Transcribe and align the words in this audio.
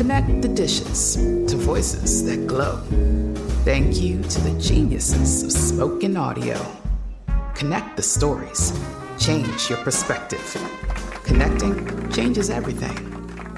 Connect 0.00 0.40
the 0.40 0.48
dishes 0.48 1.16
to 1.16 1.58
voices 1.58 2.24
that 2.24 2.46
glow. 2.46 2.76
Thank 3.66 4.00
you 4.00 4.22
to 4.22 4.40
the 4.40 4.58
geniuses 4.58 5.42
of 5.42 5.52
spoken 5.52 6.16
audio. 6.16 6.56
Connect 7.54 7.98
the 7.98 8.02
stories. 8.02 8.72
Change 9.18 9.68
your 9.68 9.76
perspective. 9.84 10.56
Connecting 11.24 12.10
changes 12.12 12.48
everything. 12.48 12.96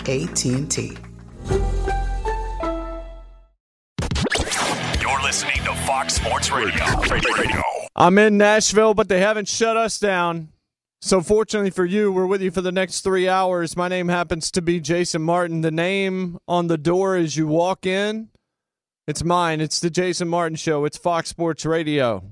AT&T. 0.01 0.99
You're 5.01 5.23
listening 5.23 5.63
to 5.63 5.75
Fox 5.87 6.15
Sports 6.15 6.51
Radio. 6.51 6.85
Radio. 7.09 7.63
I'm 7.95 8.19
in 8.19 8.37
Nashville, 8.37 8.95
but 8.95 9.09
they 9.09 9.21
haven't 9.21 9.47
shut 9.47 9.77
us 9.77 10.01
down. 10.01 10.52
So, 11.05 11.21
fortunately 11.21 11.71
for 11.71 11.85
you, 11.85 12.13
we're 12.13 12.29
with 12.29 12.43
you 12.43 12.53
for 12.53 12.61
the 12.61 12.71
next 12.71 13.01
three 13.01 13.29
hours. 13.29 13.77
My 13.77 13.89
name 13.89 14.07
happens 14.07 14.53
to 14.53 14.63
be 14.63 14.79
Jason 14.79 15.21
Martin. 15.21 15.61
The 15.61 15.73
name 15.73 16.39
on 16.47 16.69
the 16.69 16.79
door 16.79 17.17
as 17.17 17.37
you 17.37 17.49
walk 17.49 17.87
in, 17.87 18.29
it's 19.09 19.25
mine. 19.25 19.61
It's 19.61 19.81
the 19.81 19.91
Jason 19.91 20.29
Martin 20.29 20.55
Show. 20.55 20.85
It's 20.85 20.97
Fox 20.97 21.29
Sports 21.29 21.67
Radio. 21.67 22.23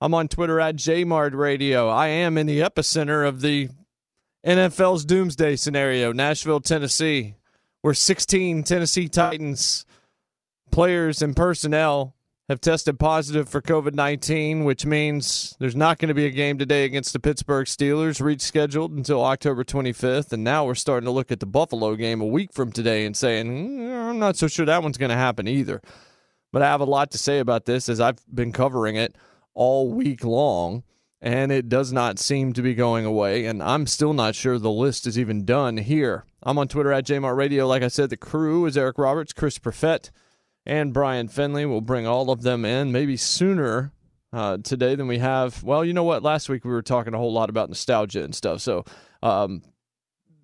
I'm 0.00 0.14
on 0.14 0.28
Twitter 0.28 0.60
at 0.60 0.76
JMart 0.76 1.34
Radio. 1.34 1.88
I 1.88 2.06
am 2.06 2.38
in 2.38 2.46
the 2.46 2.60
epicenter 2.60 3.26
of 3.26 3.40
the 3.40 3.70
NFL's 4.46 5.04
doomsday 5.04 5.56
scenario, 5.56 6.12
Nashville, 6.12 6.60
Tennessee, 6.60 7.34
where 7.80 7.92
16 7.92 8.62
Tennessee 8.62 9.08
Titans 9.08 9.84
players 10.70 11.22
and 11.22 11.34
personnel 11.34 12.14
have 12.48 12.60
tested 12.60 12.98
positive 12.98 13.48
for 13.48 13.62
COVID 13.62 13.94
19, 13.94 14.64
which 14.64 14.84
means 14.84 15.56
there's 15.60 15.76
not 15.76 15.98
going 15.98 16.08
to 16.08 16.14
be 16.14 16.26
a 16.26 16.30
game 16.30 16.58
today 16.58 16.84
against 16.84 17.12
the 17.12 17.20
Pittsburgh 17.20 17.66
Steelers, 17.66 18.20
rescheduled 18.20 18.96
until 18.96 19.24
October 19.24 19.64
25th. 19.64 20.32
And 20.32 20.42
now 20.42 20.64
we're 20.64 20.74
starting 20.74 21.06
to 21.06 21.12
look 21.12 21.30
at 21.30 21.40
the 21.40 21.46
Buffalo 21.46 21.94
game 21.94 22.20
a 22.20 22.26
week 22.26 22.52
from 22.52 22.72
today 22.72 23.06
and 23.06 23.16
saying, 23.16 23.46
mm, 23.46 24.10
I'm 24.10 24.18
not 24.18 24.36
so 24.36 24.48
sure 24.48 24.66
that 24.66 24.82
one's 24.82 24.98
going 24.98 25.10
to 25.10 25.16
happen 25.16 25.46
either. 25.46 25.80
But 26.52 26.62
I 26.62 26.66
have 26.66 26.80
a 26.80 26.84
lot 26.84 27.10
to 27.12 27.18
say 27.18 27.38
about 27.38 27.64
this 27.64 27.88
as 27.88 28.00
I've 28.00 28.18
been 28.32 28.52
covering 28.52 28.96
it 28.96 29.16
all 29.54 29.90
week 29.90 30.24
long, 30.24 30.82
and 31.20 31.52
it 31.52 31.68
does 31.68 31.92
not 31.92 32.18
seem 32.18 32.52
to 32.54 32.62
be 32.62 32.74
going 32.74 33.04
away. 33.04 33.46
And 33.46 33.62
I'm 33.62 33.86
still 33.86 34.12
not 34.12 34.34
sure 34.34 34.58
the 34.58 34.70
list 34.70 35.06
is 35.06 35.18
even 35.18 35.44
done 35.44 35.76
here. 35.76 36.24
I'm 36.42 36.58
on 36.58 36.68
Twitter 36.68 36.92
at 36.92 37.06
JMart 37.06 37.36
Radio. 37.36 37.66
Like 37.68 37.84
I 37.84 37.88
said, 37.88 38.10
the 38.10 38.16
crew 38.16 38.66
is 38.66 38.76
Eric 38.76 38.98
Roberts, 38.98 39.32
Chris 39.32 39.58
Perfett 39.58 40.10
and 40.66 40.92
Brian 40.92 41.28
Finley. 41.28 41.66
We'll 41.66 41.80
bring 41.80 42.06
all 42.06 42.30
of 42.30 42.42
them 42.42 42.64
in 42.64 42.92
maybe 42.92 43.16
sooner 43.16 43.92
uh, 44.32 44.58
today 44.58 44.94
than 44.94 45.08
we 45.08 45.18
have. 45.18 45.62
Well, 45.62 45.84
you 45.84 45.92
know 45.92 46.04
what? 46.04 46.22
Last 46.22 46.48
week 46.48 46.64
we 46.64 46.70
were 46.70 46.82
talking 46.82 47.14
a 47.14 47.18
whole 47.18 47.32
lot 47.32 47.50
about 47.50 47.68
nostalgia 47.68 48.24
and 48.24 48.34
stuff. 48.34 48.60
So 48.60 48.84
um, 49.22 49.62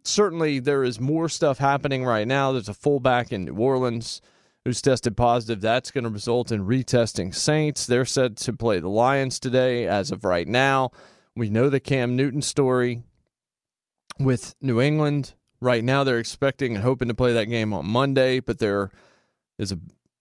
certainly 0.04 0.58
there 0.58 0.84
is 0.84 1.00
more 1.00 1.28
stuff 1.28 1.58
happening 1.58 2.04
right 2.04 2.26
now. 2.26 2.52
There's 2.52 2.68
a 2.68 2.74
fullback 2.74 3.32
in 3.32 3.44
New 3.44 3.54
Orleans 3.54 4.20
who's 4.64 4.82
tested 4.82 5.16
positive. 5.16 5.60
That's 5.60 5.90
going 5.90 6.04
to 6.04 6.10
result 6.10 6.52
in 6.52 6.66
retesting 6.66 7.34
Saints. 7.34 7.86
They're 7.86 8.04
set 8.04 8.36
to 8.38 8.52
play 8.52 8.80
the 8.80 8.88
Lions 8.88 9.40
today 9.40 9.86
as 9.86 10.10
of 10.10 10.24
right 10.24 10.46
now. 10.46 10.90
We 11.34 11.48
know 11.48 11.70
the 11.70 11.80
Cam 11.80 12.16
Newton 12.16 12.42
story 12.42 13.02
with 14.18 14.54
New 14.60 14.80
England. 14.80 15.34
Right 15.60 15.82
now, 15.82 16.04
they're 16.04 16.18
expecting 16.18 16.74
and 16.74 16.84
hoping 16.84 17.08
to 17.08 17.14
play 17.14 17.32
that 17.32 17.46
game 17.46 17.72
on 17.72 17.86
Monday, 17.86 18.40
but 18.40 18.58
there 18.58 18.90
is 19.58 19.72
a 19.72 19.78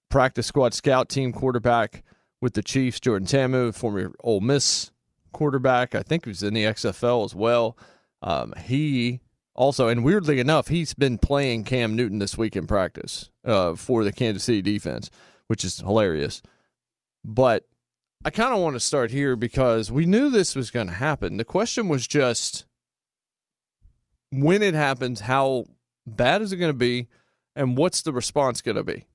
practice 0.10 0.48
squad 0.48 0.74
scout 0.74 1.10
team 1.10 1.34
quarterback 1.34 2.04
with 2.42 2.54
the 2.54 2.64
Chiefs, 2.64 3.00
Jordan 3.00 3.28
Ta'amu, 3.28 3.74
former 3.74 4.14
Ole 4.24 4.42
Miss 4.42 4.92
quarterback. 5.34 5.96
I 5.96 6.04
think 6.04 6.26
he 6.26 6.30
was 6.30 6.44
in 6.44 6.54
the 6.54 6.64
XFL 6.64 7.26
as 7.26 7.36
well. 7.36 7.78
Um, 8.22 8.54
he 8.66 9.22
also, 9.56 9.88
and 9.88 10.04
weirdly 10.04 10.40
enough, 10.40 10.68
he's 10.68 10.94
been 10.94 11.18
playing 11.18 11.64
Cam 11.64 11.96
Newton 11.96 12.20
this 12.20 12.38
week 12.38 12.56
in 12.56 12.68
practice 12.68 13.30
uh, 13.44 13.76
for 13.76 14.04
the 14.04 14.12
Kansas 14.12 14.44
City 14.44 14.62
defense, 14.62 15.10
which 15.48 15.64
is 15.64 15.80
hilarious. 15.80 16.42
But 17.26 17.66
I 18.24 18.30
kind 18.30 18.54
of 18.54 18.60
want 18.60 18.76
to 18.76 18.80
start 18.80 19.12
here 19.12 19.36
because 19.36 19.92
we 19.92 20.06
knew 20.06 20.30
this 20.30 20.56
was 20.56 20.72
going 20.72 20.88
to 20.88 20.94
happen. 20.94 21.38
The 21.38 21.46
question 21.46 21.88
was 21.88 22.08
just 22.08 22.66
when 24.32 24.62
it 24.62 24.74
happens, 24.74 25.22
how 25.22 25.66
bad 26.06 26.42
is 26.42 26.52
it 26.52 26.58
going 26.58 26.72
to 26.72 26.78
be, 26.78 27.08
and 27.56 27.78
what's 27.78 28.02
the 28.02 28.14
response 28.14 28.62
going 28.62 28.78
to 28.78 28.84
be? 28.84 29.06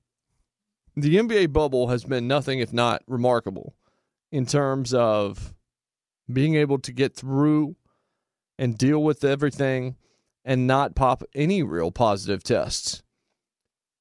The 0.95 1.15
NBA 1.15 1.51
bubble 1.51 1.87
has 1.87 2.03
been 2.03 2.27
nothing 2.27 2.59
if 2.59 2.71
not 2.71 3.01
remarkable 3.07 3.75
in 4.31 4.45
terms 4.45 4.93
of 4.93 5.53
being 6.31 6.55
able 6.55 6.79
to 6.79 6.91
get 6.91 7.15
through 7.15 7.75
and 8.57 8.77
deal 8.77 9.01
with 9.01 9.23
everything 9.23 9.95
and 10.45 10.67
not 10.67 10.95
pop 10.95 11.23
any 11.33 11.63
real 11.63 11.91
positive 11.91 12.43
tests. 12.43 13.01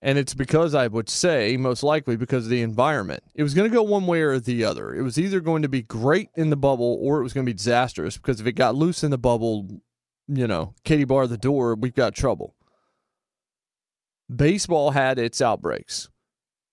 And 0.04 0.18
it's 0.18 0.34
because 0.34 0.74
I 0.74 0.88
would 0.88 1.08
say, 1.08 1.56
most 1.56 1.84
likely, 1.84 2.16
because 2.16 2.44
of 2.44 2.50
the 2.50 2.62
environment. 2.62 3.22
It 3.36 3.44
was 3.44 3.54
going 3.54 3.70
to 3.70 3.74
go 3.74 3.84
one 3.84 4.06
way 4.06 4.20
or 4.22 4.40
the 4.40 4.64
other. 4.64 4.92
It 4.94 5.02
was 5.02 5.16
either 5.16 5.40
going 5.40 5.62
to 5.62 5.68
be 5.68 5.82
great 5.82 6.28
in 6.34 6.50
the 6.50 6.56
bubble 6.56 6.98
or 7.00 7.20
it 7.20 7.22
was 7.22 7.32
going 7.32 7.46
to 7.46 7.50
be 7.50 7.56
disastrous 7.56 8.16
because 8.16 8.40
if 8.40 8.46
it 8.46 8.52
got 8.52 8.74
loose 8.74 9.04
in 9.04 9.12
the 9.12 9.18
bubble, 9.18 9.68
you 10.26 10.48
know, 10.48 10.74
Katie 10.84 11.04
bar 11.04 11.28
the 11.28 11.38
door, 11.38 11.76
we've 11.76 11.94
got 11.94 12.14
trouble. 12.14 12.56
Baseball 14.34 14.90
had 14.90 15.18
its 15.18 15.40
outbreaks 15.40 16.08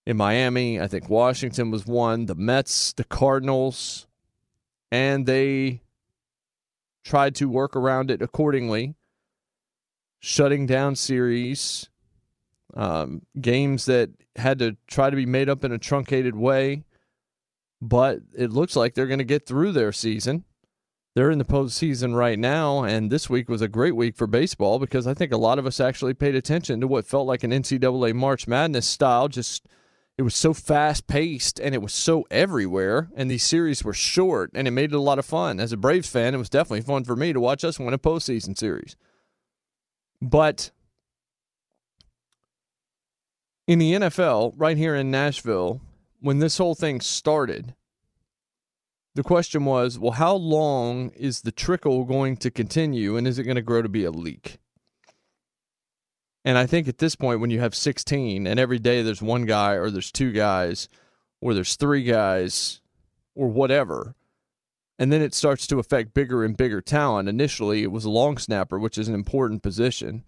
in 0.10 0.18
Miami. 0.18 0.82
I 0.82 0.88
think 0.88 1.08
Washington 1.08 1.70
was 1.70 1.86
one, 1.86 2.26
the 2.26 2.34
Mets, 2.34 2.94
the 2.94 3.04
Cardinals, 3.04 4.08
and 4.92 5.28
they 5.28 5.84
tried 7.04 7.36
to 7.36 7.48
work 7.48 7.76
around 7.76 8.10
it 8.10 8.20
accordingly, 8.20 8.96
shutting 10.20 10.66
down 10.66 10.96
series, 10.96 11.90
um, 12.74 13.22
games 13.40 13.86
that 13.86 14.10
had 14.36 14.58
to 14.58 14.78
try 14.88 15.12
to 15.12 15.16
be 15.16 15.28
made 15.28 15.48
up 15.48 15.64
in 15.64 15.72
a 15.72 15.78
truncated 15.78 16.36
way. 16.36 16.86
But 17.80 18.22
it 18.36 18.52
looks 18.52 18.76
like 18.76 18.96
they're 18.96 19.06
going 19.06 19.20
to 19.20 19.24
get 19.26 19.46
through 19.46 19.74
their 19.74 19.92
season. 19.92 20.44
they're 21.16 21.32
in 21.32 21.38
the 21.38 21.46
postseason 21.46 22.16
right 22.16 22.40
now, 22.40 22.84
and 22.84 23.12
this 23.12 23.30
week 23.30 23.48
was 23.48 23.62
a 23.62 23.68
great 23.68 23.96
week 23.96 24.16
for 24.16 24.26
baseball 24.26 24.80
because 24.80 25.06
I 25.06 25.14
think 25.14 25.32
a 25.32 25.38
lot 25.38 25.60
of 25.60 25.68
us 25.68 25.80
actually 25.80 26.16
paid 26.16 26.34
attention 26.34 26.82
to 26.82 26.88
what 26.88 27.06
felt 27.06 27.28
like 27.28 27.44
an 27.44 27.52
NCAA 27.52 28.16
March 28.16 28.48
Madness 28.48 28.88
style. 28.88 29.28
Just 29.28 29.68
it 30.20 30.24
was 30.24 30.36
so 30.36 30.54
fast 30.54 31.08
paced 31.08 31.62
and 31.62 31.74
it 31.74 31.82
was 31.82 31.94
so 31.94 32.28
everywhere, 32.30 33.08
and 33.16 33.32
these 33.32 33.42
series 33.42 33.86
were 33.86 33.94
short, 33.94 34.52
and 34.54 34.68
it 34.68 34.72
made 34.72 34.92
it 34.92 34.98
a 34.98 35.00
lot 35.00 35.18
of 35.18 35.24
fun. 35.24 35.62
As 35.62 35.72
a 35.72 35.78
Braves 35.78 36.10
fan, 36.10 36.36
it 36.36 36.38
was 36.38 36.50
definitely 36.50 36.82
fun 36.82 37.06
for 37.06 37.16
me 37.16 37.32
to 37.32 37.40
watch 37.40 37.64
us 37.64 37.80
win 37.80 37.94
a 37.94 37.98
postseason 37.98 38.58
series. 38.58 38.98
But 40.22 40.72
in 43.66 43.80
the 43.80 43.94
NFL, 43.94 44.56
right 44.58 44.76
here 44.76 44.94
in 44.94 45.10
Nashville, 45.10 45.80
when 46.20 46.40
this 46.40 46.58
whole 46.58 46.76
thing 46.76 47.00
started, 47.00 47.74
the 49.16 49.24
question 49.24 49.64
was, 49.64 49.98
well, 49.98 50.12
how 50.12 50.36
long 50.36 51.12
is 51.12 51.44
the 51.44 51.54
trickle 51.54 52.04
going 52.04 52.36
to 52.36 52.52
continue 52.52 53.16
and 53.16 53.26
is 53.26 53.40
it 53.40 53.46
going 53.46 53.56
to 53.56 53.62
grow 53.62 53.82
to 53.82 53.88
be 53.88 54.04
a 54.04 54.12
leak? 54.12 54.58
And 56.46 56.58
I 56.58 56.66
think 56.66 56.88
at 56.88 57.00
this 57.00 57.16
point, 57.16 57.42
when 57.42 57.50
you 57.50 57.60
have 57.60 57.76
16 57.76 58.48
and 58.48 58.60
every 58.60 58.80
day 58.80 59.02
there's 59.02 59.22
one 59.22 59.46
guy 59.46 59.74
or 59.74 59.90
there's 59.90 60.12
two 60.12 60.32
guys 60.32 60.88
or 61.42 61.54
there's 61.54 61.76
three 61.76 62.04
guys 62.04 62.82
or 63.36 63.48
whatever, 63.48 64.16
and 64.98 65.12
then 65.12 65.22
it 65.22 65.34
starts 65.34 65.68
to 65.68 65.80
affect 65.80 66.14
bigger 66.14 66.44
and 66.44 66.58
bigger 66.58 66.82
talent. 66.82 67.30
Initially, 67.30 67.84
it 67.84 67.92
was 67.92 68.06
a 68.06 68.10
long 68.10 68.38
snapper, 68.38 68.80
which 68.80 68.98
is 68.98 69.08
an 69.08 69.16
important 69.16 69.64
position 69.64 70.24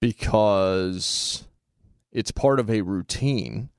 because 0.00 1.44
it's 2.12 2.30
part 2.30 2.60
of 2.60 2.70
a 2.70 2.82
routine 2.82 3.70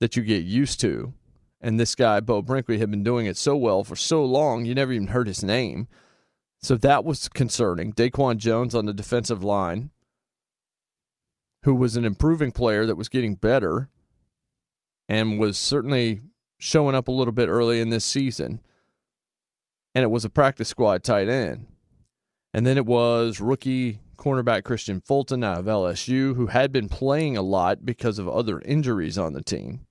that 0.00 0.16
you 0.16 0.22
get 0.22 0.44
used 0.44 0.80
to 0.80 1.14
and 1.60 1.80
this 1.80 1.94
guy, 1.94 2.20
Beau 2.20 2.42
Brinkley, 2.42 2.78
had 2.78 2.90
been 2.90 3.02
doing 3.02 3.26
it 3.26 3.36
so 3.36 3.56
well 3.56 3.82
for 3.82 3.96
so 3.96 4.24
long, 4.24 4.64
you 4.64 4.74
never 4.74 4.92
even 4.92 5.08
heard 5.08 5.26
his 5.26 5.42
name. 5.42 5.88
So 6.60 6.76
that 6.76 7.04
was 7.04 7.28
concerning. 7.28 7.92
Daquan 7.92 8.36
Jones 8.36 8.74
on 8.74 8.86
the 8.86 8.92
defensive 8.92 9.42
line, 9.42 9.90
who 11.66 11.74
was 11.74 11.96
an 11.96 12.04
improving 12.04 12.52
player 12.52 12.86
that 12.86 12.96
was 12.96 13.08
getting 13.08 13.34
better 13.34 13.88
and 15.08 15.38
was 15.38 15.58
certainly 15.58 16.20
showing 16.58 16.94
up 16.94 17.08
a 17.08 17.12
little 17.12 17.32
bit 17.32 17.48
early 17.48 17.80
in 17.80 17.90
this 17.90 18.04
season. 18.04 18.60
And 19.94 20.02
it 20.04 20.10
was 20.10 20.24
a 20.24 20.30
practice 20.30 20.68
squad 20.68 21.02
tight 21.02 21.28
end. 21.28 21.66
And 22.54 22.64
then 22.64 22.78
it 22.78 22.86
was 22.86 23.40
rookie 23.40 23.98
cornerback 24.16 24.62
Kristian 24.62 25.04
Fulton 25.04 25.44
out 25.44 25.58
of 25.58 25.66
LSU, 25.66 26.36
who 26.36 26.46
had 26.46 26.72
been 26.72 26.88
playing 26.88 27.36
a 27.36 27.42
lot 27.42 27.84
because 27.84 28.18
of 28.18 28.28
other 28.28 28.60
injuries 28.60 29.18
on 29.18 29.32
the 29.32 29.42
team 29.42 29.86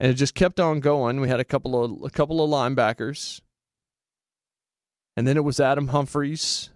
and 0.00 0.10
it 0.10 0.14
just 0.14 0.34
kept 0.34 0.60
on 0.60 0.80
going. 0.80 1.20
We 1.20 1.28
had 1.28 1.40
a 1.40 1.44
couple 1.44 1.82
of 1.82 2.02
a 2.04 2.10
couple 2.10 2.42
of 2.42 2.50
linebackers, 2.50 3.40
and 5.16 5.26
then 5.26 5.36
it 5.36 5.44
was 5.44 5.60
Adam 5.60 5.88
Humphries, 5.88 6.70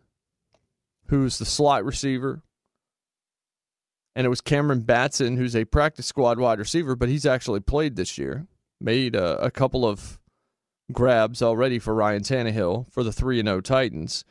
who's 1.09 1.39
the 1.39 1.45
slot 1.45 1.85
receiver, 1.85 2.43
and 4.15 4.27
it 4.27 4.31
was 4.31 4.41
Cameron 4.41 4.81
Batson, 4.83 5.37
who's 5.37 5.57
a 5.57 5.65
practice 5.65 6.07
squad 6.07 6.39
wide 6.39 6.59
receiver, 6.59 6.95
but 6.97 7.09
he's 7.09 7.27
actually 7.27 7.61
played 7.61 7.97
this 7.97 8.19
year. 8.19 8.47
Made 8.81 9.15
a, 9.15 9.41
a 9.43 9.51
couple 9.51 9.87
of 9.87 10.19
grabs 10.91 11.41
already 11.41 11.79
for 11.79 11.95
Ryan 11.95 12.23
Tannehill 12.23 12.91
for 12.93 13.05
the 13.05 13.13
three 13.13 13.39
and 13.39 13.47
zero 13.47 13.59
oh 13.59 13.61
Titans, 13.61 14.25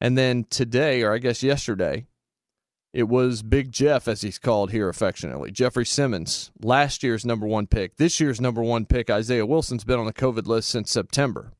and 0.00 0.16
then 0.16 0.46
today, 0.48 1.02
or 1.02 1.12
I 1.12 1.18
guess 1.18 1.42
yesterday, 1.42 2.06
it 2.94 3.08
was 3.08 3.42
Big 3.42 3.70
Jeff, 3.70 4.08
as 4.08 4.22
he's 4.22 4.38
called 4.38 4.70
here 4.70 4.88
affectionately. 4.88 5.50
Jeffrey 5.50 5.84
Simmons, 5.84 6.50
last 6.62 7.02
year's 7.02 7.26
number 7.26 7.46
one 7.46 7.66
pick. 7.66 7.96
This 7.96 8.18
year's 8.18 8.40
number 8.40 8.62
one 8.62 8.86
pick, 8.86 9.10
Isaiah 9.10 9.44
Wilson's 9.44 9.84
been 9.84 10.00
on 10.00 10.06
the 10.06 10.12
COVID 10.12 10.46
list 10.46 10.70
since 10.70 10.90
September. 10.90 11.52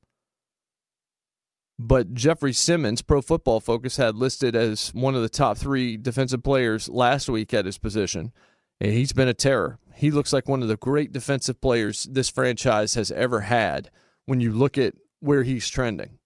But 1.78 2.12
Jeffrey 2.12 2.52
Simmons, 2.52 3.02
Pro 3.02 3.22
Football 3.22 3.60
Focus, 3.60 3.96
had 3.96 4.16
listed 4.16 4.56
as 4.56 4.88
one 4.94 5.14
of 5.14 5.22
the 5.22 5.28
top 5.28 5.56
three 5.56 5.96
defensive 5.96 6.42
players 6.42 6.88
last 6.88 7.28
week 7.28 7.54
at 7.54 7.66
his 7.66 7.78
position. 7.78 8.32
And 8.80 8.92
he's 8.92 9.12
been 9.12 9.28
a 9.28 9.34
terror. 9.34 9.78
He 9.94 10.10
looks 10.10 10.32
like 10.32 10.48
one 10.48 10.62
of 10.62 10.68
the 10.68 10.76
great 10.76 11.12
defensive 11.12 11.60
players 11.60 12.04
this 12.04 12.28
franchise 12.28 12.94
has 12.94 13.10
ever 13.12 13.40
had 13.40 13.90
when 14.26 14.40
you 14.40 14.52
look 14.52 14.76
at 14.76 14.94
where 15.20 15.42
he's 15.42 15.68
trending. 15.68 16.18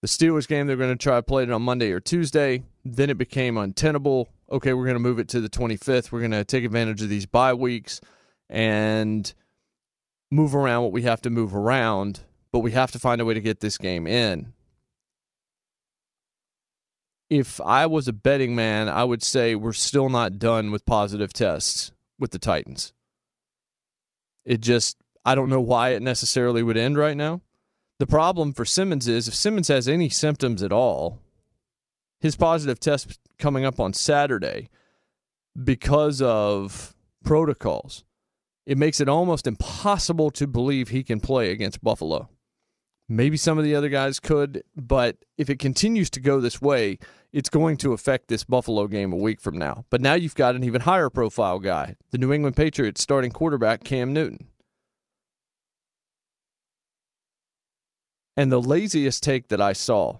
The 0.00 0.08
Steelers 0.08 0.46
game, 0.46 0.66
they're 0.66 0.76
going 0.76 0.96
to 0.96 1.02
try 1.02 1.16
to 1.16 1.22
play 1.22 1.42
it 1.42 1.50
on 1.50 1.62
Monday 1.62 1.90
or 1.90 2.00
Tuesday. 2.00 2.62
Then 2.84 3.10
it 3.10 3.18
became 3.18 3.56
untenable. 3.56 4.28
Okay, 4.50 4.72
we're 4.72 4.84
going 4.84 4.94
to 4.94 5.00
move 5.00 5.18
it 5.18 5.28
to 5.28 5.40
the 5.40 5.48
25th. 5.48 6.12
We're 6.12 6.20
going 6.20 6.30
to 6.30 6.44
take 6.44 6.64
advantage 6.64 7.02
of 7.02 7.08
these 7.08 7.26
bye 7.26 7.54
weeks 7.54 8.00
and 8.48 9.32
move 10.30 10.54
around 10.54 10.84
what 10.84 10.92
we 10.92 11.02
have 11.02 11.20
to 11.22 11.30
move 11.30 11.54
around, 11.54 12.20
but 12.52 12.60
we 12.60 12.72
have 12.72 12.90
to 12.92 12.98
find 12.98 13.20
a 13.20 13.24
way 13.24 13.34
to 13.34 13.40
get 13.40 13.60
this 13.60 13.78
game 13.78 14.06
in. 14.06 14.52
If 17.30 17.60
I 17.60 17.86
was 17.86 18.08
a 18.08 18.12
betting 18.12 18.54
man, 18.54 18.88
I 18.88 19.04
would 19.04 19.22
say 19.22 19.54
we're 19.54 19.72
still 19.74 20.08
not 20.08 20.38
done 20.38 20.70
with 20.70 20.86
positive 20.86 21.32
tests 21.32 21.92
with 22.18 22.30
the 22.30 22.38
Titans. 22.38 22.92
It 24.46 24.62
just, 24.62 24.96
I 25.26 25.34
don't 25.34 25.50
know 25.50 25.60
why 25.60 25.90
it 25.90 26.00
necessarily 26.00 26.62
would 26.62 26.78
end 26.78 26.96
right 26.96 27.16
now. 27.16 27.42
The 27.98 28.06
problem 28.06 28.52
for 28.52 28.64
Simmons 28.64 29.08
is 29.08 29.28
if 29.28 29.34
Simmons 29.34 29.68
has 29.68 29.88
any 29.88 30.08
symptoms 30.08 30.62
at 30.62 30.72
all, 30.72 31.20
his 32.20 32.34
positive 32.34 32.80
test 32.80 33.18
coming 33.38 33.64
up 33.64 33.78
on 33.78 33.92
Saturday 33.92 34.70
because 35.62 36.22
of 36.22 36.94
protocols, 37.24 38.04
it 38.66 38.78
makes 38.78 39.00
it 39.00 39.08
almost 39.08 39.46
impossible 39.46 40.30
to 40.30 40.46
believe 40.46 40.88
he 40.88 41.02
can 41.02 41.20
play 41.20 41.50
against 41.50 41.82
Buffalo. 41.82 42.28
Maybe 43.08 43.38
some 43.38 43.56
of 43.56 43.64
the 43.64 43.74
other 43.74 43.88
guys 43.88 44.20
could, 44.20 44.62
but 44.76 45.16
if 45.38 45.48
it 45.48 45.58
continues 45.58 46.10
to 46.10 46.20
go 46.20 46.40
this 46.40 46.60
way, 46.60 46.98
it's 47.32 47.48
going 47.48 47.78
to 47.78 47.94
affect 47.94 48.28
this 48.28 48.44
Buffalo 48.44 48.86
game 48.86 49.12
a 49.12 49.16
week 49.16 49.40
from 49.40 49.56
now. 49.56 49.86
But 49.88 50.02
now 50.02 50.12
you've 50.12 50.34
got 50.34 50.54
an 50.54 50.64
even 50.64 50.82
higher 50.82 51.08
profile 51.08 51.58
guy, 51.58 51.96
the 52.10 52.18
New 52.18 52.32
England 52.32 52.56
Patriots 52.56 53.00
starting 53.00 53.30
quarterback 53.30 53.82
Cam 53.82 54.12
Newton. 54.12 54.48
And 58.36 58.52
the 58.52 58.60
laziest 58.60 59.22
take 59.22 59.48
that 59.48 59.60
I 59.60 59.72
saw, 59.72 60.18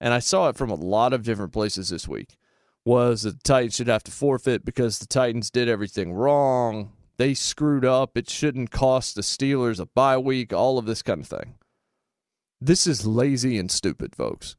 and 0.00 0.14
I 0.14 0.18
saw 0.20 0.48
it 0.48 0.56
from 0.56 0.70
a 0.70 0.74
lot 0.74 1.12
of 1.12 1.22
different 1.22 1.52
places 1.52 1.90
this 1.90 2.08
week, 2.08 2.36
was 2.84 3.22
that 3.22 3.42
the 3.42 3.42
Titans 3.44 3.76
should 3.76 3.88
have 3.88 4.02
to 4.04 4.10
forfeit 4.10 4.64
because 4.64 4.98
the 4.98 5.06
Titans 5.06 5.50
did 5.50 5.68
everything 5.68 6.14
wrong. 6.14 6.92
They 7.18 7.34
screwed 7.34 7.84
up. 7.84 8.16
It 8.16 8.30
shouldn't 8.30 8.70
cost 8.70 9.14
the 9.14 9.20
Steelers 9.20 9.78
a 9.78 9.86
bye 9.86 10.16
week, 10.16 10.54
all 10.54 10.78
of 10.78 10.86
this 10.86 11.02
kind 11.02 11.20
of 11.20 11.26
thing. 11.28 11.56
This 12.60 12.86
is 12.86 13.06
lazy 13.06 13.58
and 13.58 13.70
stupid, 13.70 14.14
folks. 14.14 14.56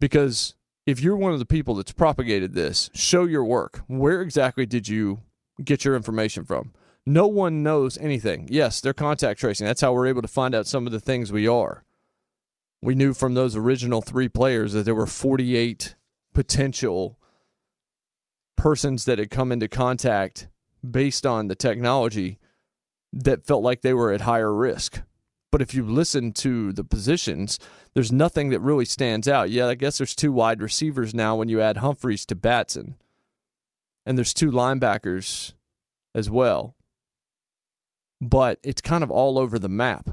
Because 0.00 0.54
if 0.86 1.00
you're 1.00 1.16
one 1.16 1.32
of 1.32 1.38
the 1.38 1.46
people 1.46 1.74
that's 1.74 1.92
propagated 1.92 2.54
this, 2.54 2.90
show 2.94 3.24
your 3.24 3.44
work. 3.44 3.82
Where 3.86 4.20
exactly 4.20 4.66
did 4.66 4.88
you 4.88 5.20
get 5.62 5.84
your 5.84 5.94
information 5.94 6.44
from? 6.44 6.72
No 7.04 7.26
one 7.26 7.62
knows 7.62 7.98
anything. 7.98 8.48
Yes, 8.50 8.80
they're 8.80 8.92
contact 8.92 9.40
tracing. 9.40 9.66
That's 9.66 9.80
how 9.80 9.92
we're 9.92 10.06
able 10.06 10.22
to 10.22 10.28
find 10.28 10.54
out 10.54 10.66
some 10.66 10.86
of 10.86 10.92
the 10.92 11.00
things 11.00 11.32
we 11.32 11.46
are 11.48 11.84
we 12.82 12.96
knew 12.96 13.14
from 13.14 13.34
those 13.34 13.56
original 13.56 14.02
three 14.02 14.28
players 14.28 14.72
that 14.72 14.82
there 14.82 14.94
were 14.94 15.06
48 15.06 15.94
potential 16.34 17.16
persons 18.56 19.04
that 19.04 19.18
had 19.18 19.30
come 19.30 19.52
into 19.52 19.68
contact 19.68 20.48
based 20.88 21.24
on 21.24 21.46
the 21.46 21.54
technology 21.54 22.38
that 23.12 23.46
felt 23.46 23.62
like 23.62 23.82
they 23.82 23.94
were 23.94 24.12
at 24.12 24.22
higher 24.22 24.52
risk. 24.52 25.00
But 25.52 25.62
if 25.62 25.74
you 25.74 25.84
listen 25.84 26.32
to 26.32 26.72
the 26.72 26.82
positions, 26.82 27.60
there's 27.94 28.10
nothing 28.10 28.48
that 28.50 28.58
really 28.58 28.84
stands 28.84 29.28
out. 29.28 29.50
Yeah, 29.50 29.68
I 29.68 29.76
guess 29.76 29.98
there's 29.98 30.16
two 30.16 30.32
wide 30.32 30.60
receivers 30.60 31.14
now 31.14 31.36
when 31.36 31.48
you 31.48 31.60
add 31.60 31.76
Humphries 31.76 32.26
to 32.26 32.34
Batson. 32.34 32.96
And 34.04 34.18
there's 34.18 34.34
two 34.34 34.50
linebackers 34.50 35.52
as 36.12 36.28
well. 36.28 36.74
But 38.20 38.58
it's 38.64 38.80
kind 38.80 39.04
of 39.04 39.10
all 39.12 39.38
over 39.38 39.60
the 39.60 39.68
map 39.68 40.10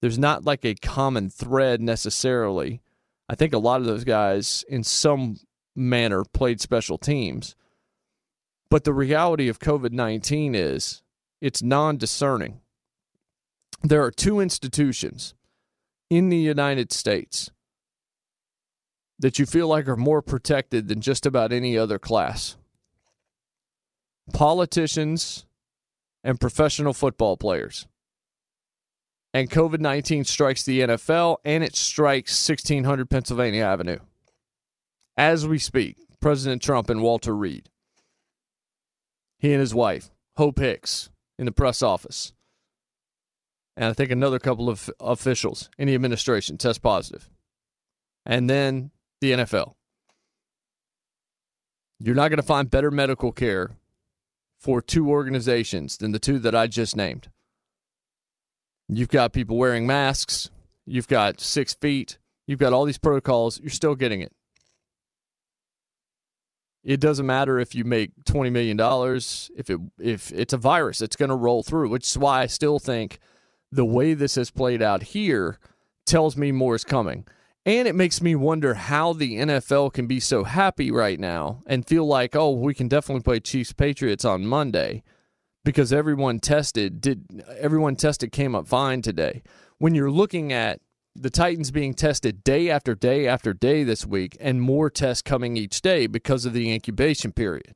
there's 0.00 0.18
not 0.18 0.44
like 0.44 0.64
a 0.64 0.74
common 0.74 1.28
thread 1.28 1.80
necessarily. 1.80 2.80
I 3.28 3.34
think 3.34 3.52
a 3.52 3.58
lot 3.58 3.80
of 3.80 3.86
those 3.86 4.04
guys, 4.04 4.64
in 4.68 4.82
some 4.82 5.36
manner, 5.76 6.24
played 6.24 6.60
special 6.60 6.98
teams. 6.98 7.54
But 8.70 8.84
the 8.84 8.94
reality 8.94 9.48
of 9.48 9.58
COVID 9.58 9.92
19 9.92 10.54
is 10.54 11.02
it's 11.40 11.62
non 11.62 11.96
discerning. 11.96 12.60
There 13.82 14.02
are 14.04 14.10
two 14.10 14.40
institutions 14.40 15.34
in 16.10 16.28
the 16.28 16.36
United 16.36 16.92
States 16.92 17.50
that 19.18 19.38
you 19.38 19.46
feel 19.46 19.68
like 19.68 19.88
are 19.88 19.96
more 19.96 20.22
protected 20.22 20.88
than 20.88 21.00
just 21.00 21.26
about 21.26 21.52
any 21.52 21.76
other 21.76 21.98
class 21.98 22.56
politicians 24.32 25.44
and 26.22 26.40
professional 26.40 26.92
football 26.92 27.36
players 27.36 27.86
and 29.32 29.50
COVID 29.50 29.80
19 29.80 30.24
strikes 30.24 30.62
the 30.62 30.80
NFL 30.80 31.38
and 31.44 31.62
it 31.62 31.76
strikes 31.76 32.48
1600 32.48 33.08
Pennsylvania 33.08 33.64
Avenue. 33.64 33.98
As 35.16 35.46
we 35.46 35.58
speak, 35.58 35.96
President 36.20 36.62
Trump 36.62 36.90
and 36.90 37.02
Walter 37.02 37.34
Reed, 37.34 37.68
he 39.38 39.52
and 39.52 39.60
his 39.60 39.74
wife, 39.74 40.10
Hope 40.36 40.58
Hicks, 40.58 41.10
in 41.38 41.46
the 41.46 41.52
press 41.52 41.82
office. 41.82 42.32
And 43.80 43.88
I 43.88 43.94
think 43.94 44.10
another 44.10 44.38
couple 44.38 44.68
of 44.68 44.90
officials 45.00 45.70
in 45.78 45.88
the 45.88 45.94
administration 45.94 46.58
test 46.58 46.82
positive. 46.82 47.30
And 48.26 48.48
then 48.48 48.90
the 49.22 49.32
NFL. 49.32 49.72
You're 51.98 52.14
not 52.14 52.28
going 52.28 52.36
to 52.36 52.42
find 52.42 52.70
better 52.70 52.90
medical 52.90 53.32
care 53.32 53.70
for 54.58 54.82
two 54.82 55.08
organizations 55.08 55.96
than 55.96 56.12
the 56.12 56.18
two 56.18 56.38
that 56.40 56.54
I 56.54 56.66
just 56.66 56.94
named. 56.94 57.30
You've 58.86 59.08
got 59.08 59.32
people 59.32 59.56
wearing 59.56 59.86
masks, 59.86 60.50
you've 60.84 61.08
got 61.08 61.40
six 61.40 61.72
feet, 61.72 62.18
you've 62.46 62.58
got 62.58 62.74
all 62.74 62.84
these 62.84 62.98
protocols, 62.98 63.60
you're 63.60 63.70
still 63.70 63.94
getting 63.94 64.20
it. 64.20 64.32
It 66.84 67.00
doesn't 67.00 67.26
matter 67.26 67.58
if 67.58 67.74
you 67.74 67.84
make 67.84 68.10
twenty 68.26 68.50
million 68.50 68.76
dollars. 68.76 69.50
If 69.56 69.70
it 69.70 69.80
if 69.98 70.32
it's 70.32 70.52
a 70.52 70.58
virus, 70.58 71.00
it's 71.00 71.16
going 71.16 71.28
to 71.28 71.34
roll 71.34 71.62
through. 71.62 71.88
Which 71.88 72.06
is 72.06 72.18
why 72.18 72.40
I 72.40 72.46
still 72.46 72.78
think 72.78 73.18
the 73.72 73.84
way 73.84 74.14
this 74.14 74.34
has 74.34 74.50
played 74.50 74.82
out 74.82 75.02
here 75.02 75.58
tells 76.06 76.36
me 76.36 76.52
more 76.52 76.74
is 76.74 76.84
coming. 76.84 77.26
And 77.66 77.86
it 77.86 77.94
makes 77.94 78.22
me 78.22 78.34
wonder 78.34 78.74
how 78.74 79.12
the 79.12 79.36
NFL 79.36 79.92
can 79.92 80.06
be 80.06 80.18
so 80.18 80.44
happy 80.44 80.90
right 80.90 81.20
now 81.20 81.60
and 81.66 81.86
feel 81.86 82.06
like, 82.06 82.34
oh, 82.34 82.50
we 82.52 82.74
can 82.74 82.88
definitely 82.88 83.22
play 83.22 83.38
Chiefs 83.38 83.72
Patriots 83.72 84.24
on 84.24 84.46
Monday 84.46 85.02
because 85.64 85.92
everyone 85.92 86.40
tested 86.40 87.00
did 87.00 87.44
everyone 87.58 87.96
tested 87.96 88.32
came 88.32 88.54
up 88.54 88.66
fine 88.66 89.02
today. 89.02 89.42
When 89.78 89.94
you're 89.94 90.10
looking 90.10 90.52
at 90.52 90.80
the 91.14 91.30
Titans 91.30 91.70
being 91.70 91.92
tested 91.92 92.42
day 92.42 92.70
after 92.70 92.94
day 92.94 93.26
after 93.26 93.52
day 93.52 93.84
this 93.84 94.06
week 94.06 94.36
and 94.40 94.62
more 94.62 94.88
tests 94.88 95.22
coming 95.22 95.56
each 95.56 95.82
day 95.82 96.06
because 96.06 96.46
of 96.46 96.52
the 96.54 96.72
incubation 96.72 97.32
period, 97.32 97.74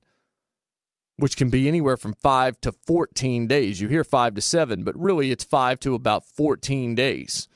which 1.16 1.36
can 1.36 1.50
be 1.50 1.68
anywhere 1.68 1.96
from 1.96 2.14
5 2.14 2.60
to 2.62 2.72
14 2.72 3.46
days. 3.46 3.80
You 3.80 3.88
hear 3.88 4.04
5 4.04 4.34
to 4.34 4.40
7, 4.40 4.84
but 4.84 4.98
really 4.98 5.30
it's 5.30 5.44
5 5.44 5.78
to 5.80 5.94
about 5.94 6.24
14 6.24 6.94
days. 6.94 7.48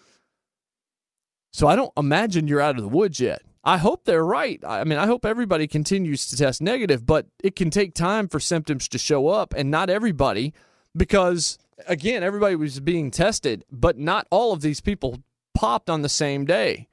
So 1.52 1.66
I 1.66 1.76
don't 1.76 1.92
imagine 1.96 2.46
you're 2.46 2.60
out 2.60 2.76
of 2.76 2.82
the 2.82 2.88
woods 2.88 3.18
yet. 3.20 3.42
I 3.64 3.78
hope 3.78 4.04
they're 4.04 4.24
right. 4.24 4.62
I 4.66 4.84
mean, 4.84 4.98
I 4.98 5.06
hope 5.06 5.26
everybody 5.26 5.66
continues 5.66 6.28
to 6.28 6.36
test 6.36 6.62
negative, 6.62 7.04
but 7.04 7.26
it 7.42 7.56
can 7.56 7.70
take 7.70 7.94
time 7.94 8.28
for 8.28 8.38
symptoms 8.38 8.88
to 8.88 8.98
show 8.98 9.28
up, 9.28 9.52
and 9.56 9.70
not 9.70 9.90
everybody, 9.90 10.54
because 10.96 11.58
again, 11.86 12.22
everybody 12.22 12.54
was 12.54 12.80
being 12.80 13.10
tested, 13.10 13.64
but 13.70 13.98
not 13.98 14.26
all 14.30 14.52
of 14.52 14.60
these 14.60 14.80
people 14.80 15.22
popped 15.54 15.90
on 15.90 16.02
the 16.02 16.08
same 16.08 16.44
day. 16.44 16.88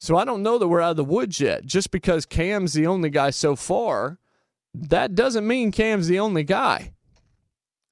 So 0.00 0.16
I 0.16 0.24
don't 0.24 0.42
know 0.42 0.58
that 0.58 0.66
we're 0.66 0.80
out 0.80 0.90
of 0.90 0.96
the 0.96 1.04
woods 1.04 1.38
yet. 1.38 1.64
Just 1.64 1.92
because 1.92 2.26
Cam's 2.26 2.72
the 2.72 2.88
only 2.88 3.08
guy 3.08 3.30
so 3.30 3.54
far, 3.54 4.18
that 4.74 5.14
doesn't 5.14 5.46
mean 5.46 5.72
Cam's 5.72 6.08
the 6.08 6.20
only 6.20 6.44
guy. 6.44 6.92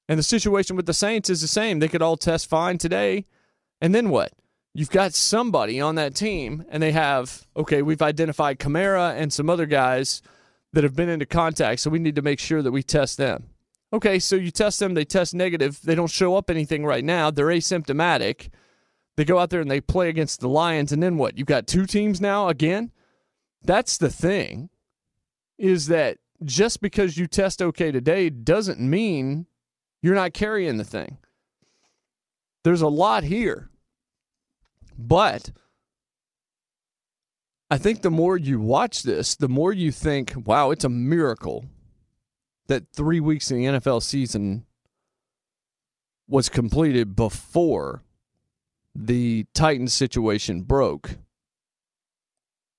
And 0.07 0.19
the 0.19 0.23
situation 0.23 0.75
with 0.75 0.85
the 0.85 0.93
Saints 0.93 1.29
is 1.29 1.41
the 1.41 1.47
same. 1.47 1.79
They 1.79 1.87
could 1.87 2.01
all 2.01 2.17
test 2.17 2.49
fine 2.49 2.77
today, 2.77 3.25
and 3.79 3.95
then 3.95 4.09
what? 4.09 4.33
you've 4.73 4.89
got 4.89 5.13
somebody 5.13 5.79
on 5.81 5.95
that 5.95 6.15
team, 6.15 6.65
and 6.69 6.81
they 6.81 6.91
have, 6.91 7.47
okay, 7.55 7.81
we've 7.81 8.01
identified 8.01 8.59
Kamara 8.59 9.15
and 9.15 9.31
some 9.31 9.49
other 9.49 9.65
guys 9.65 10.21
that 10.73 10.83
have 10.83 10.95
been 10.95 11.09
into 11.09 11.25
contact, 11.25 11.81
so 11.81 11.89
we 11.89 11.99
need 11.99 12.15
to 12.15 12.21
make 12.21 12.39
sure 12.39 12.61
that 12.61 12.71
we 12.71 12.83
test 12.83 13.17
them. 13.17 13.49
Okay, 13.93 14.19
so 14.19 14.37
you 14.37 14.51
test 14.51 14.79
them, 14.79 14.93
they 14.93 15.03
test 15.03 15.33
negative, 15.33 15.81
they 15.83 15.95
don't 15.95 16.09
show 16.09 16.35
up 16.35 16.49
anything 16.49 16.85
right 16.85 17.03
now, 17.03 17.29
they're 17.29 17.47
asymptomatic. 17.47 18.49
They 19.17 19.25
go 19.25 19.39
out 19.39 19.49
there 19.49 19.59
and 19.59 19.69
they 19.69 19.81
play 19.81 20.07
against 20.07 20.39
the 20.39 20.47
Lions, 20.47 20.93
and 20.93 21.03
then 21.03 21.17
what? 21.17 21.37
You've 21.37 21.47
got 21.47 21.67
two 21.67 21.85
teams 21.85 22.21
now 22.21 22.47
again? 22.47 22.91
That's 23.61 23.97
the 23.97 24.09
thing, 24.09 24.69
is 25.57 25.87
that 25.87 26.19
just 26.43 26.81
because 26.81 27.17
you 27.17 27.27
test 27.27 27.61
okay 27.61 27.91
today 27.91 28.29
doesn't 28.29 28.79
mean 28.79 29.45
you're 30.01 30.15
not 30.15 30.33
carrying 30.33 30.77
the 30.77 30.83
thing. 30.83 31.17
There's 32.63 32.81
a 32.81 32.87
lot 32.87 33.23
here. 33.23 33.69
But 34.97 35.51
I 37.69 37.77
think 37.77 38.01
the 38.01 38.11
more 38.11 38.37
you 38.37 38.59
watch 38.59 39.03
this, 39.03 39.35
the 39.35 39.49
more 39.49 39.73
you 39.73 39.91
think, 39.91 40.33
wow, 40.35 40.71
it's 40.71 40.83
a 40.83 40.89
miracle 40.89 41.65
that 42.67 42.91
three 42.93 43.19
weeks 43.19 43.49
in 43.49 43.57
the 43.57 43.79
NFL 43.79 44.03
season 44.03 44.65
was 46.27 46.49
completed 46.49 47.15
before 47.15 48.03
the 48.93 49.45
Titans 49.53 49.93
situation 49.93 50.61
broke 50.61 51.17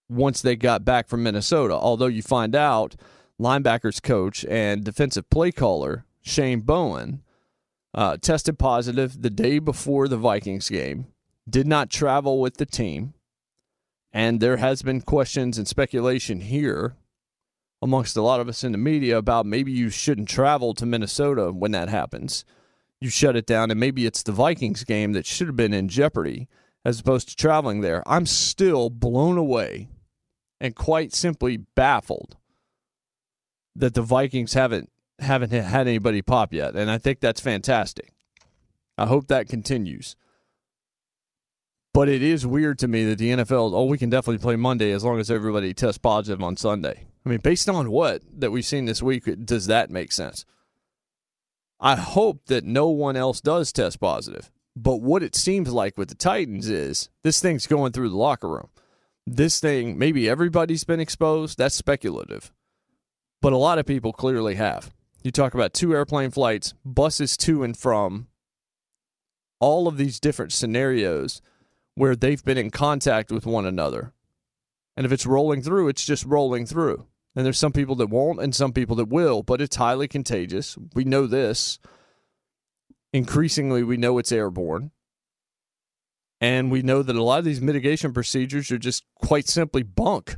once 0.09 0.42
they 0.42 0.57
got 0.57 0.85
back 0.85 1.09
from 1.09 1.23
Minnesota. 1.23 1.75
Although 1.75 2.07
you 2.07 2.23
find 2.23 2.54
out 2.54 2.97
linebackers 3.43 4.03
coach 4.03 4.45
and 4.47 4.85
defensive 4.85 5.29
play 5.29 5.53
caller 5.53 6.05
Shane 6.23 6.61
Bowen 6.61 7.23
uh, 7.95 8.17
tested 8.17 8.59
positive 8.59 9.21
the 9.21 9.31
day 9.31 9.59
before 9.59 10.09
the 10.09 10.17
Vikings 10.17 10.69
game 10.69 11.07
did 11.49 11.67
not 11.67 11.91
travel 11.91 12.41
with 12.41 12.57
the 12.57 12.67
team. 12.67 13.15
And 14.13 14.41
there 14.41 14.59
has 14.59 14.83
been 14.83 15.01
questions 15.01 15.59
and 15.59 15.67
speculation 15.67 16.41
here 16.41 16.97
amongst 17.81 18.17
a 18.17 18.23
lot 18.23 18.41
of 18.41 18.49
us 18.49 18.63
in 18.63 18.73
the 18.73 18.79
media 18.79 19.19
about 19.19 19.47
maybe 19.47 19.73
you 19.73 19.91
shouldn't 19.91 20.29
travel 20.29 20.75
to 20.75 20.87
Minnesota 20.87 21.51
when 21.51 21.73
that 21.73 21.89
happens. 21.89 22.45
You 23.01 23.11
shut 23.11 23.35
it 23.35 23.47
down, 23.47 23.71
and 23.71 23.81
maybe 23.81 24.07
it's 24.07 24.23
the 24.23 24.31
Vikings 24.31 24.85
game 24.85 25.13
that 25.15 25.27
should 25.27 25.49
have 25.49 25.57
been 25.57 25.75
in 25.75 25.89
jeopardy 25.89 26.49
as 26.85 27.01
opposed 27.01 27.29
to 27.31 27.37
traveling 27.37 27.81
there. 27.81 28.03
I'm 28.07 28.27
still 28.27 28.91
blown 28.91 29.37
away 29.37 29.89
and 30.61 30.77
quite 30.77 31.13
simply 31.13 31.57
baffled 31.57 32.37
that 33.76 33.95
the 33.95 34.02
Vikings 34.02 34.55
haven't 34.55 34.91
haven't 35.19 35.52
had 35.52 35.87
anybody 35.87 36.23
pop 36.23 36.52
yet, 36.52 36.75
and 36.75 36.91
I 36.91 36.99
think 36.99 37.21
that's 37.21 37.41
fantastic. 37.41 38.12
I 38.99 39.07
hope 39.07 39.29
that 39.29 39.49
continues. 39.49 40.17
But 41.95 42.09
it 42.09 42.23
is 42.23 42.47
weird 42.47 42.79
to 42.79 42.88
me 42.88 43.05
that 43.05 43.19
the 43.19 43.31
NFL, 43.31 43.73
oh, 43.75 43.85
we 43.85 43.99
can 43.99 44.09
definitely 44.09 44.38
play 44.38 44.57
Monday 44.57 44.93
as 44.93 45.05
long 45.05 45.21
as 45.21 45.31
everybody 45.31 45.75
tests 45.75 45.99
positive 45.99 46.43
on 46.43 46.57
Sunday. 46.57 47.05
I 47.25 47.29
mean, 47.29 47.41
based 47.41 47.69
on 47.69 47.91
what 47.91 48.23
that 48.38 48.50
we've 48.50 48.64
seen 48.64 48.87
this 48.87 49.02
week, 49.02 49.29
does 49.45 49.67
that 49.67 49.91
make 49.91 50.11
sense? 50.11 50.47
I 51.79 51.97
hope 51.97 52.47
that 52.47 52.64
no 52.64 52.88
one 52.88 53.17
else 53.17 53.41
does 53.41 53.73
test 53.73 54.00
positive. 54.00 54.50
But 54.75 55.02
what 55.02 55.23
it 55.23 55.35
seems 55.35 55.71
like 55.71 55.99
with 55.99 56.09
the 56.09 56.14
Titans 56.14 56.69
is 56.69 57.11
this 57.25 57.41
thing's 57.41 57.67
going 57.67 57.93
through 57.93 58.09
the 58.09 58.17
locker 58.17 58.49
room. 58.49 58.71
This 59.26 59.61
thing, 59.61 59.99
maybe 59.99 60.29
everybody's 60.29 60.85
been 60.85 61.00
exposed. 61.00 61.59
That's 61.59 61.75
speculative. 61.75 62.52
But 63.43 63.53
a 63.53 63.59
lot 63.59 63.81
of 63.81 63.87
people 63.87 64.13
clearly 64.13 64.55
have. 64.55 64.95
You 65.25 65.33
talk 65.33 65.53
about 65.53 65.75
two 65.75 65.95
airplane 65.95 66.31
flights, 66.31 66.75
buses 66.85 67.37
to 67.39 67.65
and 67.65 67.77
from, 67.77 68.29
all 69.59 69.89
of 69.89 69.97
these 69.97 70.21
different 70.21 70.53
scenarios 70.53 71.43
where 71.95 72.15
they've 72.15 72.45
been 72.45 72.57
in 72.57 72.71
contact 72.71 73.33
with 73.33 73.45
one 73.45 73.67
another. 73.67 74.13
And 74.97 75.05
if 75.05 75.11
it's 75.11 75.27
rolling 75.27 75.61
through, 75.61 75.89
it's 75.89 76.05
just 76.05 76.25
rolling 76.25 76.67
through. 76.67 77.07
And 77.35 77.45
there's 77.45 77.59
some 77.59 77.73
people 77.73 77.97
that 77.97 78.11
won't 78.11 78.41
and 78.41 78.55
some 78.55 78.73
people 78.73 78.95
that 78.97 79.09
will, 79.09 79.43
but 79.43 79.61
it's 79.61 79.77
highly 79.77 80.07
contagious. 80.07 80.79
We 80.95 81.05
know 81.05 81.27
this. 81.27 81.81
Increasingly, 83.13 83.83
we 83.83 83.97
know 83.97 84.19
it's 84.19 84.33
airborne. 84.33 84.93
And 86.41 86.71
we 86.71 86.83
know 86.83 87.03
that 87.03 87.17
a 87.17 87.23
lot 87.23 87.41
of 87.41 87.45
these 87.45 87.61
mitigation 87.61 88.13
procedures 88.13 88.71
are 88.71 88.79
just 88.79 89.05
quite 89.17 89.49
simply 89.49 89.83
bunk. 89.83 90.37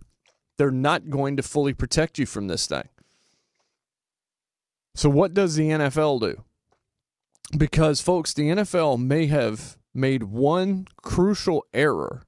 They're 0.57 0.71
not 0.71 1.11
going 1.11 1.37
to 1.37 1.43
fully 1.43 1.75
protect 1.75 2.19
you 2.19 2.25
from 2.25 2.49
this 2.49 2.67
thing. 2.67 2.89
So, 4.95 5.09
what 5.09 5.35
does 5.35 5.57
the 5.57 5.71
NFL 5.71 6.21
do? 6.21 6.45
Because, 7.57 8.01
folks, 8.01 8.33
the 8.33 8.49
NFL 8.51 8.99
may 8.99 9.27
have 9.27 9.77
made 9.93 10.25
one 10.25 10.87
crucial 11.03 11.65
error 11.73 12.23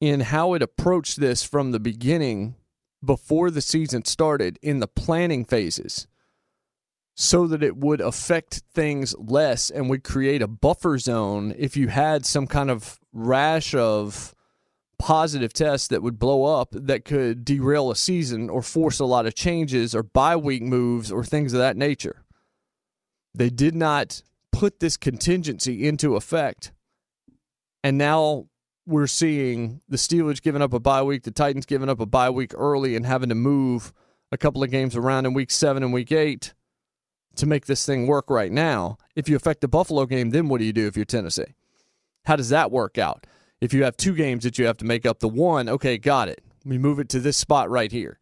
in 0.00 0.20
how 0.20 0.54
it 0.54 0.62
approached 0.62 1.20
this 1.20 1.42
from 1.42 1.72
the 1.72 1.80
beginning 1.80 2.56
before 3.04 3.50
the 3.50 3.60
season 3.60 4.04
started 4.04 4.58
in 4.62 4.80
the 4.80 4.88
planning 4.88 5.44
phases 5.44 6.06
so 7.14 7.46
that 7.46 7.62
it 7.62 7.76
would 7.76 8.00
affect 8.00 8.62
things 8.72 9.14
less 9.18 9.70
and 9.70 9.90
would 9.90 10.04
create 10.04 10.40
a 10.42 10.46
buffer 10.48 10.96
zone 10.98 11.54
if 11.58 11.76
you 11.76 11.88
had 11.88 12.24
some 12.24 12.46
kind 12.46 12.70
of 12.70 12.98
rash 13.12 13.74
of 13.74 14.34
positive 15.00 15.54
tests 15.54 15.88
that 15.88 16.02
would 16.02 16.18
blow 16.18 16.44
up 16.44 16.68
that 16.72 17.06
could 17.06 17.42
derail 17.42 17.90
a 17.90 17.96
season 17.96 18.50
or 18.50 18.60
force 18.60 19.00
a 19.00 19.04
lot 19.06 19.24
of 19.24 19.34
changes 19.34 19.94
or 19.94 20.02
bye 20.02 20.36
week 20.36 20.62
moves 20.62 21.10
or 21.10 21.24
things 21.24 21.54
of 21.54 21.58
that 21.58 21.74
nature. 21.74 22.22
They 23.34 23.48
did 23.48 23.74
not 23.74 24.22
put 24.52 24.78
this 24.78 24.98
contingency 24.98 25.88
into 25.88 26.16
effect. 26.16 26.72
And 27.82 27.96
now 27.96 28.48
we're 28.86 29.06
seeing 29.06 29.80
the 29.88 29.96
Steelers 29.96 30.42
giving 30.42 30.60
up 30.60 30.74
a 30.74 30.80
bye 30.80 31.02
week, 31.02 31.22
the 31.22 31.30
Titans 31.30 31.64
giving 31.64 31.88
up 31.88 31.98
a 32.00 32.06
bye 32.06 32.28
week 32.28 32.52
early 32.54 32.94
and 32.94 33.06
having 33.06 33.30
to 33.30 33.34
move 33.34 33.94
a 34.30 34.36
couple 34.36 34.62
of 34.62 34.70
games 34.70 34.96
around 34.96 35.24
in 35.24 35.32
week 35.32 35.50
seven 35.50 35.82
and 35.82 35.94
week 35.94 36.12
eight 36.12 36.52
to 37.36 37.46
make 37.46 37.64
this 37.64 37.86
thing 37.86 38.06
work 38.06 38.28
right 38.28 38.52
now. 38.52 38.98
If 39.16 39.30
you 39.30 39.36
affect 39.36 39.62
the 39.62 39.68
Buffalo 39.68 40.04
game, 40.04 40.28
then 40.28 40.48
what 40.48 40.58
do 40.58 40.66
you 40.66 40.74
do 40.74 40.86
if 40.86 40.94
you're 40.94 41.06
Tennessee? 41.06 41.54
How 42.26 42.36
does 42.36 42.50
that 42.50 42.70
work 42.70 42.98
out? 42.98 43.26
If 43.60 43.74
you 43.74 43.84
have 43.84 43.96
two 43.96 44.14
games 44.14 44.44
that 44.44 44.58
you 44.58 44.66
have 44.66 44.78
to 44.78 44.84
make 44.84 45.04
up 45.04 45.20
the 45.20 45.28
one, 45.28 45.68
okay, 45.68 45.98
got 45.98 46.28
it. 46.28 46.42
We 46.64 46.78
move 46.78 46.98
it 46.98 47.08
to 47.10 47.20
this 47.20 47.36
spot 47.36 47.70
right 47.70 47.92
here 47.92 48.18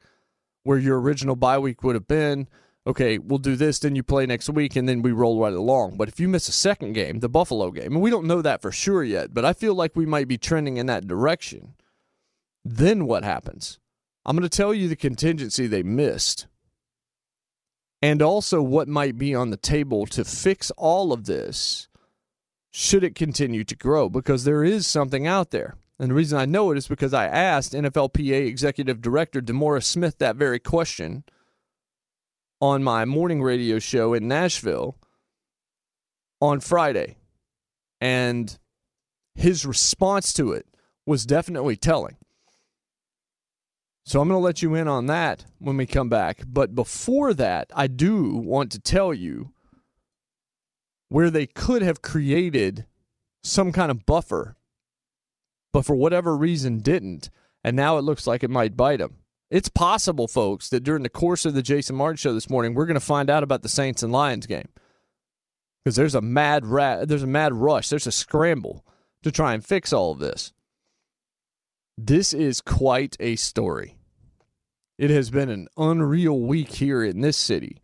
where 0.65 0.79
your 0.79 1.01
original 1.01 1.37
bye 1.37 1.59
week 1.59 1.83
would 1.83 1.95
have 1.95 2.09
been 2.09 2.49
okay, 2.89 3.19
we'll 3.19 3.39
do 3.39 3.55
this, 3.55 3.79
then 3.79 3.95
you 3.95 4.03
play 4.03 4.25
next 4.25 4.49
week, 4.49 4.75
and 4.75 4.89
then 4.89 5.03
we 5.03 5.13
roll 5.13 5.39
right 5.39 5.53
along. 5.53 5.99
But 5.99 6.09
if 6.09 6.19
you 6.19 6.27
miss 6.27 6.49
a 6.49 6.53
second 6.53 6.95
game, 6.95 7.21
the 7.21 7.29
Buffalo 7.29 7.71
game, 7.71 7.93
and 7.93 8.01
we 8.01 8.11
don't 8.11 8.27
know 8.27 8.41
that 8.41 8.63
for 8.63 8.73
sure 8.73 9.05
yet, 9.05 9.35
but 9.35 9.45
I 9.45 9.53
feel 9.53 9.75
like 9.75 9.95
we 9.95 10.07
might 10.07 10.27
be 10.27 10.39
trending 10.39 10.79
in 10.79 10.87
that 10.87 11.07
direction, 11.07 11.75
then 12.65 13.07
what 13.07 13.25
happens? 13.25 13.79
I'm 14.25 14.37
going 14.37 14.49
to 14.49 14.57
tell 14.57 14.73
you 14.73 14.89
the 14.89 14.97
contingency 14.97 15.67
they 15.67 15.83
missed 15.83 16.47
and 18.01 18.23
also 18.23 18.63
what 18.63 18.89
might 18.89 19.19
be 19.19 19.35
on 19.35 19.51
the 19.51 19.57
table 19.57 20.07
to 20.07 20.25
fix 20.25 20.71
all 20.73 21.13
of 21.13 21.27
this 21.27 21.88
should 22.71 23.05
it 23.05 23.15
continue 23.15 23.65
to 23.65 23.77
grow 23.77 24.09
because 24.09 24.45
there 24.45 24.65
is 24.65 24.87
something 24.87 25.27
out 25.27 25.51
there. 25.51 25.77
And 25.99 26.11
the 26.11 26.15
reason 26.15 26.39
I 26.39 26.47
know 26.47 26.71
it 26.71 26.79
is 26.79 26.87
because 26.87 27.13
I 27.13 27.27
asked 27.27 27.73
NFLPA 27.73 28.47
Executive 28.47 29.01
Director 29.01 29.41
DeMaurice 29.41 29.85
Smith 29.85 30.19
that 30.19 30.37
very 30.37 30.61
question 30.61 31.25
on 32.61 32.85
my 32.85 33.05
morning 33.05 33.43
radio 33.43 33.79
show 33.79 34.15
in 34.15 34.29
Nashville 34.29 34.97
on 36.41 36.61
Friday. 36.61 37.17
And 38.01 38.57
his 39.35 39.67
response 39.67 40.33
to 40.35 40.53
it 40.53 40.67
was 41.05 41.27
definitely 41.27 41.77
telling. 41.77 42.17
So 44.05 44.21
I'm 44.21 44.29
going 44.29 44.41
to 44.41 44.45
let 44.45 44.63
you 44.63 44.75
in 44.75 44.89
on 44.89 45.07
that 45.07 45.45
when 45.59 45.77
we 45.77 45.85
come 45.85 46.09
back. 46.09 46.43
But 46.47 46.75
before 46.75 47.35
that, 47.35 47.71
I 47.75 47.89
do 47.89 48.37
want 48.37 48.73
to 48.73 48.81
tell 48.81 49.13
you 49.13 49.53
where 51.09 51.31
they 51.31 51.47
could 51.47 51.83
have 51.83 52.03
created 52.03 52.87
some 53.43 53.73
kind 53.73 53.91
of 53.91 54.07
buffer, 54.07 54.57
but 55.73 55.85
for 55.85 55.97
whatever 55.97 56.37
reason 56.37 56.81
didn't. 56.81 57.31
And 57.65 57.77
now 57.77 57.99
it 57.99 58.03
looks 58.03 58.27
like 58.27 58.45
it 58.45 58.51
might 58.51 58.77
bite 58.77 58.99
them. 58.99 59.17
It's 59.51 59.69
possible, 59.69 60.29
folks, 60.29 60.69
that 60.69 60.85
during 60.85 61.03
the 61.03 61.09
course 61.09 61.45
of 61.45 61.55
the 61.55 61.63
Jason 61.63 61.97
Martin 61.97 62.17
show 62.17 62.35
this 62.35 62.51
morning, 62.51 62.75
we're 62.75 62.87
going 62.87 62.95
to 62.95 63.01
find 63.01 63.31
out 63.31 63.43
about 63.43 63.63
the 63.63 63.69
Saints 63.69 64.03
and 64.03 64.13
Lions 64.13 64.47
game 64.47 64.69
because 65.83 65.97
there's 65.97 66.15
a 66.15 66.21
mad 66.21 66.67
ra- 66.67 67.05
there's 67.05 67.23
a 67.23 67.27
mad 67.27 67.55
rush, 67.55 67.89
there's 67.89 68.07
a 68.07 68.13
scramble 68.13 68.85
to 69.23 69.33
try 69.33 69.55
and 69.55 69.65
fix 69.65 69.93
all 69.93 70.13
of 70.13 70.19
this. 70.19 70.53
This 71.97 72.35
is 72.35 72.61
quite 72.61 73.17
a 73.21 73.37
story. 73.37 73.97
It 74.99 75.11
has 75.11 75.31
been 75.31 75.49
an 75.49 75.69
unreal 75.77 76.39
week 76.39 76.75
here 76.75 77.03
in 77.03 77.23
this 77.23 77.37
city, 77.37 77.81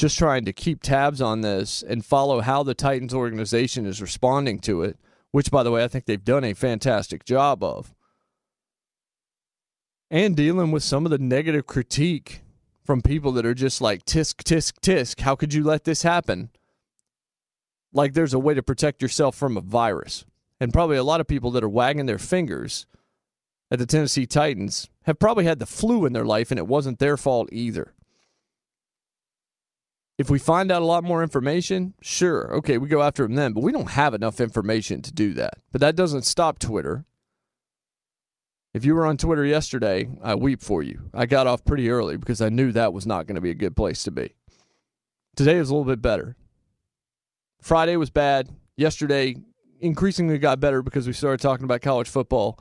just 0.00 0.18
trying 0.18 0.44
to 0.44 0.52
keep 0.52 0.82
tabs 0.82 1.20
on 1.20 1.40
this 1.40 1.82
and 1.82 2.04
follow 2.04 2.40
how 2.40 2.62
the 2.62 2.74
Titans 2.74 3.14
organization 3.14 3.86
is 3.86 4.02
responding 4.02 4.58
to 4.60 4.82
it, 4.82 4.98
which, 5.30 5.50
by 5.50 5.62
the 5.62 5.70
way, 5.70 5.84
I 5.84 5.88
think 5.88 6.04
they've 6.04 6.22
done 6.22 6.44
a 6.44 6.54
fantastic 6.54 7.24
job 7.24 7.64
of. 7.64 7.94
And 10.10 10.36
dealing 10.36 10.70
with 10.70 10.82
some 10.82 11.04
of 11.04 11.10
the 11.10 11.18
negative 11.18 11.66
critique 11.66 12.42
from 12.84 13.02
people 13.02 13.32
that 13.32 13.46
are 13.46 13.54
just 13.54 13.80
like, 13.80 14.04
tisk, 14.04 14.36
tisk, 14.44 14.74
tisk, 14.80 15.20
how 15.20 15.34
could 15.34 15.52
you 15.52 15.64
let 15.64 15.84
this 15.84 16.02
happen? 16.02 16.50
Like 17.92 18.12
there's 18.12 18.34
a 18.34 18.38
way 18.38 18.54
to 18.54 18.62
protect 18.62 19.02
yourself 19.02 19.34
from 19.34 19.56
a 19.56 19.60
virus. 19.60 20.24
And 20.60 20.72
probably 20.72 20.96
a 20.96 21.04
lot 21.04 21.20
of 21.20 21.26
people 21.26 21.50
that 21.52 21.64
are 21.64 21.68
wagging 21.68 22.06
their 22.06 22.18
fingers 22.18 22.86
at 23.70 23.78
the 23.78 23.86
Tennessee 23.86 24.26
Titans 24.26 24.88
have 25.02 25.18
probably 25.18 25.44
had 25.44 25.58
the 25.58 25.66
flu 25.66 26.06
in 26.06 26.12
their 26.12 26.24
life 26.24 26.50
and 26.50 26.58
it 26.58 26.68
wasn't 26.68 26.98
their 26.98 27.16
fault 27.16 27.48
either. 27.50 27.92
If 30.18 30.30
we 30.30 30.38
find 30.38 30.72
out 30.72 30.80
a 30.80 30.86
lot 30.86 31.04
more 31.04 31.22
information, 31.22 31.94
sure, 32.00 32.54
okay, 32.56 32.78
we 32.78 32.88
go 32.88 33.02
after 33.02 33.22
them 33.22 33.34
then, 33.34 33.52
but 33.52 33.62
we 33.62 33.72
don't 33.72 33.90
have 33.90 34.14
enough 34.14 34.40
information 34.40 35.02
to 35.02 35.12
do 35.12 35.34
that. 35.34 35.58
But 35.72 35.82
that 35.82 35.96
doesn't 35.96 36.22
stop 36.22 36.58
Twitter. 36.58 37.04
If 38.72 38.84
you 38.84 38.94
were 38.94 39.06
on 39.06 39.18
Twitter 39.18 39.44
yesterday, 39.44 40.08
I 40.22 40.34
weep 40.34 40.62
for 40.62 40.82
you. 40.82 41.10
I 41.12 41.26
got 41.26 41.46
off 41.46 41.64
pretty 41.64 41.90
early 41.90 42.16
because 42.16 42.40
I 42.40 42.48
knew 42.48 42.72
that 42.72 42.94
was 42.94 43.06
not 43.06 43.26
going 43.26 43.34
to 43.34 43.40
be 43.40 43.50
a 43.50 43.54
good 43.54 43.76
place 43.76 44.02
to 44.04 44.10
be. 44.10 44.34
Today 45.34 45.56
is 45.56 45.68
a 45.68 45.74
little 45.74 45.90
bit 45.90 46.00
better. 46.00 46.34
Friday 47.60 47.96
was 47.96 48.10
bad. 48.10 48.48
Yesterday 48.76 49.36
increasingly 49.80 50.38
got 50.38 50.60
better 50.60 50.82
because 50.82 51.06
we 51.06 51.12
started 51.12 51.40
talking 51.40 51.64
about 51.64 51.82
college 51.82 52.08
football 52.08 52.58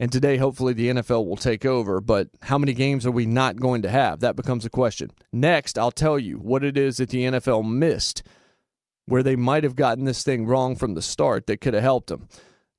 and 0.00 0.10
today, 0.10 0.38
hopefully, 0.38 0.72
the 0.72 0.88
NFL 0.88 1.26
will 1.26 1.36
take 1.36 1.66
over. 1.66 2.00
But 2.00 2.30
how 2.40 2.56
many 2.56 2.72
games 2.72 3.04
are 3.04 3.10
we 3.10 3.26
not 3.26 3.60
going 3.60 3.82
to 3.82 3.90
have? 3.90 4.20
That 4.20 4.34
becomes 4.34 4.64
a 4.64 4.70
question. 4.70 5.10
Next, 5.30 5.78
I'll 5.78 5.90
tell 5.90 6.18
you 6.18 6.38
what 6.38 6.64
it 6.64 6.78
is 6.78 6.96
that 6.96 7.10
the 7.10 7.24
NFL 7.24 7.70
missed, 7.70 8.22
where 9.04 9.22
they 9.22 9.36
might 9.36 9.62
have 9.62 9.76
gotten 9.76 10.06
this 10.06 10.22
thing 10.22 10.46
wrong 10.46 10.74
from 10.74 10.94
the 10.94 11.02
start 11.02 11.46
that 11.46 11.60
could 11.60 11.74
have 11.74 11.82
helped 11.82 12.08
them. 12.08 12.28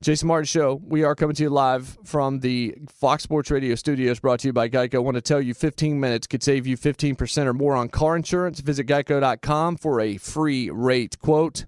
Jason 0.02 0.28
Martin 0.28 0.46
Show. 0.46 0.82
We 0.84 1.04
are 1.04 1.14
coming 1.14 1.36
to 1.36 1.44
you 1.44 1.52
live 1.52 1.96
from 2.04 2.40
the 2.40 2.76
Fox 2.90 3.22
Sports 3.22 3.52
Radio 3.52 3.76
studios 3.76 4.20
brought 4.20 4.40
to 4.40 4.48
you 4.48 4.54
by 4.54 4.68
Geico. 4.68 4.96
I 4.96 4.98
want 4.98 5.14
to 5.14 5.22
tell 5.22 5.40
you 5.40 5.54
15 5.54 6.00
minutes 6.00 6.26
could 6.26 6.42
save 6.42 6.66
you 6.66 6.76
15% 6.76 7.46
or 7.46 7.54
more 7.54 7.76
on 7.76 7.88
car 7.88 8.16
insurance. 8.16 8.62
Visit 8.62 8.88
geico.com 8.88 9.78
for 9.78 10.02
a 10.02 10.18
free 10.18 10.72
rate 10.72 11.20
quote. 11.20 11.66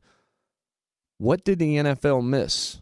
What 1.19 1.45
did 1.45 1.59
the 1.59 1.75
NFL 1.75 2.25
miss? 2.25 2.81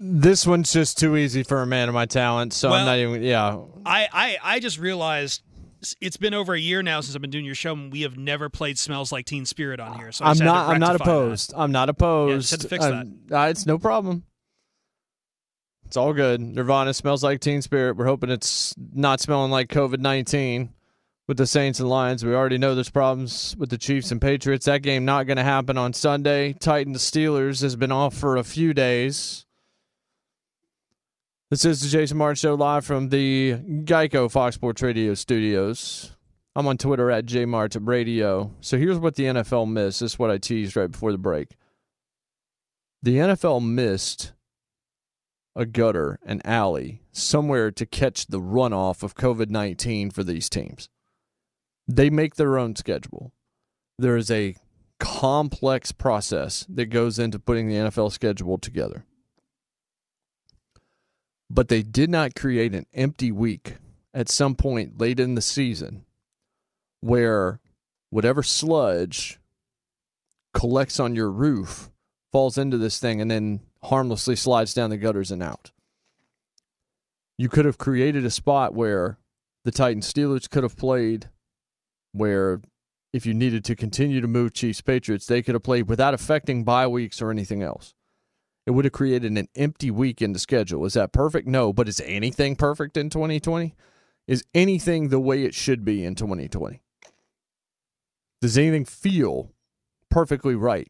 This 0.00 0.46
one's 0.46 0.72
just 0.72 0.98
too 0.98 1.16
easy 1.16 1.42
for 1.42 1.60
a 1.60 1.66
man 1.66 1.88
of 1.88 1.94
my 1.94 2.06
talent, 2.06 2.52
so 2.52 2.70
Well, 2.70 2.80
I'm 2.80 2.86
not 2.86 2.98
even. 2.98 3.22
Yeah, 3.22 3.58
I, 3.84 4.08
I, 4.12 4.38
I 4.42 4.60
just 4.60 4.78
realized 4.78 5.42
it's 6.00 6.16
been 6.16 6.34
over 6.34 6.54
a 6.54 6.58
year 6.58 6.82
now 6.82 7.00
since 7.00 7.14
I've 7.16 7.22
been 7.22 7.30
doing 7.30 7.44
your 7.44 7.54
show, 7.54 7.72
and 7.72 7.92
we 7.92 8.02
have 8.02 8.16
never 8.16 8.48
played 8.48 8.78
"Smells 8.78 9.10
Like 9.10 9.26
Teen 9.26 9.44
Spirit" 9.44 9.80
on 9.80 9.98
here. 9.98 10.12
So 10.12 10.24
I 10.24 10.28
I'm 10.28 10.34
just 10.34 10.42
had 10.42 10.48
to 10.48 10.54
not. 10.54 10.68
I'm 10.68 10.80
not 10.80 10.88
rectify 10.92 11.04
that. 11.04 11.10
opposed. 11.10 11.54
I'm 11.56 11.72
not 11.72 11.88
opposed. 11.88 12.52
Yeah, 12.52 12.58
to 12.58 12.68
fix 12.68 12.84
Um, 12.84 13.18
uh, 13.32 13.48
it's 13.50 13.66
no 13.66 13.78
problem. 13.78 14.24
It's 15.86 15.96
all 15.96 16.12
good. 16.12 16.40
Nirvana 16.40 16.92
smells 16.94 17.24
like 17.24 17.40
Teen 17.40 17.62
Spirit. 17.62 17.96
We're 17.96 18.04
hoping 18.04 18.30
it's 18.30 18.74
not 18.92 19.20
smelling 19.20 19.50
like 19.50 19.68
COVID 19.68 20.00
19 20.00 20.68
with 21.26 21.38
the 21.38 21.46
Saints 21.46 21.80
and 21.80 21.88
Lions. 21.88 22.24
We 22.24 22.34
already 22.34 22.58
know 22.58 22.74
there's 22.74 22.90
problems 22.90 23.56
with 23.58 23.70
the 23.70 23.78
Chiefs 23.78 24.12
and 24.12 24.20
Patriots. 24.20 24.66
That 24.66 24.82
game 24.82 25.04
not 25.04 25.26
going 25.26 25.38
to 25.38 25.44
happen 25.44 25.78
on 25.78 25.94
Sunday. 25.94 26.52
Titans 26.52 27.02
Steelers 27.02 27.62
has 27.62 27.74
been 27.74 27.90
off 27.90 28.14
for 28.14 28.36
a 28.36 28.44
few 28.44 28.74
days. 28.74 29.46
This 31.50 31.64
is 31.64 31.80
the 31.80 31.88
Jason 31.88 32.18
Martin 32.18 32.36
Show 32.36 32.54
live 32.56 32.84
from 32.84 33.08
the 33.08 33.54
Geico 33.54 34.30
Fox 34.30 34.54
Sports 34.54 34.82
Radio 34.82 35.14
studios. 35.14 36.14
I'm 36.54 36.66
on 36.66 36.76
Twitter 36.76 37.10
at 37.10 37.24
JMartRadio. 37.24 38.50
So 38.60 38.76
here's 38.76 38.98
what 38.98 39.14
the 39.14 39.24
NFL 39.24 39.66
missed. 39.66 40.00
This 40.00 40.12
is 40.12 40.18
what 40.18 40.30
I 40.30 40.36
teased 40.36 40.76
right 40.76 40.90
before 40.90 41.10
the 41.10 41.16
break. 41.16 41.56
The 43.02 43.16
NFL 43.16 43.66
missed 43.66 44.34
a 45.56 45.64
gutter, 45.64 46.18
an 46.22 46.42
alley, 46.44 47.00
somewhere 47.12 47.70
to 47.70 47.86
catch 47.86 48.26
the 48.26 48.40
runoff 48.42 49.02
of 49.02 49.14
COVID 49.14 49.48
19 49.48 50.10
for 50.10 50.22
these 50.22 50.50
teams. 50.50 50.90
They 51.86 52.10
make 52.10 52.34
their 52.34 52.58
own 52.58 52.76
schedule. 52.76 53.32
There 53.98 54.18
is 54.18 54.30
a 54.30 54.54
complex 55.00 55.92
process 55.92 56.66
that 56.68 56.86
goes 56.86 57.18
into 57.18 57.38
putting 57.38 57.68
the 57.68 57.76
NFL 57.76 58.12
schedule 58.12 58.58
together 58.58 59.06
but 61.50 61.68
they 61.68 61.82
did 61.82 62.10
not 62.10 62.34
create 62.34 62.74
an 62.74 62.86
empty 62.94 63.32
week 63.32 63.76
at 64.12 64.28
some 64.28 64.54
point 64.54 64.98
late 64.98 65.20
in 65.20 65.34
the 65.34 65.42
season 65.42 66.04
where 67.00 67.60
whatever 68.10 68.42
sludge 68.42 69.38
collects 70.52 70.98
on 70.98 71.14
your 71.14 71.30
roof 71.30 71.90
falls 72.32 72.58
into 72.58 72.76
this 72.76 72.98
thing 72.98 73.20
and 73.20 73.30
then 73.30 73.60
harmlessly 73.84 74.36
slides 74.36 74.74
down 74.74 74.90
the 74.90 74.96
gutters 74.96 75.30
and 75.30 75.42
out. 75.42 75.70
You 77.36 77.48
could 77.48 77.64
have 77.64 77.78
created 77.78 78.24
a 78.24 78.30
spot 78.30 78.74
where 78.74 79.18
the 79.64 79.70
Titans 79.70 80.12
Steelers 80.12 80.50
could 80.50 80.64
have 80.64 80.76
played, 80.76 81.28
where 82.12 82.60
if 83.12 83.24
you 83.24 83.32
needed 83.32 83.64
to 83.66 83.76
continue 83.76 84.20
to 84.20 84.26
move 84.26 84.52
Chiefs 84.52 84.80
Patriots, 84.80 85.26
they 85.26 85.42
could 85.42 85.54
have 85.54 85.62
played 85.62 85.88
without 85.88 86.14
affecting 86.14 86.64
bye 86.64 86.86
weeks 86.88 87.22
or 87.22 87.30
anything 87.30 87.62
else 87.62 87.94
it 88.68 88.72
would 88.72 88.84
have 88.84 88.92
created 88.92 89.32
an 89.32 89.48
empty 89.56 89.90
week 89.90 90.20
in 90.20 90.34
the 90.34 90.38
schedule. 90.38 90.84
Is 90.84 90.92
that 90.92 91.10
perfect? 91.10 91.48
No, 91.48 91.72
but 91.72 91.88
is 91.88 92.02
anything 92.04 92.54
perfect 92.54 92.98
in 92.98 93.08
2020? 93.08 93.74
Is 94.26 94.44
anything 94.52 95.08
the 95.08 95.18
way 95.18 95.44
it 95.44 95.54
should 95.54 95.86
be 95.86 96.04
in 96.04 96.14
2020? 96.14 96.82
Does 98.42 98.58
anything 98.58 98.84
feel 98.84 99.52
perfectly 100.10 100.54
right 100.54 100.86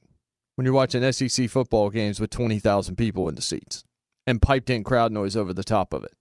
when 0.56 0.64
you're 0.64 0.74
watching 0.74 1.12
SEC 1.12 1.48
football 1.48 1.88
games 1.88 2.18
with 2.18 2.30
20,000 2.30 2.96
people 2.96 3.28
in 3.28 3.36
the 3.36 3.42
seats 3.42 3.84
and 4.26 4.42
piped 4.42 4.70
in 4.70 4.82
crowd 4.82 5.12
noise 5.12 5.36
over 5.36 5.52
the 5.52 5.62
top 5.62 5.92
of 5.92 6.02
it? 6.02 6.16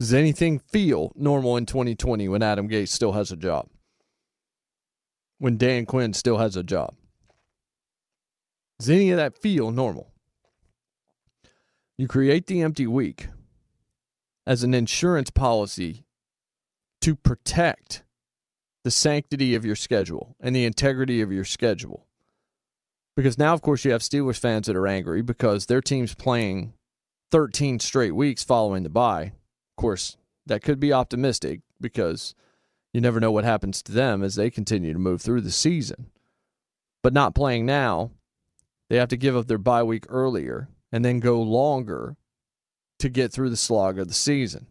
Does 0.00 0.12
anything 0.12 0.58
feel 0.58 1.12
normal 1.14 1.56
in 1.56 1.66
2020 1.66 2.28
when 2.28 2.42
Adam 2.42 2.68
Gase 2.68 2.88
still 2.88 3.12
has 3.12 3.30
a 3.30 3.36
job? 3.36 3.68
When 5.38 5.56
Dan 5.56 5.86
Quinn 5.86 6.14
still 6.14 6.38
has 6.38 6.56
a 6.56 6.64
job? 6.64 6.96
Does 8.78 8.90
any 8.90 9.10
of 9.10 9.16
that 9.16 9.38
feel 9.38 9.70
normal? 9.70 10.12
You 11.96 12.08
create 12.08 12.46
the 12.46 12.60
empty 12.60 12.86
week 12.86 13.28
as 14.46 14.62
an 14.62 14.74
insurance 14.74 15.30
policy 15.30 16.04
to 17.00 17.16
protect 17.16 18.04
the 18.84 18.90
sanctity 18.90 19.54
of 19.54 19.64
your 19.64 19.76
schedule 19.76 20.36
and 20.40 20.54
the 20.54 20.64
integrity 20.64 21.20
of 21.20 21.32
your 21.32 21.44
schedule. 21.44 22.06
Because 23.16 23.38
now, 23.38 23.54
of 23.54 23.62
course, 23.62 23.84
you 23.84 23.92
have 23.92 24.02
Steelers 24.02 24.38
fans 24.38 24.66
that 24.66 24.76
are 24.76 24.86
angry 24.86 25.22
because 25.22 25.66
their 25.66 25.80
team's 25.80 26.14
playing 26.14 26.74
13 27.30 27.80
straight 27.80 28.14
weeks 28.14 28.44
following 28.44 28.82
the 28.82 28.90
bye. 28.90 29.32
Of 29.72 29.76
course, 29.76 30.18
that 30.44 30.62
could 30.62 30.78
be 30.78 30.92
optimistic 30.92 31.60
because 31.80 32.34
you 32.92 33.00
never 33.00 33.20
know 33.20 33.32
what 33.32 33.44
happens 33.44 33.82
to 33.82 33.92
them 33.92 34.22
as 34.22 34.34
they 34.34 34.50
continue 34.50 34.92
to 34.92 34.98
move 34.98 35.22
through 35.22 35.40
the 35.40 35.50
season. 35.50 36.10
But 37.02 37.14
not 37.14 37.34
playing 37.34 37.66
now 37.66 38.10
they 38.88 38.96
have 38.96 39.08
to 39.08 39.16
give 39.16 39.36
up 39.36 39.46
their 39.46 39.58
bye 39.58 39.82
week 39.82 40.04
earlier 40.08 40.68
and 40.92 41.04
then 41.04 41.20
go 41.20 41.40
longer 41.40 42.16
to 42.98 43.08
get 43.08 43.32
through 43.32 43.50
the 43.50 43.56
slog 43.56 43.98
of 43.98 44.08
the 44.08 44.14
season. 44.14 44.66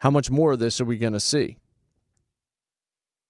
How 0.00 0.10
much 0.10 0.30
more 0.30 0.52
of 0.52 0.58
this 0.58 0.80
are 0.80 0.84
we 0.84 0.98
going 0.98 1.12
to 1.12 1.20
see? 1.20 1.56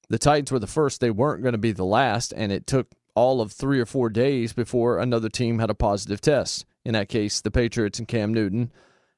The 0.08 0.18
Titans 0.18 0.50
were 0.50 0.58
the 0.58 0.66
first, 0.66 1.00
they 1.00 1.10
weren't 1.10 1.42
going 1.42 1.52
to 1.52 1.58
be 1.58 1.72
the 1.72 1.84
last, 1.84 2.32
and 2.34 2.50
it 2.50 2.66
took 2.66 2.88
all 3.14 3.40
of 3.40 3.52
three 3.52 3.78
or 3.78 3.86
four 3.86 4.08
days 4.08 4.52
before 4.52 4.98
another 4.98 5.28
team 5.28 5.58
had 5.58 5.70
a 5.70 5.74
positive 5.74 6.20
test. 6.20 6.64
In 6.84 6.94
that 6.94 7.08
case, 7.08 7.40
the 7.40 7.50
Patriots 7.50 7.98
and 7.98 8.08
Cam 8.08 8.32
Newton, 8.32 8.72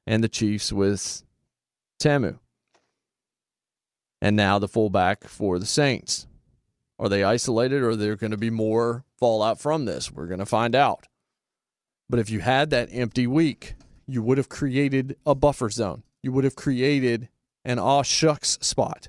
and 0.05 0.23
the 0.23 0.29
Chiefs 0.29 0.73
with 0.73 1.23
Ta'amu. 1.99 2.39
And 4.21 4.35
now 4.35 4.59
the 4.59 4.67
fullback 4.67 5.27
for 5.27 5.57
the 5.59 5.65
Saints. 5.65 6.27
Are 6.99 7.09
they 7.09 7.23
isolated 7.23 7.81
or 7.81 7.91
are 7.91 7.95
there 7.95 8.15
going 8.15 8.31
to 8.31 8.37
be 8.37 8.49
more 8.49 9.05
fallout 9.21 9.59
from 9.59 9.85
this? 9.85 10.11
We're 10.11 10.27
going 10.27 10.39
to 10.39 10.45
find 10.45 10.75
out. 10.75 11.07
But 12.09 12.19
if 12.19 12.29
you 12.29 12.39
had 12.39 12.71
that 12.71 12.89
empty 12.91 13.25
week, 13.25 13.75
you 14.05 14.21
would 14.21 14.37
have 14.37 14.49
created 14.49 15.15
a 15.25 15.33
buffer 15.33 15.69
zone. 15.69 16.03
You 16.21 16.33
would 16.33 16.43
have 16.43 16.57
created 16.57 17.29
an 17.63 17.79
aw 17.79 18.01
shucks 18.01 18.57
spot. 18.61 19.07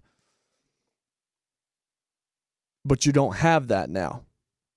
But 2.85 3.07
you 3.07 3.13
don't 3.13 3.37
have 3.37 3.67
that 3.69 3.91
now. 3.91 4.23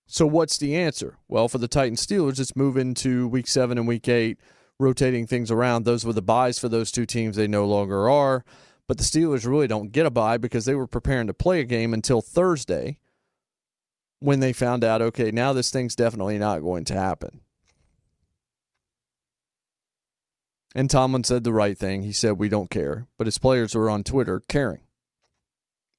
So 0.08 0.26
what's 0.26 0.58
the 0.58 0.76
answer? 0.76 1.18
Well, 1.28 1.48
for 1.48 1.58
the 1.58 1.68
Titan 1.68 1.96
Steelers, 1.96 2.40
it's 2.40 2.56
moving 2.56 2.94
to 2.96 3.28
week 3.28 3.48
seven 3.48 3.78
and 3.78 3.88
week 3.88 4.08
eight, 4.08 4.40
rotating 4.80 5.28
things 5.28 5.52
around. 5.52 5.84
Those 5.84 6.06
were 6.06 6.14
the 6.14 6.22
byes 6.22 6.58
for 6.58 6.70
those 6.70 6.92
two 6.92 7.06
teams. 7.06 7.36
They 7.36 7.48
no 7.48 7.66
longer 7.66 8.10
are. 8.10 8.46
But 8.88 9.00
the 9.00 9.04
Steelers 9.04 9.48
really 9.48 9.68
don't 9.68 9.92
get 9.92 10.06
a 10.06 10.12
bye 10.12 10.38
because 10.38 10.66
they 10.66 10.76
were 10.76 10.88
preparing 10.88 11.28
to 11.28 11.34
play 11.34 11.60
a 11.60 11.66
game 11.66 11.94
until 11.94 12.22
Thursday 12.22 13.00
when 14.20 14.40
they 14.40 14.54
found 14.54 14.84
out, 14.84 15.02
okay, 15.02 15.32
now 15.32 15.54
this 15.54 15.72
thing's 15.72 15.96
definitely 15.96 16.38
not 16.38 16.62
going 16.62 16.86
to 16.86 16.94
happen. 16.94 17.42
And 20.76 20.90
Tomlin 20.90 21.24
said 21.24 21.46
the 21.46 21.54
right 21.54 21.78
thing. 21.78 22.04
He 22.04 22.12
said, 22.12 22.34
we 22.34 22.50
don't 22.50 22.70
care. 22.70 23.08
But 23.18 23.28
his 23.28 23.38
players 23.38 23.74
were 23.74 23.90
on 23.90 24.04
Twitter 24.04 24.42
caring. 24.48 24.82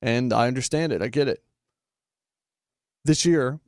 And 0.02 0.32
I 0.32 0.46
understand 0.46 0.92
it. 0.92 1.00
I 1.00 1.08
get 1.08 1.28
it. 1.28 1.42
This 3.04 3.24
year 3.24 3.60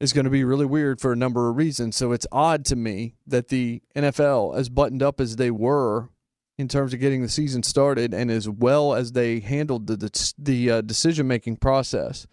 is 0.00 0.12
going 0.12 0.24
to 0.24 0.30
be 0.30 0.44
really 0.44 0.66
weird 0.66 1.00
for 1.00 1.12
a 1.12 1.16
number 1.16 1.48
of 1.48 1.56
reasons. 1.56 1.96
So 1.96 2.12
it's 2.12 2.26
odd 2.30 2.64
to 2.66 2.76
me 2.76 3.14
that 3.26 3.48
the 3.48 3.82
NFL, 3.96 4.56
as 4.56 4.68
buttoned 4.68 5.02
up 5.02 5.20
as 5.20 5.36
they 5.36 5.50
were 5.50 6.10
in 6.58 6.68
terms 6.68 6.92
of 6.92 7.00
getting 7.00 7.22
the 7.22 7.28
season 7.28 7.62
started 7.62 8.12
and 8.12 8.30
as 8.30 8.48
well 8.48 8.94
as 8.94 9.12
they 9.12 9.40
handled 9.40 9.86
the, 9.86 9.96
the, 9.96 10.32
the 10.36 10.70
uh, 10.70 10.80
decision 10.82 11.26
making 11.26 11.56
process, 11.56 12.26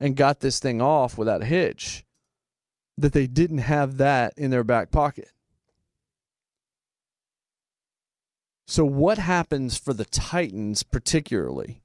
and 0.00 0.16
got 0.16 0.40
this 0.40 0.60
thing 0.60 0.80
off 0.80 1.18
without 1.18 1.42
a 1.42 1.46
hitch, 1.46 2.04
that 2.96 3.12
they 3.12 3.26
didn't 3.26 3.58
have 3.58 3.96
that 3.98 4.34
in 4.36 4.50
their 4.50 4.64
back 4.64 4.90
pocket. 4.90 5.30
So, 8.66 8.84
what 8.84 9.18
happens 9.18 9.78
for 9.78 9.94
the 9.94 10.04
Titans, 10.04 10.82
particularly, 10.82 11.80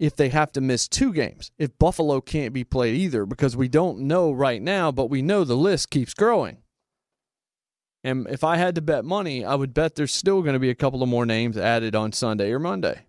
if 0.00 0.16
they 0.16 0.30
have 0.30 0.50
to 0.52 0.60
miss 0.60 0.88
two 0.88 1.12
games? 1.12 1.52
If 1.56 1.78
Buffalo 1.78 2.20
can't 2.20 2.52
be 2.52 2.64
played 2.64 2.96
either, 2.96 3.24
because 3.24 3.56
we 3.56 3.68
don't 3.68 4.00
know 4.00 4.32
right 4.32 4.60
now, 4.60 4.90
but 4.90 5.08
we 5.08 5.22
know 5.22 5.44
the 5.44 5.56
list 5.56 5.88
keeps 5.90 6.12
growing. 6.12 6.58
And 8.02 8.26
if 8.28 8.42
I 8.42 8.56
had 8.56 8.74
to 8.74 8.80
bet 8.80 9.04
money, 9.04 9.44
I 9.44 9.54
would 9.54 9.74
bet 9.74 9.94
there's 9.94 10.14
still 10.14 10.42
going 10.42 10.54
to 10.54 10.58
be 10.58 10.70
a 10.70 10.74
couple 10.74 11.02
of 11.02 11.08
more 11.08 11.26
names 11.26 11.56
added 11.56 11.94
on 11.94 12.12
Sunday 12.12 12.50
or 12.50 12.58
Monday. 12.58 13.02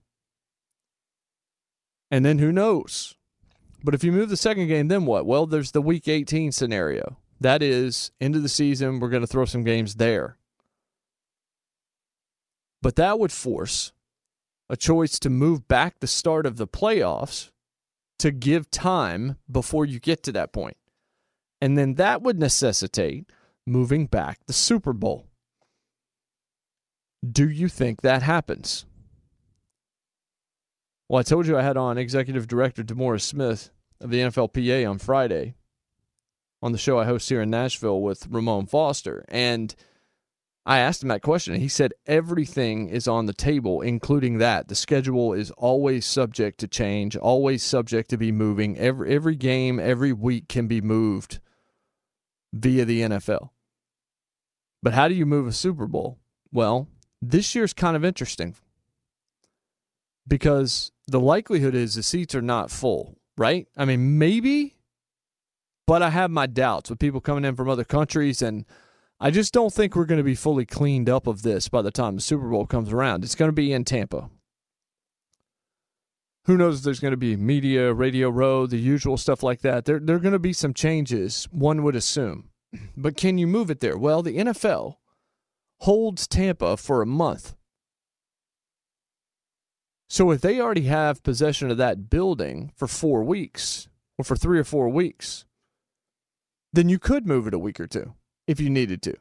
And 2.12 2.26
then 2.26 2.39
who 2.39 2.52
knows? 2.52 3.15
But 3.84 3.96
if 3.96 4.04
you 4.04 4.12
move 4.12 4.30
the 4.30 4.38
second 4.38 4.67
game, 4.67 4.88
then 4.88 5.06
what? 5.06 5.26
Well, 5.26 5.46
there's 5.46 5.72
the 5.72 5.82
week 5.82 6.08
18 6.08 6.52
scenario. 6.52 7.17
That 7.39 7.63
is, 7.63 8.12
end 8.22 8.36
of 8.36 8.44
the 8.44 8.50
season, 8.50 9.00
we're 9.00 9.10
going 9.10 9.22
to 9.24 9.28
throw 9.28 9.46
some 9.46 9.63
games 9.63 9.96
there. 9.96 10.38
But 12.82 12.96
that 12.96 13.20
would 13.20 13.32
force 13.32 13.94
a 14.70 14.78
choice 14.78 15.20
to 15.20 15.30
move 15.30 15.67
back 15.67 16.00
the 16.00 16.08
start 16.08 16.46
of 16.46 16.58
the 16.58 16.67
playoffs 16.67 17.50
to 18.20 18.32
give 18.32 18.70
time 18.70 19.38
before 19.52 19.86
you 19.86 20.00
get 20.00 20.22
to 20.24 20.32
that 20.32 20.54
point. 20.54 20.78
And 21.60 21.78
then 21.78 21.96
that 21.96 22.22
would 22.22 22.39
necessitate 22.39 23.32
moving 23.65 24.06
back 24.06 24.39
the 24.46 24.54
Super 24.54 24.94
Bowl. 24.94 25.28
Do 27.28 27.50
you 27.50 27.67
think 27.67 28.02
that 28.02 28.24
happens? 28.24 28.86
Well, 31.12 31.19
I 31.19 31.24
told 31.24 31.45
you 31.45 31.58
I 31.58 31.62
had 31.62 31.76
on 31.76 31.97
Executive 31.97 32.47
Director 32.47 32.86
DeMaurice 32.86 33.24
Smith 33.24 33.69
of 34.00 34.12
the 34.12 34.21
NFLPA 34.21 34.89
on 34.89 34.97
Friday 34.97 35.56
on 36.62 36.71
the 36.71 36.78
show 36.78 37.00
I 37.00 37.04
host 37.04 37.28
here 37.28 37.41
in 37.41 37.50
Nashville 37.50 38.00
with 38.00 38.28
Ramon 38.28 38.65
Foster. 38.65 39.26
And 39.28 39.76
I 40.65 40.80
asked 40.80 41.04
him 41.04 41.10
that 41.10 41.21
question, 41.21 41.56
he 41.56 41.67
said 41.67 41.91
everything 42.08 42.88
is 42.88 43.10
on 43.10 43.26
the 43.26 43.34
table, 43.34 43.82
including 43.82 44.38
that. 44.38 44.69
The 44.69 44.76
schedule 44.76 45.34
is 45.34 45.52
always 45.58 46.06
subject 46.06 46.62
to 46.62 46.67
change, 46.69 47.17
always 47.17 47.62
subject 47.62 48.10
to 48.12 48.17
be 48.17 48.32
moving. 48.32 48.78
Every 48.78 49.13
every 49.13 49.36
game, 49.36 49.82
every 49.82 50.13
week 50.13 50.47
can 50.47 50.67
be 50.67 50.80
moved 50.80 51.41
via 52.54 52.86
the 52.86 53.02
NFL. 53.02 53.50
But 54.82 54.93
how 54.93 55.10
do 55.10 55.13
you 55.13 55.26
move 55.26 55.45
a 55.45 55.52
Super 55.52 55.88
Bowl? 55.88 56.19
Well, 56.54 56.88
this 57.21 57.54
year's 57.54 57.74
kind 57.74 57.97
of 57.97 58.06
interesting 58.06 58.56
because 60.26 60.93
the 61.12 61.19
likelihood 61.19 61.76
is 61.76 61.95
the 61.95 62.04
seats 62.04 62.34
are 62.34 62.41
not 62.41 62.71
full, 62.71 63.17
right? 63.38 63.67
I 63.78 63.86
mean, 63.86 64.17
maybe, 64.17 64.76
but 65.86 66.02
I 66.02 66.10
have 66.10 66.32
my 66.32 66.47
doubts 66.47 66.89
with 66.89 67.00
people 67.00 67.21
coming 67.21 67.45
in 67.45 67.56
from 67.56 67.69
other 67.69 67.84
countries 67.84 68.41
and 68.41 68.65
I 69.19 69.30
just 69.30 69.54
don't 69.54 69.71
think 69.71 69.95
we're 69.95 70.06
going 70.06 70.17
to 70.17 70.24
be 70.24 70.34
fully 70.34 70.65
cleaned 70.65 71.08
up 71.08 71.28
of 71.28 71.43
this 71.43 71.69
by 71.69 71.84
the 71.84 71.91
time 71.91 72.15
the 72.15 72.21
Super 72.21 72.50
Bowl 72.50 72.65
comes 72.65 72.91
around. 72.91 73.24
It's 73.24 73.36
going 73.36 73.50
to 73.50 73.54
be 73.54 73.71
in 73.71 73.86
Tampa. 73.86 74.32
Who 76.45 76.58
knows 76.58 76.80
if 76.80 76.84
there's 76.84 77.00
going 77.00 77.12
to 77.12 77.17
be 77.17 77.36
media, 77.36 77.93
radio 77.93 78.30
row, 78.30 78.65
the 78.65 78.80
usual 78.80 79.17
stuff 79.17 79.43
like 79.43 79.62
that. 79.62 79.86
There, 79.86 80.00
there 80.00 80.15
are 80.15 80.19
going 80.19 80.32
to 80.32 80.39
be 80.39 80.54
some 80.54 80.74
changes, 80.74 81.47
one 81.52 81.84
would 81.84 81.95
assume. 81.95 82.50
But 82.97 83.15
can 83.15 83.38
you 83.38 83.45
move 83.45 83.69
it 83.69 83.80
there? 83.80 83.95
Well, 83.95 84.24
the 84.24 84.38
NFL 84.38 84.95
holds 85.82 86.28
Tampa 86.28 86.78
for 86.78 87.04
a 87.04 87.06
month. 87.06 87.54
So 90.12 90.30
if 90.32 90.41
they 90.41 90.60
already 90.60 90.82
have 90.82 91.24
possession 91.24 91.71
of 91.71 91.78
that 91.78 92.10
building 92.10 92.74
for 92.76 92.86
four 92.86 93.24
weeks 93.24 93.88
or 94.17 94.26
for 94.26 94.36
three 94.36 94.60
or 94.60 94.65
four 94.65 94.89
weeks, 94.89 95.45
then 96.74 96.89
you 96.89 97.00
could 97.00 97.26
move 97.26 97.47
it 97.47 97.54
a 97.54 97.58
week 97.58 97.80
or 97.80 97.88
two 97.88 98.13
if 98.45 98.60
you 98.60 98.69
needed 98.69 99.02
to, 99.04 99.15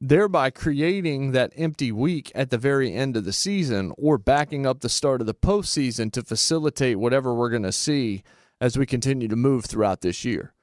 thereby 0.00 0.50
creating 0.50 1.30
that 1.30 1.52
empty 1.56 1.92
week 1.92 2.32
at 2.34 2.50
the 2.50 2.58
very 2.58 2.92
end 2.92 3.16
of 3.16 3.24
the 3.24 3.32
season 3.32 3.92
or 3.96 4.18
backing 4.18 4.66
up 4.66 4.80
the 4.80 4.88
start 4.88 5.20
of 5.20 5.28
the 5.28 5.32
postseason 5.32 6.10
to 6.10 6.24
facilitate 6.24 6.98
whatever 6.98 7.32
we're 7.32 7.48
going 7.48 7.62
to 7.62 7.70
see 7.70 8.24
as 8.60 8.76
we 8.76 8.84
continue 8.84 9.28
to 9.28 9.36
move 9.36 9.66
throughout 9.66 10.00
this 10.00 10.24
year. 10.24 10.54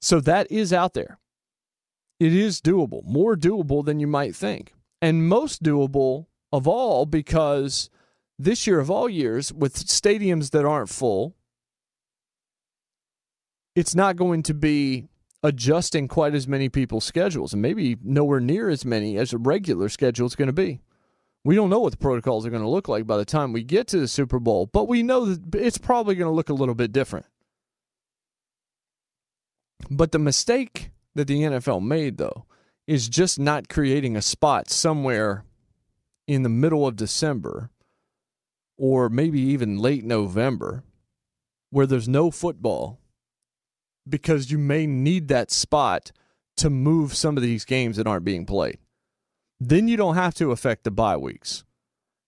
So 0.00 0.20
that 0.20 0.48
is 0.48 0.72
out 0.72 0.94
there. 0.94 1.18
It 2.20 2.32
is 2.32 2.60
doable, 2.60 3.04
more 3.04 3.34
doable 3.34 3.84
than 3.84 3.98
you 3.98 4.06
might 4.06 4.36
think, 4.36 4.74
and 5.00 5.28
most 5.28 5.64
doable 5.64 6.26
of 6.52 6.68
all 6.68 7.04
because 7.04 7.90
this 8.44 8.66
year 8.66 8.80
of 8.80 8.90
all 8.90 9.08
years, 9.08 9.52
with 9.52 9.74
stadiums 9.74 10.50
that 10.50 10.64
aren't 10.64 10.88
full, 10.88 11.34
it's 13.74 13.94
not 13.94 14.16
going 14.16 14.42
to 14.44 14.54
be 14.54 15.08
adjusting 15.42 16.08
quite 16.08 16.34
as 16.34 16.46
many 16.46 16.68
people's 16.68 17.04
schedules 17.04 17.52
and 17.52 17.62
maybe 17.62 17.96
nowhere 18.02 18.40
near 18.40 18.68
as 18.68 18.84
many 18.84 19.16
as 19.16 19.32
a 19.32 19.38
regular 19.38 19.88
schedule 19.88 20.26
is 20.26 20.36
going 20.36 20.46
to 20.46 20.52
be. 20.52 20.80
We 21.44 21.56
don't 21.56 21.70
know 21.70 21.80
what 21.80 21.90
the 21.90 21.98
protocols 21.98 22.46
are 22.46 22.50
going 22.50 22.62
to 22.62 22.68
look 22.68 22.88
like 22.88 23.06
by 23.06 23.16
the 23.16 23.24
time 23.24 23.52
we 23.52 23.64
get 23.64 23.88
to 23.88 23.98
the 23.98 24.06
Super 24.06 24.38
Bowl, 24.38 24.66
but 24.66 24.86
we 24.86 25.02
know 25.02 25.24
that 25.24 25.54
it's 25.56 25.78
probably 25.78 26.14
going 26.14 26.30
to 26.30 26.34
look 26.34 26.48
a 26.48 26.54
little 26.54 26.76
bit 26.76 26.92
different. 26.92 27.26
But 29.90 30.12
the 30.12 30.20
mistake 30.20 30.90
that 31.16 31.26
the 31.26 31.40
NFL 31.42 31.82
made, 31.82 32.18
though, 32.18 32.46
is 32.86 33.08
just 33.08 33.40
not 33.40 33.68
creating 33.68 34.16
a 34.16 34.22
spot 34.22 34.70
somewhere 34.70 35.44
in 36.28 36.44
the 36.44 36.48
middle 36.48 36.86
of 36.86 36.94
December 36.94 37.70
or 38.82 39.08
maybe 39.08 39.38
even 39.38 39.78
late 39.78 40.04
November 40.04 40.82
where 41.70 41.86
there's 41.86 42.08
no 42.08 42.32
football 42.32 42.98
because 44.08 44.50
you 44.50 44.58
may 44.58 44.88
need 44.88 45.28
that 45.28 45.52
spot 45.52 46.10
to 46.56 46.68
move 46.68 47.14
some 47.14 47.36
of 47.36 47.44
these 47.44 47.64
games 47.64 47.96
that 47.96 48.08
aren't 48.08 48.24
being 48.24 48.44
played. 48.44 48.78
Then 49.60 49.86
you 49.86 49.96
don't 49.96 50.16
have 50.16 50.34
to 50.34 50.50
affect 50.50 50.82
the 50.82 50.90
bye 50.90 51.16
weeks. 51.16 51.62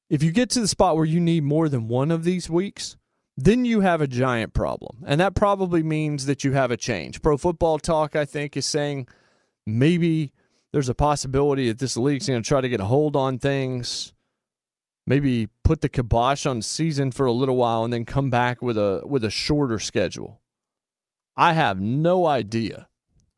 If 0.09 0.23
you 0.23 0.31
get 0.31 0.49
to 0.51 0.61
the 0.61 0.69
spot 0.69 0.95
where 0.95 1.05
you 1.05 1.19
need 1.19 1.43
more 1.43 1.69
than 1.69 1.89
one 1.89 2.13
of 2.13 2.23
these 2.23 2.49
weeks, 2.49 2.97
then 3.37 3.65
you 3.65 3.81
have 3.81 4.01
a 4.01 4.07
giant 4.07 4.55
problem. 4.55 5.03
And 5.05 5.21
that 5.21 5.35
probably 5.35 5.83
means 5.83 6.27
that 6.27 6.45
you 6.45 6.53
have 6.53 6.71
a 6.71 6.77
change. 6.77 7.21
Pro 7.21 7.37
Football 7.37 7.81
Talk, 7.81 8.15
I 8.15 8.25
think, 8.25 8.57
is 8.57 8.65
saying 8.65 9.09
maybe 9.67 10.33
there's 10.73 10.89
a 10.89 10.95
possibility 10.95 11.67
that 11.67 11.81
this 11.81 11.97
league's 11.97 12.29
going 12.29 12.41
to 12.41 12.49
try 12.49 12.61
to 12.61 12.69
get 12.69 12.79
a 12.79 12.85
hold 12.85 13.17
on 13.17 13.41
things, 13.41 14.14
maybe 15.07 15.49
put 15.63 15.81
the 15.81 15.89
kibosh 15.89 16.47
on 16.47 16.63
season 16.63 17.11
for 17.11 17.27
a 17.27 17.33
little 17.33 17.57
while, 17.57 17.85
and 17.85 17.93
then 17.93 18.05
come 18.05 18.31
back 18.31 18.63
with 18.63 18.79
a 18.79 19.03
with 19.05 19.25
a 19.25 19.31
shorter 19.31 19.79
schedule. 19.79 20.41
I 21.37 21.53
have 21.53 21.81
no 21.81 22.27
idea 22.27 22.89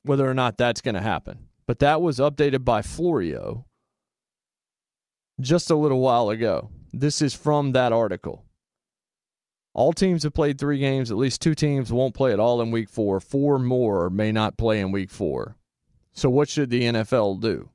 whether 0.02 0.28
or 0.28 0.34
not 0.34 0.58
that's 0.58 0.80
going 0.80 0.94
to 0.94 1.00
happen. 1.00 1.48
But 1.66 1.80
that 1.80 2.00
was 2.00 2.18
updated 2.18 2.64
by 2.64 2.82
Florio 2.82 3.66
just 5.40 5.70
a 5.70 5.76
little 5.76 6.00
while 6.00 6.30
ago. 6.30 6.70
This 6.92 7.20
is 7.20 7.34
from 7.34 7.72
that 7.72 7.92
article. 7.92 8.44
All 9.74 9.92
teams 9.92 10.22
have 10.22 10.32
played 10.32 10.58
three 10.58 10.78
games. 10.78 11.10
At 11.10 11.18
least 11.18 11.42
two 11.42 11.54
teams 11.54 11.92
won't 11.92 12.14
play 12.14 12.32
at 12.32 12.40
all 12.40 12.62
in 12.62 12.70
week 12.70 12.88
four. 12.88 13.20
Four 13.20 13.58
more 13.58 14.08
may 14.08 14.32
not 14.32 14.56
play 14.56 14.80
in 14.80 14.92
week 14.92 15.10
four. 15.10 15.56
So, 16.14 16.30
what 16.30 16.48
should 16.48 16.70
the 16.70 16.84
NFL 16.84 17.42
do? 17.42 17.68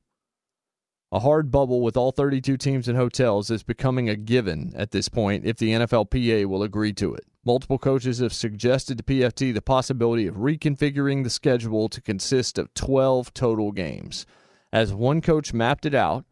A 1.14 1.20
hard 1.20 1.50
bubble 1.50 1.82
with 1.82 1.94
all 1.94 2.10
32 2.10 2.56
teams 2.56 2.88
and 2.88 2.96
hotels 2.96 3.50
is 3.50 3.62
becoming 3.62 4.08
a 4.08 4.16
given 4.16 4.72
at 4.74 4.92
this 4.92 5.10
point 5.10 5.44
if 5.44 5.58
the 5.58 5.72
NFLPA 5.72 6.46
will 6.46 6.62
agree 6.62 6.94
to 6.94 7.12
it. 7.12 7.26
Multiple 7.44 7.76
coaches 7.76 8.20
have 8.20 8.32
suggested 8.32 8.96
to 8.96 9.04
PFT 9.04 9.52
the 9.52 9.60
possibility 9.60 10.26
of 10.26 10.36
reconfiguring 10.36 11.22
the 11.22 11.28
schedule 11.28 11.90
to 11.90 12.00
consist 12.00 12.56
of 12.56 12.72
12 12.72 13.34
total 13.34 13.72
games. 13.72 14.24
As 14.72 14.94
one 14.94 15.20
coach 15.20 15.52
mapped 15.52 15.84
it 15.84 15.94
out, 15.94 16.24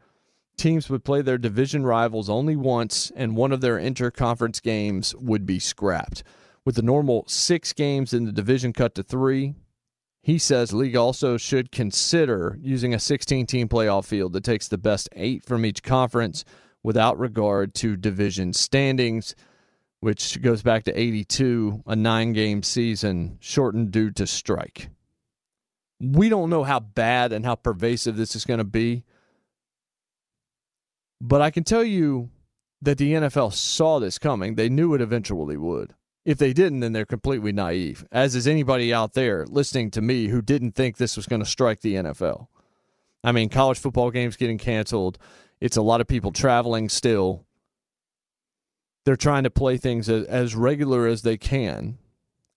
teams 0.57 0.89
would 0.89 1.05
play 1.05 1.21
their 1.21 1.37
division 1.37 1.85
rivals 1.85 2.31
only 2.31 2.57
once, 2.57 3.13
and 3.15 3.37
one 3.37 3.53
of 3.53 3.61
their 3.61 3.77
interconference 3.77 4.63
games 4.63 5.15
would 5.17 5.45
be 5.45 5.59
scrapped. 5.59 6.23
With 6.65 6.77
the 6.77 6.83
normal 6.83 7.25
six 7.29 7.75
games 7.75 8.15
in 8.15 8.25
the 8.25 8.33
division 8.33 8.73
cut 8.73 8.95
to 8.95 9.03
three, 9.03 9.57
he 10.23 10.39
says 10.39 10.73
league 10.73 10.97
also 10.97 11.37
should 11.37 11.73
consider 11.73 12.59
using 12.61 12.93
a 12.93 12.99
16 12.99 13.47
team 13.47 13.69
playoff 13.69 14.05
field 14.07 14.33
that 14.35 14.45
takes 14.45 14.69
the 14.69 14.79
best 14.79 15.09
eight 15.15 15.45
from 15.45 15.65
each 15.65 15.83
conference 15.83 16.45
without 16.83 17.19
regard 17.19 17.75
to 17.75 17.97
division 17.97 18.53
standings, 18.53 19.35
which 20.01 20.41
goes 20.43 20.63
back 20.63 20.85
to 20.85 20.99
82, 20.99 21.83
a 21.87 21.97
nine 21.97 22.33
game 22.33 22.63
season 22.63 23.39
shortened 23.41 23.91
due 23.91 24.11
to 24.13 24.27
strike. 24.27 24.91
We 26.01 26.29
don't 26.29 26.51
know 26.51 26.65
how 26.65 26.81
bad 26.81 27.33
and 27.33 27.45
how 27.45 27.55
pervasive 27.55 28.17
this 28.17 28.35
is 28.35 28.45
going 28.45 28.59
to 28.59 28.65
be, 28.65 29.05
but 31.21 31.43
I 31.43 31.51
can 31.51 31.65
tell 31.65 31.85
you 31.85 32.31
that 32.83 32.97
the 32.97 33.13
NFL 33.13 33.53
saw 33.53 33.99
this 33.99 34.19
coming. 34.19 34.55
They 34.55 34.71
knew 34.71 34.95
it 34.95 35.03
eventually 35.03 35.59
would. 35.59 35.95
If 36.25 36.37
they 36.39 36.53
didn't, 36.53 36.81
then 36.81 36.93
they're 36.93 37.07
completely 37.07 37.53
naive, 37.53 38.05
as 38.13 38.35
is 38.35 38.47
anybody 38.47 38.93
out 38.93 39.15
there 39.15 39.47
listening 39.47 39.91
to 39.93 40.03
me 40.03 40.29
who 40.29 40.43
didn't 40.43 40.73
think 40.73 40.97
this 40.97 41.17
was 41.17 41.27
going 41.27 41.43
to 41.43 41.49
strike 41.49 41.81
the 41.81 41.95
NFL. 41.95 42.49
I 43.25 43.33
mean, 43.33 43.49
college 43.49 43.79
football 43.79 44.11
games 44.11 44.37
getting 44.37 44.59
canceled. 44.59 45.19
It's 45.61 45.77
a 45.77 45.83
lot 45.83 46.01
of 46.01 46.07
people 46.07 46.31
traveling 46.31 46.89
still. 46.89 47.47
They're 49.05 49.17
trying 49.17 49.45
to 49.45 49.51
play 49.51 49.79
things 49.79 50.09
as, 50.09 50.55
regular 50.55 51.07
as 51.07 51.23
they 51.23 51.39
can, 51.39 51.99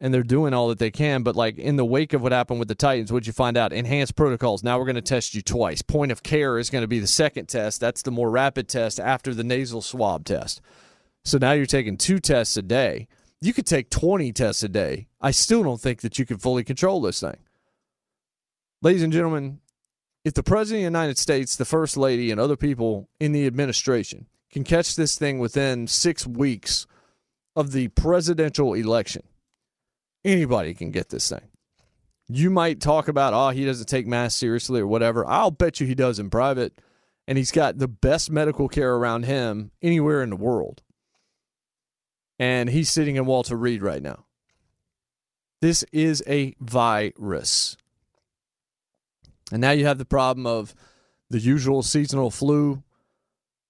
and 0.01 0.13
they're 0.13 0.23
doing 0.23 0.53
all 0.53 0.67
that 0.67 0.79
they 0.79 0.91
can. 0.91 1.23
But, 1.23 1.37
like, 1.37 1.57
in 1.57 1.77
the 1.77 1.85
wake 1.85 2.11
of 2.11 2.21
what 2.21 2.33
happened 2.33 2.59
with 2.59 2.67
the 2.67 2.75
Titans, 2.75 3.13
what'd 3.13 3.27
you 3.27 3.33
find 3.33 3.57
out? 3.57 3.71
Enhanced 3.71 4.15
protocols. 4.15 4.61
Now 4.61 4.77
we're 4.77 4.85
going 4.85 4.95
to 4.95 5.01
test 5.01 5.35
you 5.35 5.41
twice. 5.41 5.81
Point 5.81 6.11
of 6.11 6.21
care 6.21 6.59
is 6.59 6.69
going 6.69 6.83
to 6.83 6.87
be 6.87 6.99
the 6.99 7.07
second 7.07 7.47
test. 7.47 7.79
That's 7.79 8.01
the 8.01 8.11
more 8.11 8.29
rapid 8.29 8.67
test 8.67 8.99
after 8.99 9.33
the 9.33 9.43
nasal 9.43 9.81
swab 9.81 10.25
test. 10.25 10.59
So 11.23 11.37
now 11.37 11.53
you're 11.53 11.65
taking 11.65 11.95
two 11.95 12.19
tests 12.19 12.57
a 12.57 12.61
day 12.61 13.07
you 13.45 13.53
could 13.53 13.65
take 13.65 13.89
20 13.89 14.31
tests 14.31 14.63
a 14.63 14.69
day. 14.69 15.07
I 15.19 15.31
still 15.31 15.63
don't 15.63 15.81
think 15.81 16.01
that 16.01 16.17
you 16.17 16.25
can 16.25 16.37
fully 16.37 16.63
control 16.63 17.01
this 17.01 17.19
thing. 17.19 17.37
Ladies 18.81 19.03
and 19.03 19.13
gentlemen, 19.13 19.59
if 20.23 20.33
the 20.33 20.43
President 20.43 20.79
of 20.79 20.93
the 20.93 20.99
United 20.99 21.17
States, 21.17 21.55
the 21.55 21.65
First 21.65 21.97
Lady, 21.97 22.31
and 22.31 22.39
other 22.39 22.55
people 22.55 23.09
in 23.19 23.33
the 23.33 23.45
administration 23.45 24.27
can 24.51 24.63
catch 24.63 24.95
this 24.95 25.17
thing 25.17 25.39
within 25.39 25.87
six 25.87 26.25
weeks 26.25 26.85
of 27.55 27.71
the 27.71 27.89
presidential 27.89 28.73
election, 28.73 29.23
anybody 30.23 30.73
can 30.73 30.91
get 30.91 31.09
this 31.09 31.29
thing. 31.29 31.49
You 32.29 32.49
might 32.49 32.79
talk 32.79 33.09
about, 33.09 33.33
oh, 33.33 33.49
he 33.49 33.65
doesn't 33.65 33.87
take 33.87 34.07
masks 34.07 34.39
seriously 34.39 34.79
or 34.79 34.87
whatever. 34.87 35.27
I'll 35.27 35.51
bet 35.51 35.79
you 35.79 35.87
he 35.87 35.95
does 35.95 36.19
in 36.19 36.29
private. 36.29 36.79
And 37.27 37.37
he's 37.37 37.51
got 37.51 37.77
the 37.77 37.87
best 37.87 38.31
medical 38.31 38.67
care 38.67 38.95
around 38.95 39.23
him 39.23 39.71
anywhere 39.81 40.21
in 40.23 40.29
the 40.29 40.35
world 40.35 40.81
and 42.39 42.69
he's 42.69 42.89
sitting 42.89 43.15
in 43.15 43.25
Walter 43.25 43.55
Reed 43.55 43.81
right 43.81 44.01
now. 44.01 44.25
This 45.61 45.83
is 45.91 46.23
a 46.27 46.55
virus. 46.59 47.77
And 49.51 49.61
now 49.61 49.71
you 49.71 49.85
have 49.85 49.97
the 49.97 50.05
problem 50.05 50.45
of 50.45 50.75
the 51.29 51.39
usual 51.39 51.83
seasonal 51.83 52.31
flu 52.31 52.83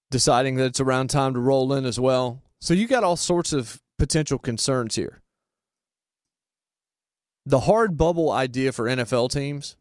deciding 0.09 0.55
that 0.55 0.65
it's 0.65 0.79
around 0.79 1.09
time 1.09 1.33
to 1.33 1.39
roll 1.39 1.73
in 1.73 1.85
as 1.85 1.99
well. 1.99 2.41
So 2.61 2.73
you 2.73 2.87
got 2.87 3.03
all 3.03 3.15
sorts 3.15 3.51
of 3.51 3.81
potential 3.97 4.37
concerns 4.37 4.95
here. 4.95 5.21
The 7.45 7.61
hard 7.61 7.97
bubble 7.97 8.31
idea 8.31 8.71
for 8.71 8.85
NFL 8.85 9.31
teams, 9.31 9.75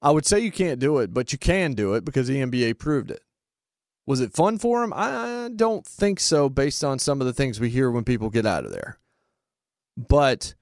I 0.00 0.10
would 0.10 0.26
say 0.26 0.40
you 0.40 0.52
can't 0.52 0.78
do 0.78 0.98
it, 0.98 1.12
but 1.12 1.32
you 1.32 1.38
can 1.38 1.74
do 1.74 1.94
it 1.94 2.04
because 2.04 2.28
the 2.28 2.36
NBA 2.36 2.78
proved 2.78 3.10
it. 3.10 3.22
Was 4.06 4.20
it 4.20 4.32
fun 4.32 4.58
for 4.58 4.82
him? 4.82 4.92
I 4.94 5.50
don't 5.54 5.86
think 5.86 6.18
so, 6.18 6.48
based 6.48 6.82
on 6.82 6.98
some 6.98 7.20
of 7.20 7.26
the 7.26 7.32
things 7.32 7.60
we 7.60 7.70
hear 7.70 7.90
when 7.90 8.04
people 8.04 8.30
get 8.30 8.46
out 8.46 8.64
of 8.64 8.72
there. 8.72 8.98
But 9.96 10.54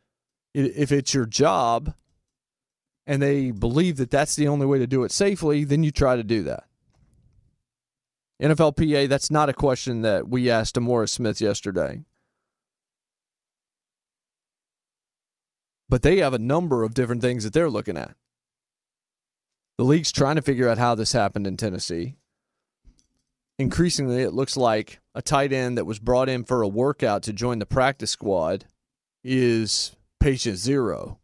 if 0.53 0.92
it's 0.92 1.14
your 1.14 1.26
job 1.26 1.94
and 3.07 3.22
they 3.22 3.50
believe 3.50 3.96
that 3.96 4.11
that's 4.11 4.37
the 4.37 4.48
only 4.48 4.66
way 4.66 4.79
to 4.79 4.87
do 4.87 5.05
it 5.05 5.12
safely, 5.12 5.64
then 5.64 5.83
you 5.83 5.90
try 5.90 6.16
to 6.16 6.24
do 6.24 6.42
that. 6.42 6.64
NFLPA, 8.42 9.09
that's 9.09 9.31
not 9.31 9.48
a 9.48 9.55
question 9.55 10.03
that 10.03 10.29
we 10.29 10.50
asked 10.50 10.74
DeMaurice 10.74 11.11
Smith 11.11 11.40
yesterday. 11.40 12.03
But 15.88 16.03
they 16.03 16.18
have 16.18 16.35
a 16.35 16.38
number 16.38 16.83
of 16.85 16.94
different 16.94 17.20
things 17.20 17.44
that 17.44 17.53
they're 17.53 17.68
looking 17.68 17.96
at. 17.96 18.14
The 19.76 19.85
league's 19.85 20.12
trying 20.12 20.37
to 20.37 20.42
figure 20.42 20.68
out 20.68 20.79
how 20.79 20.94
this 20.94 21.12
happened 21.12 21.46
in 21.46 21.57
Tennessee. 21.57 22.16
Increasingly, 23.61 24.23
it 24.23 24.33
looks 24.33 24.57
like 24.57 25.01
a 25.14 25.20
tight 25.20 25.53
end 25.53 25.77
that 25.77 25.85
was 25.85 25.99
brought 25.99 26.31
in 26.31 26.44
for 26.44 26.62
a 26.62 26.68
workout 26.68 27.23
to 27.25 27.33
join 27.35 27.59
the 27.59 27.66
practice 27.66 28.11
squad 28.11 28.64
is 29.23 29.94
patient 30.18 30.57
zero, 30.57 31.18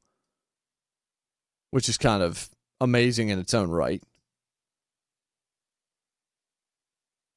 which 1.70 1.88
is 1.88 1.96
kind 1.96 2.22
of 2.22 2.50
amazing 2.78 3.30
in 3.30 3.38
its 3.38 3.54
own 3.54 3.70
right. 3.70 4.02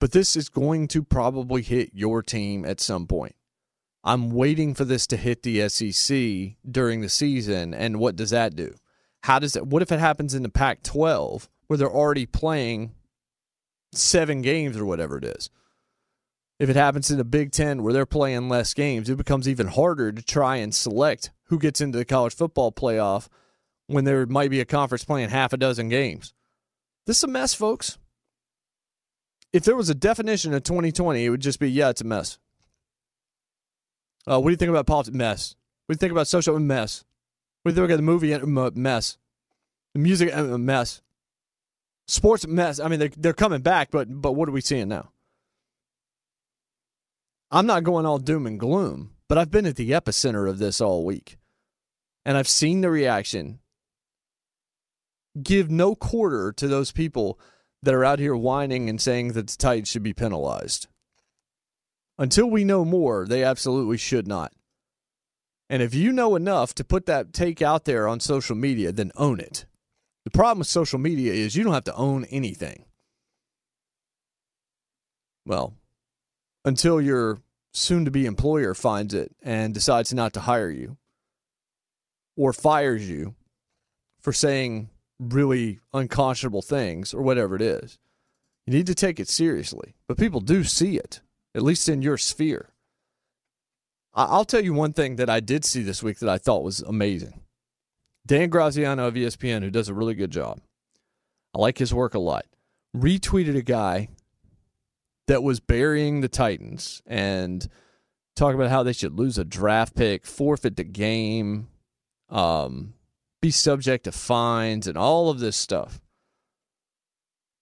But 0.02 0.12
this 0.12 0.36
is 0.36 0.50
going 0.50 0.90
to 0.90 1.02
probably 1.02 1.62
hit 1.62 1.92
your 1.94 2.22
team 2.22 2.66
at 2.66 2.82
some 2.82 3.08
point. 3.08 3.38
I'm 4.04 4.32
waiting 4.32 4.74
for 4.74 4.84
this 4.84 5.08
to 5.08 5.16
hit 5.16 5.44
the 5.44 5.70
SEC 5.70 6.58
during 6.70 7.00
the 7.00 7.08
season. 7.08 7.74
And 7.74 8.02
what 8.02 8.18
does 8.18 8.32
that 8.32 8.54
do? 8.54 8.76
How 9.24 9.40
does 9.40 9.56
it, 9.56 9.66
what 9.66 9.82
if 9.82 9.94
it 9.94 10.00
happens 10.02 10.34
in 10.34 10.44
the 10.44 10.50
Pac 10.50 10.84
12 10.84 11.48
where 11.68 11.78
they're 11.78 11.90
already 11.90 12.26
playing 12.26 12.96
seven 13.92 14.42
games 14.42 14.78
or 14.78 14.86
whatever 14.86 15.18
it 15.18 15.24
is? 15.24 15.50
If 16.60 16.70
it 16.70 16.76
happens 16.76 17.10
in 17.10 17.18
the 17.18 17.24
Big 17.24 17.52
Ten 17.52 17.84
where 17.84 17.94
they're 17.94 18.06
playing 18.06 18.50
less 18.50 18.74
games, 18.74 19.10
it 19.10 19.18
becomes 19.18 19.48
even 19.48 19.68
harder 19.68 20.12
to 20.12 20.22
try 20.22 20.58
and 20.58 20.76
select 20.76 21.32
who 21.46 21.58
gets 21.58 21.80
into 21.80 21.98
the 21.98 22.06
college 22.06 22.36
football 22.36 22.72
playoff 22.72 23.30
when 23.88 24.04
there 24.04 24.26
might 24.26 24.52
be 24.52 24.60
a 24.60 24.66
conference 24.66 25.06
playing 25.06 25.30
half 25.30 25.54
a 25.54 25.58
dozen 25.58 25.90
games. 25.90 26.34
This 27.08 27.18
is 27.18 27.24
a 27.24 27.28
mess, 27.28 27.54
folks. 27.54 27.98
If 29.52 29.64
there 29.64 29.76
was 29.76 29.90
a 29.90 29.96
definition 29.96 30.54
of 30.54 30.64
2020, 30.64 31.26
it 31.26 31.30
would 31.30 31.40
just 31.40 31.60
be 31.60 31.72
yeah, 31.72 31.90
it's 31.90 32.02
a 32.02 32.06
mess. 32.06 32.38
Uh, 34.30 34.40
what 34.40 34.50
do 34.50 34.52
you 34.52 34.58
think 34.58 34.70
about 34.70 34.86
politics? 34.86 35.16
Mess. 35.16 35.56
What 35.86 35.94
do 35.94 35.96
you 35.96 36.00
think 36.00 36.12
about 36.12 36.28
social 36.28 36.60
mess? 36.60 37.04
What 37.64 37.72
do 37.72 37.74
you 37.74 37.88
think 37.88 37.92
about 37.92 37.98
the 37.98 38.44
movie? 38.44 38.80
Mess. 38.80 39.18
The 39.94 40.00
music? 40.00 40.36
Mess. 40.36 41.02
Sports? 42.10 42.48
Mess. 42.48 42.80
I 42.80 42.88
mean, 42.88 43.00
they're, 43.00 43.12
they're 43.16 43.34
coming 43.34 43.62
back, 43.62 43.92
but 43.92 44.08
but 44.10 44.32
what 44.32 44.50
are 44.50 44.52
we 44.52 44.62
seeing 44.62 44.88
now? 44.88 45.12
I'm 47.52 47.68
not 47.68 47.84
going 47.84 48.08
all 48.08 48.18
doom 48.18 48.48
and 48.48 48.60
gloom, 48.60 49.12
but 49.28 49.38
I've 49.38 49.52
been 49.52 49.68
at 49.68 49.76
the 49.76 49.92
epicenter 49.92 50.50
of 50.50 50.58
this 50.58 50.82
all 50.82 51.06
week. 51.06 51.38
And 52.26 52.36
I've 52.36 52.48
seen 52.48 52.82
the 52.82 52.90
reaction. 52.90 53.60
Give 55.42 55.70
no 55.70 55.94
quarter 55.94 56.52
to 56.54 56.68
those 56.68 56.92
people 56.92 57.40
that 57.84 57.94
are 57.94 58.04
out 58.04 58.18
here 58.18 58.36
whining 58.36 58.90
and 58.90 59.00
saying 59.00 59.34
that 59.34 59.48
the 59.48 59.58
Titans 59.58 59.88
should 59.88 60.04
be 60.04 60.14
penalized. 60.14 60.88
Until 62.18 62.50
we 62.50 62.64
know 62.64 62.84
more, 62.84 63.28
they 63.28 63.44
absolutely 63.44 63.98
should 63.98 64.28
not. 64.28 64.52
And 65.70 65.84
if 65.84 65.94
you 65.94 66.12
know 66.12 66.36
enough 66.36 66.74
to 66.76 66.84
put 66.84 67.06
that 67.06 67.34
take 67.34 67.62
out 67.62 67.86
there 67.86 68.08
on 68.08 68.20
social 68.20 68.56
media, 68.56 68.92
then 68.92 69.12
own 69.16 69.40
it. 69.40 69.66
The 70.30 70.38
problem 70.38 70.60
with 70.60 70.68
social 70.68 71.00
media 71.00 71.34
is 71.34 71.56
you 71.56 71.64
don't 71.64 71.74
have 71.74 71.86
to 71.86 71.96
own 71.96 72.24
anything. 72.26 72.86
Well, 75.44 75.74
until 76.64 77.02
your 77.02 77.40
soon 77.74 78.06
to 78.06 78.12
be 78.12 78.28
employer 78.28 78.76
finds 78.76 79.16
it 79.16 79.36
and 79.42 79.74
decides 79.74 80.14
not 80.14 80.34
to 80.34 80.42
hire 80.42 80.70
you 80.70 80.98
or 82.38 82.54
fires 82.54 83.10
you 83.10 83.34
for 84.22 84.32
saying 84.32 84.92
really 85.20 85.80
unconscionable 85.94 86.62
things 86.62 87.12
or 87.12 87.24
whatever 87.24 87.56
it 87.56 87.64
is. 87.64 87.98
You 88.68 88.74
need 88.74 88.86
to 88.86 88.94
take 88.94 89.20
it 89.20 89.30
seriously. 89.30 89.96
But 90.08 90.20
people 90.20 90.42
do 90.42 90.64
see 90.64 90.96
it, 90.96 91.22
at 91.56 91.64
least 91.64 91.90
in 91.90 92.04
your 92.04 92.20
sphere. 92.20 92.70
I'll 94.14 94.46
tell 94.46 94.64
you 94.64 94.76
one 94.76 94.94
thing 94.94 95.16
that 95.16 95.30
I 95.30 95.40
did 95.40 95.66
see 95.66 95.82
this 95.82 96.04
week 96.04 96.20
that 96.20 96.30
I 96.30 96.38
thought 96.38 96.64
was 96.64 96.82
amazing. 96.82 97.42
Dan 98.30 98.50
Graziano 98.50 99.08
of 99.08 99.16
ESPN, 99.16 99.64
who 99.64 99.72
does 99.72 99.90
a 99.90 99.94
really 99.96 100.14
good 100.14 100.30
job, 100.30 100.62
I 101.56 101.58
like 101.58 101.80
his 101.80 101.96
work 101.96 102.14
a 102.14 102.20
lot, 102.20 102.46
retweeted 102.96 103.58
a 103.58 103.64
guy 103.64 104.10
that 105.26 105.42
was 105.42 105.60
burying 105.60 106.22
the 106.22 106.30
Titans 106.30 107.02
and 107.08 107.68
talking 108.36 108.54
about 108.54 108.70
how 108.70 108.84
they 108.84 108.94
should 108.94 109.18
lose 109.18 109.40
a 109.40 109.44
draft 109.44 109.96
pick, 109.96 110.28
forfeit 110.28 110.76
the 110.76 110.84
game, 110.84 111.70
um, 112.30 112.94
be 113.42 113.50
subject 113.50 114.04
to 114.04 114.12
fines 114.12 114.86
and 114.86 114.96
all 114.96 115.32
of 115.32 115.40
this 115.40 115.58
stuff. 115.58 116.00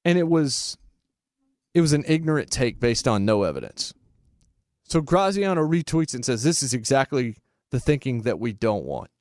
And 0.03 0.17
it 0.19 0.27
was 0.27 0.77
it 1.73 1.79
was 1.79 1.93
an 1.93 2.03
ignorant 2.09 2.51
take 2.51 2.77
based 2.77 3.07
on 3.07 3.23
no 3.23 3.43
evidence. 3.43 3.93
So 4.83 4.99
Graziano 4.99 5.65
retweets 5.65 6.13
and 6.13 6.25
says 6.25 6.43
this 6.43 6.61
is 6.61 6.73
exactly 6.73 7.37
the 7.71 7.79
thinking 7.79 8.23
that 8.23 8.37
we 8.37 8.51
don't 8.51 8.83
want. 8.83 9.11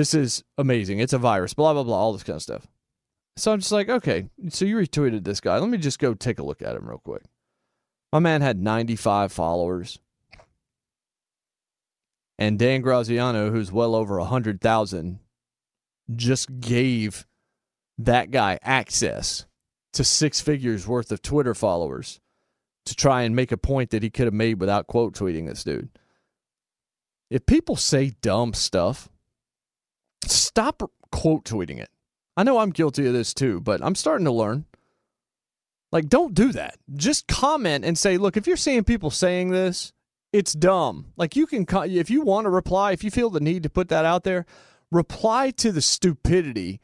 This 0.00 0.14
is 0.14 0.42
amazing. 0.56 0.98
It's 1.00 1.12
a 1.12 1.18
virus, 1.18 1.52
blah 1.52 1.74
blah 1.74 1.82
blah, 1.82 1.94
all 1.94 2.14
this 2.14 2.22
kind 2.22 2.36
of 2.36 2.42
stuff. 2.42 2.66
So 3.36 3.52
I'm 3.52 3.58
just 3.58 3.70
like, 3.70 3.90
okay, 3.90 4.30
so 4.48 4.64
you 4.64 4.76
retweeted 4.76 5.24
this 5.24 5.42
guy. 5.42 5.58
Let 5.58 5.68
me 5.68 5.76
just 5.76 5.98
go 5.98 6.14
take 6.14 6.38
a 6.38 6.42
look 6.42 6.62
at 6.62 6.74
him 6.74 6.88
real 6.88 7.02
quick. 7.04 7.20
My 8.10 8.18
man 8.18 8.40
had 8.40 8.58
95 8.58 9.30
followers 9.30 9.98
and 12.38 12.58
Dan 12.58 12.80
Graziano, 12.80 13.50
who's 13.50 13.70
well 13.70 13.94
over 13.94 14.16
a 14.16 14.24
hundred 14.24 14.62
thousand, 14.62 15.18
just 16.16 16.60
gave 16.60 17.26
that 17.98 18.30
guy 18.30 18.58
access 18.62 19.44
to 19.92 20.02
six 20.02 20.40
figures 20.40 20.88
worth 20.88 21.12
of 21.12 21.20
Twitter 21.20 21.54
followers 21.54 22.20
to 22.86 22.94
try 22.94 23.20
and 23.20 23.36
make 23.36 23.52
a 23.52 23.58
point 23.58 23.90
that 23.90 24.02
he 24.02 24.08
could 24.08 24.24
have 24.24 24.32
made 24.32 24.60
without 24.60 24.86
quote 24.86 25.12
tweeting 25.12 25.46
this 25.46 25.62
dude. 25.62 25.90
If 27.28 27.44
people 27.44 27.76
say 27.76 28.14
dumb 28.22 28.54
stuff, 28.54 29.09
stop 30.26 30.90
quote 31.10 31.44
tweeting 31.44 31.78
it. 31.78 31.90
I 32.36 32.42
know 32.42 32.58
I'm 32.58 32.70
guilty 32.70 33.06
of 33.06 33.12
this 33.12 33.34
too, 33.34 33.60
but 33.60 33.82
I'm 33.82 33.94
starting 33.94 34.24
to 34.24 34.32
learn. 34.32 34.66
Like, 35.92 36.08
don't 36.08 36.34
do 36.34 36.52
that. 36.52 36.76
Just 36.94 37.26
comment 37.26 37.84
and 37.84 37.98
say, 37.98 38.16
look, 38.16 38.36
if 38.36 38.46
you're 38.46 38.56
seeing 38.56 38.84
people 38.84 39.10
saying 39.10 39.50
this, 39.50 39.92
it's 40.32 40.52
dumb. 40.52 41.06
Like 41.16 41.34
you 41.34 41.46
can, 41.46 41.66
if 41.90 42.08
you 42.08 42.22
want 42.22 42.44
to 42.44 42.50
reply, 42.50 42.92
if 42.92 43.02
you 43.02 43.10
feel 43.10 43.30
the 43.30 43.40
need 43.40 43.64
to 43.64 43.70
put 43.70 43.88
that 43.88 44.04
out 44.04 44.22
there, 44.22 44.46
reply 44.92 45.50
to 45.50 45.72
the 45.72 45.82
stupidity 45.82 46.80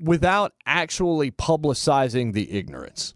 without 0.00 0.52
actually 0.66 1.30
publicizing 1.30 2.32
the 2.32 2.50
ignorance. 2.52 3.14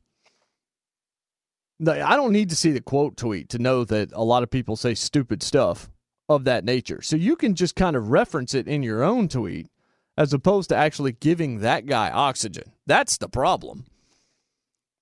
I 1.80 2.16
don't 2.16 2.32
need 2.32 2.50
to 2.50 2.56
see 2.56 2.72
the 2.72 2.80
quote 2.80 3.16
tweet 3.16 3.48
to 3.50 3.58
know 3.58 3.84
that 3.84 4.12
a 4.12 4.24
lot 4.24 4.42
of 4.42 4.50
people 4.50 4.76
say 4.76 4.94
stupid 4.94 5.42
stuff 5.42 5.90
of 6.28 6.44
that 6.44 6.64
nature. 6.64 7.00
So 7.02 7.16
you 7.16 7.36
can 7.36 7.54
just 7.54 7.76
kind 7.76 7.96
of 7.96 8.10
reference 8.10 8.54
it 8.54 8.68
in 8.68 8.82
your 8.82 9.02
own 9.02 9.28
tweet 9.28 9.68
as 10.16 10.32
opposed 10.32 10.68
to 10.70 10.76
actually 10.76 11.12
giving 11.12 11.60
that 11.60 11.86
guy 11.86 12.10
oxygen. 12.10 12.72
That's 12.86 13.18
the 13.18 13.28
problem. 13.28 13.86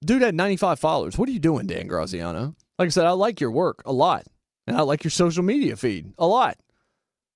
Dude 0.05 0.23
had 0.23 0.35
95 0.35 0.79
followers. 0.79 1.19
What 1.19 1.29
are 1.29 1.33
you 1.33 1.39
doing, 1.39 1.67
Dan 1.67 1.87
Graziano? 1.87 2.55
Like 2.79 2.87
I 2.87 2.91
said, 2.91 3.07
I 3.07 3.13
like 3.13 3.41
your 3.41 3.51
work 3.51 3.83
a 3.87 3.93
lot, 3.93 4.27
and 4.67 4.77
I 4.77 4.83
like 4.83 5.03
your 5.03 5.11
social 5.11 5.43
media 5.43 5.75
feed 5.77 6.13
a 6.19 6.27
lot. 6.27 6.59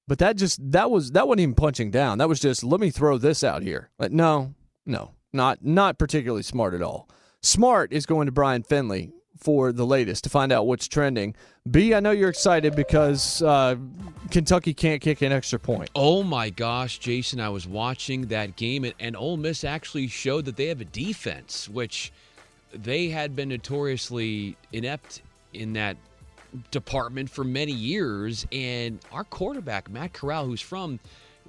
But 0.07 0.19
that 0.19 0.37
just 0.37 0.59
that 0.73 0.91
was 0.91 1.13
that 1.13 1.27
wasn't 1.27 1.41
even 1.41 1.55
punching 1.55 1.91
down. 1.91 2.19
That 2.19 2.29
was 2.29 2.41
just 2.41 2.63
let 2.63 2.81
me 2.81 2.91
throw 2.91 3.17
this 3.17 3.43
out 3.43 3.63
here. 3.63 3.91
But 3.99 4.13
no, 4.13 4.55
no, 4.85 5.13
not 5.33 5.65
not 5.65 5.99
particularly 5.99 6.43
smart 6.43 6.75
at 6.75 6.83
all. 6.83 7.09
Smart 7.43 7.93
is 7.93 8.07
going 8.07 8.27
to 8.27 8.33
Brian 8.33 8.63
Finley 8.63 9.13
for 9.41 9.73
the 9.73 9.87
latest 9.87 10.25
to 10.25 10.31
find 10.31 10.53
out 10.53 10.67
what's 10.67 10.87
trending. 10.87 11.35
B, 11.71 11.95
I 11.95 12.01
know 12.01 12.11
you're 12.11 12.31
excited 12.31 12.77
because 12.77 13.43
uh, 13.43 13.77
Kentucky 14.31 14.73
can't 14.73 15.01
kick 15.01 15.23
an 15.23 15.33
extra 15.33 15.59
point. 15.59 15.91
Oh 15.95 16.23
my 16.23 16.51
gosh, 16.51 16.99
Jason! 16.99 17.41
I 17.41 17.49
was 17.49 17.67
watching 17.67 18.27
that 18.27 18.57
game, 18.57 18.85
and, 18.85 18.95
and 18.99 19.17
Ole 19.17 19.37
Miss 19.37 19.65
actually 19.65 20.09
showed 20.09 20.45
that 20.47 20.57
they 20.57 20.67
have 20.67 20.81
a 20.81 20.87
defense, 20.87 21.69
which 21.69 22.13
they 22.73 23.09
had 23.09 23.35
been 23.35 23.49
notoriously 23.49 24.57
inept 24.73 25.23
in 25.53 25.73
that 25.75 25.97
department 26.71 27.31
for 27.31 27.45
many 27.45 27.73
years. 27.73 28.47
And 28.53 29.01
our 29.13 29.25
quarterback, 29.25 29.91
Matt 29.91 30.13
Corral, 30.13 30.47
who's 30.47 30.61
from 30.61 31.01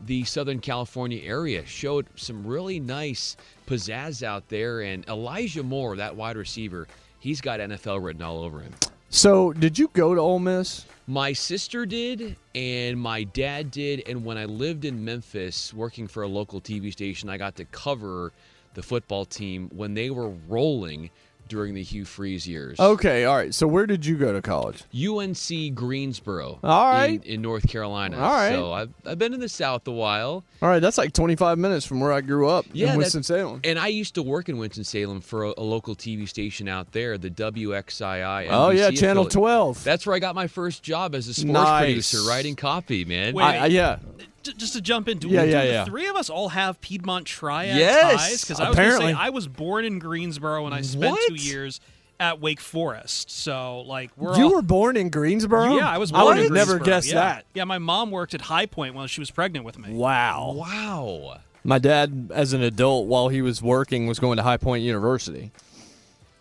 the 0.05 0.23
Southern 0.23 0.59
California 0.59 1.21
area, 1.23 1.65
showed 1.65 2.07
some 2.15 2.45
really 2.45 2.79
nice 2.79 3.37
pizzazz 3.67 4.23
out 4.23 4.47
there. 4.49 4.81
And 4.81 5.07
Elijah 5.07 5.63
Moore, 5.63 5.95
that 5.95 6.15
wide 6.15 6.37
receiver, 6.37 6.87
he's 7.21 7.39
got 7.39 7.61
NFL 7.61 8.03
written 8.03 8.21
all 8.21 8.43
over 8.43 8.59
him. 8.59 8.73
So, 9.09 9.53
did 9.53 9.79
you 9.79 9.89
go 9.93 10.13
to 10.15 10.21
Ole 10.21 10.39
Miss? 10.39 10.85
My 11.07 11.33
sister 11.33 11.85
did, 11.85 12.37
and 12.55 12.99
my 12.99 13.23
dad 13.23 13.71
did. 13.71 14.03
And 14.07 14.23
when 14.23 14.37
I 14.37 14.45
lived 14.45 14.85
in 14.85 15.03
Memphis 15.03 15.73
working 15.73 16.07
for 16.07 16.23
a 16.23 16.27
local 16.27 16.61
TV 16.61 16.91
station, 16.91 17.29
I 17.29 17.37
got 17.37 17.55
to 17.57 17.65
cover 17.65 18.31
the 18.73 18.81
football 18.81 19.25
team 19.25 19.69
when 19.73 19.93
they 19.93 20.09
were 20.09 20.29
rolling 20.47 21.09
during 21.51 21.75
the 21.75 21.83
Hugh 21.83 22.05
Freeze 22.05 22.47
years. 22.47 22.79
Okay, 22.79 23.25
all 23.25 23.35
right. 23.35 23.53
So 23.53 23.67
where 23.67 23.85
did 23.85 24.05
you 24.05 24.15
go 24.17 24.31
to 24.33 24.41
college? 24.41 24.83
UNC 24.95 25.75
Greensboro. 25.75 26.59
All 26.63 26.85
right. 26.91 27.23
In, 27.25 27.33
in 27.35 27.41
North 27.41 27.67
Carolina. 27.67 28.17
All 28.17 28.31
right. 28.31 28.53
So 28.53 28.71
I've, 28.71 28.89
I've 29.05 29.19
been 29.19 29.33
in 29.33 29.39
the 29.41 29.49
South 29.49 29.87
a 29.87 29.91
while. 29.91 30.43
All 30.61 30.69
right, 30.69 30.79
that's 30.79 30.97
like 30.97 31.11
25 31.13 31.57
minutes 31.57 31.85
from 31.85 31.99
where 31.99 32.13
I 32.13 32.21
grew 32.21 32.47
up 32.47 32.65
Yeah, 32.71 32.93
in 32.93 32.97
Winston-Salem. 32.99 33.61
And 33.63 33.77
I 33.77 33.87
used 33.87 34.15
to 34.15 34.23
work 34.23 34.47
in 34.47 34.57
Winston-Salem 34.57 35.21
for 35.21 35.43
a, 35.45 35.53
a 35.57 35.63
local 35.63 35.95
TV 35.95 36.27
station 36.29 36.67
out 36.67 36.91
there, 36.93 37.17
the 37.17 37.29
WXII. 37.31 38.47
Oh, 38.49 38.69
yeah, 38.69 38.89
NBC 38.91 38.99
Channel 38.99 39.27
affiliate. 39.27 39.31
12. 39.31 39.83
That's 39.83 40.05
where 40.05 40.15
I 40.15 40.19
got 40.19 40.35
my 40.35 40.47
first 40.47 40.83
job 40.83 41.15
as 41.15 41.27
a 41.27 41.33
sports 41.33 41.51
Nice. 41.53 41.83
producer, 41.85 42.23
writing 42.29 42.55
copy, 42.55 43.05
man. 43.05 43.33
Wait, 43.33 43.43
I- 43.43 43.57
I- 43.57 43.65
yeah. 43.67 43.99
J- 44.43 44.53
just 44.57 44.73
to 44.73 44.81
jump 44.81 45.07
in, 45.07 45.17
do, 45.19 45.27
Yeah, 45.29 45.41
we, 45.41 45.47
do 45.47 45.51
yeah, 45.53 45.61
the 45.65 45.71
yeah. 45.71 45.85
three 45.85 46.07
of 46.07 46.15
us 46.15 46.29
all 46.29 46.49
have 46.49 46.79
Piedmont 46.81 47.25
Triad 47.25 47.77
Yes, 47.77 48.13
ties? 48.13 48.41
Because 48.41 48.59
I 48.59 48.69
was 48.69 48.75
gonna 48.75 48.87
apparently. 48.87 49.13
say 49.13 49.19
I 49.19 49.29
was 49.29 49.47
born 49.47 49.85
in 49.85 49.99
Greensboro 49.99 50.65
and 50.65 50.73
I 50.75 50.81
spent 50.81 51.17
two 51.27 51.35
years 51.35 51.79
at 52.19 52.39
Wake 52.39 52.59
Forest. 52.61 53.31
So 53.31 53.81
like 53.81 54.11
we're 54.17 54.37
You 54.37 54.45
all, 54.45 54.53
were 54.55 54.61
born 54.61 54.95
in 54.97 55.09
Greensboro? 55.09 55.75
yeah, 55.75 55.89
I 55.89 55.97
was. 55.97 56.11
I 56.11 56.21
Born 56.21 56.25
would 56.27 56.37
in 56.37 56.43
have 56.43 56.51
never 56.51 56.71
Greensboro, 56.73 56.85
guessed 56.85 57.07
yeah. 57.09 57.13
that. 57.15 57.45
Yeah, 57.53 57.63
my 57.63 57.77
mom 57.79 58.11
worked 58.11 58.33
at 58.33 58.41
High 58.41 58.65
Point 58.67 58.93
while 58.95 59.07
she 59.07 59.19
was 59.21 59.31
pregnant 59.31 59.65
with 59.65 59.77
me. 59.79 59.93
Wow. 59.93 60.53
Wow. 60.55 61.39
My 61.63 61.77
dad, 61.77 62.31
as 62.33 62.53
an 62.53 62.61
adult, 62.63 63.07
while 63.07 63.29
he 63.29 63.41
was 63.41 63.61
working, 63.61 64.07
was 64.07 64.17
going 64.19 64.37
to 64.37 64.43
High 64.43 64.57
Point 64.57 64.83
University 64.83 65.51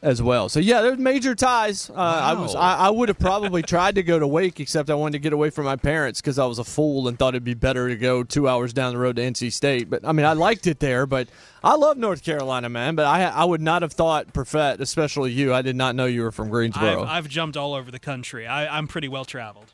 as 0.02 0.22
well. 0.22 0.48
So 0.48 0.60
yeah, 0.60 0.80
there's 0.80 0.98
major 0.98 1.34
ties. 1.34 1.90
Uh, 1.90 1.94
I 1.94 2.32
was 2.34 2.54
I, 2.54 2.76
I 2.76 2.90
would 2.90 3.08
have 3.08 3.18
probably 3.18 3.62
tried 3.62 3.96
to 3.96 4.02
go 4.02 4.18
to 4.18 4.26
Wake, 4.26 4.60
except 4.60 4.88
I 4.90 4.94
wanted 4.94 5.12
to 5.12 5.18
get 5.18 5.32
away 5.32 5.50
from 5.50 5.66
my 5.66 5.76
parents 5.76 6.20
because 6.20 6.38
I 6.38 6.46
was 6.46 6.58
a 6.58 6.64
fool 6.64 7.08
and 7.08 7.18
thought 7.18 7.34
it'd 7.34 7.44
be 7.44 7.54
better 7.54 7.88
to 7.88 7.96
go 7.96 8.22
two 8.22 8.48
hours 8.48 8.72
down 8.72 8.92
the 8.92 8.98
road 8.98 9.16
to 9.16 9.22
NC 9.22 9.52
State. 9.52 9.90
But 9.90 10.04
I 10.04 10.12
mean, 10.12 10.26
I 10.26 10.32
liked 10.32 10.66
it 10.66 10.80
there. 10.80 11.06
But 11.06 11.28
I 11.62 11.76
love 11.76 11.98
North 11.98 12.22
Carolina, 12.22 12.68
man. 12.68 12.94
But 12.94 13.06
I 13.06 13.24
I 13.24 13.44
would 13.44 13.60
not 13.60 13.82
have 13.82 13.92
thought 13.92 14.32
Perfett, 14.32 14.80
especially 14.80 15.32
you. 15.32 15.52
I 15.52 15.62
did 15.62 15.76
not 15.76 15.94
know 15.94 16.06
you 16.06 16.22
were 16.22 16.32
from 16.32 16.46
I've, 16.46 16.52
Greensboro. 16.52 17.04
I've 17.04 17.28
jumped 17.28 17.56
all 17.56 17.74
over 17.74 17.90
the 17.90 17.98
country. 17.98 18.46
I, 18.46 18.76
I'm 18.76 18.88
pretty 18.88 19.08
well 19.08 19.24
traveled. 19.24 19.72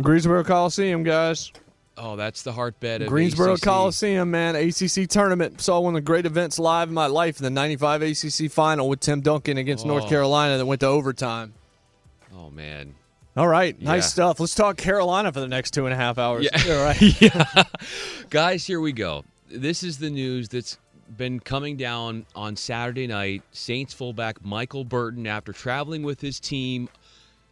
Greensboro 0.00 0.44
Coliseum, 0.44 1.02
guys. 1.02 1.52
Oh, 1.98 2.16
that's 2.16 2.42
the 2.42 2.52
heartbed 2.52 3.02
of 3.02 3.08
Greensboro 3.08 3.54
ACC. 3.54 3.62
Coliseum, 3.62 4.30
man. 4.30 4.54
ACC 4.54 5.08
tournament. 5.08 5.60
Saw 5.60 5.80
one 5.80 5.94
of 5.94 5.98
the 6.02 6.06
great 6.06 6.26
events 6.26 6.58
live 6.58 6.88
in 6.88 6.94
my 6.94 7.06
life. 7.06 7.38
The 7.38 7.48
95 7.50 8.02
ACC 8.02 8.50
final 8.50 8.88
with 8.88 9.00
Tim 9.00 9.22
Duncan 9.22 9.56
against 9.56 9.86
North 9.86 10.04
Oh. 10.04 10.08
Carolina 10.08 10.58
that 10.58 10.66
went 10.66 10.80
to 10.80 10.86
overtime. 10.86 11.54
Oh 12.36 12.50
man. 12.50 12.94
All 13.36 13.48
right. 13.48 13.80
Nice 13.80 14.04
Yeah. 14.04 14.08
stuff. 14.08 14.40
Let's 14.40 14.54
talk 14.54 14.76
Carolina 14.76 15.32
for 15.32 15.40
the 15.40 15.48
next 15.48 15.72
two 15.72 15.86
and 15.86 15.92
a 15.94 15.96
half 15.96 16.18
hours. 16.18 16.46
Yeah. 16.50 16.74
All 16.76 16.84
right. 16.84 17.20
yeah. 17.22 17.62
Guys, 18.30 18.66
here 18.66 18.80
we 18.80 18.92
go. 18.92 19.24
This 19.50 19.82
is 19.82 19.98
the 19.98 20.10
news 20.10 20.48
that's 20.48 20.78
been 21.16 21.40
coming 21.40 21.76
down 21.76 22.26
on 22.34 22.56
Saturday 22.56 23.06
night. 23.06 23.42
Saints 23.52 23.94
fullback 23.94 24.44
Michael 24.44 24.84
Burton, 24.84 25.26
after 25.26 25.52
traveling 25.52 26.02
with 26.02 26.20
his 26.20 26.40
team 26.40 26.88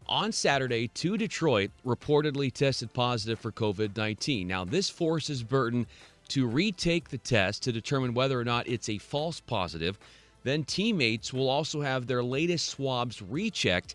on 0.08 0.32
Saturday 0.32 0.88
to 0.88 1.16
Detroit, 1.16 1.70
reportedly 1.84 2.52
tested 2.52 2.92
positive 2.92 3.38
for 3.38 3.52
COVID 3.52 3.96
19. 3.96 4.46
Now, 4.46 4.64
this 4.64 4.90
forces 4.90 5.42
Burton 5.42 5.86
to 6.28 6.46
retake 6.46 7.08
the 7.08 7.18
test 7.18 7.62
to 7.62 7.72
determine 7.72 8.14
whether 8.14 8.38
or 8.38 8.44
not 8.44 8.68
it's 8.68 8.88
a 8.88 8.98
false 8.98 9.40
positive. 9.40 9.98
Then 10.42 10.64
teammates 10.64 11.32
will 11.32 11.48
also 11.48 11.80
have 11.80 12.06
their 12.06 12.22
latest 12.22 12.68
swabs 12.68 13.22
rechecked, 13.22 13.94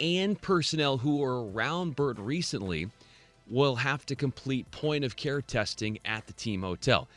and 0.00 0.40
personnel 0.40 0.98
who 0.98 1.18
were 1.18 1.46
around 1.50 1.96
Burton 1.96 2.24
recently 2.24 2.88
will 3.48 3.76
have 3.76 4.06
to 4.06 4.16
complete 4.16 4.70
point 4.70 5.04
of 5.04 5.16
care 5.16 5.42
testing 5.42 5.98
at 6.04 6.26
the 6.26 6.32
team 6.32 6.62
hotel. 6.62 7.08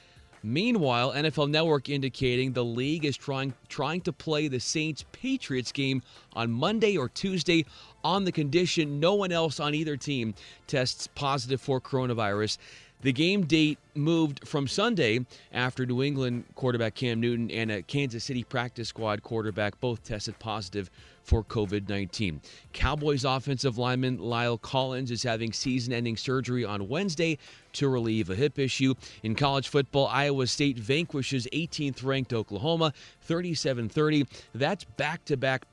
Meanwhile, 0.44 1.14
NFL 1.14 1.50
Network 1.50 1.90
indicating 1.90 2.54
the 2.54 2.64
league 2.64 3.04
is 3.04 3.18
trying 3.18 3.56
trying 3.68 4.02
to 4.02 4.14
play 4.14 4.48
the 4.48 4.60
Saints 4.60 5.04
Patriots 5.12 5.72
game 5.72 6.04
on 6.34 6.52
Monday 6.52 6.98
or 6.98 7.10
Tuesday 7.10 7.66
on 8.06 8.24
the 8.24 8.32
condition 8.32 9.00
no 9.00 9.16
one 9.16 9.32
else 9.32 9.60
on 9.60 9.74
either 9.74 9.98
team 9.98 10.36
tests 10.68 11.08
positive 11.16 11.60
for 11.60 11.82
coronavirus. 11.82 12.60
The 13.02 13.12
game 13.12 13.46
date 13.46 13.78
moved 13.94 14.48
from 14.48 14.68
Sunday 14.68 15.26
after 15.52 15.86
New 15.86 16.02
England 16.02 16.46
quarterback 16.56 16.96
Cam 16.96 17.20
Newton 17.20 17.52
and 17.52 17.70
a 17.70 17.82
Kansas 17.84 18.24
City 18.24 18.44
practice 18.44 18.88
squad 18.88 19.22
quarterback 19.22 19.80
both 19.80 20.04
tested 20.04 20.40
positive 20.40 20.90
for 21.24 21.44
COVID 21.44 21.90
19. 21.90 22.42
Cowboys 22.74 23.26
offensive 23.26 23.78
lineman 23.78 24.18
La'el 24.18 24.62
Collins 24.62 25.12
is 25.12 25.24
having 25.24 25.52
season 25.52 25.94
ending 25.94 26.18
surgery 26.18 26.64
on 26.64 26.88
Wednesday 26.88 27.38
to 27.74 27.90
relieve 27.90 28.30
a 28.30 28.36
hip 28.36 28.58
issue. 28.58 28.94
In 29.24 29.36
college 29.36 29.68
football, 29.68 30.08
Iowa 30.08 30.48
State 30.48 30.78
vanquishes 30.80 31.48
18th 31.54 32.04
ranked 32.04 32.34
Oklahoma 32.34 32.94
37 33.22 33.90
30. 33.90 34.26
That's 34.54 34.84
back 34.84 35.26
to 35.26 35.38
back 35.38 35.66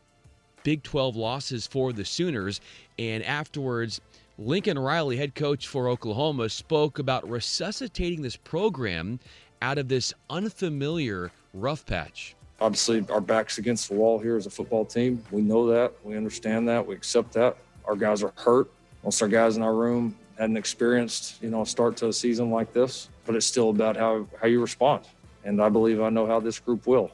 Big 0.64 0.82
12 0.82 1.16
losses 1.16 1.66
for 1.66 1.92
the 1.92 2.04
Sooners. 2.04 2.60
And 2.98 3.22
afterwards, 3.24 4.00
Lincoln 4.38 4.78
Riley, 4.78 5.16
head 5.16 5.34
coach 5.34 5.66
for 5.66 5.88
Oklahoma, 5.88 6.48
spoke 6.48 6.98
about 6.98 7.28
resuscitating 7.28 8.22
this 8.22 8.36
program 8.36 9.20
out 9.60 9.78
of 9.78 9.88
this 9.88 10.12
unfamiliar 10.30 11.30
rough 11.54 11.86
patch. 11.86 12.34
Obviously, 12.60 13.04
our 13.10 13.20
back's 13.20 13.58
against 13.58 13.88
the 13.88 13.94
wall 13.94 14.18
here 14.18 14.36
as 14.36 14.46
a 14.46 14.50
football 14.50 14.84
team. 14.84 15.24
We 15.30 15.42
know 15.42 15.66
that. 15.66 15.92
We 16.04 16.16
understand 16.16 16.68
that. 16.68 16.86
We 16.86 16.94
accept 16.94 17.32
that. 17.32 17.56
Our 17.84 17.96
guys 17.96 18.22
are 18.22 18.32
hurt. 18.36 18.70
Most 19.04 19.20
of 19.20 19.26
our 19.26 19.28
guys 19.28 19.56
in 19.56 19.62
our 19.62 19.74
room 19.74 20.16
hadn't 20.38 20.56
experienced, 20.56 21.42
you 21.42 21.50
know, 21.50 21.62
a 21.62 21.66
start 21.66 21.96
to 21.98 22.08
a 22.08 22.12
season 22.12 22.50
like 22.50 22.72
this. 22.72 23.08
But 23.26 23.34
it's 23.34 23.46
still 23.46 23.70
about 23.70 23.96
how, 23.96 24.26
how 24.40 24.46
you 24.46 24.60
respond. 24.60 25.04
And 25.44 25.60
I 25.60 25.68
believe 25.68 26.00
I 26.00 26.08
know 26.08 26.26
how 26.26 26.40
this 26.40 26.58
group 26.58 26.86
will. 26.86 27.10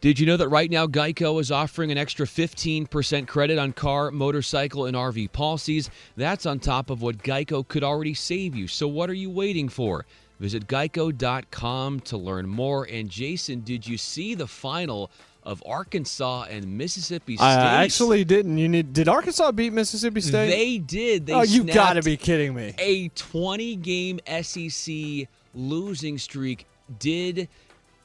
Did 0.00 0.20
you 0.20 0.26
know 0.26 0.36
that 0.36 0.48
right 0.48 0.70
now 0.70 0.86
Geico 0.86 1.40
is 1.40 1.50
offering 1.50 1.90
an 1.90 1.98
extra 1.98 2.24
15% 2.24 3.26
credit 3.26 3.58
on 3.58 3.72
car, 3.72 4.12
motorcycle, 4.12 4.86
and 4.86 4.96
RV 4.96 5.32
policies? 5.32 5.90
That's 6.16 6.46
on 6.46 6.60
top 6.60 6.90
of 6.90 7.02
what 7.02 7.18
Geico 7.18 7.66
could 7.66 7.82
already 7.82 8.14
save 8.14 8.54
you. 8.54 8.68
So 8.68 8.86
what 8.86 9.10
are 9.10 9.14
you 9.14 9.28
waiting 9.28 9.68
for? 9.68 10.06
Visit 10.38 10.68
geico.com 10.68 11.98
to 12.00 12.16
learn 12.16 12.48
more. 12.48 12.84
And 12.84 13.08
Jason, 13.08 13.62
did 13.62 13.88
you 13.88 13.98
see 13.98 14.36
the 14.36 14.46
final 14.46 15.10
of 15.42 15.60
Arkansas 15.66 16.46
and 16.48 16.78
Mississippi 16.78 17.36
State? 17.36 17.44
I 17.44 17.82
actually 17.82 18.24
didn't. 18.24 18.56
You 18.56 18.68
need. 18.68 18.92
Did 18.92 19.08
Arkansas 19.08 19.50
beat 19.50 19.72
Mississippi 19.72 20.20
State? 20.20 20.50
They 20.50 20.78
did. 20.78 21.26
They 21.26 21.32
oh, 21.32 21.42
you 21.42 21.64
got 21.64 21.94
to 21.94 22.02
be 22.02 22.16
kidding 22.16 22.54
me. 22.54 22.72
A 22.78 23.08
20 23.08 23.74
game 23.76 24.20
SEC 24.42 25.26
losing 25.54 26.18
streak 26.18 26.66
did 27.00 27.48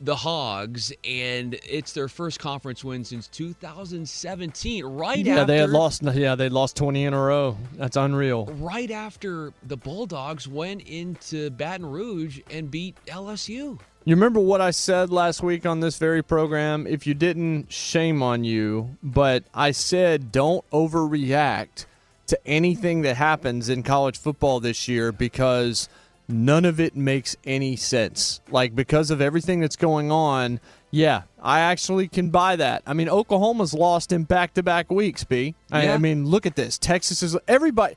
the 0.03 0.15
Hogs, 0.17 0.91
and 1.05 1.57
it's 1.67 1.93
their 1.93 2.09
first 2.09 2.37
conference 2.37 2.83
win 2.83 3.05
since 3.05 3.27
2017. 3.29 4.85
Right 4.85 5.17
yeah, 5.17 5.35
after 5.35 5.45
they 5.45 5.57
had 5.59 5.69
lost. 5.69 6.03
Yeah, 6.03 6.35
they 6.35 6.49
lost 6.49 6.75
20 6.75 7.05
in 7.05 7.13
a 7.13 7.21
row. 7.21 7.57
That's 7.75 7.95
unreal. 7.95 8.45
right 8.57 8.91
after 8.91 9.53
the 9.63 9.77
Bulldogs 9.77 10.47
went 10.47 10.81
into 10.81 11.49
Baton 11.51 11.85
Rouge 11.85 12.41
and 12.51 12.69
beat 12.69 12.97
LSU. 13.07 13.79
You 14.05 14.15
remember 14.15 14.41
what 14.41 14.59
I 14.59 14.71
said 14.71 15.09
last 15.09 15.41
week 15.41 15.65
on 15.65 15.79
this 15.79 15.97
very 15.97 16.21
program? 16.21 16.85
If 16.85 17.07
you 17.07 17.13
didn't, 17.13 17.71
shame 17.71 18.21
on 18.21 18.43
you. 18.43 18.97
But 19.01 19.45
I 19.53 19.71
said 19.71 20.33
don't 20.33 20.69
overreact 20.71 21.85
to 22.27 22.39
anything 22.45 23.01
that 23.03 23.15
happens 23.15 23.69
in 23.69 23.83
college 23.83 24.17
football 24.17 24.59
this 24.59 24.89
year 24.89 25.13
because 25.13 25.87
none 26.27 26.65
of 26.65 26.79
it 26.79 26.95
makes 26.95 27.35
any 27.45 27.75
sense. 27.75 28.41
Like, 28.49 28.75
because 28.75 29.11
of 29.11 29.21
everything 29.21 29.59
that's 29.59 29.75
going 29.75 30.11
on, 30.11 30.59
yeah, 30.91 31.23
I 31.41 31.61
actually 31.61 32.07
can 32.07 32.29
buy 32.29 32.55
that. 32.55 32.83
I 32.85 32.93
mean, 32.93 33.09
Oklahoma's 33.09 33.73
lost 33.73 34.11
in 34.11 34.23
back 34.23 34.53
to 34.55 34.63
back 34.63 34.91
weeks, 34.91 35.23
B. 35.23 35.55
I, 35.71 35.85
Yeah. 35.85 35.95
I 35.95 35.97
mean, 35.97 36.25
look 36.25 36.45
at 36.45 36.55
this. 36.55 36.77
Texas 36.77 37.23
is 37.23 37.37
everybody. 37.47 37.95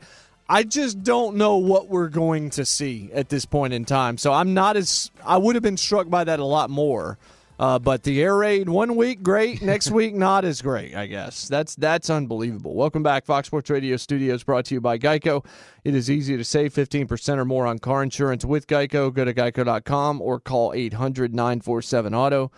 I 0.49 0.63
just 0.63 1.03
don't 1.03 1.37
know 1.37 1.57
what 1.57 1.89
we're 1.89 2.09
going 2.09 2.51
to 2.51 2.65
see 2.65 3.11
at 3.13 3.29
this 3.29 3.45
point 3.45 3.73
in 3.73 3.85
time. 3.85 4.17
So 4.17 4.33
I'm 4.33 4.55
not 4.55 4.77
as 4.77 5.11
I 5.25 5.39
would 5.39 5.57
have 5.57 5.63
been 5.63 5.77
struck 5.77 6.09
by 6.09 6.25
that 6.25 6.39
a 6.39 6.45
lot 6.45 6.71
more. 6.71 7.19
Uh, 7.59 7.79
but 7.79 8.03
the 8.03 8.23
air 8.23 8.37
raid 8.37 8.69
one 8.69 8.97
week 8.97 9.23
great, 9.23 9.63
next 9.63 9.91
week 9.91 10.15
not 10.15 10.45
as 10.45 10.61
great. 10.61 10.95
I 10.95 11.07
guess 11.07 11.49
that's 11.49 11.75
that's 11.75 12.11
unbelievable. 12.11 12.75
Welcome 12.75 13.03
back, 13.03 13.25
Fox 13.25 13.47
Sports 13.47 13.71
Radio 13.71 13.97
Studios, 13.97 14.43
brought 14.43 14.67
to 14.67 14.75
you 14.75 14.81
by 14.81 14.99
Geico. 14.99 15.45
It 15.83 15.95
is 15.95 16.11
easy 16.11 16.37
to 16.37 16.45
save 16.45 16.75
15% 16.75 17.39
or 17.39 17.45
more 17.45 17.67
on 17.67 17.79
car 17.79 18.03
insurance 18.03 18.45
with 18.45 18.67
Geico. 18.67 19.13
Go 19.13 19.25
to 19.25 19.33
geico.com 19.33 20.21
or 20.21 20.39
call 20.39 20.73
800-947-auto. 20.73 22.51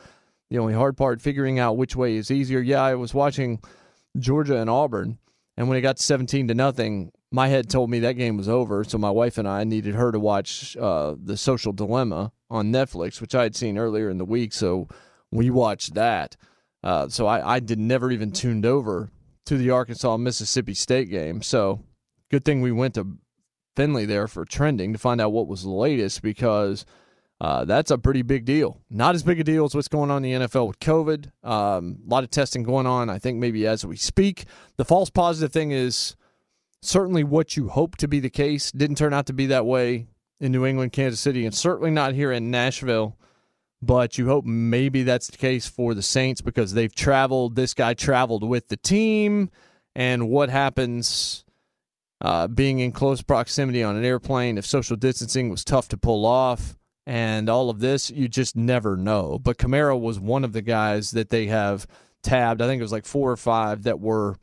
The 0.51 0.59
only 0.59 0.75
hard 0.75 0.97
part 0.97 1.21
figuring 1.21 1.59
out 1.59 1.77
which 1.77 1.95
way 1.95 2.17
is 2.17 2.31
easier. 2.31 2.61
Yeah, 2.61 2.83
I 2.83 2.95
was 2.95 3.15
watching 3.15 3.61
Georgia 4.19 4.57
and 4.57 4.71
Auburn, 4.71 5.19
and 5.57 5.69
when 5.69 5.79
it 5.79 5.83
got 5.83 5.99
17 6.01 6.49
to 6.49 6.55
nothing, 6.55 7.13
my 7.31 7.49
head 7.49 7.69
told 7.69 7.91
me 7.91 8.01
that 8.01 8.15
game 8.15 8.37
was 8.37 8.49
over. 8.49 8.83
So 8.83 8.99
my 8.99 9.11
wife 9.11 9.39
and 9.39 9.47
I 9.47 9.63
needed 9.65 9.95
her 9.95 10.11
to 10.11 10.19
watch 10.19 10.77
uh, 10.77 11.15
the 11.23 11.37
Social 11.37 11.73
Dilemma 11.73 12.33
on 12.51 12.73
Netflix, 12.73 13.21
which 13.21 13.35
I 13.35 13.43
had 13.45 13.57
seen 13.57 13.79
earlier 13.79 14.09
in 14.11 14.19
the 14.19 14.25
week. 14.25 14.53
So 14.53 14.89
we 15.31 15.51
watched 15.51 15.95
that. 15.95 16.37
Uh, 16.83 17.09
so 17.09 17.27
I, 17.27 17.57
I 17.57 17.61
did 17.61 17.79
never 17.79 18.11
even 18.11 18.31
tuned 18.33 18.65
over 18.65 19.11
to 19.47 19.57
the 19.57 19.71
Arkansas 19.71 20.17
Mississippi 20.17 20.75
State 20.75 21.11
game. 21.11 21.43
So 21.43 21.83
good 22.31 22.45
thing 22.45 22.61
we 22.61 22.73
went 22.73 22.95
to 22.95 23.19
Finley 23.77 24.07
there 24.07 24.29
for 24.29 24.45
trending 24.45 24.93
to 24.93 24.99
find 24.99 25.21
out 25.21 25.33
what 25.33 25.49
was 25.49 25.63
the 25.63 25.71
latest 25.71 26.23
because 26.23 26.85
Uh, 27.41 27.65
that's 27.65 27.93
a 27.93 27.99
pretty 27.99 28.23
big 28.23 28.45
deal. 28.45 28.81
Not 28.91 29.15
as 29.15 29.23
big 29.23 29.39
a 29.39 29.45
deal 29.45 29.65
as 29.65 29.73
what's 29.73 29.87
going 29.87 30.11
on 30.11 30.25
in 30.25 30.41
the 30.41 30.47
NFL 30.47 30.67
with 30.67 30.81
COVID. 30.81 31.31
Um, 31.45 31.99
a 32.05 32.11
lot 32.11 32.25
of 32.25 32.31
testing 32.31 32.65
going 32.65 32.85
on. 32.87 33.09
I 33.09 33.21
think 33.21 33.39
maybe 33.39 33.65
as 33.65 33.87
we 33.87 33.97
speak. 33.97 34.47
The 34.77 34.85
false 34.85 35.09
positive 35.09 35.53
thing 35.53 35.71
is 35.71 36.17
certainly 36.83 37.23
what 37.23 37.57
you 37.57 37.69
hope 37.69 37.97
to 37.99 38.09
be 38.09 38.19
the 38.19 38.29
case. 38.29 38.73
Didn't 38.73 38.99
turn 38.99 39.15
out 39.15 39.27
to 39.27 39.33
be 39.33 39.47
that 39.47 39.67
way 39.67 40.09
in 40.41 40.53
New 40.53 40.65
England, 40.65 40.93
Kansas 40.93 41.21
City, 41.21 41.45
and 41.45 41.55
certainly 41.55 41.91
not 41.91 42.15
here 42.15 42.33
in 42.33 42.51
Nashville. 42.51 43.17
But 43.81 44.19
you 44.19 44.27
hope 44.27 44.45
maybe 44.45 45.05
that's 45.05 45.29
the 45.29 45.37
case 45.37 45.69
for 45.69 45.95
the 45.95 46.03
Saints 46.03 46.41
because 46.41 46.75
they've 46.75 46.95
traveled. 46.95 47.55
This 47.55 47.75
guy 47.75 47.95
traveled 47.95 48.43
with 48.43 48.69
the 48.69 48.77
team. 48.77 49.51
And 49.95 50.29
what 50.29 50.51
happens 50.51 51.45
uh, 52.21 52.49
being 52.49 52.81
in 52.81 52.91
close 52.91 53.23
proximity 53.23 53.85
on 53.85 53.97
an 53.97 54.05
airplane 54.05 54.59
if 54.59 54.67
social 54.67 54.97
distancing 54.97 55.49
was 55.49 55.65
tough 55.65 55.89
to 55.89 55.97
pull 55.97 56.27
off? 56.27 56.77
and 57.09 57.49
all 57.49 57.71
of 57.71 57.81
this, 57.81 58.11
you 58.11 58.29
just 58.29 58.55
never 58.55 58.95
know. 58.95 59.39
But 59.39 59.57
Kamara 59.57 59.99
was 59.99 60.21
one 60.21 60.45
of 60.45 60.53
the 60.53 60.61
guys 60.61 61.13
that 61.13 61.31
they 61.31 61.47
have 61.47 61.87
tabbed. 62.23 62.61
I 62.61 62.67
think 62.67 62.81
it 62.81 62.85
was 62.85 62.93
like 62.93 63.07
four 63.07 63.31
or 63.31 63.37
five 63.39 63.85
that 63.85 63.99
were 63.99 64.37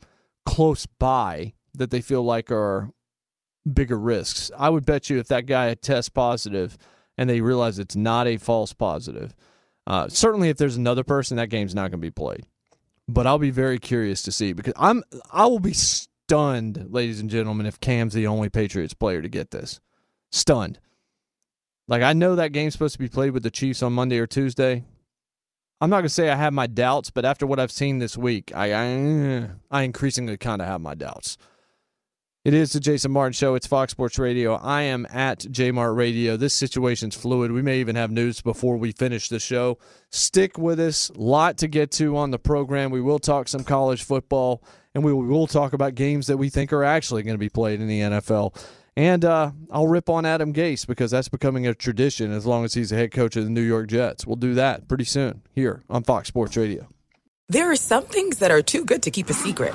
close 0.44 0.84
by 0.84 1.52
that 1.74 1.92
they 1.92 2.00
feel 2.00 2.24
like 2.24 2.50
are 2.50 2.90
bigger 3.72 3.98
risks. 3.98 4.50
I 4.56 4.70
would 4.70 4.86
bet 4.86 5.10
you 5.10 5.18
if 5.18 5.28
that 5.28 5.46
guy 5.46 5.74
tests 5.74 6.08
positive 6.08 6.76
and 7.18 7.28
they 7.28 7.40
realize 7.40 7.78
it's 7.78 7.96
not 7.96 8.26
a 8.26 8.36
false 8.36 8.72
positive, 8.72 9.34
uh, 9.86 10.08
certainly 10.08 10.48
if 10.48 10.56
there's 10.56 10.76
another 10.76 11.04
person, 11.04 11.36
that 11.36 11.48
game's 11.48 11.74
not 11.74 11.90
going 11.90 12.00
to 12.00 12.06
be 12.06 12.10
played. 12.10 12.44
But 13.08 13.26
I'll 13.26 13.38
be 13.38 13.50
very 13.50 13.78
curious 13.78 14.22
to 14.22 14.32
see 14.32 14.52
because 14.52 14.74
I'm 14.76 15.04
I 15.30 15.46
will 15.46 15.60
be 15.60 15.72
stunned, 15.72 16.88
ladies 16.90 17.20
and 17.20 17.30
gentlemen, 17.30 17.66
if 17.66 17.78
Cam's 17.78 18.14
the 18.14 18.26
only 18.26 18.48
Patriots 18.48 18.94
player 18.94 19.22
to 19.22 19.28
get 19.28 19.52
this. 19.52 19.80
Stunned. 20.32 20.80
Like 21.86 22.02
I 22.02 22.14
know 22.14 22.34
that 22.34 22.50
game's 22.50 22.72
supposed 22.72 22.94
to 22.94 22.98
be 22.98 23.08
played 23.08 23.30
with 23.30 23.44
the 23.44 23.50
Chiefs 23.50 23.82
on 23.82 23.92
Monday 23.92 24.18
or 24.18 24.26
Tuesday. 24.26 24.84
I'm 25.80 25.90
not 25.90 25.98
gonna 25.98 26.08
say 26.08 26.30
I 26.30 26.34
have 26.34 26.52
my 26.52 26.66
doubts, 26.66 27.10
but 27.10 27.24
after 27.24 27.46
what 27.46 27.60
I've 27.60 27.70
seen 27.70 27.98
this 28.00 28.16
week, 28.16 28.50
I 28.56 28.74
I, 28.74 29.48
I 29.70 29.82
increasingly 29.82 30.36
kind 30.36 30.60
of 30.60 30.66
have 30.66 30.80
my 30.80 30.94
doubts. 30.94 31.38
It 32.46 32.54
is 32.54 32.72
the 32.72 32.78
Jason 32.78 33.10
Martin 33.10 33.32
Show. 33.32 33.56
It's 33.56 33.66
Fox 33.66 33.90
Sports 33.90 34.20
Radio. 34.20 34.54
I 34.54 34.82
am 34.82 35.04
at 35.10 35.40
JMart 35.40 35.96
Radio. 35.96 36.36
This 36.36 36.54
situation's 36.54 37.16
fluid. 37.16 37.50
We 37.50 37.60
may 37.60 37.80
even 37.80 37.96
have 37.96 38.12
news 38.12 38.40
before 38.40 38.76
we 38.76 38.92
finish 38.92 39.28
the 39.28 39.40
show. 39.40 39.78
Stick 40.10 40.56
with 40.56 40.78
us. 40.78 41.10
Lot 41.16 41.58
to 41.58 41.66
get 41.66 41.90
to 41.90 42.16
on 42.16 42.30
the 42.30 42.38
program. 42.38 42.92
We 42.92 43.00
will 43.00 43.18
talk 43.18 43.48
some 43.48 43.64
college 43.64 44.04
football, 44.04 44.62
and 44.94 45.02
we 45.02 45.12
will 45.12 45.48
talk 45.48 45.72
about 45.72 45.96
games 45.96 46.28
that 46.28 46.36
we 46.36 46.48
think 46.48 46.72
are 46.72 46.84
actually 46.84 47.24
going 47.24 47.34
to 47.34 47.38
be 47.38 47.48
played 47.48 47.80
in 47.80 47.88
the 47.88 47.98
NFL. 47.98 48.56
And 48.96 49.24
uh, 49.24 49.50
I'll 49.68 49.88
rip 49.88 50.08
on 50.08 50.24
Adam 50.24 50.52
Gase 50.52 50.86
because 50.86 51.10
that's 51.10 51.28
becoming 51.28 51.66
a 51.66 51.74
tradition 51.74 52.30
as 52.30 52.46
long 52.46 52.64
as 52.64 52.74
he's 52.74 52.90
the 52.90 52.96
head 52.96 53.10
coach 53.10 53.34
of 53.34 53.42
the 53.42 53.50
New 53.50 53.60
York 53.60 53.88
Jets. 53.88 54.24
We'll 54.24 54.36
do 54.36 54.54
that 54.54 54.86
pretty 54.86 55.02
soon 55.02 55.42
here 55.52 55.82
on 55.90 56.04
Fox 56.04 56.28
Sports 56.28 56.56
Radio. 56.56 56.86
There 57.48 57.68
are 57.72 57.74
some 57.74 58.04
things 58.04 58.38
that 58.38 58.52
are 58.52 58.62
too 58.62 58.84
good 58.84 59.02
to 59.02 59.10
keep 59.10 59.30
a 59.30 59.34
secret, 59.34 59.74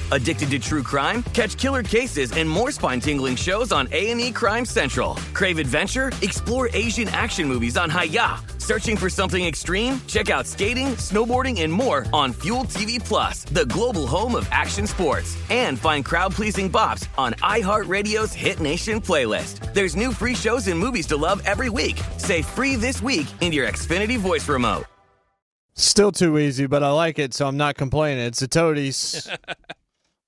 Addicted 0.11 0.51
to 0.51 0.59
true 0.59 0.83
crime? 0.83 1.23
Catch 1.33 1.57
killer 1.57 1.83
cases 1.83 2.31
and 2.31 2.49
more 2.49 2.71
spine-tingling 2.71 3.35
shows 3.35 3.73
on 3.73 3.89
A&E 3.91 4.31
Crime 4.31 4.63
Central. 4.63 5.15
Crave 5.33 5.59
adventure? 5.59 6.13
Explore 6.21 6.69
Asian 6.73 7.09
action 7.09 7.49
movies 7.49 7.75
on 7.75 7.89
Hayya. 7.89 8.39
Searching 8.61 8.95
for 8.95 9.09
something 9.09 9.45
extreme? 9.45 9.99
Check 10.07 10.29
out 10.29 10.47
skating, 10.47 10.95
snowboarding, 10.95 11.61
and 11.61 11.73
more 11.73 12.05
on 12.13 12.31
Fuel 12.43 12.63
TV 12.63 13.03
Plus, 13.03 13.43
the 13.43 13.65
global 13.65 14.07
home 14.07 14.35
of 14.35 14.47
action 14.51 14.87
sports. 14.87 15.37
And 15.49 15.77
find 15.77 16.05
crowd-pleasing 16.05 16.71
bops 16.71 17.05
on 17.17 17.33
iHeartRadio's 17.33 18.31
Hit 18.31 18.61
Nation 18.61 19.01
playlist. 19.01 19.73
There's 19.73 19.97
new 19.97 20.13
free 20.13 20.35
shows 20.35 20.67
and 20.67 20.79
movies 20.79 21.07
to 21.07 21.17
love 21.17 21.41
every 21.43 21.69
week. 21.69 21.99
Say 22.15 22.41
free 22.41 22.77
this 22.77 23.01
week 23.01 23.27
in 23.41 23.51
your 23.51 23.67
Xfinity 23.67 24.17
voice 24.17 24.47
remote. 24.47 24.85
Still 25.73 26.11
too 26.11 26.37
easy, 26.37 26.67
but 26.67 26.83
I 26.83 26.91
like 26.91 27.17
it, 27.17 27.33
so 27.33 27.47
I'm 27.47 27.57
not 27.57 27.75
complaining. 27.75 28.25
It's 28.25 28.41
a 28.41 28.47
Toadies. 28.47 29.27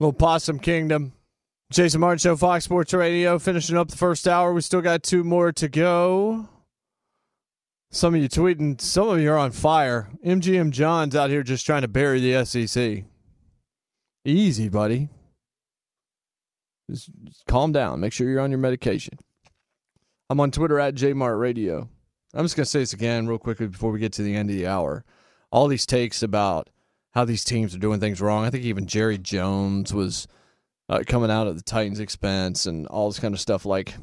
Little 0.04 0.12
Possum 0.12 0.60
Kingdom. 0.60 1.14
Jason 1.72 2.01
Martin 2.01 2.18
Show, 2.18 2.36
Fox 2.36 2.66
Sports 2.66 2.93
Radio, 2.93 3.39
finishing 3.39 3.78
up 3.78 3.88
the 3.88 3.95
first 3.95 4.28
hour. 4.28 4.51
We 4.51 4.60
still 4.60 4.82
got 4.82 5.01
two 5.01 5.24
more 5.24 5.54
to 5.54 5.70
go. 5.70 6.49
Some 7.89 8.14
of 8.14 8.22
you 8.22 8.28
tweeting, 8.28 8.82
some 8.82 9.08
of 9.08 9.22
you 9.22 9.32
are 9.32 9.38
on 9.38 9.51
fire. 9.51 10.10
MGM 10.26 10.72
John's 10.72 11.16
out 11.16 11.30
here 11.30 11.41
just 11.41 11.66
trying 11.66 11.84
to 11.84 11.88
bury 11.88 12.20
the 12.20 12.43
SEC. 12.43 13.06
Easy, 14.26 14.68
buddy. 14.68 15.08
Just, 16.91 17.10
just 17.24 17.45
calm 17.45 17.72
down. 17.72 18.01
Make 18.01 18.12
sure 18.12 18.30
you're 18.30 18.41
on 18.41 18.51
your 18.51 18.60
medication. 18.60 19.18
I'm 20.30 20.41
on 20.41 20.51
Twitter 20.51 20.82
at 20.82 20.95
JMart 20.95 21.39
Radio. 21.39 21.88
I'm 22.34 22.43
just 22.43 22.58
going 22.58 22.66
to 22.66 22.70
say 22.70 22.80
this 22.80 22.91
again 22.91 23.26
real 23.26 23.38
quickly 23.38 23.68
before 23.68 23.93
we 23.93 24.01
get 24.01 24.12
to 24.14 24.24
the 24.24 24.36
end 24.36 24.49
of 24.49 24.58
the 24.58 24.68
hour 24.68 25.06
all 25.54 25.68
these 25.68 25.86
takes 25.86 26.24
about 26.24 26.68
how 27.14 27.26
these 27.26 27.43
teams 27.43 27.76
are 27.76 27.80
doing 27.80 27.99
things 27.99 28.22
wrong. 28.22 28.43
I 28.43 28.49
think 28.49 28.66
even 28.66 28.88
Jerry 28.88 29.18
Jones 29.18 29.93
was 29.93 30.28
uh, 30.89 31.03
coming 31.05 31.32
out 31.32 31.47
at 31.47 31.55
the 31.55 31.61
Titans' 31.61 31.99
expense 31.99 32.66
and 32.66 32.88
all 32.88 33.09
this 33.09 33.20
kind 33.20 33.34
of 33.34 33.39
stuff. 33.39 33.66
Like, 33.66 33.95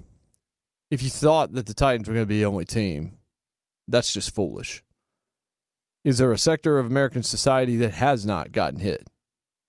if 0.91 1.03
you 1.03 1.11
thought 1.11 1.53
that 1.53 1.67
the 1.67 1.75
Titans 1.75 2.09
were 2.09 2.15
going 2.15 2.25
to 2.25 2.29
be 2.29 2.39
the 2.39 2.47
only 2.47 2.65
team, 2.65 3.19
that's 3.89 4.13
just 4.13 4.35
foolish. 4.35 4.83
Is 6.05 6.19
there 6.19 6.33
a 6.33 6.39
sector 6.39 6.79
of 6.79 6.87
American 6.87 7.23
society 7.23 7.77
that 7.79 7.95
has 7.95 8.25
not 8.25 8.53
gotten 8.53 8.81
hit 8.81 9.09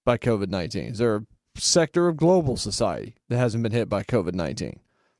by 0.05 0.17
COVID 0.17 0.49
19? 0.49 0.83
Is 0.85 0.97
there 0.99 1.15
a 1.17 1.25
sector 1.55 2.07
of 2.07 2.17
global 2.17 2.57
society 2.57 3.15
that 3.27 3.37
hasn't 3.37 3.63
been 3.63 3.71
hit 3.71 3.89
by 3.89 4.03
COVID 4.03 4.33
19? 4.33 4.79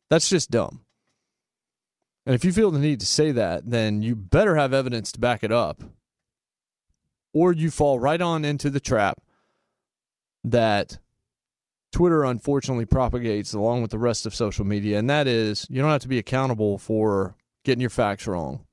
That's 0.10 0.30
just 0.30 0.52
dumb. 0.52 0.82
And 2.26 2.36
if 2.36 2.46
you 2.46 2.54
feel 2.54 2.70
the 2.70 2.80
need 2.80 3.00
to 3.00 3.06
say 3.06 3.32
that, 3.32 3.70
then 3.70 4.04
you 4.04 4.16
better 4.16 4.56
have 4.56 4.74
evidence 4.74 5.12
to 5.14 5.20
back 5.20 5.44
it 5.44 5.52
up 5.52 5.82
or 7.34 7.54
you 7.54 7.72
fall 7.72 8.00
right 8.00 8.22
on 8.22 8.46
into 8.46 8.70
the 8.70 8.80
trap 8.80 9.22
that 10.44 10.98
Twitter 11.92 12.24
unfortunately 12.24 12.86
propagates 12.86 13.54
along 13.54 13.82
with 13.82 13.92
the 13.92 14.00
rest 14.00 14.26
of 14.26 14.34
social 14.34 14.66
media, 14.66 14.98
and 14.98 15.10
that 15.10 15.28
is 15.28 15.68
you 15.70 15.82
don't 15.82 15.92
have 15.92 16.02
to 16.02 16.08
be 16.08 16.18
accountable 16.18 16.78
for 16.78 17.36
getting 17.64 17.82
your 17.82 17.90
facts 17.90 18.28
wrong. 18.28 18.66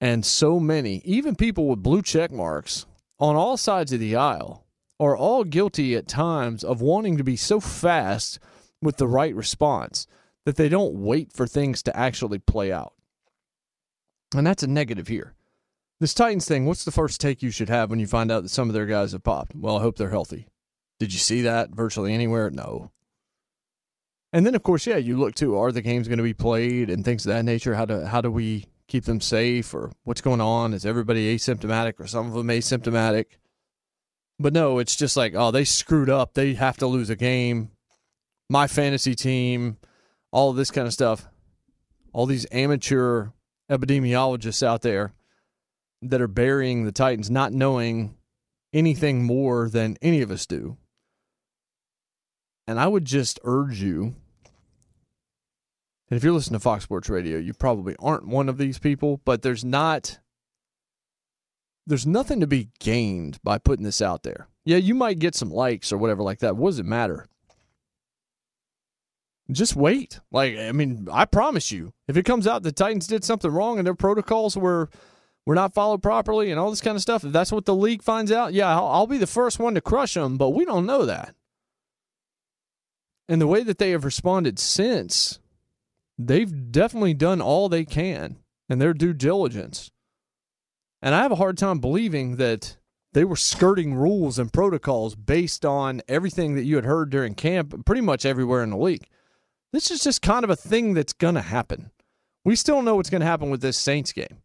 And 0.00 0.24
so 0.24 0.58
many, 0.58 1.02
even 1.04 1.36
people 1.36 1.66
with 1.66 1.82
blue 1.82 2.02
check 2.02 2.30
marks 2.30 2.86
on 3.18 3.36
all 3.36 3.56
sides 3.56 3.92
of 3.92 4.00
the 4.00 4.16
aisle, 4.16 4.64
are 4.98 5.16
all 5.16 5.44
guilty 5.44 5.96
at 5.96 6.06
times 6.06 6.62
of 6.62 6.82
wanting 6.82 7.16
to 7.16 7.24
be 7.24 7.36
so 7.36 7.58
fast 7.58 8.38
with 8.82 8.98
the 8.98 9.08
right 9.08 9.34
response 9.34 10.06
that 10.44 10.56
they 10.56 10.68
don't 10.68 10.94
wait 10.94 11.32
for 11.32 11.46
things 11.46 11.82
to 11.82 11.96
actually 11.96 12.38
play 12.38 12.70
out. 12.70 12.92
And 14.34 14.46
that's 14.46 14.62
a 14.62 14.66
negative 14.66 15.08
here. 15.08 15.34
This 16.00 16.14
Titans 16.14 16.48
thing, 16.48 16.64
what's 16.64 16.84
the 16.84 16.90
first 16.90 17.20
take 17.20 17.42
you 17.42 17.50
should 17.50 17.68
have 17.68 17.90
when 17.90 17.98
you 17.98 18.06
find 18.06 18.32
out 18.32 18.42
that 18.42 18.48
some 18.48 18.68
of 18.68 18.74
their 18.74 18.86
guys 18.86 19.12
have 19.12 19.22
popped? 19.22 19.54
Well, 19.54 19.76
I 19.76 19.82
hope 19.82 19.98
they're 19.98 20.08
healthy. 20.08 20.48
Did 20.98 21.12
you 21.12 21.18
see 21.18 21.42
that 21.42 21.70
virtually 21.70 22.14
anywhere? 22.14 22.48
No. 22.48 22.90
And 24.32 24.46
then, 24.46 24.54
of 24.54 24.62
course, 24.62 24.86
yeah, 24.86 24.96
you 24.96 25.18
look 25.18 25.34
too. 25.34 25.58
Are 25.58 25.70
the 25.70 25.82
games 25.82 26.08
going 26.08 26.16
to 26.16 26.24
be 26.24 26.32
played 26.32 26.88
and 26.88 27.04
things 27.04 27.26
of 27.26 27.34
that 27.34 27.44
nature? 27.44 27.74
How 27.74 27.84
do 27.84 28.00
how 28.00 28.22
do 28.22 28.30
we 28.30 28.64
keep 28.88 29.04
them 29.04 29.20
safe, 29.20 29.74
or 29.74 29.92
what's 30.04 30.22
going 30.22 30.40
on? 30.40 30.72
Is 30.72 30.86
everybody 30.86 31.36
asymptomatic, 31.36 32.00
or 32.00 32.06
some 32.06 32.28
of 32.28 32.32
them 32.32 32.48
asymptomatic? 32.48 33.26
But 34.38 34.54
no, 34.54 34.78
it's 34.78 34.96
just 34.96 35.18
like, 35.18 35.34
oh, 35.34 35.50
they 35.50 35.64
screwed 35.64 36.08
up. 36.08 36.32
They 36.32 36.54
have 36.54 36.78
to 36.78 36.86
lose 36.86 37.10
a 37.10 37.16
game. 37.16 37.72
My 38.48 38.68
fantasy 38.68 39.14
team, 39.14 39.76
all 40.30 40.48
of 40.48 40.56
this 40.56 40.70
kind 40.70 40.86
of 40.86 40.94
stuff. 40.94 41.28
All 42.14 42.24
these 42.24 42.46
amateur 42.50 43.28
epidemiologists 43.70 44.62
out 44.62 44.80
there 44.80 45.12
that 46.02 46.20
are 46.20 46.28
burying 46.28 46.84
the 46.84 46.92
Titans, 46.92 47.30
not 47.30 47.52
knowing 47.52 48.16
anything 48.72 49.24
more 49.24 49.68
than 49.68 49.96
any 50.00 50.22
of 50.22 50.30
us 50.30 50.46
do. 50.46 50.76
And 52.66 52.78
I 52.78 52.86
would 52.86 53.04
just 53.04 53.40
urge 53.44 53.82
you, 53.82 54.14
and 56.10 56.16
if 56.16 56.24
you're 56.24 56.32
listening 56.32 56.58
to 56.58 56.62
Fox 56.62 56.84
Sports 56.84 57.08
Radio, 57.08 57.38
you 57.38 57.54
probably 57.54 57.96
aren't 57.98 58.26
one 58.26 58.48
of 58.48 58.58
these 58.58 58.78
people, 58.78 59.20
but 59.24 59.42
there's 59.42 59.64
not 59.64 60.18
there's 61.86 62.06
nothing 62.06 62.40
to 62.40 62.46
be 62.46 62.68
gained 62.78 63.38
by 63.42 63.58
putting 63.58 63.84
this 63.84 64.00
out 64.02 64.22
there. 64.22 64.48
Yeah, 64.64 64.76
you 64.76 64.94
might 64.94 65.18
get 65.18 65.34
some 65.34 65.50
likes 65.50 65.92
or 65.92 65.98
whatever 65.98 66.22
like 66.22 66.38
that. 66.40 66.56
What 66.56 66.70
does 66.70 66.78
it 66.78 66.86
matter? 66.86 67.26
Just 69.50 69.74
wait. 69.74 70.20
Like, 70.30 70.56
I 70.56 70.70
mean, 70.70 71.08
I 71.10 71.24
promise 71.24 71.72
you, 71.72 71.92
if 72.06 72.16
it 72.16 72.24
comes 72.24 72.46
out 72.46 72.62
the 72.62 72.70
Titans 72.70 73.08
did 73.08 73.24
something 73.24 73.50
wrong 73.50 73.78
and 73.78 73.86
their 73.86 73.94
protocols 73.94 74.56
were 74.56 74.90
were 75.46 75.54
not 75.54 75.74
followed 75.74 76.02
properly 76.02 76.50
and 76.50 76.60
all 76.60 76.70
this 76.70 76.80
kind 76.80 76.96
of 76.96 77.02
stuff, 77.02 77.24
if 77.24 77.32
that's 77.32 77.52
what 77.52 77.64
the 77.64 77.74
league 77.74 78.02
finds 78.02 78.30
out, 78.30 78.52
yeah, 78.52 78.68
I'll, 78.68 78.86
I'll 78.86 79.06
be 79.06 79.18
the 79.18 79.26
first 79.26 79.58
one 79.58 79.74
to 79.74 79.80
crush 79.80 80.14
them, 80.14 80.36
but 80.36 80.50
we 80.50 80.64
don't 80.64 80.86
know 80.86 81.06
that. 81.06 81.34
And 83.28 83.40
the 83.40 83.46
way 83.46 83.62
that 83.62 83.78
they 83.78 83.90
have 83.90 84.04
responded 84.04 84.58
since, 84.58 85.38
they've 86.18 86.72
definitely 86.72 87.14
done 87.14 87.40
all 87.40 87.68
they 87.68 87.84
can 87.84 88.36
and 88.68 88.80
their 88.80 88.94
due 88.94 89.12
diligence. 89.12 89.90
And 91.00 91.14
I 91.14 91.22
have 91.22 91.32
a 91.32 91.36
hard 91.36 91.56
time 91.56 91.78
believing 91.78 92.36
that 92.36 92.76
they 93.12 93.24
were 93.24 93.36
skirting 93.36 93.94
rules 93.94 94.38
and 94.38 94.52
protocols 94.52 95.14
based 95.14 95.64
on 95.64 96.02
everything 96.08 96.54
that 96.54 96.64
you 96.64 96.76
had 96.76 96.84
heard 96.84 97.10
during 97.10 97.34
camp, 97.34 97.84
pretty 97.84 98.02
much 98.02 98.24
everywhere 98.26 98.62
in 98.62 98.70
the 98.70 98.76
league. 98.76 99.06
This 99.72 99.90
is 99.90 100.02
just 100.02 100.22
kind 100.22 100.44
of 100.44 100.50
a 100.50 100.56
thing 100.56 100.94
that's 100.94 101.12
going 101.12 101.34
to 101.36 101.40
happen. 101.40 101.90
We 102.44 102.56
still 102.56 102.82
know 102.82 102.96
what's 102.96 103.10
going 103.10 103.20
to 103.20 103.26
happen 103.26 103.50
with 103.50 103.62
this 103.62 103.78
Saints 103.78 104.12
game. 104.12 104.42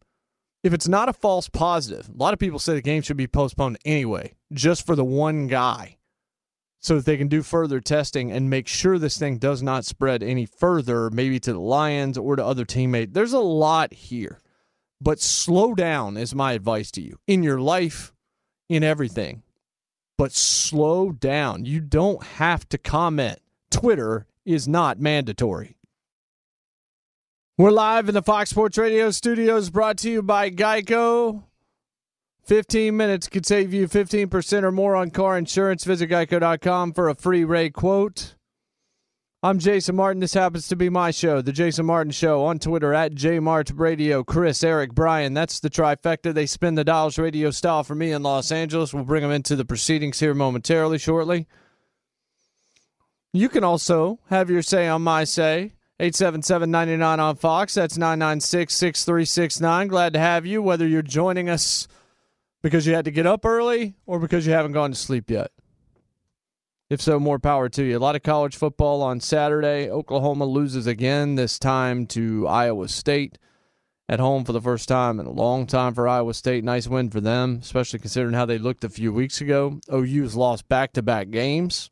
If 0.66 0.74
it's 0.74 0.88
not 0.88 1.08
a 1.08 1.12
false 1.12 1.48
positive, 1.48 2.08
a 2.08 2.20
lot 2.20 2.32
of 2.32 2.40
people 2.40 2.58
say 2.58 2.74
the 2.74 2.82
game 2.82 3.00
should 3.00 3.16
be 3.16 3.28
postponed 3.28 3.78
anyway, 3.84 4.32
just 4.52 4.84
for 4.84 4.96
the 4.96 5.04
one 5.04 5.46
guy 5.46 5.96
so 6.80 6.96
that 6.96 7.04
they 7.04 7.16
can 7.16 7.28
do 7.28 7.44
further 7.44 7.78
testing 7.78 8.32
and 8.32 8.50
make 8.50 8.66
sure 8.66 8.98
this 8.98 9.16
thing 9.16 9.38
does 9.38 9.62
not 9.62 9.84
spread 9.84 10.24
any 10.24 10.44
further, 10.44 11.08
maybe 11.08 11.38
to 11.38 11.52
the 11.52 11.60
Lions 11.60 12.18
or 12.18 12.34
to 12.34 12.44
other 12.44 12.64
teammates. 12.64 13.12
There's 13.12 13.32
a 13.32 13.38
lot 13.38 13.94
here, 13.94 14.40
but 15.00 15.20
slow 15.20 15.72
down 15.72 16.16
is 16.16 16.34
my 16.34 16.54
advice 16.54 16.90
to 16.92 17.00
you 17.00 17.20
in 17.28 17.44
your 17.44 17.60
life, 17.60 18.12
in 18.68 18.82
everything. 18.82 19.44
But 20.18 20.32
slow 20.32 21.12
down. 21.12 21.64
You 21.64 21.80
don't 21.80 22.24
have 22.24 22.68
to 22.70 22.78
comment. 22.78 23.38
Twitter 23.70 24.26
is 24.44 24.66
not 24.66 24.98
mandatory. 24.98 25.75
We're 27.58 27.70
live 27.70 28.10
in 28.10 28.14
the 28.14 28.20
Fox 28.20 28.50
Sports 28.50 28.76
Radio 28.76 29.10
studios 29.10 29.70
brought 29.70 29.96
to 29.98 30.10
you 30.10 30.22
by 30.22 30.50
Geico. 30.50 31.44
15 32.44 32.94
minutes 32.94 33.28
could 33.28 33.46
save 33.46 33.72
you 33.72 33.88
15% 33.88 34.62
or 34.62 34.70
more 34.70 34.94
on 34.94 35.08
car 35.08 35.38
insurance. 35.38 35.82
Visit 35.84 36.10
geico.com 36.10 36.92
for 36.92 37.08
a 37.08 37.14
free 37.14 37.44
rate 37.44 37.72
quote. 37.72 38.34
I'm 39.42 39.58
Jason 39.58 39.96
Martin. 39.96 40.20
This 40.20 40.34
happens 40.34 40.68
to 40.68 40.76
be 40.76 40.90
my 40.90 41.10
show, 41.10 41.40
The 41.40 41.50
Jason 41.50 41.86
Martin 41.86 42.10
Show, 42.10 42.44
on 42.44 42.58
Twitter 42.58 42.92
at 42.92 43.14
JMartRadio. 43.14 44.26
Chris, 44.26 44.62
Eric, 44.62 44.92
Brian, 44.92 45.32
that's 45.32 45.58
the 45.58 45.70
trifecta. 45.70 46.34
They 46.34 46.44
spin 46.44 46.74
the 46.74 46.84
dials 46.84 47.18
radio 47.18 47.50
style 47.50 47.84
for 47.84 47.94
me 47.94 48.12
in 48.12 48.22
Los 48.22 48.52
Angeles. 48.52 48.92
We'll 48.92 49.04
bring 49.04 49.22
them 49.22 49.32
into 49.32 49.56
the 49.56 49.64
proceedings 49.64 50.20
here 50.20 50.34
momentarily, 50.34 50.98
shortly. 50.98 51.46
You 53.32 53.48
can 53.48 53.64
also 53.64 54.18
have 54.28 54.50
your 54.50 54.60
say 54.60 54.88
on 54.88 55.00
my 55.00 55.24
say. 55.24 55.75
877-99 56.00 57.18
on 57.18 57.36
Fox. 57.36 57.74
That's 57.74 57.96
996-6369. 57.96 59.88
Glad 59.88 60.12
to 60.12 60.18
have 60.18 60.44
you, 60.44 60.60
whether 60.60 60.86
you're 60.86 61.02
joining 61.02 61.48
us 61.48 61.88
because 62.62 62.86
you 62.86 62.94
had 62.94 63.06
to 63.06 63.10
get 63.10 63.26
up 63.26 63.46
early 63.46 63.94
or 64.04 64.18
because 64.18 64.46
you 64.46 64.52
haven't 64.52 64.72
gone 64.72 64.90
to 64.90 64.96
sleep 64.96 65.30
yet. 65.30 65.52
If 66.90 67.00
so, 67.00 67.18
more 67.18 67.38
power 67.38 67.68
to 67.70 67.82
you. 67.82 67.96
A 67.96 67.98
lot 67.98 68.14
of 68.14 68.22
college 68.22 68.56
football 68.56 69.02
on 69.02 69.20
Saturday. 69.20 69.90
Oklahoma 69.90 70.44
loses 70.44 70.86
again, 70.86 71.34
this 71.34 71.58
time 71.58 72.06
to 72.08 72.46
Iowa 72.46 72.88
State 72.88 73.38
at 74.08 74.20
home 74.20 74.44
for 74.44 74.52
the 74.52 74.60
first 74.60 74.88
time 74.88 75.18
in 75.18 75.26
a 75.26 75.32
long 75.32 75.66
time 75.66 75.94
for 75.94 76.06
Iowa 76.06 76.34
State. 76.34 76.62
Nice 76.62 76.86
win 76.86 77.10
for 77.10 77.20
them, 77.20 77.58
especially 77.62 77.98
considering 77.98 78.34
how 78.34 78.46
they 78.46 78.58
looked 78.58 78.84
a 78.84 78.88
few 78.88 79.12
weeks 79.12 79.40
ago. 79.40 79.80
OU's 79.92 80.36
lost 80.36 80.68
back 80.68 80.92
to 80.92 81.02
back 81.02 81.30
games 81.30 81.90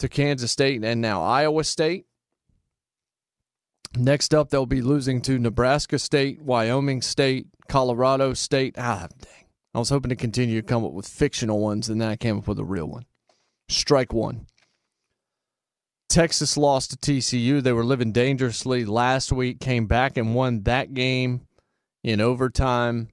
to 0.00 0.08
Kansas 0.08 0.52
State 0.52 0.84
and 0.84 1.00
now 1.00 1.22
Iowa 1.22 1.64
State. 1.64 2.06
Next 3.96 4.34
up, 4.34 4.50
they'll 4.50 4.66
be 4.66 4.82
losing 4.82 5.20
to 5.22 5.38
Nebraska 5.38 5.98
State, 5.98 6.42
Wyoming 6.42 7.02
State, 7.02 7.46
Colorado 7.68 8.34
State. 8.34 8.74
Ah, 8.78 9.08
dang. 9.20 9.44
I 9.74 9.78
was 9.78 9.88
hoping 9.88 10.10
to 10.10 10.16
continue 10.16 10.60
to 10.60 10.66
come 10.66 10.84
up 10.84 10.92
with 10.92 11.06
fictional 11.06 11.60
ones, 11.60 11.88
and 11.88 12.00
then 12.00 12.08
I 12.08 12.16
came 12.16 12.38
up 12.38 12.48
with 12.48 12.58
a 12.58 12.64
real 12.64 12.86
one. 12.86 13.04
Strike 13.68 14.12
one. 14.12 14.46
Texas 16.08 16.56
lost 16.56 16.90
to 16.90 16.96
TCU. 16.96 17.62
They 17.62 17.72
were 17.72 17.84
living 17.84 18.10
dangerously 18.10 18.84
last 18.84 19.32
week, 19.32 19.60
came 19.60 19.86
back 19.86 20.16
and 20.16 20.34
won 20.34 20.62
that 20.64 20.92
game 20.92 21.46
in 22.02 22.20
overtime. 22.20 23.08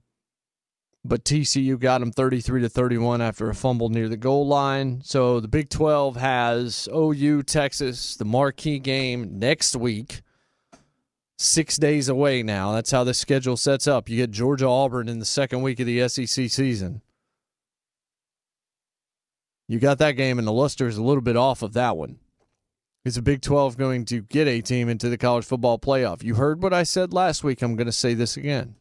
But 1.08 1.24
TCU 1.24 1.80
got 1.80 2.00
them 2.00 2.12
33 2.12 2.62
to 2.62 2.70
31 2.70 3.22
after 3.22 3.50
a 3.50 3.56
fumble 3.56 3.88
near 3.88 4.10
the 4.10 4.18
goal 4.18 4.46
line. 4.46 5.02
So 5.04 5.40
the 5.40 5.48
Big 5.48 5.70
12 5.70 6.18
has 6.18 6.90
OU, 6.94 7.44
Texas, 7.44 8.18
the 8.18 8.26
marquee 8.26 8.80
game 8.80 9.40
next 9.40 9.76
week 9.76 10.22
six 11.38 11.78
days 11.78 12.10
away 12.10 12.44
now. 12.44 12.74
That's 12.74 12.92
how 12.92 13.04
the 13.04 13.14
schedule 13.14 13.58
sets 13.58 13.88
up. 13.88 14.10
You 14.10 14.18
get 14.18 14.32
Georgia 14.32 14.68
Auburn 14.68 15.08
in 15.08 15.20
the 15.20 15.26
second 15.26 15.62
week 15.62 15.80
of 15.80 15.86
the 15.86 16.08
SEC 16.10 16.50
season. 16.50 17.02
You 19.68 19.80
got 19.80 20.00
that 20.00 20.14
game, 20.14 20.40
and 20.40 20.48
the 20.48 20.54
luster 20.54 20.88
is 20.88 20.98
a 20.98 21.04
little 21.04 21.22
bit 21.22 21.38
off 21.38 21.62
of 21.62 21.74
that 21.74 21.98
one. 21.98 22.20
Is 23.06 23.16
the 23.16 23.22
Big 23.22 23.42
12 23.42 23.78
going 23.78 24.06
to 24.06 24.22
get 24.22 24.48
a 24.48 24.62
team 24.62 24.90
into 24.90 25.10
the 25.10 25.18
college 25.18 25.46
football 25.46 25.80
playoff? 25.80 26.24
You 26.24 26.36
heard 26.36 26.62
what 26.62 26.74
I 26.74 26.84
said 26.84 27.14
last 27.14 27.44
week. 27.44 27.62
I'm 27.62 27.76
going 27.76 27.86
to 27.86 27.92
say 27.94 28.14
this 28.14 28.36
again. 28.36 28.76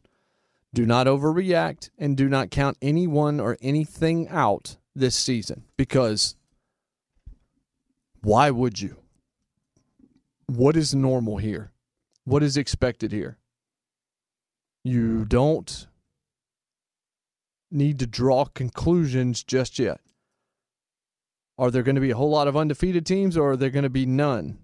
Do 0.73 0.85
not 0.85 1.07
overreact 1.07 1.89
and 1.97 2.17
do 2.17 2.27
not 2.29 2.51
count 2.51 2.77
anyone 2.81 3.39
or 3.39 3.57
anything 3.61 4.27
out 4.29 4.77
this 4.95 5.15
season 5.15 5.63
because 5.77 6.35
why 8.21 8.51
would 8.51 8.81
you? 8.81 8.97
What 10.47 10.75
is 10.75 10.93
normal 10.93 11.37
here? 11.37 11.71
What 12.25 12.43
is 12.43 12.57
expected 12.57 13.11
here? 13.11 13.37
You 14.83 15.25
don't 15.25 15.87
need 17.71 17.99
to 17.99 18.07
draw 18.07 18.45
conclusions 18.45 19.43
just 19.43 19.79
yet. 19.79 20.01
Are 21.57 21.71
there 21.71 21.83
going 21.83 21.95
to 21.95 22.01
be 22.01 22.11
a 22.11 22.15
whole 22.15 22.29
lot 22.29 22.47
of 22.47 22.55
undefeated 22.55 23.05
teams 23.05 23.35
or 23.35 23.51
are 23.51 23.57
there 23.57 23.69
going 23.69 23.83
to 23.83 23.89
be 23.89 24.05
none? 24.05 24.59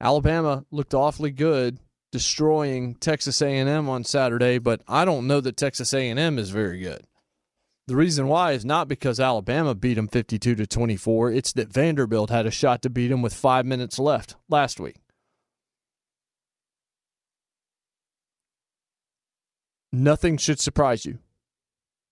Alabama 0.00 0.64
looked 0.70 0.94
awfully 0.94 1.30
good 1.30 1.78
destroying 2.12 2.94
Texas 2.96 3.40
A&M 3.40 3.88
on 3.88 4.04
Saturday, 4.04 4.58
but 4.58 4.82
I 4.88 5.04
don't 5.04 5.26
know 5.26 5.40
that 5.40 5.56
Texas 5.56 5.94
A&M 5.94 6.38
is 6.38 6.50
very 6.50 6.80
good. 6.80 7.06
The 7.86 7.96
reason 7.96 8.28
why 8.28 8.52
is 8.52 8.64
not 8.64 8.88
because 8.88 9.18
Alabama 9.18 9.74
beat 9.74 9.94
them 9.94 10.08
52 10.08 10.54
to 10.54 10.66
24, 10.66 11.32
it's 11.32 11.52
that 11.54 11.72
Vanderbilt 11.72 12.30
had 12.30 12.46
a 12.46 12.50
shot 12.50 12.82
to 12.82 12.90
beat 12.90 13.08
them 13.08 13.22
with 13.22 13.34
5 13.34 13.66
minutes 13.66 13.98
left 13.98 14.36
last 14.48 14.78
week. 14.78 14.96
Nothing 19.92 20.36
should 20.36 20.60
surprise 20.60 21.04
you. 21.04 21.18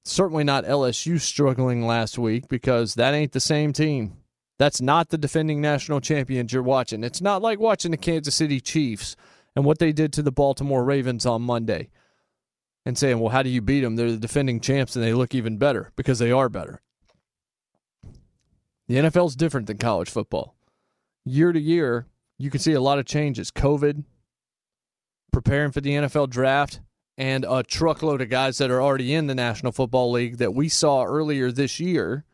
Certainly 0.04 0.44
not 0.44 0.64
LSU 0.64 1.20
struggling 1.20 1.86
last 1.86 2.18
week 2.18 2.48
because 2.48 2.94
that 2.94 3.14
ain't 3.14 3.32
the 3.32 3.40
same 3.40 3.72
team. 3.72 4.16
That's 4.58 4.80
not 4.80 5.10
the 5.10 5.18
defending 5.18 5.60
national 5.60 6.00
champions 6.00 6.52
you're 6.52 6.62
watching. 6.62 7.04
It's 7.04 7.20
not 7.20 7.40
like 7.40 7.60
watching 7.60 7.92
the 7.92 7.96
Kansas 7.96 8.34
City 8.34 8.60
Chiefs 8.60 9.14
and 9.58 9.64
what 9.64 9.80
they 9.80 9.90
did 9.90 10.12
to 10.12 10.22
the 10.22 10.30
Baltimore 10.30 10.84
Ravens 10.84 11.26
on 11.26 11.42
Monday. 11.42 11.90
and 12.86 12.96
saying, 12.96 13.18
well, 13.18 13.30
how 13.30 13.42
do 13.42 13.50
you 13.50 13.60
beat 13.60 13.80
them? 13.80 13.96
They're 13.96 14.12
the 14.12 14.16
defending 14.16 14.60
champs 14.60 14.94
and 14.94 15.04
they 15.04 15.12
look 15.12 15.34
even 15.34 15.58
better 15.58 15.90
because 15.96 16.20
they 16.20 16.30
are 16.30 16.48
better. 16.48 16.80
The 18.86 18.94
NFL 18.94 19.26
is 19.26 19.34
different 19.34 19.66
than 19.66 19.78
college 19.78 20.08
football. 20.08 20.54
Year 21.24 21.50
to 21.50 21.58
year, 21.58 22.06
you 22.38 22.50
can 22.50 22.60
see 22.60 22.72
a 22.74 22.80
lot 22.80 23.00
of 23.00 23.04
changes. 23.04 23.50
COVID, 23.50 24.04
preparing 25.32 25.72
for 25.72 25.80
the 25.80 25.90
NFL 25.90 26.30
draft, 26.30 26.78
and 27.16 27.44
a 27.48 27.64
truckload 27.64 28.22
of 28.22 28.30
guys 28.30 28.58
that 28.58 28.70
are 28.70 28.80
already 28.80 29.12
in 29.12 29.26
the 29.26 29.34
National 29.34 29.72
Football 29.72 30.12
League 30.12 30.36
that 30.36 30.54
we 30.54 30.68
saw 30.68 31.02
earlier 31.02 31.50
this 31.50 31.80
year 31.80 32.24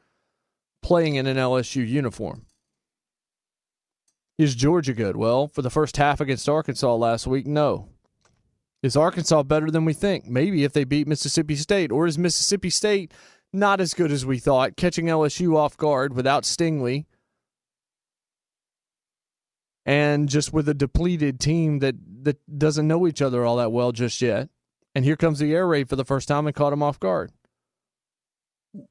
playing 0.83 1.15
in 1.15 1.27
an 1.27 1.39
LSU 1.39 1.89
uniform. 1.89 2.44
Is 4.37 4.55
Georgia 4.55 4.95
good? 4.95 5.17
Well, 5.17 5.47
for 5.49 5.63
the 5.63 5.71
first 5.71 5.97
half 5.97 6.21
against 6.21 6.49
Arkansas 6.49 6.95
last 6.95 7.27
week, 7.27 7.47
no. 7.47 7.89
Is 8.83 8.97
Arkansas 8.97 9.45
better 9.45 9.71
than 9.71 9.85
we 9.85 9.93
think? 9.93 10.27
Maybe 10.27 10.65
if 10.65 10.73
they 10.73 10.85
beat 10.85 11.07
Mississippi 11.07 11.57
State. 11.57 11.93
Or 11.93 12.07
is 12.07 12.19
Mississippi 12.19 12.69
State 12.69 13.13
not 13.53 13.81
as 13.81 13.95
good 13.95 14.11
as 14.11 14.27
we 14.27 14.39
thought, 14.39 14.77
catching 14.77 15.07
LSU 15.07 15.57
off 15.57 15.77
guard 15.77 16.15
without 16.15 16.43
Stingley? 16.43 17.07
And 19.87 20.29
just 20.29 20.53
with 20.53 20.69
a 20.69 20.75
depleted 20.75 21.39
team 21.39 21.79
that, 21.79 21.95
that 22.25 22.39
doesn't 22.59 22.89
know 22.89 23.07
each 23.07 23.23
other 23.23 23.45
all 23.45 23.57
that 23.57 23.71
well 23.71 23.93
just 23.93 24.21
yet. 24.21 24.49
And 24.95 25.05
here 25.05 25.17
comes 25.17 25.39
the 25.39 25.55
air 25.55 25.67
raid 25.67 25.89
for 25.89 25.97
the 25.97 26.05
first 26.05 26.27
time 26.27 26.47
and 26.47 26.57
caught 26.57 26.71
them 26.71 26.83
off 26.83 26.99
guard. 26.99 27.31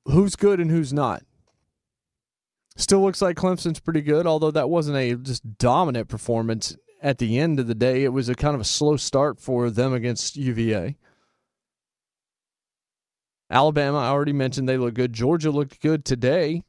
Who's 0.05 0.35
good 0.35 0.59
and 0.59 0.71
who's 0.71 0.93
not? 0.93 1.23
Still 2.75 3.01
looks 3.01 3.21
like 3.21 3.37
Clemson's 3.37 3.79
pretty 3.79 4.01
good, 4.01 4.25
although 4.25 4.51
that 4.51 4.69
wasn't 4.69 4.97
a 4.97 5.15
just 5.15 5.57
dominant 5.57 6.07
performance 6.07 6.75
at 7.03 7.17
the 7.17 7.37
end 7.37 7.59
of 7.59 7.67
the 7.67 7.75
day, 7.75 8.05
it 8.05 8.13
was 8.13 8.29
a 8.29 8.33
kind 8.33 8.55
of 8.55 8.61
a 8.61 8.65
slow 8.65 8.95
start 8.95 9.37
for 9.37 9.69
them 9.69 9.93
against 9.93 10.37
UVA. 10.37 10.95
Alabama, 13.49 13.97
I 13.97 14.07
already 14.07 14.31
mentioned 14.31 14.67
they 14.67 14.77
look 14.77 14.93
good. 14.93 15.11
Georgia 15.11 15.51
looked 15.51 15.81
good 15.81 16.05
today. 16.05 16.63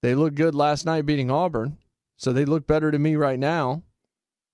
They 0.00 0.14
looked 0.14 0.36
good 0.36 0.54
last 0.54 0.86
night 0.86 1.04
beating 1.04 1.30
Auburn. 1.30 1.76
So 2.16 2.32
they 2.32 2.44
look 2.44 2.68
better 2.68 2.92
to 2.92 2.98
me 3.00 3.16
right 3.16 3.38
now. 3.38 3.82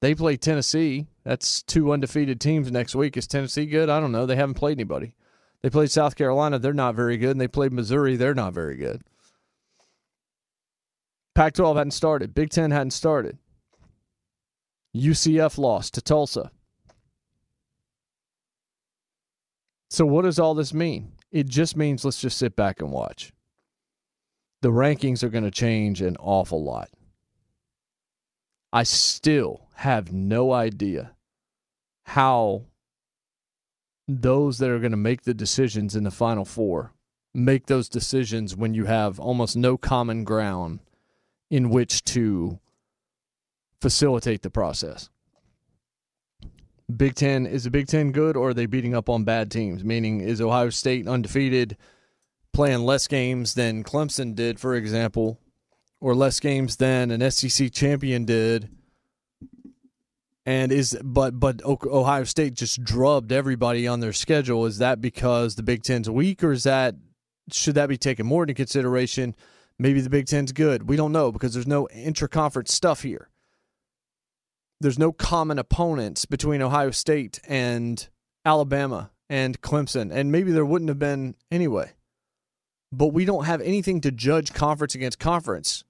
They 0.00 0.14
play 0.14 0.38
Tennessee. 0.38 1.06
That's 1.22 1.62
two 1.62 1.92
undefeated 1.92 2.40
teams 2.40 2.72
next 2.72 2.94
week. 2.94 3.16
Is 3.16 3.26
Tennessee 3.26 3.66
good? 3.66 3.90
I 3.90 4.00
don't 4.00 4.12
know. 4.12 4.24
They 4.24 4.36
haven't 4.36 4.54
played 4.54 4.78
anybody. 4.78 5.12
They 5.60 5.68
played 5.68 5.90
South 5.90 6.16
Carolina. 6.16 6.58
They're 6.58 6.72
not 6.72 6.94
very 6.94 7.18
good. 7.18 7.32
And 7.32 7.40
they 7.40 7.48
played 7.48 7.74
Missouri. 7.74 8.16
They're 8.16 8.34
not 8.34 8.54
very 8.54 8.76
good. 8.76 9.02
Pac 11.38 11.52
12 11.52 11.76
hadn't 11.76 11.92
started. 11.92 12.34
Big 12.34 12.50
Ten 12.50 12.72
hadn't 12.72 12.90
started. 12.90 13.38
UCF 14.92 15.56
lost 15.56 15.94
to 15.94 16.02
Tulsa. 16.02 16.50
So, 19.88 20.04
what 20.04 20.22
does 20.22 20.40
all 20.40 20.54
this 20.54 20.74
mean? 20.74 21.12
It 21.30 21.46
just 21.46 21.76
means 21.76 22.04
let's 22.04 22.20
just 22.20 22.38
sit 22.38 22.56
back 22.56 22.80
and 22.80 22.90
watch. 22.90 23.32
The 24.62 24.72
rankings 24.72 25.22
are 25.22 25.28
going 25.28 25.44
to 25.44 25.52
change 25.52 26.02
an 26.02 26.16
awful 26.18 26.64
lot. 26.64 26.90
I 28.72 28.82
still 28.82 29.68
have 29.74 30.12
no 30.12 30.52
idea 30.52 31.12
how 32.02 32.64
those 34.08 34.58
that 34.58 34.70
are 34.70 34.80
going 34.80 34.90
to 34.90 34.96
make 34.96 35.22
the 35.22 35.34
decisions 35.34 35.94
in 35.94 36.02
the 36.02 36.10
Final 36.10 36.44
Four 36.44 36.94
make 37.32 37.66
those 37.66 37.88
decisions 37.88 38.56
when 38.56 38.74
you 38.74 38.86
have 38.86 39.20
almost 39.20 39.56
no 39.56 39.76
common 39.76 40.24
ground 40.24 40.80
in 41.50 41.70
which 41.70 42.04
to 42.04 42.58
facilitate 43.80 44.42
the 44.42 44.50
process. 44.50 45.08
Big 46.94 47.14
Ten 47.14 47.46
is 47.46 47.64
the 47.64 47.70
Big 47.70 47.86
Ten 47.86 48.12
good, 48.12 48.36
or 48.36 48.50
are 48.50 48.54
they 48.54 48.66
beating 48.66 48.94
up 48.94 49.08
on 49.08 49.24
bad 49.24 49.50
teams? 49.50 49.84
Meaning, 49.84 50.20
is 50.20 50.40
Ohio 50.40 50.70
State 50.70 51.06
undefeated, 51.06 51.76
playing 52.54 52.80
less 52.80 53.06
games 53.06 53.54
than 53.54 53.84
Clemson 53.84 54.34
did, 54.34 54.58
for 54.58 54.74
example, 54.74 55.38
or 56.00 56.14
less 56.14 56.40
games 56.40 56.76
than 56.76 57.10
an 57.10 57.30
SEC 57.30 57.72
champion 57.72 58.24
did? 58.24 58.70
And 60.46 60.72
is 60.72 60.98
but 61.04 61.38
but 61.38 61.62
Ohio 61.62 62.24
State 62.24 62.54
just 62.54 62.82
drubbed 62.82 63.32
everybody 63.32 63.86
on 63.86 64.00
their 64.00 64.14
schedule. 64.14 64.64
Is 64.64 64.78
that 64.78 65.02
because 65.02 65.56
the 65.56 65.62
Big 65.62 65.82
Ten's 65.82 66.08
weak, 66.08 66.42
or 66.42 66.52
is 66.52 66.64
that 66.64 66.94
should 67.52 67.74
that 67.74 67.90
be 67.90 67.98
taken 67.98 68.24
more 68.24 68.44
into 68.44 68.54
consideration? 68.54 69.34
Maybe 69.78 70.00
the 70.00 70.10
Big 70.10 70.26
Ten's 70.26 70.52
good. 70.52 70.88
We 70.88 70.96
don't 70.96 71.12
know 71.12 71.30
because 71.30 71.54
there's 71.54 71.66
no 71.66 71.88
interconference 71.94 72.68
stuff 72.68 73.02
here 73.02 73.28
there's 74.80 74.98
no 74.98 75.12
common 75.12 75.58
opponents 75.58 76.24
between 76.24 76.62
Ohio 76.62 76.90
State 76.90 77.40
and 77.48 78.08
Alabama 78.44 79.10
and 79.28 79.60
Clemson, 79.60 80.12
and 80.12 80.32
maybe 80.32 80.52
there 80.52 80.64
wouldn't 80.64 80.88
have 80.88 80.98
been 80.98 81.34
anyway. 81.50 81.92
But 82.92 83.08
we 83.08 83.24
don't 83.24 83.44
have 83.44 83.60
anything 83.60 84.00
to 84.02 84.10
judge 84.10 84.54
conference 84.54 84.94
against 84.94 85.18
conference 85.18 85.84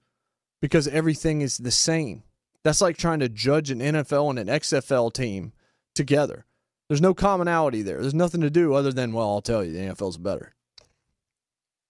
because 0.61 0.87
everything 0.87 1.41
is 1.41 1.57
the 1.57 1.71
same. 1.71 2.23
That's 2.63 2.81
like 2.81 2.97
trying 2.97 3.19
to 3.19 3.29
judge 3.29 3.71
an 3.71 3.79
NFL 3.79 4.31
and 4.31 4.39
an 4.39 4.47
XFL 4.47 5.13
team 5.13 5.53
together. 5.95 6.45
There's 6.89 7.01
no 7.01 7.13
commonality 7.13 7.83
there. 7.83 8.01
There's 8.01 8.13
nothing 8.13 8.41
to 8.41 8.49
do 8.49 8.73
other 8.73 8.91
than, 8.91 9.13
well, 9.13 9.29
I'll 9.29 9.41
tell 9.41 9.63
you, 9.63 9.71
the 9.71 9.79
NFL's 9.79 10.17
better. 10.17 10.55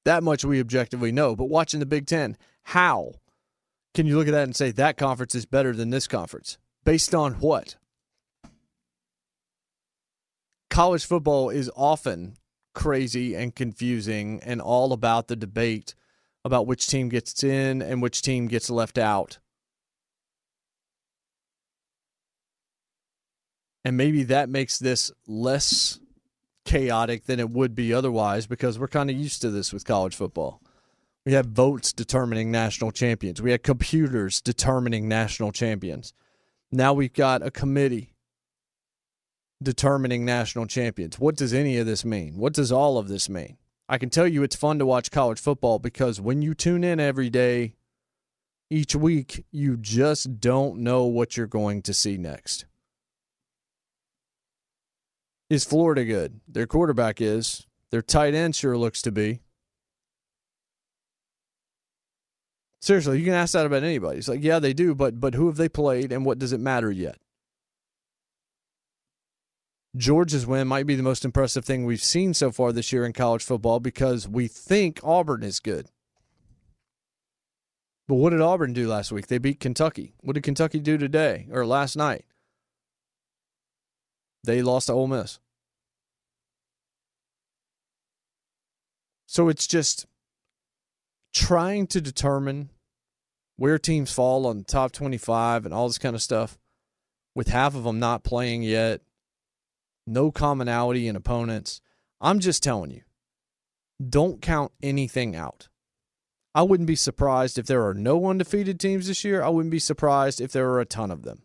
That 0.06 0.24
much 0.24 0.46
we 0.46 0.60
objectively 0.60 1.12
know. 1.12 1.36
But 1.36 1.46
watching 1.46 1.80
the 1.80 1.86
Big 1.86 2.08
Ten, 2.08 2.38
how 2.64 3.14
can 3.94 4.06
you 4.06 4.18
look 4.18 4.28
at 4.28 4.32
that 4.32 4.44
and 4.44 4.56
say 4.56 4.72
that 4.72 4.98
conference 4.98 5.36
is 5.36 5.46
better 5.46 5.76
than 5.76 5.90
this 5.90 6.08
conference? 6.08 6.58
Based 6.86 7.14
on 7.14 7.34
what? 7.34 7.76
College 10.70 11.06
football 11.06 11.50
is 11.50 11.70
often 11.76 12.36
crazy 12.74 13.36
and 13.36 13.56
confusing 13.56 14.40
and 14.44 14.62
all 14.62 14.94
about 14.94 15.28
the 15.28 15.36
debate 15.36 15.96
about 16.46 16.68
which 16.68 16.88
team 16.88 17.10
gets 17.10 17.44
in 17.44 17.82
and 17.82 18.02
which 18.02 18.22
team 18.22 18.48
gets 18.48 18.70
left 18.70 18.98
out. 18.98 19.40
And 23.84 23.98
maybe 23.98 24.24
that 24.24 24.50
makes 24.50 24.78
this 24.78 25.12
less 25.28 26.00
chaotic 26.70 27.26
than 27.26 27.40
it 27.40 27.50
would 27.50 27.74
be 27.74 27.92
otherwise 27.92 28.46
because 28.46 28.78
we're 28.78 28.88
kind 28.88 29.10
of 29.10 29.16
used 29.18 29.42
to 29.42 29.50
this 29.50 29.74
with 29.74 29.84
college 29.86 30.16
football. 30.16 30.62
We 31.26 31.34
have 31.34 31.48
votes 31.48 31.92
determining 31.92 32.52
national 32.52 32.92
champions, 32.92 33.42
we 33.42 33.50
have 33.50 33.64
computers 33.64 34.40
determining 34.40 35.08
national 35.08 35.52
champions. 35.52 36.14
Now 36.72 36.94
we've 36.94 37.12
got 37.12 37.42
a 37.42 37.50
committee 37.50 38.14
determining 39.64 40.24
national 40.26 40.68
champions. 40.68 41.18
What 41.18 41.36
does 41.36 41.56
any 41.56 41.78
of 41.78 41.88
this 41.88 42.06
mean? 42.06 42.38
What 42.38 42.54
does 42.54 42.72
all 42.72 43.00
of 43.00 43.08
this 43.08 43.28
mean? 43.28 43.58
I 43.90 43.98
can 43.98 44.12
tell 44.12 44.28
you 44.28 44.44
it's 44.44 44.56
fun 44.56 44.78
to 44.78 44.86
watch 44.86 45.10
college 45.10 45.40
football 45.40 45.80
because 45.80 46.22
when 46.22 46.44
you 46.44 46.54
tune 46.54 46.84
in 46.84 47.00
every 47.00 47.32
day, 47.32 47.74
each 48.70 48.96
week, 48.96 49.44
you 49.52 49.76
just 49.76 50.40
don't 50.40 50.78
know 50.78 51.06
what 51.06 51.36
you're 51.36 51.48
going 51.48 51.82
to 51.82 51.96
see 51.96 52.16
next. 52.16 52.66
Is 55.50 55.66
Florida 55.66 56.06
good? 56.06 56.42
Their 56.48 56.68
quarterback 56.68 57.22
is. 57.22 57.66
Their 57.90 58.04
tight 58.04 58.36
end 58.36 58.56
sure 58.56 58.78
looks 58.78 59.02
to 59.02 59.12
be. 59.12 59.42
Seriously, 62.82 63.20
you 63.20 63.26
can 63.26 63.34
ask 63.34 63.54
that 63.54 63.66
about 63.66 63.84
anybody. 63.84 64.20
It's 64.20 64.28
like, 64.28 64.44
yeah, 64.44 64.60
they 64.60 64.74
do, 64.74 64.96
but 64.96 65.20
but 65.20 65.34
who 65.34 65.48
have 65.48 65.58
they 65.58 65.68
played 65.68 66.12
and 66.12 66.24
what 66.24 66.40
does 66.40 66.54
it 66.54 66.60
matter 66.60 66.92
yet? 66.92 67.18
Georgia's 69.98 70.46
win 70.46 70.68
might 70.68 70.86
be 70.86 70.96
the 70.96 71.04
most 71.04 71.26
impressive 71.26 71.66
thing 71.66 71.84
we've 71.84 72.02
seen 72.02 72.36
so 72.36 72.52
far 72.52 72.72
this 72.72 72.94
year 72.94 73.06
in 73.06 73.12
college 73.12 73.44
football 73.44 73.80
because 73.80 74.28
we 74.28 74.48
think 74.48 75.00
Auburn 75.04 75.42
is 75.42 75.60
good. 75.60 75.88
But 78.08 78.16
what 78.16 78.30
did 78.30 78.42
Auburn 78.42 78.74
do 78.74 78.88
last 78.88 79.12
week? 79.12 79.28
They 79.28 79.40
beat 79.40 79.60
Kentucky. 79.60 80.14
What 80.22 80.34
did 80.34 80.44
Kentucky 80.44 80.80
do 80.80 80.98
today 80.98 81.48
or 81.52 81.66
last 81.66 81.96
night? 81.96 82.26
They 84.44 84.62
lost 84.62 84.88
to 84.88 84.94
Ole 84.94 85.08
Miss. 85.08 85.40
So 89.26 89.48
it's 89.50 89.68
just 89.68 90.06
trying 91.34 91.88
to 91.88 92.02
determine 92.02 92.72
where 93.58 93.78
teams 93.78 94.12
fall 94.12 94.48
on 94.48 94.58
the 94.58 94.64
top 94.64 94.92
25 94.92 95.66
and 95.66 95.74
all 95.74 95.88
this 95.88 95.98
kind 95.98 96.16
of 96.16 96.22
stuff, 96.22 96.58
with 97.36 97.50
half 97.50 97.76
of 97.76 97.84
them 97.84 98.00
not 98.00 98.24
playing 98.24 98.64
yet, 98.64 99.02
no 100.08 100.32
commonality 100.32 101.08
in 101.08 101.16
opponents. 101.16 101.82
I'm 102.22 102.40
just 102.40 102.64
telling 102.64 102.92
you, 102.92 103.02
don't 104.04 104.42
count 104.42 104.72
anything 104.82 105.36
out. 105.36 105.68
I 106.56 106.64
wouldn't 106.64 106.88
be 106.88 106.96
surprised 106.96 107.58
if 107.58 107.68
there 107.68 107.86
are 107.86 107.94
no 107.94 108.26
undefeated 108.26 108.80
teams 108.80 109.08
this 109.08 109.24
year. 109.24 109.44
I 109.44 109.50
wouldn't 109.50 109.72
be 109.72 109.80
surprised 109.80 110.42
if 110.42 110.52
there 110.52 110.70
are 110.70 110.80
a 110.80 110.86
ton 110.86 111.12
of 111.12 111.24
them. 111.24 111.44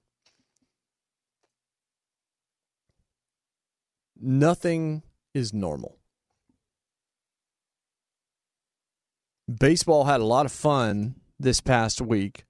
Nothing 4.20 5.02
is 5.34 5.52
normal. 5.52 5.98
baseball 9.52 10.04
had 10.04 10.20
a 10.20 10.24
lot 10.24 10.46
of 10.46 10.52
fun 10.52 11.16
this 11.38 11.60
past 11.60 12.00
week 12.00 12.44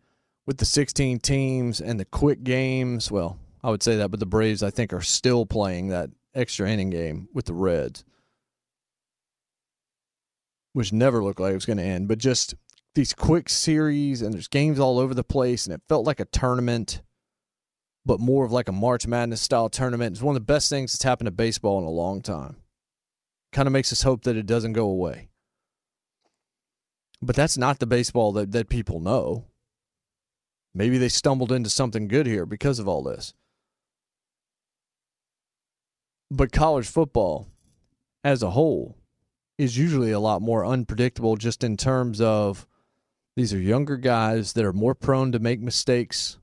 with 0.47 0.59
the 0.59 0.65
16 0.65 1.19
teams 1.21 1.81
and 1.81 1.99
the 1.99 2.05
quick 2.05 2.45
games. 2.45 3.11
Well, 3.11 3.39
I 3.63 3.71
would 3.71 3.83
say 3.83 3.97
that, 3.97 4.11
but 4.11 4.21
the 4.21 4.27
Braves, 4.27 4.63
I 4.63 4.71
think, 4.71 4.93
are 4.93 5.01
still 5.01 5.47
playing 5.47 5.89
that 5.89 6.11
extra 6.35 6.69
inning 6.69 6.91
game 6.91 7.29
with 7.33 7.47
the 7.47 7.55
Reds, 7.55 8.05
which 10.73 10.93
never 10.93 11.23
looked 11.23 11.41
like 11.41 11.53
it 11.53 11.57
was 11.57 11.67
going 11.67 11.79
to 11.79 11.85
end, 11.85 12.09
but 12.09 12.19
just 12.19 12.55
these 12.95 13.13
quick 13.13 13.49
series 13.49 14.23
and 14.23 14.33
there's 14.33 14.49
games 14.49 14.79
all 14.79 14.99
over 14.99 15.15
the 15.15 15.25
place, 15.25 15.67
and 15.67 15.75
it 15.75 15.83
felt 15.89 16.07
like 16.07 16.21
a 16.21 16.27
tournament, 16.27 17.03
but 18.07 18.21
more 18.21 18.45
of 18.45 18.53
like 18.53 18.69
a 18.69 18.73
March 18.73 19.07
Madness 19.07 19.41
style 19.41 19.69
tournament. 19.69 20.17
It's 20.17 20.23
one 20.23 20.37
of 20.37 20.41
the 20.41 20.53
best 20.53 20.69
things 20.69 20.93
that's 20.93 21.05
happened 21.05 21.27
to 21.27 21.33
baseball 21.33 21.79
in 21.79 21.85
a 21.85 21.91
long 21.91 22.21
time. 22.21 22.57
Kind 23.53 23.67
of 23.67 23.73
makes 23.73 23.93
us 23.93 24.03
hope 24.03 24.25
that 24.25 24.37
it 24.37 24.47
doesn't 24.47 24.73
go 24.73 24.87
away. 24.87 25.29
But 27.23 27.37
that's 27.37 27.57
not 27.57 27.79
the 27.79 27.87
baseball 27.87 28.33
that, 28.33 28.53
that 28.53 28.69
people 28.69 29.01
know. 29.01 29.47
Maybe 30.75 30.99
they 30.99 31.09
stumbled 31.09 31.53
into 31.53 31.71
something 31.71 32.09
good 32.09 32.27
here 32.27 32.45
because 32.45 32.79
of 32.79 32.89
all 32.89 33.03
this. 33.03 33.33
But 36.31 36.53
college 36.53 36.89
football 36.89 37.47
as 38.25 38.43
a 38.43 38.51
whole 38.51 38.97
is 39.57 39.79
usually 39.79 40.11
a 40.11 40.19
lot 40.19 40.43
more 40.43 40.67
unpredictable 40.67 41.37
just 41.37 41.63
in 41.63 41.77
terms 41.77 42.21
of 42.21 42.67
these 43.37 43.55
are 43.55 43.61
younger 43.61 43.97
guys 43.97 44.53
that 44.55 44.65
are 44.65 44.73
more 44.73 44.95
prone 44.95 45.33
to 45.33 45.39
make 45.39 45.61
mistakes 45.61 46.39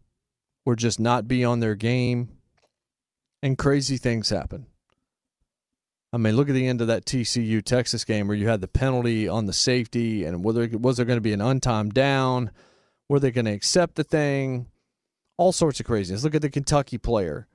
or 0.66 0.76
just 0.76 1.00
not 1.00 1.28
be 1.28 1.44
on 1.44 1.60
their 1.60 1.76
game, 1.76 2.30
and 3.42 3.58
crazy 3.58 3.98
things 3.98 4.30
happen. 4.30 4.68
I 6.14 6.18
mean, 6.18 6.36
look 6.36 6.50
at 6.50 6.56
the 6.56 6.68
end 6.68 6.82
of 6.82 6.88
that 6.88 7.06
TCU 7.06 7.64
Texas 7.64 8.04
game 8.04 8.28
where 8.28 8.36
you 8.36 8.50
had 8.50 8.62
the 8.62 8.68
penalty 8.68 9.28
on 9.30 9.46
the 9.46 9.54
safety, 9.54 10.26
and 10.26 10.44
whether 10.44 10.68
was 10.78 10.98
there 10.98 11.06
going 11.06 11.18
to 11.18 11.22
be 11.22 11.34
an 11.34 11.40
untimed 11.40 11.94
down? 11.94 12.52
Were 13.08 13.20
they 13.20 13.32
going 13.32 13.46
to 13.46 13.52
accept 13.52 13.96
the 13.96 14.04
thing? 14.04 14.68
All 15.38 15.52
sorts 15.52 15.80
of 15.80 15.86
craziness. 15.86 16.24
Look 16.24 16.36
at 16.36 16.42
the 16.42 16.50
Kentucky 16.50 16.98
player, 16.98 17.48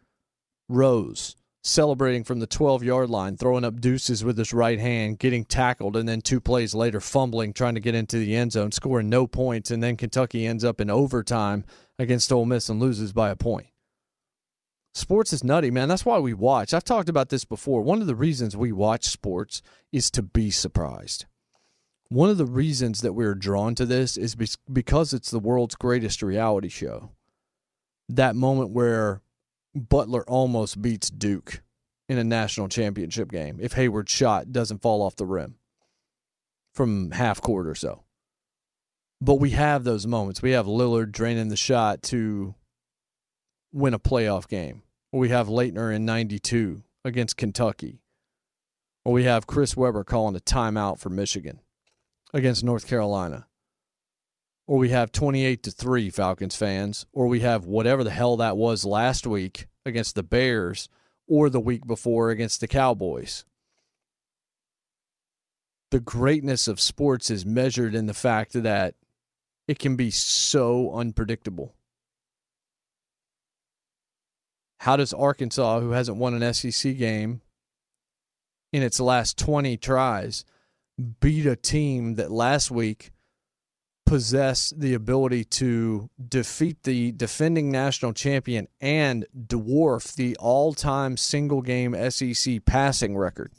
Rose, 0.69 1.37
celebrating 1.63 2.25
from 2.25 2.41
the 2.41 2.47
12 2.47 2.83
yard 2.83 3.11
line, 3.11 3.37
throwing 3.37 3.65
up 3.65 3.81
deuces 3.81 4.25
with 4.25 4.39
his 4.39 4.55
right 4.55 4.81
hand, 4.81 5.19
getting 5.19 5.45
tackled, 5.45 5.95
and 5.95 6.09
then 6.09 6.23
two 6.23 6.41
plays 6.41 6.75
later, 6.75 7.01
fumbling, 7.01 7.53
trying 7.53 7.75
to 7.75 7.81
get 7.81 7.95
into 7.95 8.19
the 8.19 8.35
end 8.35 8.53
zone, 8.53 8.73
scoring 8.73 9.11
no 9.11 9.27
points, 9.27 9.71
and 9.71 9.83
then 9.83 9.99
Kentucky 9.99 10.47
ends 10.47 10.65
up 10.65 10.81
in 10.81 10.89
overtime 10.89 11.65
against 11.99 12.33
Ole 12.33 12.47
Miss 12.47 12.69
and 12.69 12.81
loses 12.81 13.13
by 13.13 13.31
a 13.31 13.37
point. 13.37 13.67
Sports 14.95 15.33
is 15.33 15.45
nutty, 15.45 15.71
man. 15.71 15.89
That's 15.89 16.07
why 16.07 16.19
we 16.19 16.33
watch. 16.33 16.73
I've 16.73 16.85
talked 16.85 17.11
about 17.11 17.29
this 17.29 17.45
before. 17.45 17.83
One 17.83 18.01
of 18.01 18.07
the 18.07 18.15
reasons 18.15 18.57
we 18.57 18.73
watch 18.73 19.05
sports 19.05 19.61
is 19.93 20.11
to 20.13 20.23
be 20.23 20.51
surprised. 20.51 21.27
One 22.09 22.31
of 22.31 22.39
the 22.39 22.47
reasons 22.47 23.03
that 23.03 23.13
we're 23.13 23.35
drawn 23.35 23.75
to 23.75 23.85
this 23.85 24.17
is 24.17 24.35
because 24.73 25.13
it's 25.13 25.31
the 25.31 25.39
world's 25.39 25.75
greatest 25.75 26.23
reality 26.23 26.69
show. 26.69 27.11
That 28.09 28.37
moment 28.37 28.71
where 28.71 29.21
Butler 29.75 30.25
almost 30.27 30.81
beats 30.81 31.11
Duke 31.11 31.63
in 32.09 32.17
a 32.17 32.25
national 32.25 32.69
championship 32.69 33.31
game 33.31 33.59
if 33.61 33.73
Hayward's 33.75 34.13
shot 34.13 34.53
doesn't 34.53 34.81
fall 34.81 35.03
off 35.03 35.17
the 35.17 35.27
rim 35.27 35.57
from 36.73 37.11
half 37.11 37.43
court 37.43 37.67
or 37.67 37.75
so. 37.75 38.05
But 39.21 39.37
we 39.37 39.51
have 39.51 39.85
those 39.85 40.07
moments. 40.07 40.43
We 40.43 40.53
have 40.53 40.67
Lillard 40.67 41.13
draining 41.13 41.49
the 41.49 41.57
shot 41.57 42.03
to 42.05 42.55
win 43.73 43.95
a 43.95 43.99
playoff 43.99 44.47
game. 44.49 44.83
We 45.13 45.31
have 45.31 45.49
Laettner 45.49 45.95
in 45.95 46.05
92 46.05 46.83
against 47.05 47.37
Kentucky. 47.37 48.01
Or 49.05 49.13
we 49.13 49.25
have 49.25 49.47
Chris 49.47 49.77
Webber 49.77 50.05
calling 50.05 50.37
a 50.37 50.41
timeout 50.41 50.99
for 50.99 51.09
Michigan 51.09 51.61
against 52.35 52.65
North 52.65 52.87
Carolina. 52.87 53.47
Or 54.67 54.79
we 54.79 54.89
have 54.89 55.13
28 55.13 55.63
to 55.63 55.71
3 55.71 56.11
Falcons 56.11 56.57
fans, 56.57 57.07
or 57.13 57.29
we 57.29 57.41
have 57.41 57.65
whatever 57.65 58.03
the 58.03 58.11
hell 58.11 58.37
that 58.39 58.57
was 58.57 58.85
last 58.85 59.27
week 59.27 59.69
against 59.85 60.17
the 60.17 60.25
Bears 60.25 60.89
or 61.29 61.49
the 61.49 61.61
week 61.61 61.87
before 61.87 62.31
against 62.31 62.61
the 62.61 62.67
Cowboys. 62.67 63.45
The 65.93 66.01
greatness 66.01 66.67
of 66.67 66.81
sports 66.81 67.31
is 67.31 67.47
measured 67.47 67.95
in 67.95 68.07
the 68.07 68.15
fact 68.15 68.53
that 68.55 68.97
it 69.69 69.79
can 69.79 69.97
be 69.97 70.11
so 70.11 70.93
unpredictable. 70.93 71.75
How 74.81 74.97
does 74.97 75.13
Arkansas, 75.13 75.81
who 75.81 75.91
hasn't 75.91 76.19
won 76.19 76.41
an 76.41 76.55
SEC 76.55 76.97
game 76.97 77.41
in 78.73 78.83
its 78.83 79.01
last 79.01 79.39
20 79.39 79.77
tries, 79.79 80.45
beat 81.21 81.47
a 81.47 81.57
team 81.57 82.15
that 82.15 82.31
last 82.31 82.71
week 82.71 83.11
possessed 84.05 84.79
the 84.79 84.95
ability 84.95 85.43
to 85.43 86.09
defeat 86.29 86.85
the 86.85 87.11
defending 87.13 87.73
national 87.73 88.13
champion 88.13 88.69
and 88.81 89.27
dwarf 89.37 90.15
the 90.15 90.37
all 90.37 90.73
time 90.73 91.17
single 91.17 91.61
game 91.61 91.95
SEC 92.11 92.65
passing 92.65 93.17
record? 93.17 93.51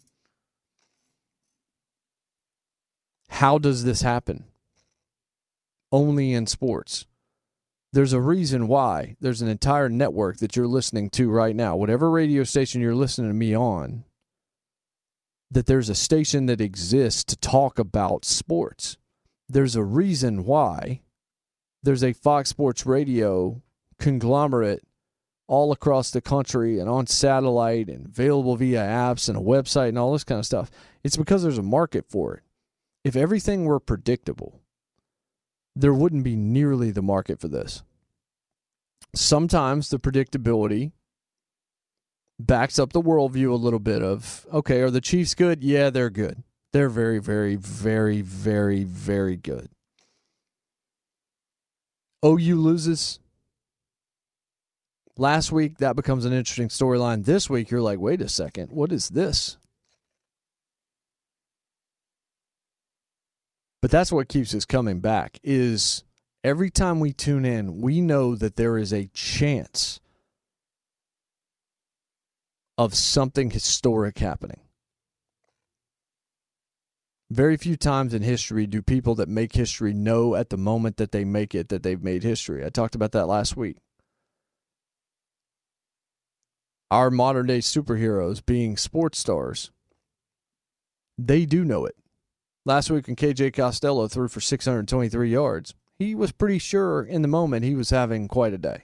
How 3.29 3.57
does 3.57 3.83
this 3.83 4.01
happen? 4.01 4.45
Only 5.91 6.33
in 6.33 6.47
sports. 6.47 7.05
There's 7.93 8.13
a 8.13 8.21
reason 8.21 8.67
why 8.67 9.15
there's 9.21 9.41
an 9.41 9.47
entire 9.47 9.89
network 9.89 10.37
that 10.37 10.55
you're 10.55 10.67
listening 10.67 11.09
to 11.11 11.29
right 11.29 11.55
now, 11.55 11.75
whatever 11.75 12.11
radio 12.11 12.43
station 12.43 12.81
you're 12.81 12.93
listening 12.93 13.29
to 13.29 13.33
me 13.33 13.55
on, 13.55 14.03
that 15.49 15.65
there's 15.65 15.89
a 15.89 15.95
station 15.95 16.45
that 16.47 16.59
exists 16.59 17.23
to 17.23 17.37
talk 17.37 17.79
about 17.79 18.25
sports. 18.25 18.97
There's 19.47 19.77
a 19.77 19.83
reason 19.83 20.43
why 20.43 21.01
there's 21.83 22.03
a 22.03 22.11
Fox 22.11 22.49
Sports 22.49 22.85
Radio 22.85 23.61
conglomerate 23.97 24.83
all 25.47 25.71
across 25.71 26.11
the 26.11 26.21
country 26.21 26.79
and 26.79 26.89
on 26.89 27.07
satellite 27.07 27.87
and 27.87 28.07
available 28.07 28.57
via 28.57 28.81
apps 28.81 29.29
and 29.29 29.37
a 29.37 29.41
website 29.41 29.89
and 29.89 29.97
all 29.97 30.11
this 30.11 30.25
kind 30.25 30.39
of 30.39 30.45
stuff. 30.45 30.69
It's 31.03 31.15
because 31.15 31.43
there's 31.43 31.57
a 31.57 31.63
market 31.63 32.05
for 32.09 32.35
it. 32.35 32.43
If 33.05 33.15
everything 33.15 33.63
were 33.63 33.79
predictable, 33.79 34.56
there 35.79 35.93
wouldn't 35.93 36.23
be 36.23 36.35
nearly 36.35 36.91
the 36.91 37.01
market 37.01 37.39
for 37.39 37.47
this. 37.47 37.83
Sometimes 39.13 39.89
the 39.89 39.99
predictability 39.99 40.91
backs 42.39 42.77
up 42.77 42.93
the 42.93 43.01
worldview 43.01 43.51
a 43.51 43.55
little 43.55 43.79
bit 43.79 44.01
of 44.01 44.45
okay, 44.51 44.81
are 44.81 44.91
the 44.91 45.01
Chiefs 45.01 45.35
good? 45.35 45.63
Yeah, 45.63 45.89
they're 45.89 46.09
good. 46.09 46.43
They're 46.73 46.89
very, 46.89 47.19
very, 47.19 47.55
very, 47.55 48.21
very, 48.21 48.83
very 48.83 49.37
good. 49.37 49.69
OU 52.25 52.55
loses. 52.55 53.19
Last 55.17 55.51
week, 55.51 55.77
that 55.79 55.95
becomes 55.95 56.25
an 56.25 56.33
interesting 56.33 56.67
storyline. 56.67 57.25
This 57.25 57.49
week, 57.49 57.71
you're 57.71 57.81
like, 57.81 57.99
wait 57.99 58.21
a 58.21 58.29
second, 58.29 58.71
what 58.71 58.91
is 58.91 59.09
this? 59.09 59.57
But 63.81 63.91
that's 63.91 64.11
what 64.11 64.27
keeps 64.27 64.55
us 64.55 64.65
coming 64.65 64.99
back 64.99 65.39
is 65.43 66.03
every 66.43 66.69
time 66.69 66.99
we 66.99 67.13
tune 67.13 67.45
in, 67.45 67.79
we 67.81 68.01
know 68.01 68.35
that 68.35 68.55
there 68.55 68.77
is 68.77 68.91
a 68.91 69.09
chance 69.13 69.99
of 72.77 72.93
something 72.93 73.51
historic 73.51 74.19
happening. 74.19 74.61
Very 77.29 77.57
few 77.57 77.75
times 77.75 78.13
in 78.13 78.21
history 78.21 78.65
do 78.65 78.81
people 78.81 79.15
that 79.15 79.27
make 79.27 79.53
history 79.53 79.93
know 79.93 80.35
at 80.35 80.49
the 80.49 80.57
moment 80.57 80.97
that 80.97 81.11
they 81.11 81.25
make 81.25 81.53
it 81.53 81.69
that 81.69 81.83
they've 81.83 82.01
made 82.01 82.23
history. 82.23 82.65
I 82.65 82.69
talked 82.69 82.95
about 82.95 83.11
that 83.11 83.25
last 83.27 83.57
week. 83.57 83.77
Our 86.89 87.11
modern 87.11 87.47
day 87.47 87.59
superheroes 87.59 88.45
being 88.45 88.77
sports 88.77 89.19
stars, 89.19 89.71
they 91.17 91.45
do 91.45 91.65
know 91.65 91.85
it. 91.85 91.95
Last 92.67 92.91
week 92.91 93.07
when 93.07 93.15
KJ 93.15 93.53
Costello 93.53 94.09
threw 94.09 94.27
for 94.27 94.41
623 94.41 95.31
yards, 95.31 95.73
he 95.97 96.13
was 96.13 96.33
pretty 96.33 96.59
sure 96.59 97.01
in 97.01 97.21
the 97.21 97.27
moment 97.29 97.63
he 97.63 97.75
was 97.75 97.91
having 97.91 98.27
quite 98.27 98.53
a 98.53 98.57
day. 98.57 98.83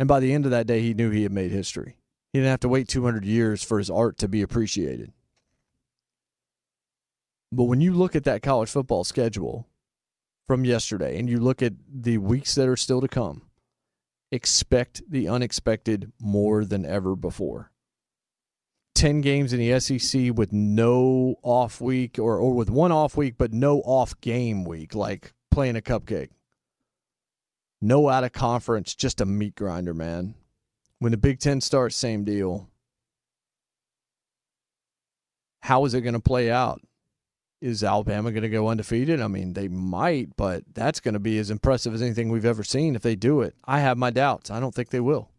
And 0.00 0.08
by 0.08 0.18
the 0.18 0.32
end 0.32 0.44
of 0.44 0.50
that 0.50 0.66
day, 0.66 0.80
he 0.80 0.92
knew 0.92 1.10
he 1.10 1.22
had 1.22 1.30
made 1.30 1.52
history. 1.52 1.98
He 2.32 2.40
didn't 2.40 2.50
have 2.50 2.58
to 2.60 2.68
wait 2.68 2.88
200 2.88 3.24
years 3.24 3.62
for 3.62 3.78
his 3.78 3.88
art 3.88 4.18
to 4.18 4.26
be 4.26 4.42
appreciated. 4.42 5.12
But 7.52 7.66
when 7.66 7.80
you 7.80 7.92
look 7.92 8.16
at 8.16 8.24
that 8.24 8.42
college 8.42 8.70
football 8.70 9.04
schedule 9.04 9.68
from 10.48 10.64
yesterday 10.64 11.20
and 11.20 11.30
you 11.30 11.38
look 11.38 11.62
at 11.62 11.74
the 11.88 12.18
weeks 12.18 12.56
that 12.56 12.68
are 12.68 12.76
still 12.76 13.00
to 13.00 13.06
come, 13.06 13.42
expect 14.32 15.00
the 15.08 15.28
unexpected 15.28 16.10
more 16.20 16.64
than 16.64 16.84
ever 16.84 17.14
before. 17.14 17.71
10 18.94 19.20
games 19.20 19.52
in 19.52 19.60
the 19.60 19.80
SEC 19.80 20.32
with 20.34 20.52
no 20.52 21.36
off 21.42 21.80
week 21.80 22.18
or, 22.18 22.36
or 22.38 22.52
with 22.52 22.70
one 22.70 22.92
off 22.92 23.16
week, 23.16 23.34
but 23.38 23.52
no 23.52 23.80
off 23.80 24.20
game 24.20 24.64
week, 24.64 24.94
like 24.94 25.32
playing 25.50 25.76
a 25.76 25.80
cupcake. 25.80 26.30
No 27.80 28.08
out 28.08 28.22
of 28.24 28.32
conference, 28.32 28.94
just 28.94 29.20
a 29.20 29.26
meat 29.26 29.56
grinder, 29.56 29.92
man. 29.92 30.34
When 31.00 31.10
the 31.10 31.18
Big 31.18 31.40
Ten 31.40 31.60
starts, 31.60 31.96
same 31.96 32.24
deal. 32.24 32.68
How 35.62 35.84
is 35.84 35.94
it 35.94 36.02
going 36.02 36.14
to 36.14 36.20
play 36.20 36.50
out? 36.50 36.80
Is 37.60 37.82
Alabama 37.82 38.30
going 38.30 38.42
to 38.42 38.48
go 38.48 38.68
undefeated? 38.68 39.20
I 39.20 39.26
mean, 39.26 39.54
they 39.54 39.68
might, 39.68 40.36
but 40.36 40.62
that's 40.74 41.00
going 41.00 41.14
to 41.14 41.20
be 41.20 41.38
as 41.38 41.50
impressive 41.50 41.94
as 41.94 42.02
anything 42.02 42.28
we've 42.28 42.44
ever 42.44 42.62
seen 42.62 42.94
if 42.94 43.02
they 43.02 43.16
do 43.16 43.40
it. 43.40 43.56
I 43.64 43.80
have 43.80 43.98
my 43.98 44.10
doubts. 44.10 44.50
I 44.50 44.60
don't 44.60 44.74
think 44.74 44.90
they 44.90 45.00
will. 45.00 45.31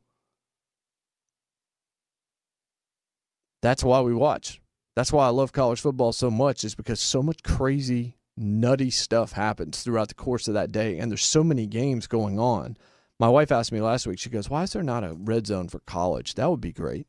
That's 3.64 3.82
why 3.82 4.02
we 4.02 4.14
watch. 4.14 4.62
That's 4.94 5.14
why 5.14 5.26
I 5.26 5.30
love 5.30 5.54
college 5.54 5.80
football 5.80 6.12
so 6.12 6.30
much, 6.30 6.66
is 6.66 6.76
because 6.76 7.00
so 7.00 7.24
much 7.24 7.42
crazy, 7.44 8.18
nutty 8.36 8.92
stuff 8.92 9.32
happens 9.32 9.82
throughout 9.82 10.10
the 10.10 10.16
course 10.16 10.50
of 10.50 10.54
that 10.54 10.74
day. 10.74 11.00
And 11.00 11.10
there's 11.10 11.24
so 11.24 11.46
many 11.46 11.66
games 11.66 12.06
going 12.06 12.38
on. 12.38 12.76
My 13.22 13.30
wife 13.30 13.54
asked 13.54 13.72
me 13.72 13.80
last 13.80 14.06
week, 14.06 14.20
she 14.20 14.30
goes, 14.30 14.50
Why 14.50 14.64
is 14.64 14.74
there 14.74 14.84
not 14.84 15.06
a 15.06 15.16
red 15.18 15.48
zone 15.48 15.70
for 15.70 15.80
college? 15.80 16.36
That 16.36 16.50
would 16.50 16.60
be 16.60 16.74
great. 16.74 17.08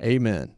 Amen. 0.00 0.54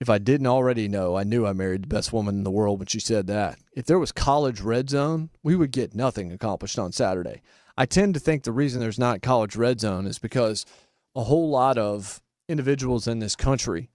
If 0.00 0.08
I 0.08 0.16
didn't 0.16 0.46
already 0.46 0.88
know, 0.88 1.16
I 1.16 1.22
knew 1.22 1.46
I 1.46 1.52
married 1.52 1.82
the 1.82 1.88
best 1.88 2.14
woman 2.14 2.36
in 2.36 2.44
the 2.44 2.50
world 2.50 2.78
when 2.78 2.86
she 2.86 2.98
said 2.98 3.26
that. 3.26 3.58
If 3.74 3.84
there 3.84 3.98
was 3.98 4.10
college 4.10 4.62
red 4.62 4.88
zone, 4.88 5.28
we 5.42 5.54
would 5.54 5.70
get 5.70 5.94
nothing 5.94 6.32
accomplished 6.32 6.78
on 6.78 6.92
Saturday. 6.92 7.42
I 7.76 7.84
tend 7.84 8.14
to 8.14 8.20
think 8.20 8.42
the 8.42 8.52
reason 8.52 8.80
there's 8.80 8.98
not 8.98 9.20
college 9.20 9.54
red 9.54 9.80
zone 9.80 10.06
is 10.06 10.18
because 10.18 10.64
a 11.14 11.24
whole 11.24 11.50
lot 11.50 11.76
of 11.76 12.22
individuals 12.48 13.06
in 13.06 13.18
this 13.18 13.36
country 13.36 13.90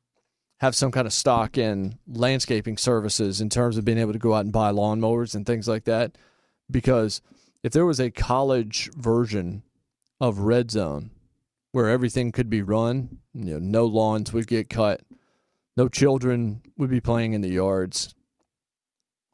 have 0.60 0.76
some 0.76 0.92
kind 0.92 1.08
of 1.08 1.14
stock 1.14 1.58
in 1.58 1.98
landscaping 2.08 2.78
services 2.78 3.40
in 3.40 3.50
terms 3.50 3.78
of 3.78 3.86
being 3.86 3.98
able 3.98 4.14
to 4.14 4.20
go 4.20 4.34
out 4.34 4.44
and 4.44 4.52
buy 4.52 4.72
lawnmowers 4.72 5.34
and 5.34 5.46
things 5.46 5.68
like 5.68 5.86
that. 5.86 6.18
Because 6.70 7.22
if 7.64 7.72
there 7.72 7.86
was 7.86 8.00
a 8.00 8.12
college 8.12 8.90
version 8.96 9.64
of 10.20 10.40
red 10.40 10.72
zone 10.72 11.12
where 11.72 11.90
everything 11.90 12.32
could 12.32 12.50
be 12.50 12.62
run, 12.62 13.20
you 13.34 13.54
know, 13.54 13.60
no 13.60 13.86
lawns 13.86 14.34
would 14.34 14.48
get 14.48 14.70
cut, 14.70 15.02
no 15.78 15.88
children 15.88 16.62
would 16.78 16.90
be 16.90 17.00
playing 17.00 17.34
in 17.34 17.42
the 17.42 17.54
yards, 17.54 18.14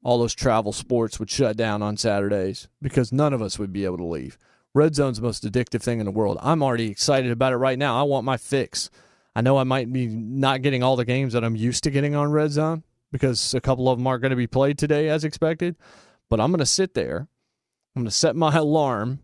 all 0.03 0.19
those 0.19 0.35
travel 0.35 0.71
sports 0.71 1.19
would 1.19 1.31
shut 1.31 1.57
down 1.57 1.81
on 1.81 1.97
Saturdays 1.97 2.67
because 2.81 3.11
none 3.11 3.33
of 3.33 3.41
us 3.41 3.57
would 3.57 3.73
be 3.73 3.85
able 3.85 3.97
to 3.97 4.05
leave. 4.05 4.37
Red 4.75 4.93
Zone's 4.93 5.17
the 5.17 5.23
most 5.23 5.43
addictive 5.43 5.81
thing 5.81 5.99
in 5.99 6.05
the 6.05 6.11
world. 6.11 6.37
I'm 6.41 6.61
already 6.61 6.91
excited 6.91 7.31
about 7.31 7.53
it 7.53 7.57
right 7.57 7.79
now. 7.79 7.99
I 7.99 8.03
want 8.03 8.25
my 8.25 8.37
fix. 8.37 8.91
I 9.35 9.41
know 9.41 9.57
I 9.57 9.63
might 9.63 9.91
be 9.91 10.07
not 10.07 10.61
getting 10.61 10.81
all 10.81 10.95
the 10.95 11.05
games 11.05 11.33
that 11.33 11.43
I'm 11.43 11.55
used 11.55 11.83
to 11.83 11.91
getting 11.91 12.15
on 12.15 12.31
Red 12.31 12.51
Zone 12.51 12.83
because 13.11 13.53
a 13.53 13.61
couple 13.61 13.89
of 13.89 13.97
them 13.97 14.07
aren't 14.07 14.21
going 14.21 14.29
to 14.29 14.37
be 14.37 14.47
played 14.47 14.77
today 14.77 15.09
as 15.09 15.25
expected. 15.25 15.75
But 16.29 16.39
I'm 16.39 16.51
going 16.51 16.59
to 16.59 16.65
sit 16.65 16.93
there. 16.93 17.27
I'm 17.95 18.03
going 18.03 18.05
to 18.05 18.11
set 18.11 18.35
my 18.35 18.55
alarm 18.55 19.19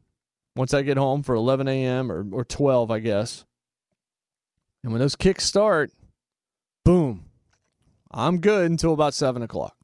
once 0.56 0.74
I 0.74 0.82
get 0.82 0.98
home 0.98 1.24
for 1.24 1.34
11 1.36 1.68
a.m. 1.68 2.12
or, 2.12 2.26
or 2.32 2.44
12, 2.44 2.92
I 2.92 3.00
guess. 3.00 3.46
And 4.84 4.92
when 4.92 5.00
those 5.00 5.16
kicks 5.16 5.46
start, 5.46 5.92
boom, 6.84 7.26
I'm 8.12 8.40
good 8.40 8.70
until 8.70 8.94
about 8.94 9.14
7 9.14 9.42
o'clock. 9.42 9.76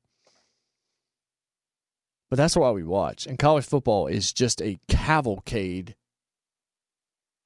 But 2.29 2.35
that's 2.35 2.57
why 2.57 2.71
we 2.71 2.83
watch. 2.83 3.25
And 3.25 3.39
college 3.39 3.65
football 3.65 4.07
is 4.07 4.33
just 4.33 4.61
a 4.61 4.79
cavalcade 4.89 5.95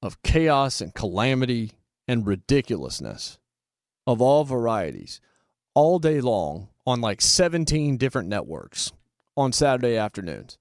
of 0.02 0.20
chaos 0.22 0.80
and 0.80 0.92
calamity 0.92 1.72
and 2.06 2.26
ridiculousness 2.26 3.38
of 4.06 4.20
all 4.20 4.44
varieties 4.44 5.20
all 5.74 5.98
day 5.98 6.20
long 6.20 6.68
on 6.86 7.00
like 7.00 7.20
17 7.20 7.96
different 7.96 8.28
networks 8.28 8.92
on 9.36 9.52
Saturday 9.52 9.96
afternoons. 9.96 10.58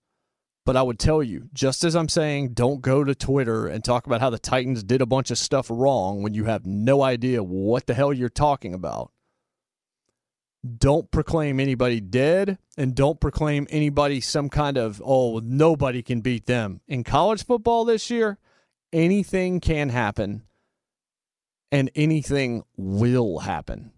But 0.63 0.77
I 0.77 0.83
would 0.83 0.99
tell 0.99 1.23
you, 1.23 1.49
just 1.53 1.83
as 1.83 1.95
I'm 1.95 2.07
saying, 2.07 2.53
don't 2.53 2.81
go 2.81 3.03
to 3.03 3.15
Twitter 3.15 3.67
and 3.67 3.83
talk 3.83 4.05
about 4.05 4.21
how 4.21 4.29
the 4.29 4.37
Titans 4.37 4.83
did 4.83 5.01
a 5.01 5.07
bunch 5.07 5.31
of 5.31 5.39
stuff 5.39 5.67
wrong 5.71 6.21
when 6.21 6.35
you 6.35 6.45
have 6.45 6.67
no 6.67 7.01
idea 7.01 7.43
what 7.43 7.87
the 7.87 7.95
hell 7.95 8.13
you're 8.13 8.29
talking 8.29 8.73
about. 8.73 9.11
Don't 10.77 11.09
proclaim 11.09 11.59
anybody 11.59 11.99
dead 11.99 12.59
and 12.77 12.93
don't 12.93 13.19
proclaim 13.19 13.65
anybody 13.71 14.21
some 14.21 14.49
kind 14.49 14.77
of 14.77 15.01
oh 15.03 15.41
nobody 15.43 16.03
can 16.03 16.21
beat 16.21 16.45
them. 16.45 16.81
In 16.87 17.03
college 17.03 17.43
football 17.43 17.83
this 17.83 18.11
year 18.11 18.37
anything 18.93 19.59
can 19.59 19.89
happen 19.89 20.43
and 21.71 21.89
anything 21.95 22.63
will 22.77 23.39
happen. 23.39 23.91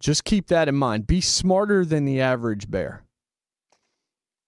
Just 0.00 0.24
keep 0.24 0.48
that 0.48 0.68
in 0.68 0.74
mind. 0.74 1.06
Be 1.06 1.20
smarter 1.20 1.84
than 1.84 2.04
the 2.04 2.20
average 2.20 2.70
bear 2.70 3.04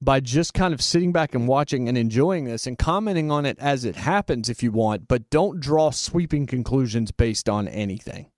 by 0.01 0.21
just 0.21 0.53
kind 0.53 0.75
of 0.75 0.83
sitting 0.83 1.13
back 1.13 1.35
and 1.35 1.49
watching 1.49 1.89
and 1.89 1.97
enjoying 1.97 2.45
this 2.45 2.67
and 2.67 2.79
commenting 2.79 3.31
on 3.31 3.47
it 3.47 3.59
as 3.59 3.85
it 3.85 3.97
happens 3.97 4.49
if 4.51 4.63
you 4.63 4.71
want 4.71 5.09
but 5.09 5.31
don't 5.31 5.61
draw 5.61 5.91
sweeping 5.91 6.47
conclusions 6.47 7.11
based 7.11 7.49
on 7.49 7.67
anything. 7.69 8.31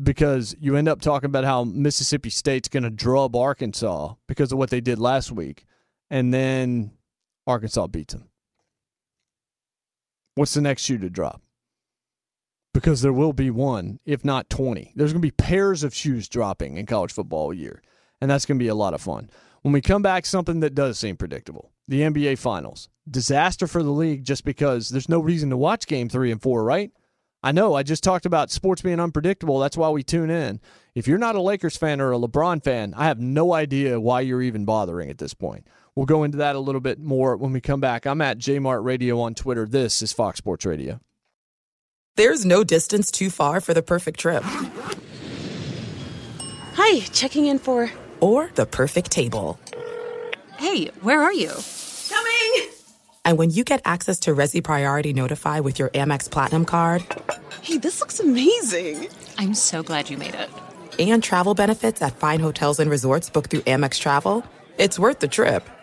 Because 0.00 0.54
you 0.58 0.76
end 0.76 0.88
up 0.88 1.02
talking 1.02 1.26
about 1.26 1.44
how 1.44 1.64
Mississippi 1.64 2.30
State's 2.30 2.68
going 2.68 2.84
to 2.84 2.90
drub 2.90 3.36
Arkansas 3.36 4.14
because 4.26 4.50
of 4.50 4.56
what 4.56 4.70
they 4.70 4.80
did 4.80 4.98
last 4.98 5.30
week, 5.30 5.66
and 6.08 6.32
then 6.32 6.92
Arkansas 7.46 7.88
beats 7.88 8.14
them. 8.14 8.28
What's 10.34 10.54
the 10.54 10.62
next 10.62 10.82
shoe 10.82 10.98
to 10.98 11.10
drop? 11.10 11.42
Because 12.72 13.02
there 13.02 13.12
will 13.12 13.34
be 13.34 13.50
one, 13.50 14.00
if 14.06 14.24
not 14.24 14.48
20. 14.48 14.92
There's 14.96 15.12
going 15.12 15.20
to 15.20 15.26
be 15.26 15.30
pairs 15.30 15.84
of 15.84 15.94
shoes 15.94 16.26
dropping 16.26 16.78
in 16.78 16.86
college 16.86 17.12
football 17.12 17.52
year, 17.52 17.82
and 18.20 18.30
that's 18.30 18.46
going 18.46 18.58
to 18.58 18.62
be 18.62 18.68
a 18.68 18.74
lot 18.74 18.94
of 18.94 19.02
fun. 19.02 19.28
When 19.60 19.72
we 19.72 19.82
come 19.82 20.00
back, 20.00 20.24
something 20.24 20.60
that 20.60 20.74
does 20.74 20.98
seem 20.98 21.16
predictable 21.16 21.70
the 21.88 22.00
NBA 22.00 22.38
Finals. 22.38 22.88
Disaster 23.10 23.66
for 23.66 23.82
the 23.82 23.90
league 23.90 24.24
just 24.24 24.44
because 24.44 24.88
there's 24.88 25.08
no 25.08 25.20
reason 25.20 25.50
to 25.50 25.56
watch 25.56 25.86
game 25.86 26.08
three 26.08 26.30
and 26.30 26.40
four, 26.40 26.64
right? 26.64 26.90
I 27.42 27.52
know 27.52 27.74
I 27.74 27.82
just 27.82 28.04
talked 28.04 28.24
about 28.24 28.52
sports 28.52 28.82
being 28.82 29.00
unpredictable. 29.00 29.58
That's 29.58 29.76
why 29.76 29.90
we 29.90 30.04
tune 30.04 30.30
in. 30.30 30.60
If 30.94 31.08
you're 31.08 31.18
not 31.18 31.34
a 31.34 31.42
Lakers 31.42 31.76
fan 31.76 32.00
or 32.00 32.12
a 32.12 32.18
LeBron 32.18 32.62
fan, 32.62 32.94
I 32.96 33.06
have 33.06 33.18
no 33.18 33.52
idea 33.52 34.00
why 34.00 34.20
you're 34.20 34.42
even 34.42 34.64
bothering 34.64 35.10
at 35.10 35.18
this 35.18 35.34
point. 35.34 35.66
We'll 35.94 36.06
go 36.06 36.24
into 36.24 36.38
that 36.38 36.56
a 36.56 36.58
little 36.58 36.80
bit 36.80 36.98
more 36.98 37.36
when 37.36 37.52
we 37.52 37.60
come 37.60 37.80
back. 37.80 38.06
I'm 38.06 38.22
at 38.22 38.38
JMart 38.38 38.82
Radio 38.82 39.20
on 39.20 39.34
Twitter. 39.34 39.66
This 39.66 40.00
is 40.00 40.12
Fox 40.12 40.38
Sports 40.38 40.64
Radio. 40.64 41.00
There's 42.16 42.46
no 42.46 42.64
distance 42.64 43.10
too 43.10 43.28
far 43.28 43.60
for 43.60 43.74
the 43.74 43.82
perfect 43.82 44.18
trip. 44.18 44.42
Hi, 46.74 47.00
checking 47.12 47.44
in 47.46 47.58
for. 47.58 47.90
Or 48.20 48.50
the 48.54 48.64
perfect 48.64 49.10
table. 49.10 49.58
Hey, 50.56 50.86
where 51.02 51.20
are 51.20 51.32
you? 51.32 51.50
Coming! 52.08 52.70
And 53.26 53.36
when 53.36 53.50
you 53.50 53.62
get 53.62 53.82
access 53.84 54.18
to 54.20 54.34
Resy 54.34 54.64
Priority 54.64 55.12
Notify 55.12 55.60
with 55.60 55.78
your 55.78 55.90
Amex 55.90 56.30
Platinum 56.30 56.64
card, 56.64 57.04
hey, 57.60 57.76
this 57.76 58.00
looks 58.00 58.18
amazing! 58.18 59.08
I'm 59.36 59.52
so 59.52 59.82
glad 59.82 60.08
you 60.08 60.16
made 60.16 60.34
it. 60.34 60.48
And 60.98 61.22
travel 61.22 61.54
benefits 61.54 62.00
at 62.00 62.16
fine 62.16 62.40
hotels 62.40 62.80
and 62.80 62.90
resorts 62.90 63.28
booked 63.28 63.50
through 63.50 63.60
Amex 63.60 63.98
Travel, 63.98 64.44
it's 64.78 64.98
worth 64.98 65.20
the 65.20 65.28
trip. 65.28 65.68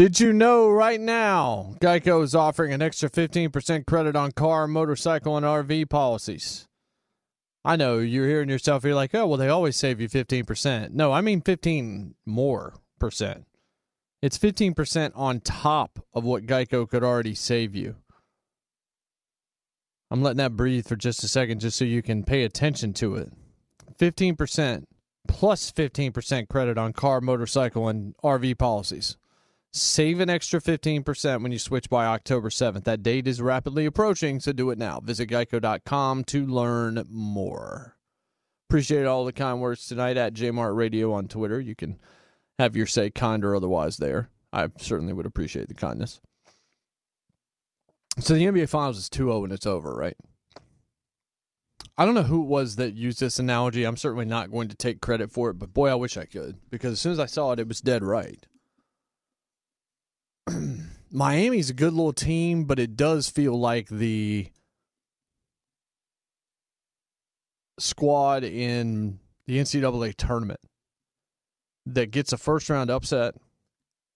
Did 0.00 0.18
you 0.18 0.32
know 0.32 0.70
right 0.70 0.98
now 0.98 1.74
Geico 1.78 2.22
is 2.24 2.34
offering 2.34 2.72
an 2.72 2.80
extra 2.80 3.10
15% 3.10 3.84
credit 3.84 4.16
on 4.16 4.32
car, 4.32 4.66
motorcycle, 4.66 5.36
and 5.36 5.44
RV 5.44 5.90
policies? 5.90 6.66
I 7.66 7.76
know 7.76 7.98
you're 7.98 8.26
hearing 8.26 8.48
yourself, 8.48 8.82
you're 8.82 8.94
like, 8.94 9.14
oh, 9.14 9.26
well, 9.26 9.36
they 9.36 9.50
always 9.50 9.76
save 9.76 10.00
you 10.00 10.08
15%. 10.08 10.92
No, 10.92 11.12
I 11.12 11.20
mean 11.20 11.42
15 11.42 12.14
more 12.24 12.76
percent. 12.98 13.44
It's 14.22 14.38
15% 14.38 15.12
on 15.14 15.40
top 15.40 15.98
of 16.14 16.24
what 16.24 16.46
Geico 16.46 16.88
could 16.88 17.04
already 17.04 17.34
save 17.34 17.74
you. 17.74 17.96
I'm 20.10 20.22
letting 20.22 20.38
that 20.38 20.56
breathe 20.56 20.86
for 20.86 20.96
just 20.96 21.22
a 21.24 21.28
second 21.28 21.60
just 21.60 21.76
so 21.76 21.84
you 21.84 22.00
can 22.00 22.24
pay 22.24 22.44
attention 22.44 22.94
to 22.94 23.16
it. 23.16 23.30
15% 23.98 24.84
plus 25.28 25.70
15% 25.70 26.48
credit 26.48 26.78
on 26.78 26.94
car, 26.94 27.20
motorcycle, 27.20 27.86
and 27.86 28.16
RV 28.24 28.56
policies. 28.56 29.18
Save 29.72 30.18
an 30.18 30.28
extra 30.28 30.60
15% 30.60 31.42
when 31.42 31.52
you 31.52 31.58
switch 31.58 31.88
by 31.88 32.04
October 32.06 32.50
7th. 32.50 32.84
That 32.84 33.04
date 33.04 33.28
is 33.28 33.40
rapidly 33.40 33.86
approaching, 33.86 34.40
so 34.40 34.52
do 34.52 34.70
it 34.70 34.78
now. 34.78 34.98
Visit 34.98 35.28
geico.com 35.28 36.24
to 36.24 36.44
learn 36.44 37.04
more. 37.08 37.96
Appreciate 38.68 39.04
all 39.06 39.24
the 39.24 39.32
kind 39.32 39.60
words 39.60 39.86
tonight 39.86 40.16
at 40.16 40.34
Jmart 40.34 40.74
Radio 40.74 41.12
on 41.12 41.28
Twitter. 41.28 41.60
You 41.60 41.76
can 41.76 42.00
have 42.58 42.76
your 42.76 42.86
say 42.86 43.10
kind 43.10 43.44
or 43.44 43.54
otherwise 43.54 43.98
there. 43.98 44.30
I 44.52 44.68
certainly 44.78 45.12
would 45.12 45.26
appreciate 45.26 45.68
the 45.68 45.74
kindness. 45.74 46.20
So 48.18 48.34
the 48.34 48.44
NBA 48.44 48.68
Finals 48.68 48.98
is 48.98 49.08
2 49.08 49.26
0 49.26 49.44
and 49.44 49.52
it's 49.52 49.66
over, 49.66 49.94
right? 49.94 50.16
I 51.96 52.04
don't 52.04 52.14
know 52.14 52.22
who 52.22 52.42
it 52.42 52.48
was 52.48 52.76
that 52.76 52.94
used 52.94 53.20
this 53.20 53.38
analogy. 53.38 53.84
I'm 53.84 53.96
certainly 53.96 54.24
not 54.24 54.50
going 54.50 54.68
to 54.68 54.76
take 54.76 55.00
credit 55.00 55.30
for 55.30 55.50
it, 55.50 55.54
but 55.54 55.72
boy, 55.72 55.90
I 55.90 55.94
wish 55.94 56.16
I 56.16 56.24
could 56.24 56.58
because 56.70 56.92
as 56.92 57.00
soon 57.00 57.12
as 57.12 57.20
I 57.20 57.26
saw 57.26 57.52
it, 57.52 57.60
it 57.60 57.68
was 57.68 57.80
dead 57.80 58.02
right. 58.02 58.46
Miami's 61.12 61.70
a 61.70 61.74
good 61.74 61.92
little 61.92 62.12
team, 62.12 62.64
but 62.64 62.78
it 62.78 62.96
does 62.96 63.28
feel 63.28 63.58
like 63.58 63.88
the 63.88 64.48
squad 67.78 68.44
in 68.44 69.18
the 69.46 69.58
NCAA 69.58 70.14
tournament 70.16 70.60
that 71.86 72.10
gets 72.10 72.32
a 72.32 72.36
first 72.36 72.68
round 72.68 72.90
upset 72.90 73.34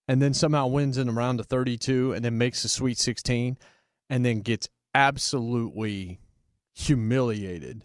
and 0.07 0.21
then 0.21 0.33
somehow 0.33 0.67
wins 0.67 0.97
in 0.97 1.07
the 1.07 1.13
round 1.13 1.39
of 1.39 1.47
32 1.47 2.13
and 2.13 2.23
then 2.23 2.37
makes 2.37 2.63
the 2.63 2.69
Sweet 2.69 2.97
16 2.97 3.57
and 4.09 4.25
then 4.25 4.41
gets 4.41 4.69
absolutely 4.93 6.19
humiliated 6.73 7.83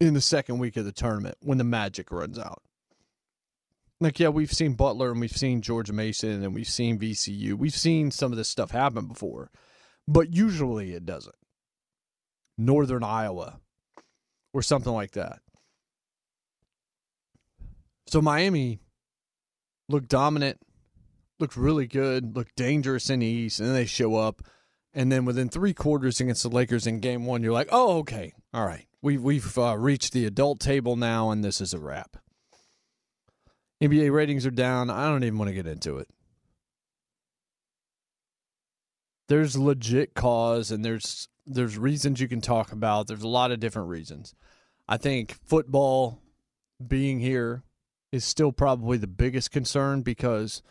in 0.00 0.14
the 0.14 0.20
second 0.20 0.58
week 0.58 0.76
of 0.76 0.84
the 0.84 0.92
tournament 0.92 1.36
when 1.40 1.58
the 1.58 1.64
magic 1.64 2.10
runs 2.10 2.38
out. 2.38 2.62
Like, 4.00 4.18
yeah, 4.18 4.28
we've 4.28 4.52
seen 4.52 4.74
Butler 4.74 5.12
and 5.12 5.20
we've 5.20 5.36
seen 5.36 5.62
George 5.62 5.90
Mason 5.90 6.42
and 6.42 6.54
we've 6.54 6.66
seen 6.66 6.98
VCU. 6.98 7.54
We've 7.54 7.74
seen 7.74 8.10
some 8.10 8.32
of 8.32 8.38
this 8.38 8.48
stuff 8.48 8.70
happen 8.70 9.06
before, 9.06 9.50
but 10.08 10.32
usually 10.32 10.92
it 10.92 11.06
doesn't. 11.06 11.34
Northern 12.58 13.02
Iowa 13.02 13.60
or 14.52 14.62
something 14.62 14.92
like 14.92 15.12
that. 15.12 15.40
So 18.06 18.20
Miami 18.20 18.80
looked 19.88 20.08
dominant, 20.08 20.60
looked 21.40 21.56
really 21.56 21.86
good, 21.86 22.36
looked 22.36 22.54
dangerous 22.56 23.10
in 23.10 23.20
the 23.20 23.26
East, 23.26 23.58
and 23.58 23.68
then 23.68 23.74
they 23.74 23.86
show 23.86 24.16
up. 24.16 24.42
And 24.92 25.10
then 25.10 25.24
within 25.24 25.48
three 25.48 25.74
quarters 25.74 26.20
against 26.20 26.44
the 26.44 26.48
Lakers 26.48 26.86
in 26.86 27.00
game 27.00 27.26
one, 27.26 27.42
you're 27.42 27.52
like, 27.52 27.70
oh, 27.72 27.98
okay. 27.98 28.32
All 28.52 28.64
right. 28.64 28.86
We've, 29.02 29.22
we've 29.22 29.58
uh, 29.58 29.76
reached 29.76 30.12
the 30.12 30.24
adult 30.24 30.60
table 30.60 30.94
now, 30.94 31.30
and 31.30 31.42
this 31.42 31.60
is 31.60 31.74
a 31.74 31.80
wrap. 31.80 32.16
NBA 33.88 34.12
ratings 34.12 34.46
are 34.46 34.50
down. 34.50 34.90
I 34.90 35.06
don't 35.06 35.24
even 35.24 35.38
want 35.38 35.48
to 35.48 35.54
get 35.54 35.66
into 35.66 35.98
it. 35.98 36.08
There's 39.28 39.56
legit 39.56 40.14
cause 40.14 40.70
and 40.70 40.84
there's 40.84 41.28
there's 41.46 41.78
reasons 41.78 42.20
you 42.20 42.28
can 42.28 42.40
talk 42.40 42.72
about. 42.72 43.06
There's 43.06 43.22
a 43.22 43.28
lot 43.28 43.52
of 43.52 43.60
different 43.60 43.88
reasons. 43.88 44.34
I 44.88 44.96
think 44.96 45.36
football 45.46 46.20
being 46.86 47.20
here 47.20 47.62
is 48.12 48.24
still 48.24 48.52
probably 48.52 48.96
the 48.96 49.06
biggest 49.06 49.50
concern 49.50 50.02
because 50.02 50.62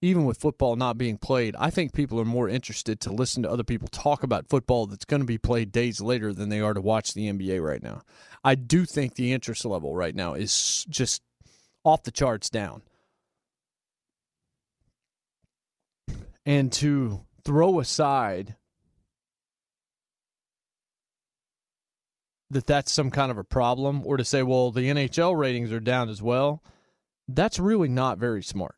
even 0.00 0.24
with 0.24 0.38
football 0.38 0.74
not 0.74 0.98
being 0.98 1.16
played, 1.16 1.54
I 1.58 1.70
think 1.70 1.92
people 1.92 2.20
are 2.20 2.24
more 2.24 2.48
interested 2.48 2.98
to 3.00 3.12
listen 3.12 3.44
to 3.44 3.50
other 3.50 3.62
people 3.62 3.88
talk 3.88 4.24
about 4.24 4.48
football 4.48 4.86
that's 4.86 5.04
going 5.04 5.22
to 5.22 5.26
be 5.26 5.38
played 5.38 5.70
days 5.70 6.00
later 6.00 6.32
than 6.32 6.48
they 6.48 6.60
are 6.60 6.74
to 6.74 6.80
watch 6.80 7.14
the 7.14 7.32
NBA 7.32 7.62
right 7.62 7.82
now. 7.82 8.02
I 8.42 8.56
do 8.56 8.84
think 8.84 9.14
the 9.14 9.32
interest 9.32 9.64
level 9.64 9.94
right 9.94 10.14
now 10.14 10.34
is 10.34 10.84
just 10.88 11.22
off 11.84 12.02
the 12.02 12.10
charts 12.10 12.50
down. 12.50 12.82
And 16.44 16.72
to 16.74 17.24
throw 17.44 17.80
aside 17.80 18.56
that 22.50 22.66
that's 22.66 22.92
some 22.92 23.10
kind 23.10 23.30
of 23.30 23.38
a 23.38 23.44
problem 23.44 24.02
or 24.04 24.16
to 24.16 24.24
say, 24.24 24.42
well, 24.42 24.70
the 24.70 24.88
NHL 24.88 25.36
ratings 25.36 25.72
are 25.72 25.80
down 25.80 26.08
as 26.08 26.20
well, 26.20 26.62
that's 27.28 27.58
really 27.58 27.88
not 27.88 28.18
very 28.18 28.42
smart. 28.42 28.74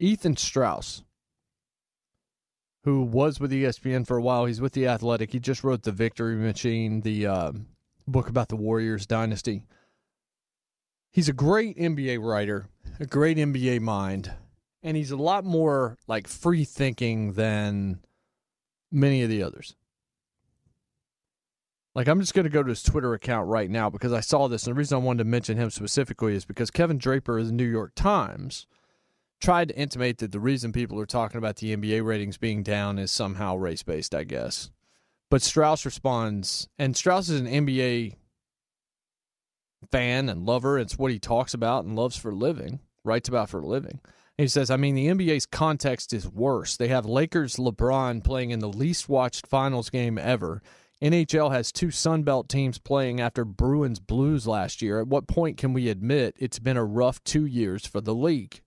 Ethan 0.00 0.36
Strauss, 0.36 1.02
who 2.84 3.02
was 3.02 3.40
with 3.40 3.50
ESPN 3.50 4.06
for 4.06 4.16
a 4.16 4.22
while, 4.22 4.46
he's 4.46 4.60
with 4.60 4.72
The 4.72 4.86
Athletic. 4.86 5.32
He 5.32 5.40
just 5.40 5.64
wrote 5.64 5.82
The 5.82 5.92
Victory 5.92 6.36
Machine, 6.36 7.00
the 7.00 7.26
um, 7.26 7.66
book 8.08 8.28
about 8.28 8.48
the 8.48 8.56
Warriors 8.56 9.06
dynasty. 9.06 9.62
He's 11.10 11.28
a 11.28 11.32
great 11.32 11.76
NBA 11.76 12.22
writer, 12.22 12.66
a 13.00 13.06
great 13.06 13.36
NBA 13.38 13.80
mind, 13.80 14.32
and 14.82 14.96
he's 14.96 15.10
a 15.10 15.16
lot 15.16 15.44
more 15.44 15.96
like 16.06 16.26
free 16.26 16.64
thinking 16.64 17.32
than 17.32 18.00
many 18.90 19.22
of 19.22 19.30
the 19.30 19.42
others. 19.42 19.74
Like 21.94 22.06
I'm 22.06 22.20
just 22.20 22.34
going 22.34 22.44
to 22.44 22.50
go 22.50 22.62
to 22.62 22.68
his 22.68 22.82
Twitter 22.82 23.14
account 23.14 23.48
right 23.48 23.68
now 23.68 23.90
because 23.90 24.12
I 24.12 24.20
saw 24.20 24.46
this, 24.46 24.66
and 24.66 24.74
the 24.74 24.78
reason 24.78 24.96
I 24.96 25.00
wanted 25.00 25.24
to 25.24 25.30
mention 25.30 25.56
him 25.56 25.70
specifically 25.70 26.34
is 26.34 26.44
because 26.44 26.70
Kevin 26.70 26.98
Draper 26.98 27.38
of 27.38 27.46
the 27.46 27.52
New 27.52 27.64
York 27.64 27.92
Times 27.96 28.66
tried 29.40 29.68
to 29.68 29.76
intimate 29.76 30.18
that 30.18 30.32
the 30.32 30.40
reason 30.40 30.72
people 30.72 31.00
are 31.00 31.06
talking 31.06 31.38
about 31.38 31.56
the 31.56 31.76
NBA 31.76 32.04
ratings 32.04 32.36
being 32.36 32.62
down 32.62 32.98
is 32.98 33.10
somehow 33.10 33.56
race 33.56 33.82
based, 33.82 34.14
I 34.14 34.24
guess. 34.24 34.70
But 35.30 35.42
Strauss 35.42 35.84
responds, 35.84 36.68
and 36.78 36.96
Strauss 36.96 37.28
is 37.28 37.40
an 37.40 37.46
NBA 37.46 38.14
fan 39.90 40.28
and 40.28 40.46
lover. 40.46 40.78
It's 40.78 40.98
what 40.98 41.12
he 41.12 41.18
talks 41.18 41.54
about 41.54 41.84
and 41.84 41.96
loves 41.96 42.16
for 42.16 42.30
a 42.30 42.34
living, 42.34 42.80
writes 43.04 43.28
about 43.28 43.50
for 43.50 43.60
a 43.60 43.66
living. 43.66 44.00
he 44.38 44.48
says, 44.48 44.70
I 44.70 44.76
mean, 44.76 44.94
the 44.94 45.08
NBA's 45.08 45.46
context 45.46 46.12
is 46.12 46.28
worse. 46.28 46.76
They 46.76 46.88
have 46.88 47.04
Lakers 47.04 47.56
LeBron 47.56 48.24
playing 48.24 48.50
in 48.50 48.60
the 48.60 48.68
least 48.68 49.08
watched 49.08 49.46
finals 49.46 49.90
game 49.90 50.16
ever. 50.16 50.62
NHL 51.02 51.52
has 51.52 51.70
two 51.70 51.88
Sunbelt 51.88 52.48
teams 52.48 52.78
playing 52.78 53.20
after 53.20 53.44
Bruins 53.44 54.00
Blues 54.00 54.46
last 54.46 54.82
year. 54.82 55.00
At 55.00 55.06
what 55.08 55.28
point 55.28 55.56
can 55.56 55.72
we 55.72 55.88
admit 55.88 56.34
it's 56.38 56.58
been 56.58 56.76
a 56.76 56.84
rough 56.84 57.22
two 57.22 57.44
years 57.44 57.86
for 57.86 58.00
the 58.00 58.14
league? 58.14 58.62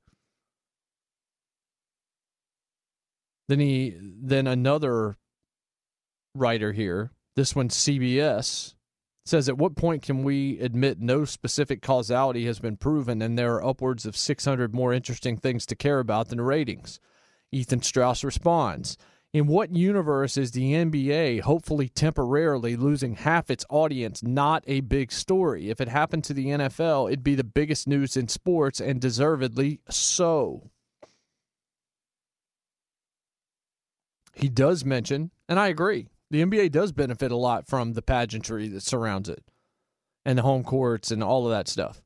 Then 3.50 3.60
he 3.60 3.98
then 4.00 4.48
another 4.48 5.18
writer 6.34 6.72
here, 6.72 7.12
this 7.36 7.56
one 7.56 7.70
CBS, 7.70 8.74
says 9.26 9.48
at 9.48 9.58
what 9.58 9.76
point 9.76 10.02
can 10.02 10.24
we 10.24 10.60
admit 10.60 11.00
no 11.00 11.26
specific 11.26 11.82
causality 11.82 12.46
has 12.46 12.60
been 12.60 12.76
proven 12.76 13.22
and 13.22 13.38
there 13.38 13.56
are 13.56 13.66
upwards 13.66 14.06
of 14.06 14.18
600 14.18 14.74
more 14.74 14.94
interesting 14.94 15.38
things 15.38 15.66
to 15.68 15.76
care 15.76 16.00
about 16.00 16.30
than 16.30 16.42
ratings? 16.42 17.00
Ethan 17.52 17.82
Strauss 17.82 18.24
responds, 18.24 18.98
in 19.34 19.48
what 19.48 19.74
universe 19.74 20.36
is 20.36 20.52
the 20.52 20.74
NBA, 20.74 21.42
hopefully 21.42 21.88
temporarily, 21.88 22.76
losing 22.76 23.16
half 23.16 23.50
its 23.50 23.66
audience 23.70 24.22
not 24.22 24.64
a 24.68 24.82
big 24.82 25.10
story? 25.10 25.70
If 25.70 25.80
it 25.80 25.88
happened 25.88 26.26
to 26.26 26.34
the 26.34 26.48
NFL, 26.48 27.08
it'd 27.08 27.24
be 27.24 27.36
the 27.36 27.46
biggest 27.46 27.88
news 27.88 28.18
in 28.18 28.28
sports 28.28 28.82
and 28.82 29.00
deservedly 29.00 29.80
so. 29.90 30.70
He 34.34 34.50
does 34.50 34.84
mention, 34.84 35.32
and 35.48 35.60
I 35.60 35.70
agree, 35.70 36.08
the 36.32 36.44
NBA 36.44 36.72
does 36.72 36.92
benefit 36.92 37.32
a 37.32 37.38
lot 37.38 37.68
from 37.68 37.94
the 37.94 38.02
pageantry 38.02 38.68
that 38.70 38.82
surrounds 38.82 39.30
it 39.30 39.44
and 40.26 40.38
the 40.38 40.44
home 40.44 40.64
courts 40.64 41.12
and 41.12 41.24
all 41.24 41.46
of 41.46 41.52
that 41.52 41.68
stuff. 41.68 42.02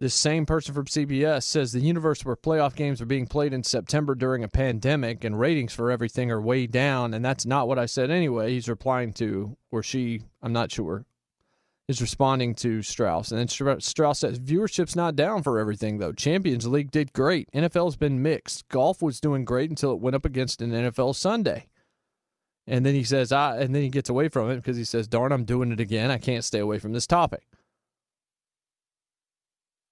This 0.00 0.14
same 0.14 0.46
person 0.46 0.74
from 0.74 0.86
CBS 0.86 1.44
says 1.44 1.70
the 1.70 1.80
universe 1.80 2.24
where 2.24 2.34
playoff 2.34 2.74
games 2.74 3.00
are 3.00 3.06
being 3.06 3.28
played 3.28 3.52
in 3.52 3.62
September 3.62 4.16
during 4.16 4.42
a 4.42 4.48
pandemic 4.48 5.22
and 5.22 5.38
ratings 5.38 5.72
for 5.72 5.92
everything 5.92 6.30
are 6.32 6.40
way 6.40 6.66
down, 6.66 7.14
and 7.14 7.24
that's 7.24 7.46
not 7.46 7.68
what 7.68 7.78
I 7.78 7.86
said 7.86 8.10
anyway. 8.10 8.50
He's 8.50 8.68
replying 8.68 9.12
to, 9.14 9.56
or 9.70 9.82
she, 9.82 10.22
I'm 10.42 10.52
not 10.52 10.72
sure. 10.72 11.06
is 11.86 12.00
responding 12.00 12.54
to 12.56 12.82
Strauss. 12.82 13.30
And 13.30 13.38
then 13.38 13.46
Strauss 13.48 14.18
says 14.18 14.40
viewership's 14.40 14.96
not 14.96 15.14
down 15.14 15.44
for 15.44 15.60
everything, 15.60 15.98
though. 15.98 16.12
Champions 16.12 16.66
League 16.66 16.90
did 16.90 17.12
great. 17.12 17.48
NFL's 17.52 17.96
been 17.96 18.22
mixed. 18.22 18.68
Golf 18.68 19.02
was 19.02 19.20
doing 19.20 19.44
great 19.44 19.70
until 19.70 19.92
it 19.92 20.00
went 20.00 20.16
up 20.16 20.24
against 20.24 20.60
an 20.60 20.72
NFL 20.72 21.14
Sunday. 21.14 21.68
And 22.66 22.86
then 22.86 22.94
he 22.94 23.04
says, 23.04 23.32
I, 23.32 23.58
and 23.58 23.74
then 23.74 23.82
he 23.82 23.88
gets 23.88 24.08
away 24.08 24.28
from 24.28 24.50
it 24.50 24.56
because 24.56 24.76
he 24.76 24.84
says, 24.84 25.08
darn, 25.08 25.32
I'm 25.32 25.44
doing 25.44 25.72
it 25.72 25.80
again. 25.80 26.10
I 26.10 26.18
can't 26.18 26.44
stay 26.44 26.60
away 26.60 26.78
from 26.78 26.92
this 26.92 27.06
topic. 27.06 27.42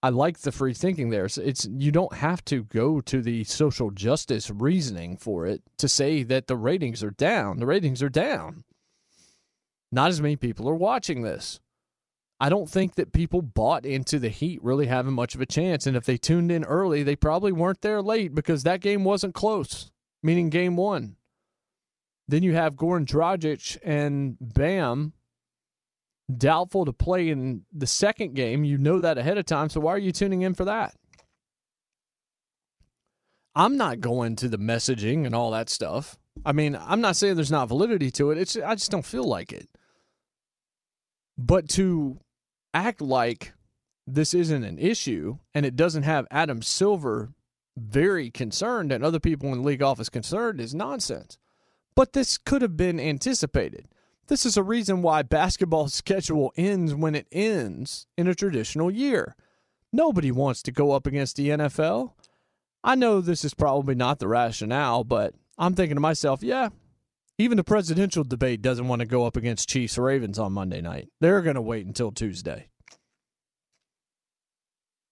I 0.03 0.09
like 0.09 0.39
the 0.39 0.53
free 0.53 0.73
thinking 0.73 1.11
there. 1.11 1.29
So 1.29 1.43
it's 1.43 1.67
you 1.67 1.93
don't 1.93 2.15
have 2.15 2.45
to 2.47 2.65
go 2.65 3.01
to 3.03 3.21
the 3.21 3.45
social 3.45 3.91
justice 3.91 4.51
reasoning 4.51 5.17
for 5.17 5.47
it 5.47 5.63
to 5.79 5.89
say 5.89 6.23
that 6.23 6.47
the 6.47 6.57
ratings 6.57 7.03
are 7.03 7.11
down. 7.11 7.59
The 7.59 7.67
ratings 7.67 8.03
are 8.03 8.09
down. 8.09 8.65
Not 9.93 10.09
as 10.09 10.23
many 10.23 10.37
people 10.37 10.69
are 10.69 10.75
watching 10.75 11.23
this. 11.23 11.61
I 12.43 12.49
don't 12.49 12.71
think 12.71 12.95
that 12.95 13.13
people 13.13 13.43
bought 13.43 13.85
into 13.85 14.19
the 14.19 14.31
Heat 14.31 14.63
really 14.63 14.87
having 14.87 15.13
much 15.13 15.35
of 15.35 15.43
a 15.43 15.47
chance. 15.47 15.87
And 15.87 15.95
if 15.95 16.07
they 16.07 16.17
tuned 16.17 16.51
in 16.51 16.65
early, 16.65 17.03
they 17.03 17.17
probably 17.17 17.53
weren't 17.53 17.83
there 17.83 18.01
late 18.01 18.35
because 18.35 18.63
that 18.63 18.81
game 18.81 19.05
wasn't 19.05 19.35
close, 19.35 19.93
meaning 20.23 20.49
game 20.49 20.77
one. 20.77 21.17
Then 22.31 22.45
you 22.45 22.55
have 22.55 22.77
Goran 22.77 23.07
Dragic 23.07 23.77
and 23.83 24.37
Bam 24.41 25.15
doubtful 26.33 26.85
to 26.85 26.93
play 26.93 27.29
in 27.29 27.63
the 27.73 27.89
second 27.89 28.35
game. 28.35 28.63
You 28.63 28.79
know 28.79 29.01
that 29.01 29.19
ahead 29.19 29.37
of 29.37 29.47
time. 29.47 29.69
So 29.69 29.81
why 29.81 29.95
are 29.95 29.99
you 29.99 30.13
tuning 30.13 30.43
in 30.43 30.55
for 30.55 30.65
that? 30.65 30.95
I'm 33.57 33.77
not 33.77 33.99
going 33.99 34.37
to 34.37 34.49
the 34.49 34.59
messaging 34.59 35.27
and 35.27 35.35
all 35.35 35.51
that 35.51 35.69
stuff. 35.69 36.19
I 36.47 36.53
mean, 36.53 36.79
I'm 36.81 37.01
not 37.01 37.17
saying 37.17 37.35
there's 37.35 37.51
not 37.51 37.67
validity 37.67 38.13
to 38.13 38.31
it. 38.31 38.39
It's 38.39 38.57
I 38.57 38.77
just 38.77 38.93
don't 38.93 39.05
feel 39.05 39.25
like 39.25 39.53
it. 39.53 39.69
But 41.37 41.69
to 41.71 42.21
act 42.73 43.01
like 43.01 43.55
this 44.07 44.35
isn't 44.35 44.63
an 44.63 44.79
issue 44.79 45.39
and 45.53 45.67
it 45.67 45.75
doesn't 45.75 46.05
have 46.05 46.29
Adam 46.31 46.63
Silver 46.63 47.33
very 47.77 48.31
concerned 48.31 48.93
and 48.93 49.03
other 49.03 49.19
people 49.19 49.53
in 49.53 49.63
the 49.63 49.67
league 49.67 49.83
office 49.83 50.09
concerned 50.09 50.61
is 50.61 50.77
nonsense. 50.77 51.37
But 52.01 52.15
this 52.15 52.39
could 52.39 52.63
have 52.63 52.79
been 52.79 52.99
anticipated. 52.99 53.87
This 54.29 54.47
is 54.47 54.57
a 54.57 54.63
reason 54.63 55.03
why 55.03 55.21
basketball's 55.21 55.93
schedule 56.03 56.51
ends 56.57 56.95
when 56.95 57.15
it 57.15 57.27
ends 57.31 58.07
in 58.17 58.27
a 58.27 58.35
traditional 58.35 58.91
year. 58.91 59.37
Nobody 59.93 60.33
wants 60.33 60.63
to 60.63 60.73
go 60.73 60.93
up 60.93 61.07
against 61.07 61.37
the 61.37 61.51
NFL. 61.51 62.13
I 62.83 62.95
know 62.95 63.21
this 63.21 63.45
is 63.45 63.53
probably 63.53 63.95
not 63.95 64.19
the 64.19 64.29
rationale, 64.29 65.05
but 65.05 65.35
I'm 65.59 65.75
thinking 65.75 65.97
to 65.97 66.01
myself, 66.01 66.43
yeah, 66.43 66.71
even 67.37 67.59
the 67.59 67.65
presidential 67.65 68.25
debate 68.25 68.63
doesn't 68.63 68.89
want 68.89 69.01
to 69.01 69.07
go 69.07 69.27
up 69.27 69.37
against 69.37 69.69
Chiefs 69.69 69.99
or 69.99 70.05
Ravens 70.05 70.39
on 70.39 70.55
Monday 70.55 70.81
night. 70.81 71.11
They're 71.21 71.43
going 71.43 71.57
to 71.57 71.61
wait 71.61 71.85
until 71.85 72.13
Tuesday. 72.13 72.71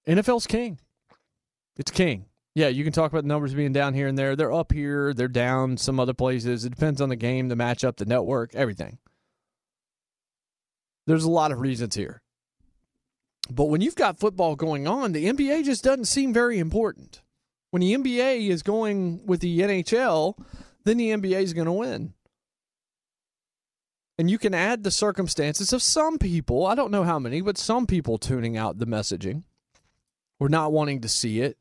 NFL's 0.09 0.47
king. 0.47 0.79
It's 1.77 1.91
king. 1.91 2.25
Yeah, 2.59 2.67
you 2.67 2.83
can 2.83 2.93
talk 2.93 3.13
about 3.13 3.23
the 3.23 3.29
numbers 3.29 3.55
being 3.55 3.73
down 3.73 3.95
here 3.95 4.09
and 4.09 4.19
there. 4.19 4.35
They're 4.35 4.53
up 4.53 4.73
here, 4.73 5.15
they're 5.15 5.29
down 5.29 5.77
some 5.77 6.01
other 6.01 6.13
places. 6.13 6.65
It 6.65 6.71
depends 6.71 7.01
on 7.01 7.09
the 7.09 7.15
game, 7.15 7.47
the 7.47 7.55
matchup, 7.55 7.99
the 7.99 8.05
network, 8.05 8.53
everything. 8.53 8.99
There's 11.07 11.23
a 11.23 11.31
lot 11.31 11.53
of 11.53 11.61
reasons 11.61 11.95
here. 11.95 12.21
But 13.49 13.67
when 13.67 13.81
you've 13.81 13.95
got 13.95 14.19
football 14.19 14.57
going 14.57 14.89
on, 14.89 15.13
the 15.13 15.27
NBA 15.27 15.67
just 15.67 15.85
doesn't 15.85 16.07
seem 16.07 16.35
very 16.35 16.59
important. 16.59 17.23
When 17.71 17.81
the 17.81 17.95
NBA 17.95 18.49
is 18.49 18.65
going 18.65 19.25
with 19.25 19.39
the 19.39 19.61
NHL, 19.61 20.35
then 20.83 20.97
the 20.97 21.11
NBA 21.11 21.41
is 21.41 21.55
going 21.55 21.67
to 21.67 21.73
win. 21.73 22.15
And 24.19 24.29
you 24.29 24.37
can 24.37 24.53
add 24.53 24.83
the 24.83 24.91
circumstances 24.91 25.73
of 25.73 25.81
some 25.81 26.19
people, 26.19 26.67
I 26.67 26.75
don't 26.75 26.91
know 26.91 27.05
how 27.05 27.21
many, 27.21 27.41
but 27.41 27.57
some 27.57 27.87
people 27.87 28.19
tuning 28.19 28.57
out 28.57 28.81
the 28.81 28.87
messaging 28.87 29.45
or 30.41 30.49
not 30.49 30.73
wanting 30.73 31.03
to 31.03 31.09
see 31.09 31.41
it 31.41 31.57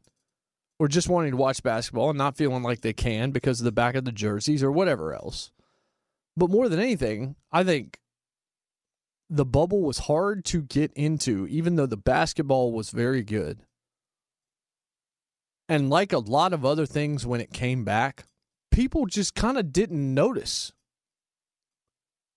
or 0.80 0.88
just 0.88 1.10
wanting 1.10 1.32
to 1.32 1.38
watch 1.38 1.64
basketball 1.64 2.10
and 2.10 2.18
not 2.18 2.38
feeling 2.38 2.64
like 2.64 2.82
they 2.82 2.94
can 2.94 3.32
because 3.32 3.60
of 3.60 3.66
the 3.66 3.72
back 3.72 3.96
of 3.96 4.06
the 4.06 4.12
jerseys 4.12 4.64
or 4.64 4.72
whatever 4.72 5.14
else. 5.14 5.52
But 6.36 6.52
more 6.52 6.70
than 6.70 6.80
anything, 6.80 7.36
I 7.52 7.64
think 7.64 8.00
the 9.30 9.46
bubble 9.46 9.82
was 9.82 10.00
hard 10.00 10.46
to 10.46 10.62
get 10.62 10.94
into, 10.94 11.48
even 11.48 11.76
though 11.76 11.88
the 11.88 11.98
basketball 11.98 12.72
was 12.72 12.92
very 12.92 13.24
good. 13.24 13.60
And 15.68 15.90
like 15.90 16.14
a 16.14 16.20
lot 16.20 16.54
of 16.54 16.64
other 16.64 16.86
things 16.86 17.26
when 17.26 17.42
it 17.42 17.52
came 17.52 17.84
back, 17.84 18.26
people 18.72 19.06
just 19.06 19.36
kind 19.36 19.58
of 19.58 19.74
didn't 19.74 20.14
notice 20.14 20.72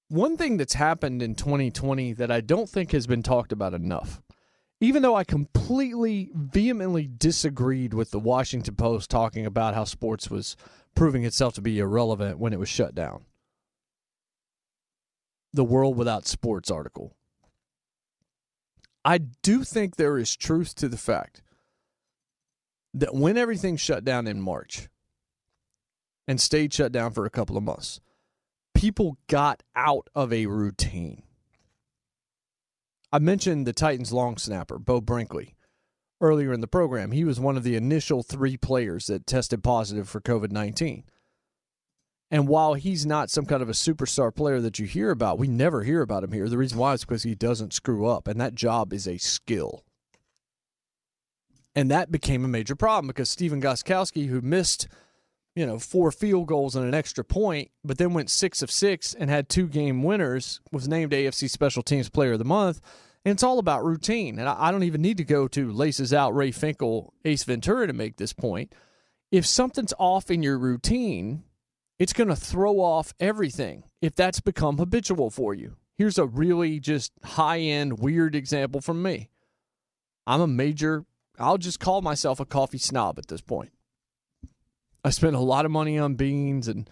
one 0.09 0.37
thing 0.37 0.57
that's 0.57 0.75
happened 0.75 1.23
in 1.23 1.37
2020 1.37 2.15
that 2.15 2.33
I 2.33 2.41
don't 2.41 2.69
think 2.69 2.91
has 2.91 3.07
been 3.07 3.23
talked 3.23 3.53
about 3.53 3.75
enough, 3.75 4.21
even 4.81 5.03
though 5.03 5.15
I 5.15 5.25
completely 5.25 6.31
vehemently 6.35 7.07
disagreed 7.07 7.93
with 7.93 8.11
the 8.11 8.19
Washington 8.19 8.75
Post 8.75 9.11
talking 9.11 9.45
about 9.45 9.75
how 9.75 9.85
sports 9.85 10.31
was 10.31 10.57
proving 10.95 11.25
itself 11.25 11.55
to 11.55 11.61
be 11.61 11.79
irrelevant 11.79 12.39
when 12.39 12.53
it 12.53 12.59
was 12.59 12.69
shut 12.69 12.95
down. 12.95 13.25
The 15.53 15.65
World 15.65 15.97
Without 15.97 16.27
Sports 16.27 16.71
article. 16.71 17.15
I 19.05 19.19
do 19.19 19.65
think 19.65 19.97
there 19.97 20.19
is 20.19 20.37
truth 20.37 20.75
to 20.77 20.89
the 20.89 20.97
fact 20.97 21.43
that 22.95 23.15
when 23.15 23.37
everything 23.37 23.77
shut 23.77 24.05
down 24.05 24.27
in 24.27 24.41
March 24.41 24.89
and 26.27 26.41
stayed 26.41 26.73
shut 26.73 26.93
down 26.93 27.13
for 27.13 27.27
a 27.27 27.31
couple 27.31 27.57
of 27.57 27.63
months, 27.63 28.01
people 28.75 29.19
got 29.27 29.63
out 29.75 30.09
of 30.15 30.33
a 30.33 30.47
routine. 30.47 31.23
I 33.13 33.19
mentioned 33.19 33.67
the 33.67 33.73
Titans 33.73 34.13
long 34.13 34.37
snapper, 34.37 34.79
Beau 34.79 35.01
Brinkley, 35.01 35.57
earlier 36.21 36.53
in 36.53 36.61
the 36.61 36.69
program. 36.69 37.11
He 37.11 37.25
was 37.25 37.41
one 37.41 37.57
of 37.57 37.65
the 37.65 37.75
initial 37.75 38.23
three 38.23 38.57
players 38.57 39.07
that 39.07 39.27
tested 39.27 39.65
positive 39.65 40.09
for 40.09 40.21
COVID 40.21 40.53
19. 40.53 41.05
And 42.31 42.47
while 42.47 42.75
he's 42.75 43.05
not 43.05 43.29
some 43.29 43.45
kind 43.45 43.61
of 43.61 43.69
a 43.69 43.73
superstar 43.73 44.33
player 44.33 44.61
that 44.61 44.79
you 44.79 44.87
hear 44.87 45.11
about, 45.11 45.39
we 45.39 45.49
never 45.49 45.83
hear 45.83 46.01
about 46.01 46.23
him 46.23 46.31
here. 46.31 46.49
The 46.49 46.59
reason 46.59 46.79
why 46.79 46.93
is 46.93 47.05
because 47.05 47.25
he 47.25 47.35
doesn't 47.35 47.73
screw 47.73 48.07
up, 48.07 48.29
and 48.29 48.41
that 48.41 48.55
job 48.55 48.93
is 48.93 49.09
a 49.09 49.19
skill. 49.19 49.85
And 51.75 51.91
that 51.91 52.13
became 52.13 52.45
a 52.45 52.49
major 52.49 52.77
problem 52.77 53.09
because 53.09 53.31
Stephen 53.31 53.61
Gostkowski, 53.61 54.29
who 54.29 54.41
missed 54.41 54.87
you 55.55 55.67
know, 55.67 55.79
four 55.79 56.13
field 56.13 56.47
goals 56.47 56.77
and 56.77 56.87
an 56.87 56.95
extra 56.95 57.25
point, 57.25 57.71
but 57.85 57.99
then 57.99 58.15
went 58.15 58.31
six 58.31 58.63
of 58.63 58.71
six 58.71 59.15
and 59.15 59.29
had 59.29 59.49
two 59.49 59.67
game 59.67 60.03
winners, 60.03 60.61
was 60.71 60.89
named 60.89 61.13
AFC 61.13 61.51
Special 61.51 61.83
Teams 61.83 62.09
Player 62.09 62.33
of 62.33 62.39
the 62.39 62.45
Month. 62.45 62.81
And 63.25 63.33
it's 63.33 63.43
all 63.43 63.59
about 63.59 63.85
routine. 63.85 64.39
And 64.39 64.49
I 64.49 64.71
don't 64.71 64.85
even 64.85 65.03
need 65.03 65.19
to 65.19 65.25
go 65.25 65.47
to 65.49 65.73
Laces 65.73 66.15
Out, 66.15 66.35
Ray 66.35 66.53
Finkle, 66.53 67.11
Ace 67.25 67.45
Ventura 67.45 67.87
to 67.87 67.93
make 67.93 68.17
this 68.17 68.33
point. 68.33 68.73
If 69.31 69.45
something's 69.45 69.93
off 69.99 70.31
in 70.31 70.43
your 70.43 70.59
routine, 70.59 71.45
it's 71.99 72.15
going 72.15 72.29
to 72.29 72.37
throw 72.37 72.81
off 72.81 73.13
everything 73.21 73.85
if 74.01 74.15
that's 74.15 74.41
become 74.41 74.79
habitual 74.79 75.31
for 75.31 75.53
you. 75.53 75.77
Here's 75.99 76.17
a 76.17 76.25
really 76.25 76.81
just 76.81 77.13
high 77.23 77.59
end, 77.59 77.99
weird 77.99 78.35
example 78.35 78.81
from 78.81 79.03
me. 79.03 79.29
I'm 80.27 80.41
a 80.41 80.47
major, 80.47 81.05
I'll 81.39 81.59
just 81.59 81.79
call 81.79 82.01
myself 82.01 82.41
a 82.41 82.47
coffee 82.47 82.79
snob 82.79 83.19
at 83.19 83.27
this 83.27 83.43
point. 83.43 83.71
I 85.05 85.11
spend 85.11 85.37
a 85.37 85.41
lot 85.41 85.65
of 85.65 85.71
money 85.71 85.99
on 85.99 86.15
beans 86.15 86.69
and 86.69 86.89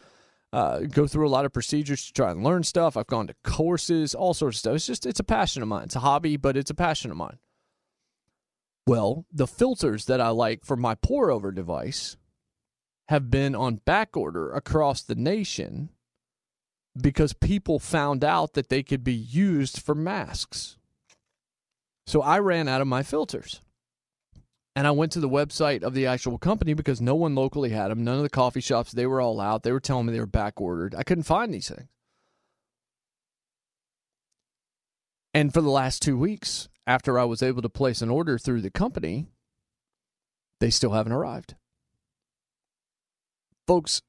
uh, 0.52 0.80
go 0.80 1.06
through 1.06 1.28
a 1.28 1.30
lot 1.30 1.44
of 1.44 1.52
procedures 1.52 2.06
to 2.06 2.12
try 2.12 2.30
and 2.30 2.42
learn 2.42 2.62
stuff. 2.62 2.96
I've 2.96 3.06
gone 3.06 3.26
to 3.26 3.34
courses, 3.44 4.14
all 4.14 4.34
sorts 4.34 4.56
of 4.56 4.60
stuff. 4.60 4.74
It's 4.76 4.86
just, 4.86 5.06
it's 5.06 5.20
a 5.20 5.24
passion 5.24 5.62
of 5.62 5.68
mine. 5.68 5.84
It's 5.84 5.96
a 5.96 6.00
hobby, 6.00 6.36
but 6.36 6.56
it's 6.56 6.70
a 6.70 6.74
passion 6.74 7.10
of 7.10 7.16
mine. 7.16 7.38
Well, 8.86 9.26
the 9.30 9.46
filters 9.46 10.06
that 10.06 10.20
I 10.20 10.30
like 10.30 10.64
for 10.64 10.76
my 10.76 10.94
pour 10.94 11.30
over 11.30 11.52
device 11.52 12.16
have 13.08 13.30
been 13.30 13.54
on 13.54 13.76
back 13.76 14.16
order 14.16 14.52
across 14.52 15.02
the 15.02 15.14
nation 15.14 15.90
because 17.00 17.32
people 17.34 17.78
found 17.78 18.24
out 18.24 18.54
that 18.54 18.70
they 18.70 18.82
could 18.82 19.04
be 19.04 19.14
used 19.14 19.82
for 19.82 19.94
masks. 19.94 20.78
So 22.06 22.22
I 22.22 22.38
ran 22.38 22.68
out 22.68 22.80
of 22.80 22.86
my 22.86 23.02
filters. 23.02 23.60
And 24.78 24.86
I 24.86 24.92
went 24.92 25.10
to 25.10 25.20
the 25.20 25.28
website 25.28 25.82
of 25.82 25.92
the 25.92 26.06
actual 26.06 26.38
company 26.38 26.72
because 26.72 27.00
no 27.00 27.16
one 27.16 27.34
locally 27.34 27.70
had 27.70 27.88
them. 27.88 28.04
None 28.04 28.18
of 28.18 28.22
the 28.22 28.28
coffee 28.28 28.60
shops, 28.60 28.92
they 28.92 29.06
were 29.06 29.20
all 29.20 29.40
out. 29.40 29.64
They 29.64 29.72
were 29.72 29.80
telling 29.80 30.06
me 30.06 30.12
they 30.12 30.20
were 30.20 30.26
back 30.26 30.60
ordered. 30.60 30.94
I 30.94 31.02
couldn't 31.02 31.24
find 31.24 31.52
these 31.52 31.68
things. 31.68 31.88
And 35.34 35.52
for 35.52 35.62
the 35.62 35.68
last 35.68 36.00
two 36.00 36.16
weeks, 36.16 36.68
after 36.86 37.18
I 37.18 37.24
was 37.24 37.42
able 37.42 37.60
to 37.62 37.68
place 37.68 38.02
an 38.02 38.08
order 38.08 38.38
through 38.38 38.60
the 38.60 38.70
company, 38.70 39.26
they 40.60 40.70
still 40.70 40.92
haven't 40.92 41.10
arrived. 41.10 41.56
Folks, 43.66 44.00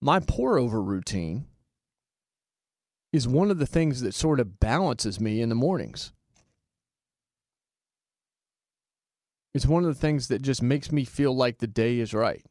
my 0.00 0.18
pour 0.18 0.58
over 0.58 0.82
routine 0.82 1.46
is 3.12 3.28
one 3.28 3.52
of 3.52 3.60
the 3.60 3.66
things 3.66 4.00
that 4.00 4.14
sort 4.14 4.40
of 4.40 4.58
balances 4.58 5.20
me 5.20 5.40
in 5.40 5.48
the 5.48 5.54
mornings. 5.54 6.12
It's 9.54 9.66
one 9.66 9.84
of 9.84 9.94
the 9.94 10.00
things 10.00 10.28
that 10.28 10.42
just 10.42 10.62
makes 10.62 10.90
me 10.90 11.04
feel 11.04 11.36
like 11.36 11.58
the 11.58 11.66
day 11.66 11.98
is 11.98 12.14
right. 12.14 12.44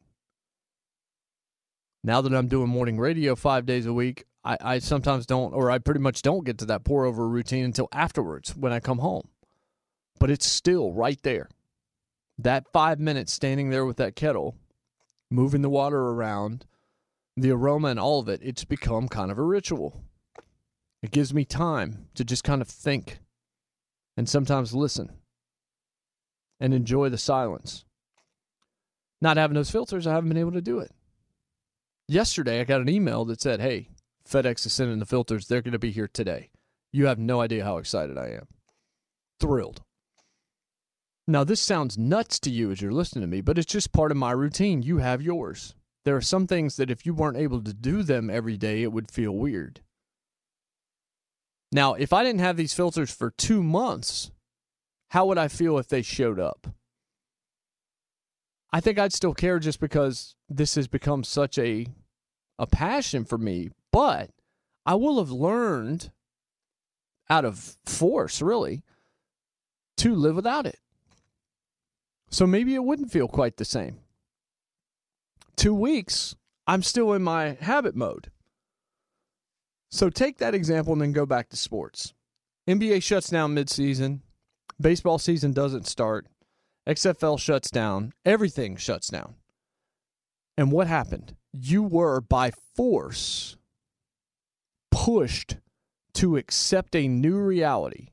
Now 2.04 2.20
that 2.20 2.34
I'm 2.34 2.48
doing 2.48 2.68
morning 2.68 2.98
radio 2.98 3.34
five 3.34 3.66
days 3.66 3.86
a 3.86 3.92
week, 3.92 4.24
I, 4.44 4.56
I 4.60 4.78
sometimes 4.78 5.26
don't, 5.26 5.52
or 5.52 5.70
I 5.70 5.78
pretty 5.78 6.00
much 6.00 6.22
don't 6.22 6.44
get 6.44 6.58
to 6.58 6.64
that 6.66 6.84
pour 6.84 7.04
over 7.04 7.28
routine 7.28 7.64
until 7.64 7.88
afterwards 7.92 8.56
when 8.56 8.72
I 8.72 8.80
come 8.80 8.98
home. 8.98 9.28
But 10.18 10.30
it's 10.30 10.46
still 10.46 10.92
right 10.92 11.20
there. 11.22 11.48
That 12.38 12.72
five 12.72 12.98
minutes 12.98 13.32
standing 13.32 13.70
there 13.70 13.84
with 13.84 13.96
that 13.98 14.16
kettle, 14.16 14.56
moving 15.30 15.62
the 15.62 15.70
water 15.70 15.98
around, 15.98 16.66
the 17.36 17.50
aroma 17.50 17.88
and 17.88 18.00
all 18.00 18.20
of 18.20 18.28
it, 18.28 18.40
it's 18.42 18.64
become 18.64 19.08
kind 19.08 19.30
of 19.30 19.38
a 19.38 19.42
ritual. 19.42 20.02
It 21.02 21.10
gives 21.10 21.34
me 21.34 21.44
time 21.44 22.06
to 22.14 22.24
just 22.24 22.44
kind 22.44 22.62
of 22.62 22.68
think 22.68 23.18
and 24.16 24.28
sometimes 24.28 24.74
listen 24.74 25.10
and 26.62 26.72
enjoy 26.72 27.08
the 27.08 27.18
silence. 27.18 27.84
Not 29.20 29.36
having 29.36 29.56
those 29.56 29.70
filters, 29.70 30.06
I 30.06 30.12
haven't 30.12 30.28
been 30.28 30.38
able 30.38 30.52
to 30.52 30.62
do 30.62 30.78
it. 30.78 30.92
Yesterday, 32.06 32.60
I 32.60 32.64
got 32.64 32.80
an 32.80 32.88
email 32.88 33.24
that 33.24 33.40
said, 33.40 33.60
Hey, 33.60 33.88
FedEx 34.28 34.64
is 34.64 34.72
sending 34.72 35.00
the 35.00 35.04
filters. 35.06 35.48
They're 35.48 35.60
going 35.60 35.72
to 35.72 35.78
be 35.80 35.90
here 35.90 36.08
today. 36.08 36.50
You 36.92 37.06
have 37.06 37.18
no 37.18 37.40
idea 37.40 37.64
how 37.64 37.78
excited 37.78 38.16
I 38.16 38.28
am. 38.28 38.46
Thrilled. 39.40 39.82
Now, 41.26 41.42
this 41.42 41.60
sounds 41.60 41.98
nuts 41.98 42.38
to 42.40 42.50
you 42.50 42.70
as 42.70 42.80
you're 42.80 42.92
listening 42.92 43.22
to 43.22 43.28
me, 43.28 43.40
but 43.40 43.58
it's 43.58 43.72
just 43.72 43.92
part 43.92 44.12
of 44.12 44.16
my 44.16 44.30
routine. 44.30 44.82
You 44.82 44.98
have 44.98 45.20
yours. 45.20 45.74
There 46.04 46.16
are 46.16 46.20
some 46.20 46.46
things 46.46 46.76
that 46.76 46.90
if 46.90 47.04
you 47.04 47.12
weren't 47.12 47.36
able 47.38 47.62
to 47.62 47.74
do 47.74 48.04
them 48.04 48.30
every 48.30 48.56
day, 48.56 48.84
it 48.84 48.92
would 48.92 49.10
feel 49.10 49.32
weird. 49.32 49.80
Now, 51.72 51.94
if 51.94 52.12
I 52.12 52.22
didn't 52.22 52.40
have 52.40 52.56
these 52.56 52.74
filters 52.74 53.12
for 53.12 53.30
two 53.30 53.64
months, 53.64 54.30
how 55.12 55.26
would 55.26 55.36
I 55.36 55.48
feel 55.48 55.76
if 55.76 55.88
they 55.88 56.00
showed 56.00 56.40
up? 56.40 56.66
I 58.72 58.80
think 58.80 58.98
I'd 58.98 59.12
still 59.12 59.34
care 59.34 59.58
just 59.58 59.78
because 59.78 60.36
this 60.48 60.74
has 60.76 60.88
become 60.88 61.22
such 61.22 61.58
a 61.58 61.86
a 62.58 62.66
passion 62.66 63.26
for 63.26 63.36
me, 63.36 63.68
but 63.90 64.30
I 64.86 64.94
will 64.94 65.18
have 65.18 65.30
learned 65.30 66.10
out 67.28 67.44
of 67.44 67.76
force 67.84 68.40
really 68.40 68.84
to 69.98 70.14
live 70.14 70.36
without 70.36 70.64
it. 70.64 70.78
So 72.30 72.46
maybe 72.46 72.74
it 72.74 72.84
wouldn't 72.84 73.12
feel 73.12 73.28
quite 73.28 73.58
the 73.58 73.66
same. 73.66 73.98
2 75.56 75.74
weeks, 75.74 76.36
I'm 76.66 76.82
still 76.82 77.12
in 77.12 77.22
my 77.22 77.58
habit 77.60 77.94
mode. 77.94 78.30
So 79.90 80.08
take 80.08 80.38
that 80.38 80.54
example 80.54 80.94
and 80.94 81.02
then 81.02 81.12
go 81.12 81.26
back 81.26 81.50
to 81.50 81.56
sports. 81.58 82.14
NBA 82.66 83.02
shuts 83.02 83.28
down 83.28 83.54
midseason. 83.54 84.20
Baseball 84.82 85.18
season 85.18 85.52
doesn't 85.52 85.86
start. 85.86 86.26
XFL 86.88 87.38
shuts 87.38 87.70
down. 87.70 88.12
Everything 88.24 88.76
shuts 88.76 89.06
down. 89.08 89.36
And 90.56 90.72
what 90.72 90.88
happened? 90.88 91.36
You 91.52 91.84
were 91.84 92.20
by 92.20 92.50
force 92.74 93.56
pushed 94.90 95.58
to 96.14 96.36
accept 96.36 96.96
a 96.96 97.06
new 97.06 97.38
reality 97.38 98.08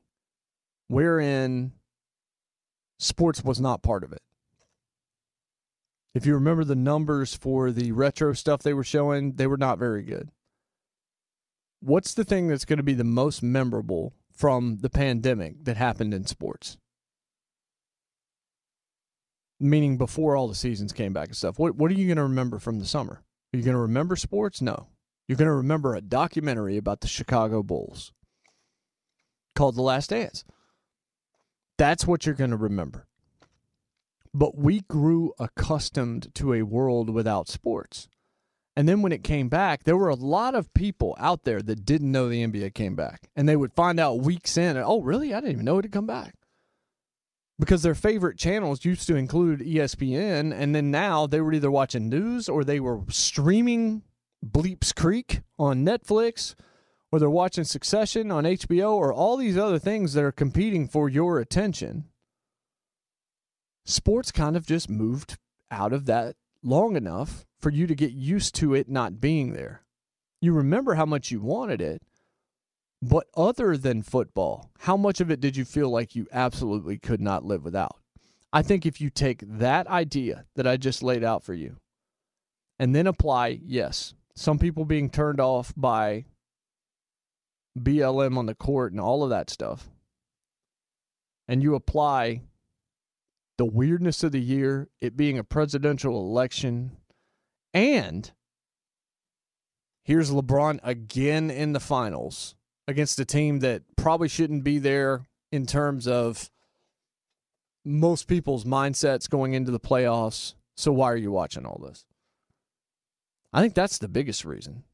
wherein 0.86 1.72
sports 3.00 3.42
was 3.42 3.60
not 3.60 3.82
part 3.82 4.04
of 4.04 4.12
it. 4.12 4.22
If 6.14 6.24
you 6.24 6.34
remember 6.34 6.64
the 6.64 6.76
numbers 6.76 7.34
for 7.34 7.72
the 7.72 7.90
retro 7.90 8.32
stuff 8.32 8.62
they 8.62 8.74
were 8.74 8.84
showing, 8.84 9.32
they 9.32 9.46
were 9.48 9.56
not 9.56 9.78
very 9.78 10.02
good. 10.02 10.30
What's 11.80 12.14
the 12.14 12.24
thing 12.24 12.46
that's 12.46 12.64
going 12.64 12.76
to 12.76 12.82
be 12.84 12.94
the 12.94 13.04
most 13.04 13.42
memorable 13.42 14.12
from 14.40 14.78
the 14.80 14.88
pandemic 14.88 15.62
that 15.64 15.76
happened 15.76 16.14
in 16.14 16.24
sports? 16.24 16.78
Meaning 19.60 19.98
before 19.98 20.34
all 20.34 20.48
the 20.48 20.54
seasons 20.54 20.94
came 20.94 21.12
back 21.12 21.28
and 21.28 21.36
stuff. 21.36 21.58
What 21.58 21.76
what 21.76 21.90
are 21.90 21.94
you 21.94 22.06
going 22.06 22.16
to 22.16 22.22
remember 22.22 22.58
from 22.58 22.78
the 22.78 22.86
summer? 22.86 23.22
Are 23.52 23.56
you 23.58 23.62
going 23.62 23.74
to 23.74 23.82
remember 23.82 24.16
sports? 24.16 24.62
No. 24.62 24.86
You're 25.28 25.36
going 25.36 25.50
to 25.50 25.54
remember 25.54 25.94
a 25.94 26.00
documentary 26.00 26.78
about 26.78 27.02
the 27.02 27.06
Chicago 27.06 27.62
Bulls 27.62 28.12
called 29.54 29.76
The 29.76 29.82
Last 29.82 30.10
Dance. 30.10 30.44
That's 31.76 32.06
what 32.06 32.24
you're 32.24 32.34
going 32.34 32.50
to 32.50 32.56
remember. 32.56 33.06
But 34.32 34.56
we 34.56 34.80
grew 34.80 35.34
accustomed 35.38 36.34
to 36.36 36.54
a 36.54 36.62
world 36.62 37.10
without 37.10 37.48
sports. 37.48 38.08
And 38.76 38.88
then 38.88 39.02
when 39.02 39.12
it 39.12 39.24
came 39.24 39.48
back, 39.48 39.84
there 39.84 39.96
were 39.96 40.08
a 40.08 40.14
lot 40.14 40.54
of 40.54 40.72
people 40.74 41.16
out 41.18 41.44
there 41.44 41.60
that 41.60 41.84
didn't 41.84 42.12
know 42.12 42.28
the 42.28 42.46
NBA 42.46 42.74
came 42.74 42.94
back. 42.94 43.28
And 43.34 43.48
they 43.48 43.56
would 43.56 43.72
find 43.74 43.98
out 43.98 44.20
weeks 44.20 44.56
in, 44.56 44.76
oh, 44.76 45.00
really? 45.00 45.34
I 45.34 45.40
didn't 45.40 45.52
even 45.52 45.64
know 45.64 45.78
it 45.78 45.84
had 45.84 45.92
come 45.92 46.06
back. 46.06 46.34
Because 47.58 47.82
their 47.82 47.94
favorite 47.94 48.38
channels 48.38 48.84
used 48.84 49.06
to 49.08 49.16
include 49.16 49.60
ESPN. 49.60 50.54
And 50.54 50.74
then 50.74 50.90
now 50.90 51.26
they 51.26 51.40
were 51.40 51.52
either 51.52 51.70
watching 51.70 52.08
news 52.08 52.48
or 52.48 52.64
they 52.64 52.80
were 52.80 53.00
streaming 53.08 54.02
Bleeps 54.44 54.94
Creek 54.94 55.40
on 55.58 55.84
Netflix 55.84 56.54
or 57.12 57.18
they're 57.18 57.28
watching 57.28 57.64
Succession 57.64 58.30
on 58.30 58.44
HBO 58.44 58.92
or 58.94 59.12
all 59.12 59.36
these 59.36 59.58
other 59.58 59.78
things 59.78 60.14
that 60.14 60.24
are 60.24 60.32
competing 60.32 60.86
for 60.86 61.08
your 61.08 61.38
attention. 61.38 62.04
Sports 63.84 64.30
kind 64.30 64.56
of 64.56 64.64
just 64.64 64.88
moved 64.88 65.36
out 65.70 65.92
of 65.92 66.06
that 66.06 66.36
long 66.62 66.96
enough 66.96 67.46
for 67.60 67.70
you 67.70 67.86
to 67.86 67.94
get 67.94 68.12
used 68.12 68.54
to 68.56 68.74
it 68.74 68.88
not 68.88 69.20
being 69.20 69.52
there. 69.52 69.82
You 70.40 70.52
remember 70.52 70.94
how 70.94 71.04
much 71.04 71.30
you 71.30 71.40
wanted 71.40 71.80
it, 71.80 72.02
but 73.02 73.26
other 73.36 73.76
than 73.76 74.02
football, 74.02 74.70
how 74.80 74.96
much 74.96 75.20
of 75.20 75.30
it 75.30 75.40
did 75.40 75.56
you 75.56 75.64
feel 75.64 75.90
like 75.90 76.14
you 76.14 76.26
absolutely 76.32 76.98
could 76.98 77.20
not 77.20 77.44
live 77.44 77.64
without? 77.64 77.96
I 78.52 78.62
think 78.62 78.84
if 78.84 79.00
you 79.00 79.10
take 79.10 79.42
that 79.46 79.86
idea 79.86 80.46
that 80.56 80.66
I 80.66 80.76
just 80.76 81.02
laid 81.02 81.22
out 81.22 81.44
for 81.44 81.54
you 81.54 81.76
and 82.78 82.94
then 82.94 83.06
apply, 83.06 83.60
yes, 83.62 84.14
some 84.34 84.58
people 84.58 84.84
being 84.84 85.10
turned 85.10 85.40
off 85.40 85.72
by 85.76 86.24
BLM 87.78 88.36
on 88.36 88.46
the 88.46 88.54
court 88.54 88.92
and 88.92 89.00
all 89.00 89.22
of 89.22 89.30
that 89.30 89.50
stuff, 89.50 89.88
and 91.46 91.62
you 91.62 91.74
apply 91.74 92.42
the 93.58 93.66
weirdness 93.66 94.22
of 94.24 94.32
the 94.32 94.40
year, 94.40 94.88
it 95.00 95.16
being 95.16 95.38
a 95.38 95.44
presidential 95.44 96.16
election, 96.16 96.96
and 97.72 98.30
here's 100.04 100.30
LeBron 100.30 100.80
again 100.82 101.50
in 101.50 101.72
the 101.72 101.80
finals 101.80 102.54
against 102.88 103.20
a 103.20 103.24
team 103.24 103.60
that 103.60 103.82
probably 103.96 104.28
shouldn't 104.28 104.64
be 104.64 104.78
there 104.78 105.26
in 105.52 105.66
terms 105.66 106.06
of 106.06 106.50
most 107.84 108.26
people's 108.26 108.64
mindsets 108.64 109.28
going 109.28 109.54
into 109.54 109.70
the 109.70 109.80
playoffs. 109.80 110.54
So 110.76 110.92
why 110.92 111.10
are 111.12 111.16
you 111.16 111.30
watching 111.30 111.64
all 111.64 111.80
this? 111.84 112.04
I 113.52 113.60
think 113.60 113.74
that's 113.74 113.98
the 113.98 114.08
biggest 114.08 114.44
reason. 114.44 114.84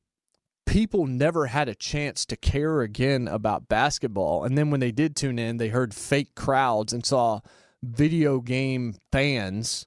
People 0.66 1.06
never 1.06 1.46
had 1.46 1.68
a 1.68 1.74
chance 1.74 2.26
to 2.26 2.36
care 2.36 2.80
again 2.80 3.28
about 3.28 3.68
basketball. 3.68 4.44
And 4.44 4.56
then 4.56 4.70
when 4.70 4.80
they 4.80 4.92
did 4.92 5.14
tune 5.14 5.38
in, 5.38 5.58
they 5.58 5.68
heard 5.68 5.94
fake 5.94 6.34
crowds 6.34 6.92
and 6.92 7.04
saw 7.04 7.40
video 7.82 8.40
game 8.40 8.96
fans 9.12 9.86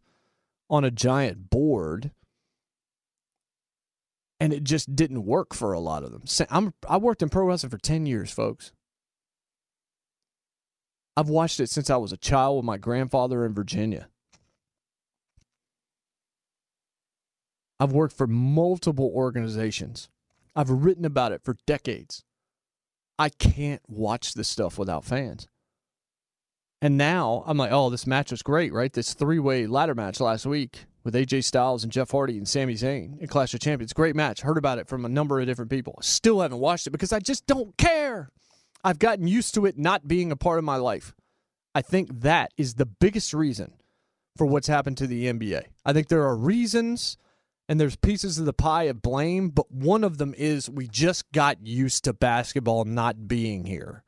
on 0.70 0.84
a 0.84 0.91
giant 0.91 1.49
board 1.49 2.11
and 4.40 4.53
it 4.53 4.64
just 4.64 4.95
didn't 4.95 5.26
work 5.26 5.53
for 5.53 5.74
a 5.74 5.80
lot 5.80 6.03
of 6.03 6.11
them. 6.11 6.24
I'm, 6.49 6.74
I 6.88 6.98
worked 6.98 7.22
in 7.22 7.30
pro 7.30 7.45
wrestling 7.45 7.72
for 7.72 7.78
10 7.78 8.06
years, 8.06 8.32
folks. 8.32 8.72
I've 11.18 11.30
watched 11.30 11.60
it 11.60 11.70
since 11.70 11.90
I 11.90 11.98
was 11.98 12.14
a 12.14 12.18
child 12.18 12.57
with 12.57 12.66
my 12.66 12.78
grandfather 12.78 13.45
in 13.45 13.53
Virginia. 13.53 14.07
I've 17.80 17.91
worked 17.91 18.16
for 18.16 18.28
multiple 18.28 19.11
organizations. 19.14 20.10
I've 20.56 20.70
written 20.70 21.06
about 21.06 21.32
it 21.32 21.41
for 21.44 21.57
decades. 21.66 22.24
I 23.18 23.30
can't 23.30 23.82
watch 23.88 24.34
this 24.34 24.48
stuff 24.48 24.78
without 24.78 25.06
fans. 25.06 25.48
And 26.82 26.98
now 26.98 27.44
I'm 27.45 27.57
like, 27.57 27.72
oh, 27.72 27.90
this 27.90 28.07
match 28.07 28.32
was 28.32 28.41
great, 28.41 28.72
right? 28.72 28.91
This 28.91 29.14
three 29.14 29.40
way 29.40 29.68
ladder 29.68 29.95
match 29.95 30.22
last 30.22 30.45
week 30.45 30.86
with 31.11 31.27
AJ 31.27 31.44
Styles 31.44 31.84
and 31.84 31.91
Jeff 31.91 32.11
Hardy 32.11 32.38
and 32.38 32.48
Sami 32.48 32.76
Zayn 32.76 33.19
in 33.19 33.27
Clash 33.27 33.56
of 33.56 33.60
Champions. 33.60 33.94
Great 33.94 34.15
match. 34.15 34.41
Heard 34.41 34.60
about 34.60 34.77
it 34.77 34.88
from 34.88 35.06
a 35.06 35.10
number 35.10 35.40
of 35.40 35.48
different 35.48 35.72
people. 35.72 35.98
Still 36.02 36.41
haven't 36.41 36.60
watched 36.60 36.86
it 36.86 36.91
because 36.91 37.11
I 37.11 37.19
just 37.19 37.48
don't 37.48 37.76
care. 37.77 38.30
I've 38.84 38.99
gotten 38.99 39.27
used 39.27 39.56
to 39.56 39.65
it 39.65 39.76
not 39.76 40.07
being 40.07 40.31
a 40.31 40.36
part 40.36 40.60
of 40.60 40.65
my 40.65 40.76
life. 40.76 41.15
I 41.73 41.81
think 41.81 42.22
that 42.22 42.53
is 42.57 42.76
the 42.76 42.86
biggest 42.86 43.34
reason 43.34 43.73
for 44.38 44.45
what's 44.45 44.68
happened 44.68 44.98
to 44.98 45.07
the 45.07 45.26
NBA. 45.26 45.64
I 45.84 45.94
think 45.94 46.10
there 46.10 46.26
are 46.27 46.36
reasons 46.36 47.18
and 47.68 47.80
there's 47.80 47.95
pieces 47.95 48.38
of 48.38 48.45
the 48.45 48.53
pie 48.53 48.84
of 48.84 49.02
blame, 49.02 49.49
but 49.49 49.72
one 49.72 50.03
of 50.03 50.19
them 50.19 50.36
is 50.38 50.69
we 50.69 50.88
just 50.88 51.31
got 51.31 51.65
used 51.65 52.03
to 52.03 52.14
basketball 52.14 52.86
not 52.86 53.27
being 53.27 53.65
here. 53.65 54.03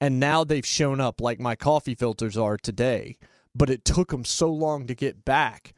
And 0.00 0.20
now 0.20 0.44
they've 0.44 0.64
shown 0.64 1.00
up 1.00 1.20
like 1.20 1.40
my 1.40 1.56
coffee 1.56 1.96
filters 1.96 2.36
are 2.36 2.56
today, 2.56 3.16
but 3.52 3.68
it 3.68 3.84
took 3.84 4.10
them 4.10 4.24
so 4.24 4.48
long 4.48 4.86
to 4.86 4.94
get 4.94 5.24
back 5.24 5.73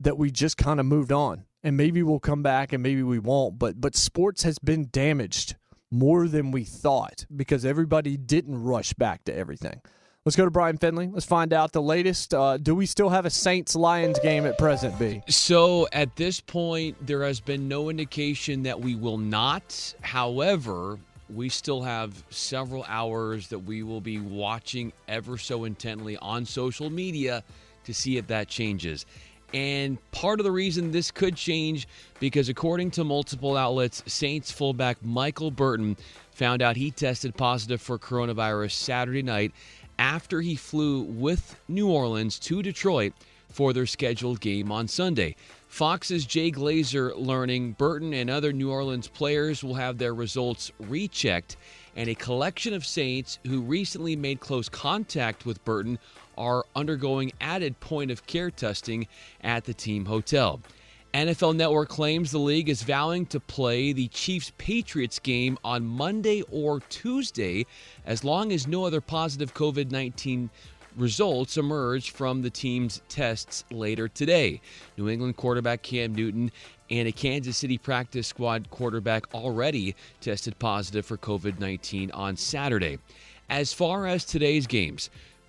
that 0.00 0.16
we 0.16 0.30
just 0.30 0.56
kind 0.56 0.80
of 0.80 0.86
moved 0.86 1.12
on. 1.12 1.44
And 1.62 1.76
maybe 1.76 2.02
we'll 2.02 2.20
come 2.20 2.42
back 2.42 2.72
and 2.72 2.82
maybe 2.82 3.02
we 3.02 3.18
won't, 3.18 3.58
but 3.58 3.80
but 3.80 3.96
sports 3.96 4.44
has 4.44 4.58
been 4.58 4.88
damaged 4.92 5.56
more 5.90 6.28
than 6.28 6.50
we 6.50 6.64
thought 6.64 7.26
because 7.34 7.64
everybody 7.64 8.16
didn't 8.16 8.62
rush 8.62 8.92
back 8.92 9.24
to 9.24 9.34
everything. 9.34 9.80
Let's 10.24 10.36
go 10.36 10.44
to 10.44 10.50
Brian 10.50 10.76
Finley. 10.76 11.08
Let's 11.08 11.24
find 11.24 11.52
out 11.54 11.72
the 11.72 11.80
latest. 11.80 12.34
Uh, 12.34 12.58
do 12.58 12.74
we 12.74 12.84
still 12.84 13.08
have 13.08 13.24
a 13.24 13.30
Saints 13.30 13.74
Lions 13.74 14.18
game 14.20 14.44
at 14.44 14.58
present, 14.58 14.98
B? 14.98 15.22
So 15.28 15.88
at 15.92 16.14
this 16.16 16.38
point, 16.40 16.96
there 17.06 17.22
has 17.22 17.40
been 17.40 17.66
no 17.66 17.88
indication 17.88 18.62
that 18.64 18.78
we 18.78 18.94
will 18.94 19.16
not. 19.16 19.94
However, 20.02 20.98
we 21.30 21.48
still 21.48 21.80
have 21.82 22.22
several 22.30 22.84
hours 22.88 23.48
that 23.48 23.60
we 23.60 23.82
will 23.82 24.02
be 24.02 24.18
watching 24.18 24.92
ever 25.08 25.38
so 25.38 25.64
intently 25.64 26.16
on 26.18 26.44
social 26.44 26.90
media 26.90 27.42
to 27.84 27.94
see 27.94 28.18
if 28.18 28.26
that 28.26 28.48
changes. 28.48 29.06
And 29.54 29.98
part 30.10 30.40
of 30.40 30.44
the 30.44 30.52
reason 30.52 30.90
this 30.90 31.10
could 31.10 31.36
change 31.36 31.88
because 32.20 32.48
according 32.48 32.90
to 32.92 33.04
multiple 33.04 33.56
outlets, 33.56 34.02
Saints 34.06 34.50
fullback 34.50 35.02
Michael 35.02 35.50
Burton 35.50 35.96
found 36.32 36.60
out 36.60 36.76
he 36.76 36.90
tested 36.90 37.36
positive 37.36 37.80
for 37.80 37.98
coronavirus 37.98 38.72
Saturday 38.72 39.22
night 39.22 39.52
after 39.98 40.40
he 40.40 40.54
flew 40.54 41.02
with 41.02 41.58
New 41.66 41.88
Orleans 41.88 42.38
to 42.40 42.62
Detroit 42.62 43.12
for 43.48 43.72
their 43.72 43.86
scheduled 43.86 44.40
game 44.40 44.70
on 44.70 44.86
Sunday. 44.86 45.34
Fox's 45.66 46.24
Jay 46.24 46.50
Glazer 46.50 47.12
learning 47.16 47.72
Burton 47.72 48.12
and 48.14 48.30
other 48.30 48.52
New 48.52 48.70
Orleans 48.70 49.08
players 49.08 49.64
will 49.64 49.74
have 49.74 49.98
their 49.98 50.14
results 50.14 50.70
rechecked, 50.78 51.56
and 51.96 52.08
a 52.08 52.14
collection 52.14 52.74
of 52.74 52.86
Saints 52.86 53.38
who 53.46 53.60
recently 53.60 54.16
made 54.16 54.40
close 54.40 54.68
contact 54.68 55.44
with 55.44 55.64
Burton 55.64 55.98
are 56.38 56.64
undergoing 56.74 57.32
added 57.40 57.78
point 57.80 58.10
of 58.10 58.26
care 58.26 58.50
testing 58.50 59.06
at 59.42 59.66
the 59.66 59.74
team 59.74 60.06
hotel. 60.06 60.60
NFL 61.12 61.56
Network 61.56 61.88
claims 61.88 62.30
the 62.30 62.38
league 62.38 62.68
is 62.68 62.82
vowing 62.82 63.26
to 63.26 63.40
play 63.40 63.92
the 63.92 64.08
Chiefs 64.08 64.52
Patriots 64.58 65.18
game 65.18 65.58
on 65.64 65.84
Monday 65.84 66.42
or 66.50 66.80
Tuesday 66.80 67.66
as 68.06 68.24
long 68.24 68.52
as 68.52 68.66
no 68.66 68.84
other 68.84 69.00
positive 69.00 69.52
COVID 69.54 69.90
19 69.90 70.50
results 70.96 71.56
emerge 71.56 72.10
from 72.10 72.42
the 72.42 72.50
team's 72.50 73.00
tests 73.08 73.64
later 73.70 74.08
today. 74.08 74.60
New 74.96 75.08
England 75.08 75.36
quarterback 75.36 75.82
Cam 75.82 76.14
Newton 76.14 76.50
and 76.90 77.08
a 77.08 77.12
Kansas 77.12 77.56
City 77.56 77.78
practice 77.78 78.26
squad 78.26 78.68
quarterback 78.70 79.32
already 79.34 79.94
tested 80.20 80.58
positive 80.58 81.06
for 81.06 81.16
COVID 81.16 81.58
19 81.58 82.10
on 82.10 82.36
Saturday. 82.36 82.98
As 83.48 83.72
far 83.72 84.06
as 84.06 84.24
today's 84.24 84.66
games, 84.66 85.08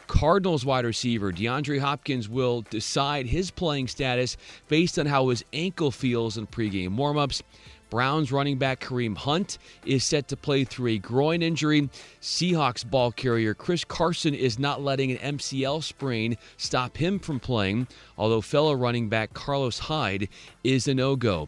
Cardinals 0.10 0.66
wide 0.66 0.86
receiver 0.86 1.32
DeAndre 1.32 1.80
Hopkins 1.80 2.28
will 2.28 2.64
decide 2.64 3.28
his 3.28 3.52
playing 3.52 3.88
status 3.88 4.38
based 4.68 4.98
on 4.98 5.06
how 5.06 5.30
his 5.30 5.46
ankle 5.54 5.92
feels 5.92 6.36
in 6.36 6.48
pregame 6.48 6.98
warmups. 6.98 7.44
Browns 7.92 8.32
running 8.32 8.58
back 8.58 8.80
Kareem 8.80 9.16
Hunt 9.16 9.60
is 9.86 10.04
set 10.04 10.28
to 10.30 10.36
play 10.36 10.64
through 10.64 10.94
a 10.94 10.98
groin 10.98 11.44
injury. 11.44 11.90
Seahawks 12.22 12.84
ball 12.90 13.12
carrier 13.12 13.54
Chris 13.54 13.86
Carson 13.86 14.34
is 14.34 14.58
not 14.58 14.82
letting 14.82 15.12
an 15.12 15.38
MCL 15.38 15.84
sprain 15.84 16.38
stop 16.58 16.98
him 16.98 17.20
from 17.20 17.40
playing, 17.40 17.88
although 18.18 18.42
fellow 18.42 18.74
running 18.74 19.10
back 19.10 19.34
Carlos 19.36 19.78
Hyde 19.78 20.28
is 20.64 20.88
a 20.88 20.94
no 20.96 21.16
go. 21.16 21.48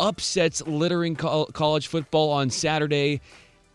Upsets 0.00 0.66
littering 0.66 1.14
college 1.14 1.86
football 1.86 2.30
on 2.30 2.50
Saturday. 2.50 3.20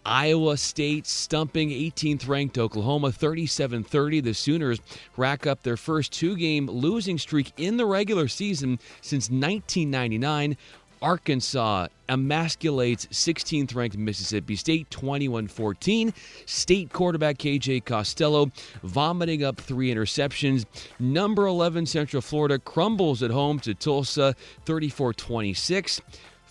Iowa 0.05 0.55
State 0.57 1.07
stumping 1.07 1.69
18th 1.69 2.27
ranked 2.27 2.57
Oklahoma 2.57 3.11
37 3.11 3.83
30. 3.83 4.21
The 4.21 4.33
Sooners 4.33 4.79
rack 5.17 5.47
up 5.47 5.63
their 5.63 5.77
first 5.77 6.13
two 6.13 6.35
game 6.35 6.67
losing 6.67 7.17
streak 7.17 7.51
in 7.57 7.77
the 7.77 7.85
regular 7.85 8.27
season 8.27 8.79
since 9.01 9.29
1999. 9.29 10.57
Arkansas 11.01 11.87
emasculates 12.07 13.07
16th 13.07 13.75
ranked 13.75 13.97
Mississippi 13.97 14.55
State 14.55 14.89
21 14.91 15.47
14. 15.47 16.13
State 16.45 16.93
quarterback 16.93 17.37
KJ 17.37 17.83
Costello 17.85 18.51
vomiting 18.83 19.43
up 19.43 19.57
three 19.57 19.93
interceptions. 19.93 20.65
Number 20.99 21.45
11 21.47 21.87
Central 21.87 22.21
Florida 22.21 22.59
crumbles 22.59 23.21
at 23.23 23.31
home 23.31 23.59
to 23.59 23.73
Tulsa 23.73 24.35
34 24.65 25.13
26 25.13 26.01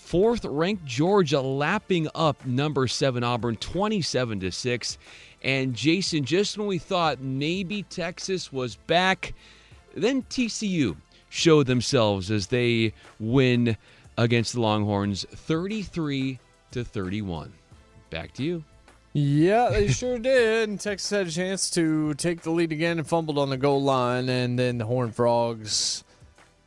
fourth 0.04 0.44
ranked 0.44 0.84
Georgia 0.84 1.40
lapping 1.40 2.08
up 2.14 2.44
number 2.44 2.86
seven 2.86 3.24
Auburn 3.24 3.56
27 3.56 4.40
to 4.40 4.52
6. 4.52 4.98
And 5.42 5.74
Jason, 5.74 6.24
just 6.24 6.58
when 6.58 6.66
we 6.66 6.78
thought 6.78 7.20
maybe 7.20 7.82
Texas 7.84 8.52
was 8.52 8.76
back, 8.76 9.34
then 9.94 10.22
TCU 10.24 10.96
showed 11.30 11.66
themselves 11.66 12.30
as 12.30 12.46
they 12.46 12.92
win 13.18 13.76
against 14.18 14.52
the 14.52 14.60
Longhorns 14.60 15.24
33 15.30 16.38
to 16.72 16.84
31. 16.84 17.52
Back 18.10 18.32
to 18.34 18.42
you. 18.44 18.64
Yeah, 19.14 19.70
they 19.70 19.88
sure 19.88 20.18
did. 20.20 20.80
Texas 20.80 21.10
had 21.10 21.26
a 21.28 21.30
chance 21.30 21.70
to 21.70 22.14
take 22.14 22.42
the 22.42 22.50
lead 22.50 22.72
again 22.72 22.98
and 22.98 23.06
fumbled 23.08 23.38
on 23.38 23.48
the 23.48 23.56
goal 23.56 23.82
line, 23.82 24.28
and 24.28 24.58
then 24.58 24.78
the 24.78 24.84
Horned 24.84 25.14
Frogs 25.14 26.04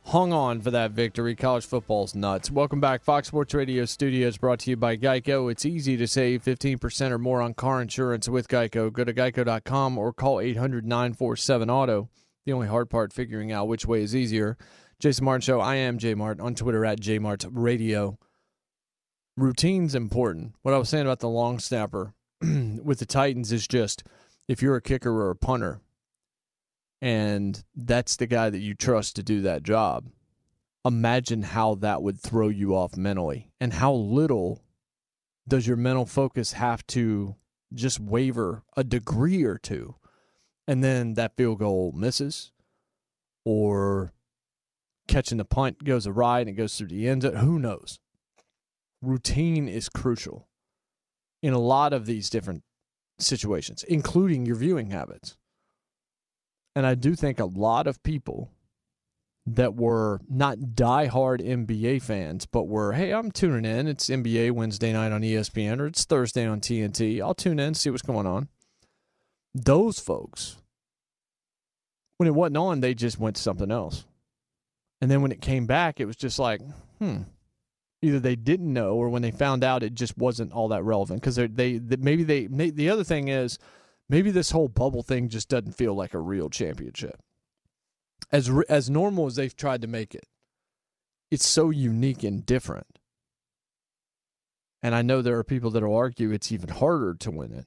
hung 0.08 0.32
on 0.32 0.58
for 0.60 0.70
that 0.70 0.92
victory. 0.92 1.34
College 1.36 1.66
football's 1.66 2.14
nuts. 2.14 2.50
Welcome 2.50 2.80
back. 2.80 3.02
Fox 3.02 3.28
Sports 3.28 3.52
Radio 3.52 3.84
Studios 3.84 4.38
brought 4.38 4.60
to 4.60 4.70
you 4.70 4.76
by 4.76 4.96
Geico. 4.96 5.50
It's 5.50 5.66
easy 5.66 5.98
to 5.98 6.06
save 6.06 6.42
15% 6.42 7.10
or 7.10 7.18
more 7.18 7.42
on 7.42 7.52
car 7.52 7.82
insurance 7.82 8.26
with 8.26 8.48
Geico. 8.48 8.90
Go 8.90 9.04
to 9.04 9.12
geico.com 9.12 9.98
or 9.98 10.14
call 10.14 10.40
800 10.40 10.86
947 10.86 11.68
Auto. 11.68 12.08
The 12.46 12.52
only 12.54 12.68
hard 12.68 12.88
part 12.88 13.12
figuring 13.12 13.52
out 13.52 13.68
which 13.68 13.84
way 13.84 14.02
is 14.02 14.16
easier. 14.16 14.56
Jason 14.98 15.26
Martin 15.26 15.42
Show. 15.42 15.60
I 15.60 15.74
am 15.74 15.98
J 15.98 16.14
Mart 16.14 16.40
on 16.40 16.54
Twitter 16.54 16.86
at 16.86 17.00
JMart 17.00 17.46
Radio. 17.52 18.18
Routine's 19.36 19.94
important. 19.94 20.54
What 20.62 20.74
I 20.74 20.78
was 20.78 20.88
saying 20.88 21.04
about 21.04 21.20
the 21.20 21.28
long 21.28 21.58
snapper 21.58 22.14
with 22.40 22.98
the 22.98 23.06
Titans 23.06 23.52
is 23.52 23.68
just 23.68 24.04
if 24.48 24.62
you're 24.62 24.76
a 24.76 24.82
kicker 24.82 25.12
or 25.12 25.30
a 25.30 25.36
punter, 25.36 25.80
and 27.00 27.62
that's 27.74 28.16
the 28.16 28.26
guy 28.26 28.50
that 28.50 28.58
you 28.58 28.74
trust 28.74 29.16
to 29.16 29.22
do 29.22 29.42
that 29.42 29.62
job. 29.62 30.06
Imagine 30.84 31.42
how 31.42 31.74
that 31.76 32.02
would 32.02 32.20
throw 32.20 32.48
you 32.48 32.74
off 32.74 32.96
mentally 32.96 33.50
and 33.60 33.74
how 33.74 33.92
little 33.92 34.62
does 35.46 35.66
your 35.66 35.76
mental 35.76 36.06
focus 36.06 36.52
have 36.52 36.86
to 36.88 37.36
just 37.74 38.00
waver 38.00 38.62
a 38.76 38.84
degree 38.84 39.44
or 39.44 39.58
two 39.58 39.94
and 40.66 40.84
then 40.84 41.14
that 41.14 41.36
field 41.36 41.58
goal 41.58 41.92
misses 41.92 42.52
or 43.44 44.12
catching 45.06 45.38
the 45.38 45.44
punt 45.44 45.84
goes 45.84 46.06
awry 46.06 46.40
and 46.40 46.50
it 46.50 46.52
goes 46.52 46.76
through 46.76 46.86
the 46.86 47.08
end 47.08 47.22
zone. 47.22 47.36
who 47.36 47.58
knows 47.58 47.98
routine 49.02 49.68
is 49.68 49.88
crucial 49.88 50.48
in 51.42 51.52
a 51.52 51.58
lot 51.58 51.92
of 51.92 52.06
these 52.06 52.30
different 52.30 52.62
situations 53.18 53.84
including 53.84 54.46
your 54.46 54.56
viewing 54.56 54.90
habits 54.90 55.36
and 56.78 56.86
I 56.86 56.94
do 56.94 57.16
think 57.16 57.40
a 57.40 57.44
lot 57.44 57.88
of 57.88 58.04
people 58.04 58.52
that 59.46 59.74
were 59.74 60.20
not 60.30 60.58
diehard 60.58 61.44
NBA 61.44 62.00
fans, 62.02 62.46
but 62.46 62.68
were, 62.68 62.92
hey, 62.92 63.12
I'm 63.12 63.32
tuning 63.32 63.68
in. 63.68 63.88
It's 63.88 64.08
NBA 64.08 64.52
Wednesday 64.52 64.92
night 64.92 65.10
on 65.10 65.22
ESPN 65.22 65.80
or 65.80 65.88
it's 65.88 66.04
Thursday 66.04 66.46
on 66.46 66.60
TNT. 66.60 67.20
I'll 67.20 67.34
tune 67.34 67.58
in, 67.58 67.74
see 67.74 67.90
what's 67.90 68.02
going 68.02 68.28
on. 68.28 68.46
Those 69.52 69.98
folks, 69.98 70.58
when 72.18 72.28
it 72.28 72.34
wasn't 72.36 72.58
on, 72.58 72.78
they 72.78 72.94
just 72.94 73.18
went 73.18 73.34
to 73.34 73.42
something 73.42 73.72
else. 73.72 74.04
And 75.00 75.10
then 75.10 75.20
when 75.20 75.32
it 75.32 75.40
came 75.40 75.66
back, 75.66 75.98
it 75.98 76.04
was 76.04 76.14
just 76.14 76.38
like, 76.38 76.60
hmm. 77.00 77.22
Either 78.02 78.20
they 78.20 78.36
didn't 78.36 78.72
know, 78.72 78.94
or 78.94 79.08
when 79.08 79.22
they 79.22 79.32
found 79.32 79.64
out, 79.64 79.82
it 79.82 79.96
just 79.96 80.16
wasn't 80.16 80.52
all 80.52 80.68
that 80.68 80.84
relevant. 80.84 81.20
Because 81.20 81.34
they, 81.34 81.48
they, 81.48 81.96
maybe 81.96 82.22
they, 82.22 82.46
the 82.46 82.88
other 82.88 83.02
thing 83.02 83.26
is, 83.26 83.58
maybe 84.08 84.30
this 84.30 84.50
whole 84.50 84.68
bubble 84.68 85.02
thing 85.02 85.28
just 85.28 85.48
doesn't 85.48 85.72
feel 85.72 85.94
like 85.94 86.14
a 86.14 86.20
real 86.20 86.48
championship. 86.48 87.20
As 88.32 88.50
as 88.68 88.90
normal 88.90 89.26
as 89.26 89.36
they've 89.36 89.56
tried 89.56 89.82
to 89.82 89.88
make 89.88 90.14
it, 90.14 90.26
it's 91.30 91.46
so 91.46 91.70
unique 91.70 92.24
and 92.24 92.44
different. 92.44 92.98
And 94.82 94.94
I 94.94 95.02
know 95.02 95.22
there 95.22 95.38
are 95.38 95.44
people 95.44 95.70
that 95.70 95.82
will 95.82 95.96
argue 95.96 96.30
it's 96.30 96.52
even 96.52 96.68
harder 96.68 97.14
to 97.14 97.30
win 97.30 97.52
it. 97.52 97.66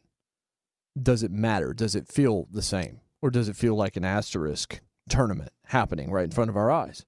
Does 1.02 1.24
it 1.24 1.32
matter? 1.32 1.74
Does 1.74 1.96
it 1.96 2.08
feel 2.08 2.48
the 2.52 2.62
same? 2.62 3.02
Or 3.22 3.30
does 3.30 3.50
it 3.50 3.56
feel 3.56 3.76
like 3.76 3.96
an 3.96 4.06
asterisk 4.06 4.82
tournament 5.10 5.52
happening 5.66 6.12
right 6.12 6.26
in 6.26 6.32
front 6.32 6.50
of 6.50 6.58
our 6.58 6.72
eyes? 6.72 7.06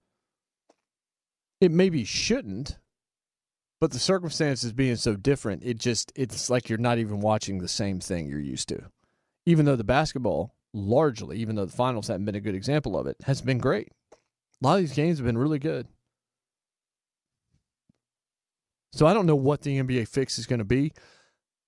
It 1.62 1.72
maybe 1.72 2.04
shouldn't, 2.04 2.78
but 3.80 3.92
the 3.92 4.00
circumstances 4.00 4.74
being 4.74 4.98
so 4.98 5.16
different, 5.16 5.64
it 5.64 5.78
just 5.78 6.12
it's 6.16 6.50
like 6.50 6.70
you're 6.70 6.78
not 6.78 6.98
even 6.98 7.20
watching 7.22 7.60
the 7.60 7.68
same 7.68 8.00
thing 8.00 8.28
you're 8.28 8.40
used 8.40 8.68
to 8.70 8.90
even 9.46 9.66
though 9.66 9.76
the 9.76 9.84
basketball 9.84 10.56
largely, 10.74 11.38
even 11.38 11.56
though 11.56 11.66
the 11.66 11.72
finals 11.72 12.08
haven't 12.08 12.26
been 12.26 12.36
a 12.36 12.42
good 12.42 12.56
example 12.56 12.98
of 12.98 13.08
it, 13.08 13.18
has 13.26 13.42
been 13.42 13.60
great. 13.60 13.90
A 14.12 14.66
lot 14.66 14.76
of 14.76 14.82
these 14.82 14.94
games 14.94 15.18
have 15.18 15.26
been 15.26 15.38
really 15.38 15.60
good. 15.60 15.88
So 18.94 19.08
I 19.08 19.14
don't 19.14 19.26
know 19.26 19.36
what 19.36 19.62
the 19.62 19.80
NBA 19.80 20.08
fix 20.08 20.38
is 20.38 20.46
going 20.46 20.60
to 20.60 20.66
be. 20.66 20.94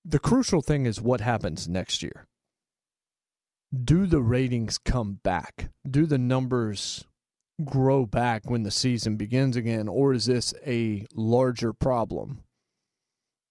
The 0.04 0.20
crucial 0.20 0.62
thing 0.62 0.86
is 0.86 1.02
what 1.02 1.22
happens 1.22 1.68
next 1.68 2.04
year. 2.04 2.28
Do 3.84 4.06
the 4.06 4.22
ratings 4.22 4.78
come 4.78 5.20
back? 5.24 5.70
Do 5.90 6.06
the 6.06 6.20
numbers 6.20 7.06
grow 7.64 8.06
back 8.06 8.50
when 8.50 8.64
the 8.64 8.72
season 8.72 9.18
begins 9.18 9.56
again? 9.56 9.88
Or 9.88 10.14
is 10.14 10.28
this 10.28 10.54
a 10.66 11.06
larger 11.16 11.74
problem 11.74 12.44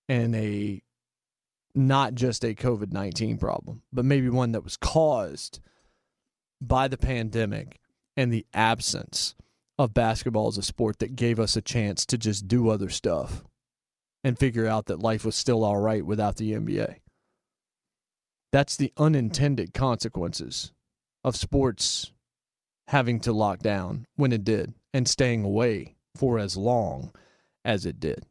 and 0.08 0.34
a 0.36 0.82
not 1.74 2.14
just 2.14 2.44
a 2.44 2.54
COVID 2.54 2.92
19 2.92 3.38
problem, 3.38 3.82
but 3.92 4.04
maybe 4.04 4.28
one 4.28 4.52
that 4.52 4.64
was 4.64 4.76
caused 4.76 5.60
by 6.60 6.88
the 6.88 6.98
pandemic 6.98 7.80
and 8.16 8.32
the 8.32 8.46
absence 8.54 9.34
of 9.78 9.92
basketball 9.92 10.48
as 10.48 10.58
a 10.58 10.62
sport 10.62 10.98
that 11.00 11.16
gave 11.16 11.40
us 11.40 11.56
a 11.56 11.62
chance 11.62 12.06
to 12.06 12.16
just 12.16 12.46
do 12.46 12.68
other 12.68 12.88
stuff 12.88 13.42
and 14.22 14.38
figure 14.38 14.66
out 14.66 14.86
that 14.86 15.00
life 15.00 15.24
was 15.24 15.34
still 15.34 15.64
all 15.64 15.78
right 15.78 16.06
without 16.06 16.36
the 16.36 16.52
NBA. 16.52 16.96
That's 18.52 18.76
the 18.76 18.92
unintended 18.96 19.74
consequences 19.74 20.72
of 21.24 21.34
sports 21.34 22.12
having 22.88 23.18
to 23.20 23.32
lock 23.32 23.58
down 23.60 24.06
when 24.14 24.32
it 24.32 24.44
did 24.44 24.74
and 24.92 25.08
staying 25.08 25.44
away 25.44 25.96
for 26.14 26.38
as 26.38 26.56
long 26.56 27.12
as 27.64 27.84
it 27.84 27.98
did. 27.98 28.24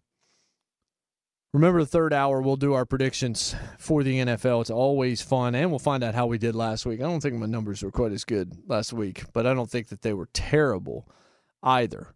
Remember 1.53 1.81
the 1.81 1.87
third 1.87 2.13
hour, 2.13 2.41
we'll 2.41 2.55
do 2.55 2.73
our 2.73 2.85
predictions 2.85 3.55
for 3.77 4.03
the 4.03 4.17
NFL. 4.17 4.61
It's 4.61 4.69
always 4.71 5.21
fun, 5.21 5.53
and 5.53 5.69
we'll 5.69 5.77
find 5.77 6.03
out 6.03 6.15
how 6.15 6.25
we 6.25 6.39
did 6.39 6.55
last 6.55 6.83
week. 6.83 6.99
I 6.99 7.03
don't 7.03 7.19
think 7.19 7.35
my 7.35 7.45
numbers 7.45 7.83
were 7.83 7.91
quite 7.91 8.11
as 8.11 8.23
good 8.23 8.57
last 8.67 8.91
week, 8.91 9.25
but 9.33 9.45
I 9.45 9.53
don't 9.53 9.69
think 9.69 9.89
that 9.89 10.01
they 10.01 10.13
were 10.13 10.29
terrible 10.33 11.07
either. 11.61 12.07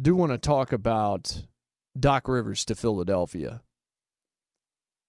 Do 0.00 0.16
want 0.16 0.32
to 0.32 0.38
talk 0.38 0.72
about 0.72 1.44
Doc 1.98 2.26
Rivers 2.26 2.64
to 2.64 2.74
Philadelphia. 2.74 3.62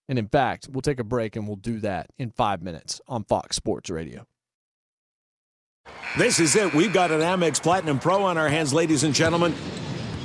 And 0.07 0.19
in 0.19 0.27
fact, 0.27 0.67
we'll 0.71 0.81
take 0.81 0.99
a 0.99 1.03
break 1.03 1.35
and 1.35 1.47
we'll 1.47 1.55
do 1.55 1.79
that 1.79 2.11
in 2.19 2.29
five 2.29 2.61
minutes 2.61 3.01
on 3.07 3.23
Fox 3.23 3.55
Sports 3.55 3.89
Radio. 3.89 4.27
This 6.17 6.39
is 6.39 6.55
it. 6.55 6.73
We've 6.73 6.93
got 6.93 7.11
an 7.11 7.21
Amex 7.21 7.61
Platinum 7.61 7.99
Pro 7.99 8.23
on 8.23 8.37
our 8.37 8.49
hands, 8.49 8.73
ladies 8.73 9.03
and 9.03 9.15
gentlemen. 9.15 9.55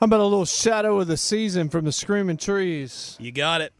How 0.00 0.06
about 0.06 0.20
a 0.20 0.24
little 0.24 0.46
shadow 0.46 0.98
of 0.98 1.08
the 1.08 1.18
season 1.18 1.68
from 1.68 1.84
the 1.84 1.92
Screaming 1.92 2.38
Trees? 2.38 3.18
You 3.20 3.32
got 3.32 3.60
it. 3.60 3.74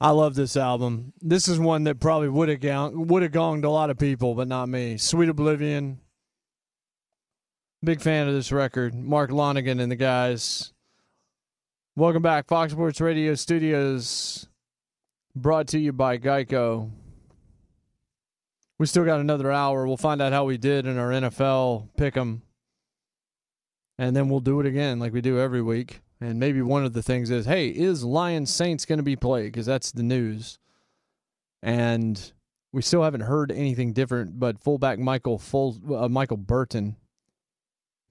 I 0.00 0.08
love 0.08 0.34
this 0.34 0.56
album. 0.56 1.12
This 1.20 1.48
is 1.48 1.58
one 1.58 1.84
that 1.84 2.00
probably 2.00 2.30
would 2.30 2.48
have 2.48 2.60
gone 2.60 3.06
would 3.08 3.22
have 3.22 3.30
gonged 3.30 3.64
a 3.64 3.68
lot 3.68 3.90
of 3.90 3.98
people, 3.98 4.34
but 4.34 4.48
not 4.48 4.70
me. 4.70 4.96
Sweet 4.96 5.28
Oblivion. 5.28 6.00
Big 7.84 8.00
fan 8.00 8.26
of 8.26 8.32
this 8.32 8.50
record. 8.50 8.94
Mark 8.94 9.28
Lanegan 9.28 9.82
and 9.82 9.92
the 9.92 9.96
guys. 9.96 10.72
Welcome 11.94 12.22
back, 12.22 12.48
Fox 12.48 12.72
Sports 12.72 12.98
Radio 12.98 13.34
Studios. 13.34 14.48
Brought 15.34 15.68
to 15.68 15.78
you 15.78 15.92
by 15.92 16.16
Geico. 16.16 16.90
We 18.78 18.86
still 18.86 19.04
got 19.04 19.20
another 19.20 19.52
hour. 19.52 19.86
We'll 19.86 19.98
find 19.98 20.22
out 20.22 20.32
how 20.32 20.44
we 20.46 20.56
did 20.56 20.86
in 20.86 20.96
our 20.96 21.10
NFL 21.12 21.90
pick 21.98 22.16
'em 22.16 22.40
and 23.98 24.14
then 24.14 24.28
we'll 24.28 24.40
do 24.40 24.60
it 24.60 24.66
again 24.66 24.98
like 24.98 25.12
we 25.12 25.20
do 25.20 25.38
every 25.38 25.62
week. 25.62 26.00
And 26.20 26.40
maybe 26.40 26.62
one 26.62 26.84
of 26.84 26.94
the 26.94 27.02
things 27.02 27.30
is, 27.30 27.44
hey, 27.44 27.68
is 27.68 28.02
Lions 28.02 28.50
Saints 28.50 28.86
going 28.86 28.98
to 28.98 29.02
be 29.02 29.16
played? 29.16 29.52
Because 29.52 29.66
that's 29.66 29.92
the 29.92 30.02
news. 30.02 30.58
And 31.62 32.32
we 32.72 32.80
still 32.80 33.02
haven't 33.02 33.22
heard 33.22 33.52
anything 33.52 33.92
different. 33.92 34.38
But 34.38 34.58
fullback 34.58 34.98
Michael 34.98 35.38
Full, 35.38 35.76
uh, 35.94 36.08
Michael 36.08 36.38
Burton, 36.38 36.96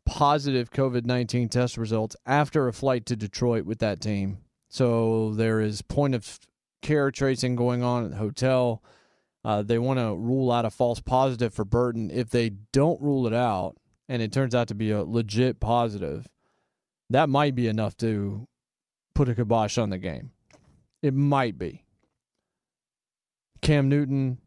positive 0.06 0.70
COVID 0.72 1.06
nineteen 1.06 1.50
test 1.50 1.78
results 1.78 2.16
after 2.28 2.68
a 2.68 2.74
flight 2.74 3.08
to 3.08 3.16
Detroit 3.16 3.66
with 3.66 3.80
that 3.80 4.02
team. 4.02 4.38
So 4.70 5.34
there 5.34 5.60
is 5.60 5.82
point 5.82 6.14
of 6.14 6.40
care 6.84 7.10
tracing 7.10 7.56
going 7.56 7.82
on 7.82 8.06
at 8.06 8.12
the 8.12 8.18
hotel. 8.18 8.84
Uh, 9.44 9.64
they 9.64 9.80
want 9.80 10.00
to 10.00 10.16
rule 10.16 10.52
out 10.52 10.66
a 10.66 10.70
false 10.70 11.00
positive 11.00 11.54
for 11.54 11.66
Burton. 11.66 12.12
If 12.12 12.30
they 12.30 12.50
don't 12.72 13.02
rule 13.02 13.26
it 13.26 13.34
out, 13.34 13.78
and 14.08 14.22
it 14.22 14.32
turns 14.32 14.56
out 14.56 14.68
to 14.68 14.76
be 14.76 14.92
a 14.92 15.04
legit 15.04 15.60
positive, 15.60 16.28
that 17.10 17.30
might 17.30 17.56
be 17.56 17.68
enough 17.68 17.96
to 17.98 18.48
put 19.14 19.30
a 19.30 19.36
kibosh 19.36 19.78
on 19.78 19.90
the 19.90 19.98
game. 19.98 20.32
It 21.02 21.14
might 21.14 21.58
be. 21.58 21.84
Cam 23.62 23.90
Newton, 23.90 24.40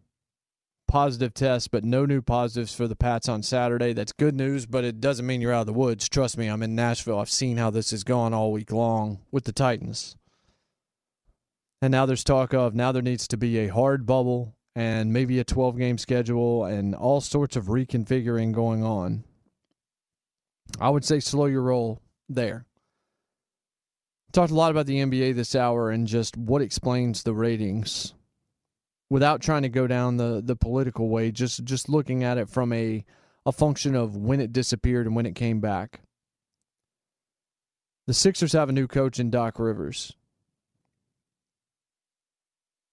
positive 0.87 1.35
test, 1.35 1.71
but 1.71 1.85
no 1.85 2.07
new 2.07 2.23
positives 2.23 2.75
for 2.75 2.89
the 2.89 2.97
Pats 2.97 3.29
on 3.29 3.43
Saturday. 3.43 3.93
That's 3.93 4.13
good 4.13 4.35
news, 4.35 4.67
but 4.67 4.85
it 4.85 5.01
doesn't 5.01 5.27
mean 5.27 5.41
you're 5.41 5.53
out 5.53 5.63
of 5.63 5.67
the 5.67 5.73
woods. 5.73 6.09
Trust 6.09 6.37
me, 6.39 6.49
I'm 6.49 6.63
in 6.63 6.75
Nashville. 6.75 7.19
I've 7.19 7.31
seen 7.31 7.57
how 7.57 7.71
this 7.71 7.91
has 7.93 8.05
gone 8.05 8.35
all 8.35 8.53
week 8.53 8.73
long 8.73 9.21
with 9.31 9.45
the 9.45 9.53
Titans. 9.53 10.17
And 11.81 11.93
now 11.93 12.07
there's 12.07 12.25
talk 12.25 12.53
of 12.55 12.75
now 12.75 12.91
there 12.91 13.03
needs 13.03 13.29
to 13.29 13.37
be 13.37 13.59
a 13.59 13.69
hard 13.69 14.05
bubble 14.05 14.57
and 14.75 15.13
maybe 15.13 15.39
a 15.39 15.45
12 15.45 15.79
game 15.79 15.99
schedule 15.99 16.65
and 16.65 16.95
all 16.95 17.21
sorts 17.21 17.57
of 17.57 17.67
reconfiguring 17.67 18.53
going 18.53 18.83
on. 18.83 19.25
I 20.81 20.91
would 20.91 21.05
say 21.05 21.21
slow 21.21 21.47
your 21.47 21.63
roll 21.63 22.01
there. 22.29 22.67
Talked 24.33 24.53
a 24.53 24.55
lot 24.55 24.71
about 24.71 24.87
the 24.87 24.99
NBA 24.99 25.35
this 25.35 25.55
hour 25.55 25.91
and 25.91 26.07
just 26.07 26.37
what 26.37 26.63
explains 26.63 27.23
the 27.23 27.33
ratings 27.33 28.15
without 29.11 29.41
trying 29.41 29.63
to 29.63 29.69
go 29.69 29.87
down 29.87 30.19
the, 30.19 30.43
the 30.45 30.57
political 30.57 31.09
way, 31.09 31.31
just 31.31 31.65
just 31.65 31.89
looking 31.89 32.25
at 32.25 32.39
it 32.39 32.49
from 32.49 32.73
a 32.73 33.05
a 33.47 33.53
function 33.53 33.95
of 33.95 34.17
when 34.17 34.41
it 34.41 34.53
disappeared 34.53 35.07
and 35.07 35.17
when 35.17 35.25
it 35.25 35.35
came 35.35 35.61
back. 35.61 36.01
The 38.07 38.15
Sixers 38.15 38.53
have 38.53 38.69
a 38.69 38.73
new 38.73 38.87
coach 38.87 39.19
in 39.19 39.31
Doc 39.31 39.59
Rivers. 39.59 40.13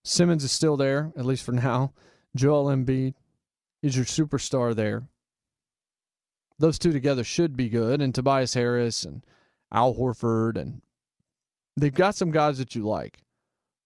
Simmons 0.06 0.43
is 0.43 0.52
still 0.52 0.77
there, 0.77 1.11
at 1.18 1.26
least 1.26 1.43
for 1.43 1.52
now. 1.53 1.93
Joel 2.35 2.68
Embiid 2.68 3.15
is 3.81 3.95
your 3.95 4.06
superstar 4.06 4.73
there 4.73 5.03
those 6.60 6.80
two 6.80 6.91
together 6.91 7.23
should 7.23 7.56
be 7.56 7.69
good. 7.69 8.02
And 8.02 8.14
Tobias 8.14 8.53
Harris 8.53 9.03
and 9.03 9.23
Al 9.72 9.95
Horford, 9.95 10.57
and 10.57 10.82
they've 11.77 11.94
got 11.94 12.15
some 12.15 12.32
guys 12.32 12.57
that 12.57 12.76
you 12.76 12.84
like. 12.84 13.23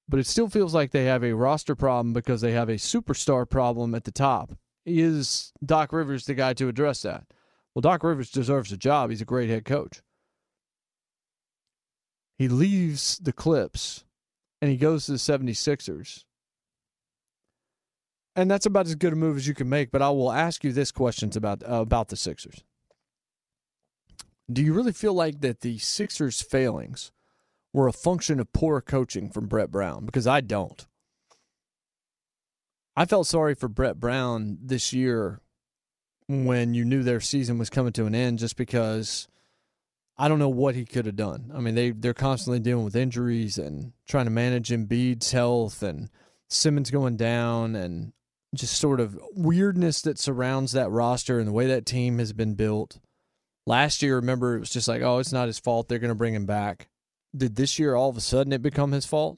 But 0.07 0.19
it 0.19 0.27
still 0.27 0.49
feels 0.49 0.73
like 0.73 0.91
they 0.91 1.05
have 1.05 1.23
a 1.23 1.33
roster 1.33 1.75
problem 1.75 2.13
because 2.13 2.41
they 2.41 2.51
have 2.53 2.69
a 2.69 2.75
superstar 2.75 3.47
problem 3.47 3.93
at 3.93 4.05
the 4.05 4.11
top. 4.11 4.53
Is 4.85 5.53
Doc 5.63 5.93
Rivers 5.93 6.25
the 6.25 6.33
guy 6.33 6.53
to 6.53 6.67
address 6.67 7.03
that? 7.03 7.25
Well, 7.73 7.81
Doc 7.81 8.03
Rivers 8.03 8.31
deserves 8.31 8.71
a 8.71 8.77
job. 8.77 9.11
He's 9.11 9.21
a 9.21 9.25
great 9.25 9.49
head 9.49 9.65
coach. 9.65 10.01
He 12.39 12.47
leaves 12.47 13.19
the 13.19 13.33
Clips 13.33 14.05
and 14.61 14.71
he 14.71 14.77
goes 14.77 15.05
to 15.05 15.13
the 15.13 15.17
76ers. 15.17 16.23
And 18.39 18.49
that's 18.49 18.65
about 18.65 18.85
as 18.85 18.95
good 18.95 19.11
a 19.11 19.17
move 19.17 19.35
as 19.35 19.49
you 19.49 19.53
can 19.53 19.67
make, 19.67 19.91
but 19.91 20.01
I 20.01 20.09
will 20.11 20.31
ask 20.31 20.63
you 20.63 20.71
this 20.71 20.93
questions 20.93 21.35
about 21.35 21.61
uh, 21.61 21.81
about 21.81 22.07
the 22.07 22.15
Sixers. 22.15 22.63
Do 24.49 24.63
you 24.63 24.73
really 24.73 24.93
feel 24.93 25.13
like 25.13 25.41
that 25.41 25.59
the 25.59 25.77
Sixers 25.77 26.41
failings 26.41 27.11
were 27.73 27.89
a 27.89 27.93
function 27.93 28.39
of 28.39 28.53
poor 28.53 28.79
coaching 28.79 29.29
from 29.29 29.47
Brett 29.47 29.71
Brown? 29.71 30.05
Because 30.05 30.25
I 30.25 30.39
don't. 30.39 30.87
I 32.95 33.05
felt 33.05 33.27
sorry 33.27 33.55
for 33.55 33.67
Brett 33.67 33.99
Brown 33.99 34.57
this 34.61 34.93
year 34.93 35.41
when 36.27 36.73
you 36.73 36.85
knew 36.85 37.03
their 37.03 37.19
season 37.19 37.57
was 37.57 37.69
coming 37.69 37.91
to 37.93 38.05
an 38.05 38.15
end 38.15 38.39
just 38.39 38.55
because 38.55 39.27
I 40.17 40.29
don't 40.29 40.39
know 40.39 40.47
what 40.47 40.75
he 40.75 40.85
could 40.85 41.07
have 41.07 41.17
done. 41.17 41.51
I 41.53 41.59
mean, 41.59 41.75
they 41.75 41.91
they're 41.91 42.13
constantly 42.13 42.61
dealing 42.61 42.85
with 42.85 42.95
injuries 42.95 43.57
and 43.57 43.91
trying 44.07 44.27
to 44.27 44.31
manage 44.31 44.69
Embiid's 44.69 45.33
health 45.33 45.83
and 45.83 46.09
Simmons 46.47 46.89
going 46.89 47.17
down 47.17 47.75
and 47.75 48.13
just 48.55 48.79
sort 48.79 48.99
of 48.99 49.19
weirdness 49.33 50.01
that 50.01 50.19
surrounds 50.19 50.71
that 50.71 50.89
roster 50.89 51.39
and 51.39 51.47
the 51.47 51.53
way 51.53 51.67
that 51.67 51.85
team 51.85 52.19
has 52.19 52.33
been 52.33 52.55
built. 52.55 52.99
Last 53.65 54.01
year, 54.01 54.15
remember, 54.15 54.55
it 54.55 54.59
was 54.59 54.71
just 54.71 54.87
like, 54.87 55.01
oh, 55.01 55.19
it's 55.19 55.33
not 55.33 55.47
his 55.47 55.59
fault. 55.59 55.87
They're 55.87 55.99
going 55.99 56.09
to 56.09 56.15
bring 56.15 56.33
him 56.33 56.45
back. 56.45 56.87
Did 57.35 57.55
this 57.55 57.77
year 57.77 57.95
all 57.95 58.09
of 58.09 58.17
a 58.17 58.21
sudden 58.21 58.53
it 58.53 58.63
become 58.63 58.91
his 58.91 59.05
fault? 59.05 59.37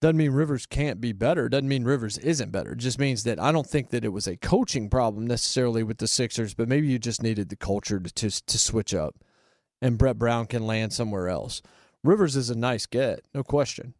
Doesn't 0.00 0.16
mean 0.16 0.32
Rivers 0.32 0.64
can't 0.64 1.00
be 1.00 1.12
better. 1.12 1.48
Doesn't 1.48 1.68
mean 1.68 1.84
Rivers 1.84 2.16
isn't 2.18 2.52
better. 2.52 2.72
It 2.72 2.78
just 2.78 2.98
means 2.98 3.24
that 3.24 3.38
I 3.38 3.52
don't 3.52 3.66
think 3.66 3.90
that 3.90 4.04
it 4.04 4.10
was 4.10 4.26
a 4.26 4.36
coaching 4.36 4.88
problem 4.88 5.26
necessarily 5.26 5.82
with 5.82 5.98
the 5.98 6.08
Sixers, 6.08 6.54
but 6.54 6.68
maybe 6.68 6.88
you 6.88 6.98
just 6.98 7.22
needed 7.22 7.50
the 7.50 7.56
culture 7.56 8.00
to 8.00 8.10
to, 8.10 8.30
to 8.30 8.58
switch 8.58 8.94
up, 8.94 9.16
and 9.82 9.98
Brett 9.98 10.18
Brown 10.18 10.46
can 10.46 10.66
land 10.66 10.94
somewhere 10.94 11.28
else. 11.28 11.60
Rivers 12.02 12.34
is 12.34 12.48
a 12.48 12.54
nice 12.54 12.86
get, 12.86 13.26
no 13.34 13.42
question, 13.42 13.92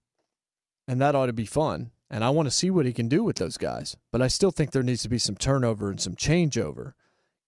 and 0.88 1.02
that 1.02 1.14
ought 1.14 1.26
to 1.26 1.34
be 1.34 1.44
fun. 1.44 1.90
And 2.10 2.24
I 2.24 2.30
want 2.30 2.46
to 2.46 2.50
see 2.50 2.70
what 2.70 2.86
he 2.86 2.92
can 2.92 3.08
do 3.08 3.22
with 3.22 3.36
those 3.36 3.56
guys. 3.56 3.96
But 4.10 4.20
I 4.20 4.28
still 4.28 4.50
think 4.50 4.72
there 4.72 4.82
needs 4.82 5.02
to 5.02 5.08
be 5.08 5.18
some 5.18 5.36
turnover 5.36 5.90
and 5.90 6.00
some 6.00 6.14
changeover 6.14 6.94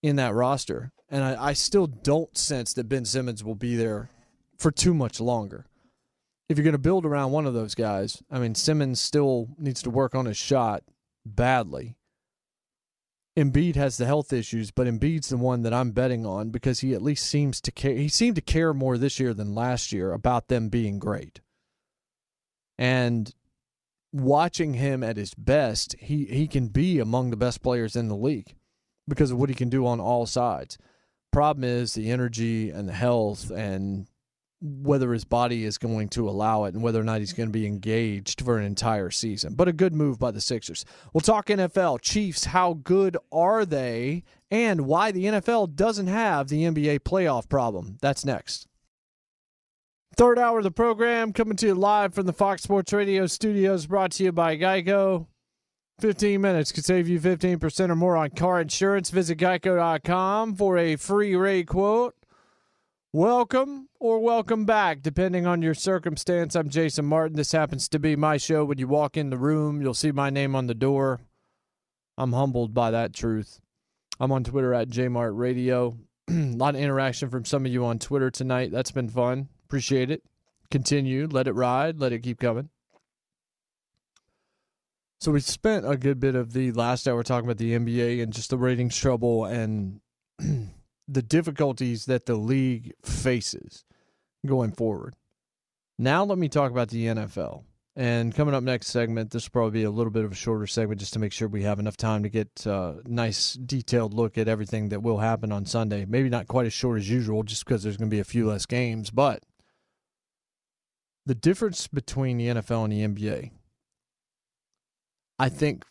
in 0.02 0.16
that 0.16 0.34
roster. 0.34 0.92
And 1.08 1.24
I, 1.24 1.48
I 1.48 1.52
still 1.52 1.86
don't 1.86 2.36
sense 2.38 2.72
that 2.74 2.88
Ben 2.88 3.04
Simmons 3.04 3.42
will 3.42 3.56
be 3.56 3.74
there 3.76 4.10
for 4.56 4.70
too 4.70 4.94
much 4.94 5.20
longer 5.20 5.66
if 6.52 6.58
you're 6.58 6.64
going 6.64 6.72
to 6.72 6.78
build 6.78 7.04
around 7.04 7.32
one 7.32 7.46
of 7.46 7.54
those 7.54 7.74
guys, 7.74 8.22
I 8.30 8.38
mean, 8.38 8.54
Simmons 8.54 9.00
still 9.00 9.48
needs 9.58 9.82
to 9.82 9.90
work 9.90 10.14
on 10.14 10.26
his 10.26 10.36
shot 10.36 10.82
badly. 11.24 11.96
Embiid 13.36 13.76
has 13.76 13.96
the 13.96 14.04
health 14.04 14.32
issues, 14.32 14.70
but 14.70 14.86
Embiid's 14.86 15.30
the 15.30 15.38
one 15.38 15.62
that 15.62 15.72
I'm 15.72 15.92
betting 15.92 16.26
on 16.26 16.50
because 16.50 16.80
he 16.80 16.92
at 16.92 17.00
least 17.00 17.26
seems 17.26 17.60
to 17.62 17.72
care. 17.72 17.94
He 17.94 18.08
seemed 18.08 18.36
to 18.36 18.42
care 18.42 18.74
more 18.74 18.98
this 18.98 19.18
year 19.18 19.32
than 19.32 19.54
last 19.54 19.92
year 19.92 20.12
about 20.12 20.48
them 20.48 20.68
being 20.68 20.98
great. 20.98 21.40
And 22.76 23.32
watching 24.12 24.74
him 24.74 25.02
at 25.02 25.16
his 25.16 25.34
best, 25.34 25.96
he, 25.98 26.24
he 26.26 26.46
can 26.46 26.68
be 26.68 26.98
among 26.98 27.30
the 27.30 27.36
best 27.36 27.62
players 27.62 27.96
in 27.96 28.08
the 28.08 28.16
league 28.16 28.54
because 29.08 29.30
of 29.30 29.38
what 29.38 29.48
he 29.48 29.54
can 29.54 29.68
do 29.68 29.86
on 29.86 30.00
all 30.00 30.26
sides. 30.26 30.78
Problem 31.32 31.64
is 31.64 31.94
the 31.94 32.10
energy 32.10 32.70
and 32.70 32.88
the 32.88 32.92
health 32.92 33.50
and 33.50 34.06
whether 34.60 35.12
his 35.12 35.24
body 35.24 35.64
is 35.64 35.76
going 35.76 36.08
to 36.08 36.28
allow 36.28 36.64
it 36.64 36.74
and 36.74 36.82
whether 36.82 37.00
or 37.00 37.04
not 37.04 37.18
he's 37.18 37.32
going 37.32 37.48
to 37.48 37.52
be 37.52 37.66
engaged 37.66 38.42
for 38.42 38.58
an 38.58 38.64
entire 38.64 39.10
season. 39.10 39.54
But 39.54 39.66
a 39.66 39.72
good 39.72 39.92
move 39.92 40.18
by 40.18 40.30
the 40.30 40.40
Sixers. 40.40 40.84
We'll 41.12 41.20
talk 41.20 41.46
NFL. 41.46 42.00
Chiefs, 42.00 42.44
how 42.44 42.74
good 42.74 43.16
are 43.32 43.66
they? 43.66 44.22
And 44.50 44.82
why 44.82 45.10
the 45.10 45.24
NFL 45.24 45.74
doesn't 45.74 46.06
have 46.06 46.48
the 46.48 46.62
NBA 46.62 47.00
playoff 47.00 47.48
problem. 47.48 47.98
That's 48.00 48.24
next. 48.24 48.68
Third 50.14 50.38
hour 50.38 50.58
of 50.58 50.64
the 50.64 50.70
program 50.70 51.32
coming 51.32 51.56
to 51.56 51.68
you 51.68 51.74
live 51.74 52.12
from 52.12 52.26
the 52.26 52.34
Fox 52.34 52.62
Sports 52.62 52.92
Radio 52.92 53.26
studios, 53.26 53.86
brought 53.86 54.12
to 54.12 54.24
you 54.24 54.32
by 54.32 54.58
Geico. 54.58 55.26
15 56.00 56.38
minutes 56.38 56.70
could 56.70 56.84
save 56.84 57.08
you 57.08 57.18
15% 57.18 57.88
or 57.88 57.96
more 57.96 58.18
on 58.18 58.28
car 58.28 58.60
insurance. 58.60 59.08
Visit 59.08 59.38
geico.com 59.38 60.54
for 60.56 60.76
a 60.76 60.96
free 60.96 61.34
rate 61.34 61.66
quote. 61.66 62.14
Welcome 63.14 63.88
or 64.00 64.20
welcome 64.20 64.66
back, 64.66 65.00
depending 65.00 65.46
on 65.46 65.62
your 65.62 65.74
circumstance. 65.74 66.54
I'm 66.56 66.68
Jason 66.68 67.06
Martin. 67.06 67.36
This 67.36 67.52
happens 67.52 67.88
to 67.88 67.98
be 67.98 68.14
my 68.14 68.36
show. 68.36 68.66
When 68.66 68.78
you 68.78 68.88
walk 68.88 69.16
in 69.16 69.30
the 69.30 69.38
room, 69.38 69.80
you'll 69.80 69.94
see 69.94 70.12
my 70.12 70.28
name 70.28 70.54
on 70.54 70.66
the 70.66 70.74
door. 70.74 71.20
I'm 72.18 72.34
humbled 72.34 72.74
by 72.74 72.90
that 72.90 73.14
truth. 73.14 73.60
I'm 74.20 74.30
on 74.30 74.44
Twitter 74.44 74.74
at 74.74 74.90
JMartRadio. 74.90 75.96
a 76.28 76.32
lot 76.32 76.74
of 76.74 76.82
interaction 76.82 77.30
from 77.30 77.46
some 77.46 77.64
of 77.64 77.72
you 77.72 77.86
on 77.86 77.98
Twitter 77.98 78.30
tonight. 78.30 78.70
That's 78.70 78.90
been 78.90 79.08
fun. 79.08 79.48
Appreciate 79.72 80.10
it. 80.10 80.22
Continue. 80.70 81.26
Let 81.26 81.48
it 81.48 81.54
ride. 81.54 81.98
Let 81.98 82.12
it 82.12 82.18
keep 82.18 82.38
coming. 82.38 82.68
So 85.18 85.32
we 85.32 85.40
spent 85.40 85.90
a 85.90 85.96
good 85.96 86.20
bit 86.20 86.34
of 86.34 86.52
the 86.52 86.72
last 86.72 87.08
hour 87.08 87.22
talking 87.22 87.48
about 87.48 87.56
the 87.56 87.72
NBA 87.72 88.22
and 88.22 88.34
just 88.34 88.50
the 88.50 88.58
ratings 88.58 88.98
trouble 88.98 89.46
and 89.46 90.02
the 91.08 91.22
difficulties 91.22 92.04
that 92.04 92.26
the 92.26 92.34
league 92.34 92.92
faces 93.02 93.86
going 94.44 94.72
forward. 94.72 95.16
Now, 95.98 96.22
let 96.22 96.36
me 96.36 96.50
talk 96.50 96.70
about 96.70 96.90
the 96.90 97.06
NFL. 97.06 97.62
And 97.96 98.34
coming 98.34 98.54
up 98.54 98.62
next 98.62 98.88
segment, 98.88 99.30
this 99.30 99.46
will 99.46 99.52
probably 99.52 99.80
be 99.80 99.84
a 99.84 99.90
little 99.90 100.12
bit 100.12 100.26
of 100.26 100.32
a 100.32 100.34
shorter 100.34 100.66
segment 100.66 101.00
just 101.00 101.14
to 101.14 101.18
make 101.18 101.32
sure 101.32 101.48
we 101.48 101.62
have 101.62 101.78
enough 101.78 101.96
time 101.96 102.24
to 102.24 102.28
get 102.28 102.66
a 102.66 102.96
nice 103.06 103.54
detailed 103.54 104.12
look 104.12 104.36
at 104.36 104.48
everything 104.48 104.90
that 104.90 105.02
will 105.02 105.18
happen 105.18 105.50
on 105.50 105.64
Sunday. 105.64 106.04
Maybe 106.04 106.28
not 106.28 106.46
quite 106.46 106.66
as 106.66 106.74
short 106.74 106.98
as 106.98 107.08
usual 107.08 107.42
just 107.42 107.64
because 107.64 107.82
there's 107.82 107.96
going 107.96 108.10
to 108.10 108.14
be 108.14 108.20
a 108.20 108.24
few 108.24 108.46
less 108.46 108.66
games, 108.66 109.10
but 109.10 109.42
the 111.26 111.34
difference 111.34 111.86
between 111.86 112.38
the 112.38 112.48
NFL 112.48 112.84
and 112.84 112.92
the 112.92 113.22
NBA, 113.22 113.50
I 115.38 115.48
think, 115.48 115.84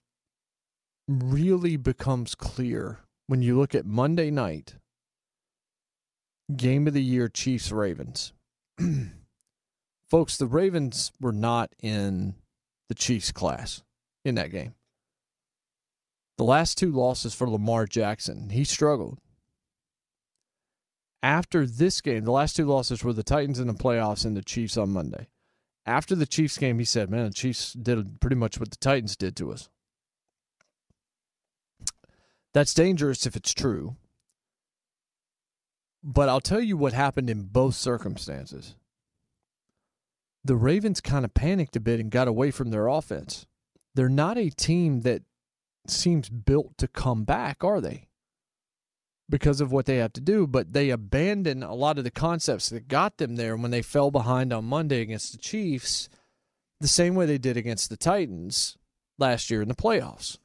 really 1.08 1.78
becomes 1.78 2.36
clear 2.36 3.00
when 3.28 3.42
you 3.42 3.58
look 3.58 3.74
at 3.76 3.86
Monday 3.86 4.30
night 4.30 4.76
Game 6.56 6.88
of 6.88 6.94
the 6.94 7.04
year 7.04 7.30
Chiefs 7.30 7.72
Ravens. 7.72 8.34
Folks, 10.10 10.38
the 10.38 10.48
Ravens 10.48 11.12
were 11.22 11.32
not 11.32 11.74
in 11.82 12.36
the 12.90 12.96
Chiefs 12.96 13.32
class 13.32 13.84
in 14.26 14.36
that 14.36 14.52
game. 14.52 14.74
The 16.38 16.44
last 16.44 16.78
two 16.78 16.92
losses 16.92 17.34
for 17.34 17.50
Lamar 17.50 17.86
Jackson, 17.86 18.50
he 18.50 18.64
struggled. 18.64 19.20
After 21.24 21.66
this 21.66 22.02
game, 22.02 22.24
the 22.24 22.32
last 22.32 22.56
two 22.56 22.66
losses 22.66 23.04
were 23.04 23.14
the 23.14 23.24
Titans 23.24 23.60
in 23.60 23.68
the 23.68 23.74
playoffs 23.74 24.26
and 24.26 24.36
the 24.36 24.42
Chiefs 24.42 24.78
on 24.78 24.90
Monday. 24.90 25.28
After 25.86 26.16
the 26.16 26.26
Chiefs 26.26 26.58
game, 26.58 26.80
he 26.80 26.86
said, 26.86 27.10
Man, 27.10 27.26
the 27.26 27.34
Chiefs 27.34 27.74
did 27.74 28.20
pretty 28.20 28.36
much 28.36 28.60
what 28.60 28.72
the 28.72 28.78
Titans 28.78 29.16
did 29.16 29.36
to 29.38 29.52
us. 29.52 29.70
That's 32.54 32.74
dangerous 32.74 33.26
if 33.26 33.36
it's 33.36 33.54
true. 33.54 33.96
But 36.04 36.30
I'll 36.30 36.42
tell 36.42 36.62
you 36.62 36.76
what 36.76 36.94
happened 36.94 37.30
in 37.30 37.44
both 37.44 37.76
circumstances. 37.76 38.76
The 40.44 40.56
Ravens 40.56 41.02
kind 41.02 41.24
of 41.24 41.34
panicked 41.36 41.76
a 41.76 41.80
bit 41.80 42.00
and 42.00 42.10
got 42.10 42.28
away 42.28 42.50
from 42.50 42.72
their 42.72 42.88
offense. 42.88 43.46
They're 43.94 44.10
not 44.10 44.38
a 44.38 44.50
team 44.50 45.02
that 45.02 45.22
seems 45.88 46.30
built 46.30 46.78
to 46.80 46.88
come 46.88 47.24
back, 47.24 47.64
are 47.64 47.80
they? 47.80 48.08
Because 49.32 49.62
of 49.62 49.72
what 49.72 49.86
they 49.86 49.98
have 49.98 50.12
to 50.14 50.22
do, 50.22 50.46
but 50.46 50.74
they 50.74 50.90
abandoned 50.90 51.64
a 51.64 51.74
lot 51.74 51.98
of 51.98 52.04
the 52.04 52.12
concepts 52.12 52.70
that 52.70 52.90
got 52.90 53.18
them 53.18 53.38
there 53.38 53.56
when 53.56 53.72
they 53.72 53.82
fell 53.82 54.12
behind 54.12 54.52
on 54.52 54.66
Monday 54.66 55.02
against 55.02 55.32
the 55.32 55.38
Chiefs, 55.38 56.10
the 56.82 56.88
same 56.88 57.16
way 57.16 57.26
they 57.26 57.38
did 57.38 57.56
against 57.56 57.90
the 57.90 57.96
Titans 57.96 58.78
last 59.18 59.50
year 59.50 59.62
in 59.62 59.70
the 59.70 59.74
playoffs. 59.74 60.38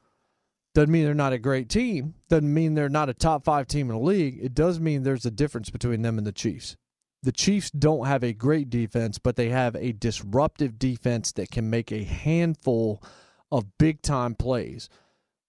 Doesn't 0.75 0.93
mean 0.93 1.05
they're 1.05 1.15
not 1.15 1.33
a 1.33 1.39
great 1.39 1.69
team. 1.69 2.15
Doesn't 2.29 2.53
mean 2.53 2.75
they're 2.75 2.89
not 2.89 3.09
a 3.09 3.15
top 3.15 3.45
five 3.45 3.67
team 3.67 3.91
in 3.91 3.97
the 3.97 4.03
league. 4.03 4.39
It 4.41 4.55
does 4.55 4.79
mean 4.79 5.03
there's 5.03 5.27
a 5.27 5.31
difference 5.31 5.69
between 5.69 6.03
them 6.03 6.17
and 6.17 6.27
the 6.27 6.33
Chiefs. 6.33 6.77
The 7.23 7.33
Chiefs 7.33 7.71
don't 7.71 8.07
have 8.07 8.23
a 8.23 8.33
great 8.33 8.71
defense, 8.71 9.19
but 9.19 9.35
they 9.35 9.49
have 9.49 9.75
a 9.75 9.93
disruptive 9.93 10.79
defense 10.79 11.33
that 11.33 11.51
can 11.51 11.71
make 11.71 11.91
a 11.91 12.05
handful 12.05 13.03
of 13.51 13.79
big 13.79 14.03
time 14.03 14.37
plays 14.37 14.89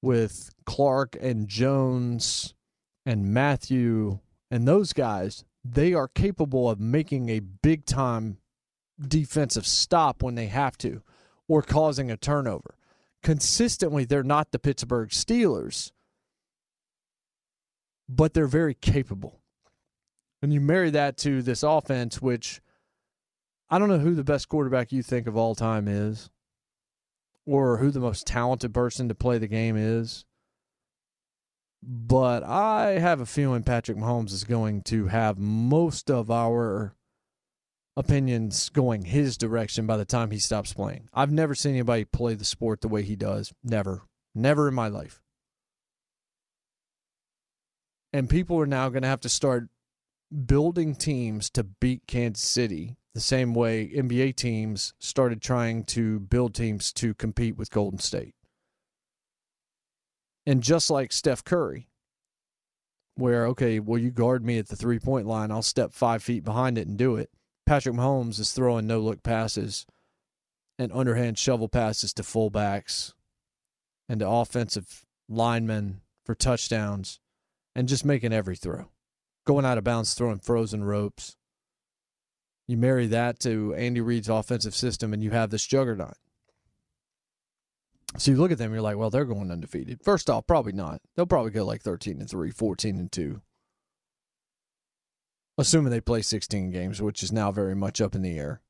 with 0.02 0.50
Clark 0.66 1.18
and 1.22 1.48
Jones 1.48 2.56
and 3.08 3.34
Mathieu 3.34 4.20
and 4.52 4.68
those 4.68 4.94
guys. 4.94 5.46
They 5.64 5.94
are 5.94 6.08
capable 6.08 6.70
of 6.70 6.80
making 6.80 7.30
a 7.30 7.40
big 7.40 7.86
time 7.86 8.38
defensive 9.00 9.68
stop 9.68 10.24
when 10.24 10.36
they 10.36 10.48
have 10.48 10.78
to 10.80 11.02
or 11.48 11.62
causing 11.62 12.10
a 12.10 12.18
turnover 12.18 12.78
consistently 13.24 14.06
they're 14.06 14.24
not 14.24 14.52
the 14.52 14.60
Pittsburgh 14.60 15.10
Steelers, 15.10 15.92
but 18.08 18.34
they're 18.34 18.48
very 18.48 18.74
capable. 18.74 19.42
And 20.42 20.54
you 20.54 20.62
marry 20.62 20.90
that 20.92 21.18
to 21.18 21.42
this 21.42 21.64
offense, 21.64 22.22
which 22.22 22.62
I 23.70 23.80
don't 23.80 23.90
know 23.90 24.00
who 24.00 24.16
the 24.16 24.24
best 24.24 24.48
quarterback 24.48 24.92
you 24.92 25.04
think 25.04 25.28
of 25.28 25.36
all 25.36 25.56
time 25.56 25.88
is, 25.88 26.30
or 27.46 27.78
who 27.78 27.92
the 27.92 28.00
most 28.00 28.28
talented 28.28 28.74
person 28.74 29.10
to 29.10 29.16
play 29.16 29.38
the 29.38 29.48
game 29.48 29.76
is. 29.76 30.26
But 31.90 32.44
I 32.44 33.00
have 33.00 33.22
a 33.22 33.26
feeling 33.26 33.64
Patrick 33.64 33.98
Mahomes 33.98 34.34
is 34.34 34.44
going 34.44 34.82
to 34.84 35.08
have 35.08 35.38
most 35.38 36.12
of 36.12 36.30
our 36.30 36.94
opinions 37.96 38.68
going 38.68 39.06
his 39.06 39.38
direction 39.38 39.88
by 39.88 39.96
the 39.96 40.04
time 40.04 40.32
he 40.32 40.38
stops 40.38 40.74
playing. 40.74 41.08
I've 41.14 41.32
never 41.32 41.56
seen 41.56 41.72
anybody 41.72 42.04
play 42.04 42.34
the 42.34 42.44
sport 42.44 42.82
the 42.82 42.90
way 42.90 43.04
he 43.04 43.16
does. 43.16 43.54
Never. 43.64 44.02
Never 44.36 44.68
in 44.68 44.74
my 44.74 44.90
life. 44.90 45.22
And 48.12 48.30
people 48.30 48.60
are 48.60 48.68
now 48.68 48.90
going 48.90 49.04
to 49.04 49.08
have 49.08 49.22
to 49.22 49.30
start 49.30 49.70
building 50.46 50.94
teams 50.94 51.50
to 51.52 51.64
beat 51.64 52.02
Kansas 52.06 52.48
City 52.48 52.98
the 53.14 53.22
same 53.22 53.54
way 53.54 53.90
NBA 53.96 54.36
teams 54.36 54.94
started 55.00 55.42
trying 55.42 55.86
to 55.86 56.20
build 56.20 56.54
teams 56.54 56.92
to 56.94 57.14
compete 57.14 57.58
with 57.58 57.72
Golden 57.72 58.00
State. 58.00 58.36
And 60.48 60.64
just 60.64 60.90
like 60.90 61.12
Steph 61.12 61.44
Curry, 61.44 61.90
where, 63.16 63.48
okay, 63.48 63.82
well, 63.82 64.00
you 64.00 64.12
guard 64.12 64.46
me 64.46 64.58
at 64.58 64.70
the 64.70 64.78
three 64.78 64.98
point 64.98 65.28
line, 65.28 65.52
I'll 65.52 65.62
step 65.62 65.92
five 65.92 66.24
feet 66.24 66.46
behind 66.46 66.78
it 66.78 66.88
and 66.88 66.98
do 66.98 67.18
it. 67.18 67.30
Patrick 67.66 67.96
Mahomes 67.96 68.40
is 68.40 68.54
throwing 68.54 68.88
no 68.88 69.02
look 69.02 69.24
passes 69.24 69.86
and 70.80 70.90
underhand 70.94 71.38
shovel 71.38 71.68
passes 71.68 72.14
to 72.14 72.24
fullbacks 72.24 73.14
and 74.08 74.22
to 74.22 74.30
offensive 74.30 75.04
linemen 75.28 76.00
for 76.24 76.34
touchdowns 76.34 77.20
and 77.76 77.90
just 77.90 78.06
making 78.06 78.32
every 78.32 78.56
throw. 78.56 78.88
Going 79.46 79.66
out 79.66 79.78
of 79.78 79.84
bounds, 79.84 80.14
throwing 80.14 80.40
frozen 80.40 80.86
ropes. 80.86 81.36
You 82.70 82.78
marry 82.78 83.08
that 83.08 83.40
to 83.42 83.74
Andy 83.76 84.00
Reid's 84.00 84.30
offensive 84.30 84.76
system, 84.76 85.14
and 85.14 85.22
you 85.22 85.32
have 85.32 85.50
this 85.50 85.66
juggernaut. 85.66 86.16
So 88.16 88.32
you 88.32 88.38
look 88.38 88.52
at 88.52 88.58
them, 88.58 88.72
you're 88.72 88.82
like, 88.82 88.98
well, 88.98 89.10
they're 89.10 89.26
going 89.26 89.52
undefeated. 89.52 90.02
First 90.02 90.30
off, 90.30 90.48
probably 90.48 90.72
not. 90.72 91.02
They'll 91.16 91.26
probably 91.26 91.52
go 91.52 91.66
like 91.66 91.82
13 91.82 92.20
and 92.20 92.30
3, 92.30 92.52
14 92.52 92.98
and 92.98 93.12
2. 93.12 93.42
Assuming 95.58 95.92
they 95.92 96.02
play 96.02 96.22
16 96.22 96.72
games, 96.72 97.02
which 97.02 97.22
is 97.22 97.32
now 97.32 97.52
very 97.52 97.76
much 97.76 98.00
up 98.00 98.16
in 98.16 98.22
the 98.22 98.38
air. 98.38 98.62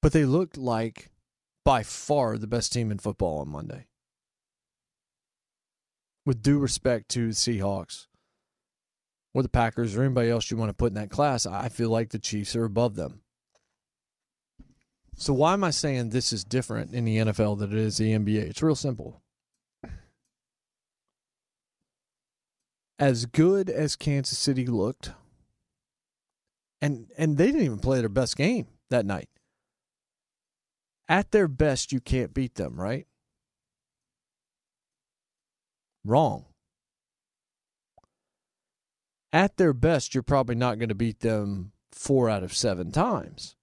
But 0.00 0.12
they 0.12 0.24
looked 0.24 0.56
like 0.56 1.10
by 1.64 1.82
far 1.82 2.38
the 2.38 2.46
best 2.46 2.72
team 2.72 2.92
in 2.92 2.98
football 2.98 3.40
on 3.40 3.48
Monday. 3.48 3.88
With 6.24 6.42
due 6.42 6.58
respect 6.58 7.08
to 7.10 7.28
the 7.28 7.34
Seahawks, 7.34 8.06
or 9.34 9.42
the 9.42 9.48
Packers 9.48 9.94
or 9.94 10.02
anybody 10.02 10.30
else 10.30 10.50
you 10.50 10.56
want 10.56 10.70
to 10.70 10.74
put 10.74 10.88
in 10.88 10.94
that 10.94 11.10
class, 11.10 11.44
I 11.44 11.68
feel 11.68 11.90
like 11.90 12.10
the 12.10 12.18
Chiefs 12.18 12.56
are 12.56 12.64
above 12.64 12.94
them. 12.94 13.20
So 15.16 15.32
why 15.32 15.54
am 15.54 15.64
I 15.64 15.70
saying 15.70 16.10
this 16.10 16.32
is 16.32 16.44
different 16.44 16.92
in 16.92 17.04
the 17.04 17.16
NFL 17.16 17.58
than 17.58 17.72
it 17.72 17.78
is 17.78 17.96
the 17.96 18.12
NBA? 18.12 18.42
It's 18.42 18.62
real 18.62 18.74
simple. 18.74 19.22
As 22.98 23.26
good 23.26 23.68
as 23.68 23.96
Kansas 23.96 24.38
City 24.38 24.66
looked, 24.66 25.10
and 26.80 27.10
and 27.18 27.36
they 27.36 27.46
didn't 27.46 27.62
even 27.62 27.78
play 27.78 28.00
their 28.00 28.08
best 28.08 28.36
game 28.36 28.66
that 28.90 29.04
night. 29.04 29.28
At 31.08 31.30
their 31.30 31.48
best, 31.48 31.92
you 31.92 32.00
can't 32.00 32.34
beat 32.34 32.54
them, 32.54 32.80
right? 32.80 33.06
Wrong 36.04 36.46
at 39.36 39.56
their 39.56 39.72
best, 39.72 40.14
you're 40.14 40.22
probably 40.22 40.54
not 40.54 40.78
going 40.78 40.88
to 40.88 40.94
beat 40.94 41.20
them 41.20 41.72
four 41.92 42.30
out 42.30 42.42
of 42.42 42.56
seven 42.56 42.90
times. 42.90 43.55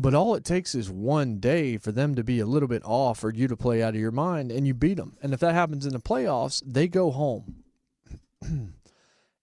But 0.00 0.14
all 0.14 0.34
it 0.34 0.46
takes 0.46 0.74
is 0.74 0.88
one 0.90 1.40
day 1.40 1.76
for 1.76 1.92
them 1.92 2.14
to 2.14 2.24
be 2.24 2.40
a 2.40 2.46
little 2.46 2.68
bit 2.68 2.80
off 2.86 3.22
or 3.22 3.34
you 3.34 3.46
to 3.48 3.56
play 3.56 3.82
out 3.82 3.94
of 3.94 4.00
your 4.00 4.10
mind 4.10 4.50
and 4.50 4.66
you 4.66 4.72
beat 4.72 4.96
them. 4.96 5.18
And 5.20 5.34
if 5.34 5.40
that 5.40 5.52
happens 5.52 5.84
in 5.84 5.92
the 5.92 6.00
playoffs, 6.00 6.62
they 6.64 6.88
go 6.88 7.10
home. 7.10 7.64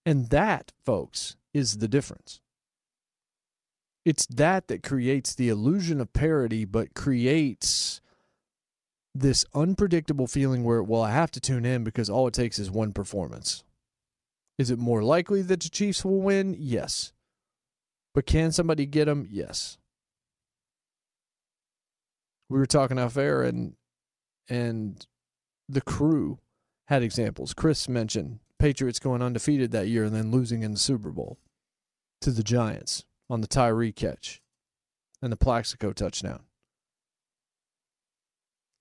and 0.04 0.30
that, 0.32 0.72
folks, 0.84 1.36
is 1.54 1.78
the 1.78 1.88
difference. 1.88 2.42
It's 4.04 4.26
that 4.26 4.68
that 4.70 4.82
creates 4.82 5.36
the 5.36 5.50
illusion 5.50 6.02
of 6.02 6.12
parity, 6.12 6.66
but 6.66 6.96
creates 6.96 8.02
this 9.14 9.46
unpredictable 9.54 10.26
feeling 10.26 10.64
where, 10.64 10.82
well, 10.82 11.04
I 11.04 11.12
have 11.12 11.30
to 11.32 11.40
tune 11.40 11.66
in 11.66 11.84
because 11.84 12.10
all 12.10 12.26
it 12.26 12.34
takes 12.34 12.58
is 12.58 12.72
one 12.72 12.94
performance. 12.94 13.64
Is 14.58 14.72
it 14.72 14.80
more 14.80 15.04
likely 15.04 15.44
that 15.44 15.62
the 15.62 15.70
Chiefs 15.70 16.04
will 16.04 16.20
win? 16.20 16.56
Yes. 16.58 17.14
But 18.16 18.26
can 18.26 18.52
somebody 18.52 18.88
get 18.88 19.06
them? 19.06 19.28
Yes. 19.30 19.78
We 22.50 22.58
were 22.58 22.66
talking 22.66 23.00
off 23.00 23.18
air, 23.18 23.44
and 23.44 23.76
and 24.50 25.06
the 25.68 25.82
crew 25.82 26.40
had 26.88 27.04
examples. 27.04 27.54
Chris 27.54 27.90
mentioned 27.90 28.40
Patriots 28.60 29.00
going 29.00 29.22
undefeated 29.22 29.72
that 29.72 29.88
year 29.88 30.06
and 30.06 30.16
then 30.16 30.32
losing 30.32 30.64
in 30.64 30.72
the 30.72 30.80
Super 30.80 31.12
Bowl 31.12 31.38
to 32.22 32.32
the 32.32 32.44
Giants 32.44 33.06
on 33.30 33.42
the 33.42 33.48
Tyree 33.48 33.92
catch 33.92 34.42
and 35.22 35.32
the 35.32 35.38
Plaxico 35.38 35.92
touchdown. 35.92 36.44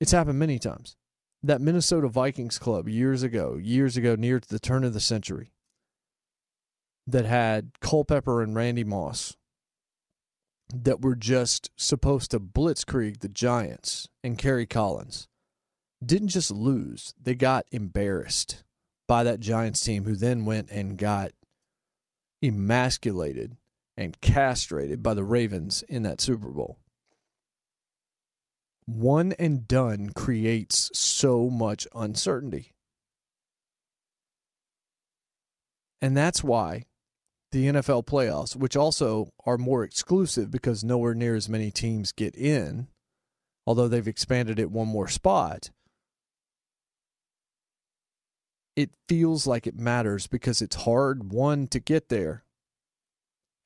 It's 0.01 0.13
happened 0.13 0.39
many 0.39 0.59
times. 0.59 0.97
That 1.43 1.61
Minnesota 1.61 2.09
Vikings 2.09 2.59
club 2.59 2.89
years 2.89 3.23
ago, 3.23 3.59
years 3.61 3.97
ago, 3.97 4.15
near 4.15 4.41
to 4.41 4.49
the 4.49 4.59
turn 4.59 4.85
of 4.85 4.95
the 4.95 5.01
century, 5.01 5.53
that 7.07 7.25
had 7.25 7.73
Culpepper 7.81 8.43
and 8.43 8.55
Randy 8.55 8.85
Moss 8.85 9.37
that 10.75 11.01
were 11.01 11.17
just 11.17 11.71
supposed 11.77 12.31
to 12.33 12.41
blitzkrieg 12.41 13.21
the 13.21 13.29
Giants 13.29 14.09
and 14.25 14.39
Kerry 14.39 14.67
Collins 14.67 15.29
didn't 16.05 16.29
just 16.29 16.51
lose, 16.51 17.15
they 17.21 17.35
got 17.35 17.67
embarrassed 17.71 18.65
by 19.09 19.25
that 19.25 19.41
Giants 19.41 19.81
team 19.81 20.05
who 20.05 20.15
then 20.15 20.45
went 20.45 20.71
and 20.71 20.99
got 20.99 21.33
emasculated 22.43 23.57
and 23.97 24.21
castrated 24.21 25.03
by 25.03 25.15
the 25.15 25.25
Ravens 25.25 25.83
in 25.89 26.03
that 26.03 26.21
Super 26.21 26.49
Bowl. 26.49 26.79
One 28.85 29.33
and 29.39 29.67
done 29.67 30.11
creates 30.11 30.91
so 30.95 31.49
much 31.49 31.89
uncertainty. 31.95 32.73
And 36.01 36.17
that's 36.17 36.45
why 36.45 36.85
the 37.57 37.69
NFL 37.69 38.05
playoffs, 38.05 38.55
which 38.55 38.77
also 38.77 39.33
are 39.47 39.57
more 39.57 39.83
exclusive 39.83 40.51
because 40.51 40.85
nowhere 40.85 41.15
near 41.15 41.35
as 41.35 41.49
many 41.49 41.71
teams 41.71 42.13
get 42.13 42.37
in, 42.37 42.87
although 43.67 43.89
they've 43.89 44.07
expanded 44.07 44.59
it 44.59 44.71
one 44.71 44.89
more 44.89 45.09
spot. 45.09 45.71
It 48.77 48.91
feels 49.09 49.47
like 49.47 49.67
it 49.67 49.79
matters 49.79 50.27
because 50.27 50.61
it's 50.61 50.85
hard, 50.85 51.33
one, 51.33 51.67
to 51.69 51.81
get 51.81 52.11
there. 52.11 52.45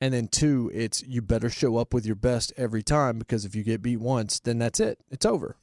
And 0.00 0.14
then 0.14 0.28
two, 0.28 0.70
it's 0.72 1.02
you 1.02 1.20
better 1.20 1.50
show 1.50 1.76
up 1.76 1.92
with 1.92 2.06
your 2.06 2.14
best 2.14 2.52
every 2.56 2.84
time 2.84 3.18
because 3.18 3.44
if 3.44 3.56
you 3.56 3.64
get 3.64 3.82
beat 3.82 3.98
once, 3.98 4.38
then 4.38 4.58
that's 4.58 4.78
it. 4.78 5.00
It's 5.10 5.26
over. 5.26 5.56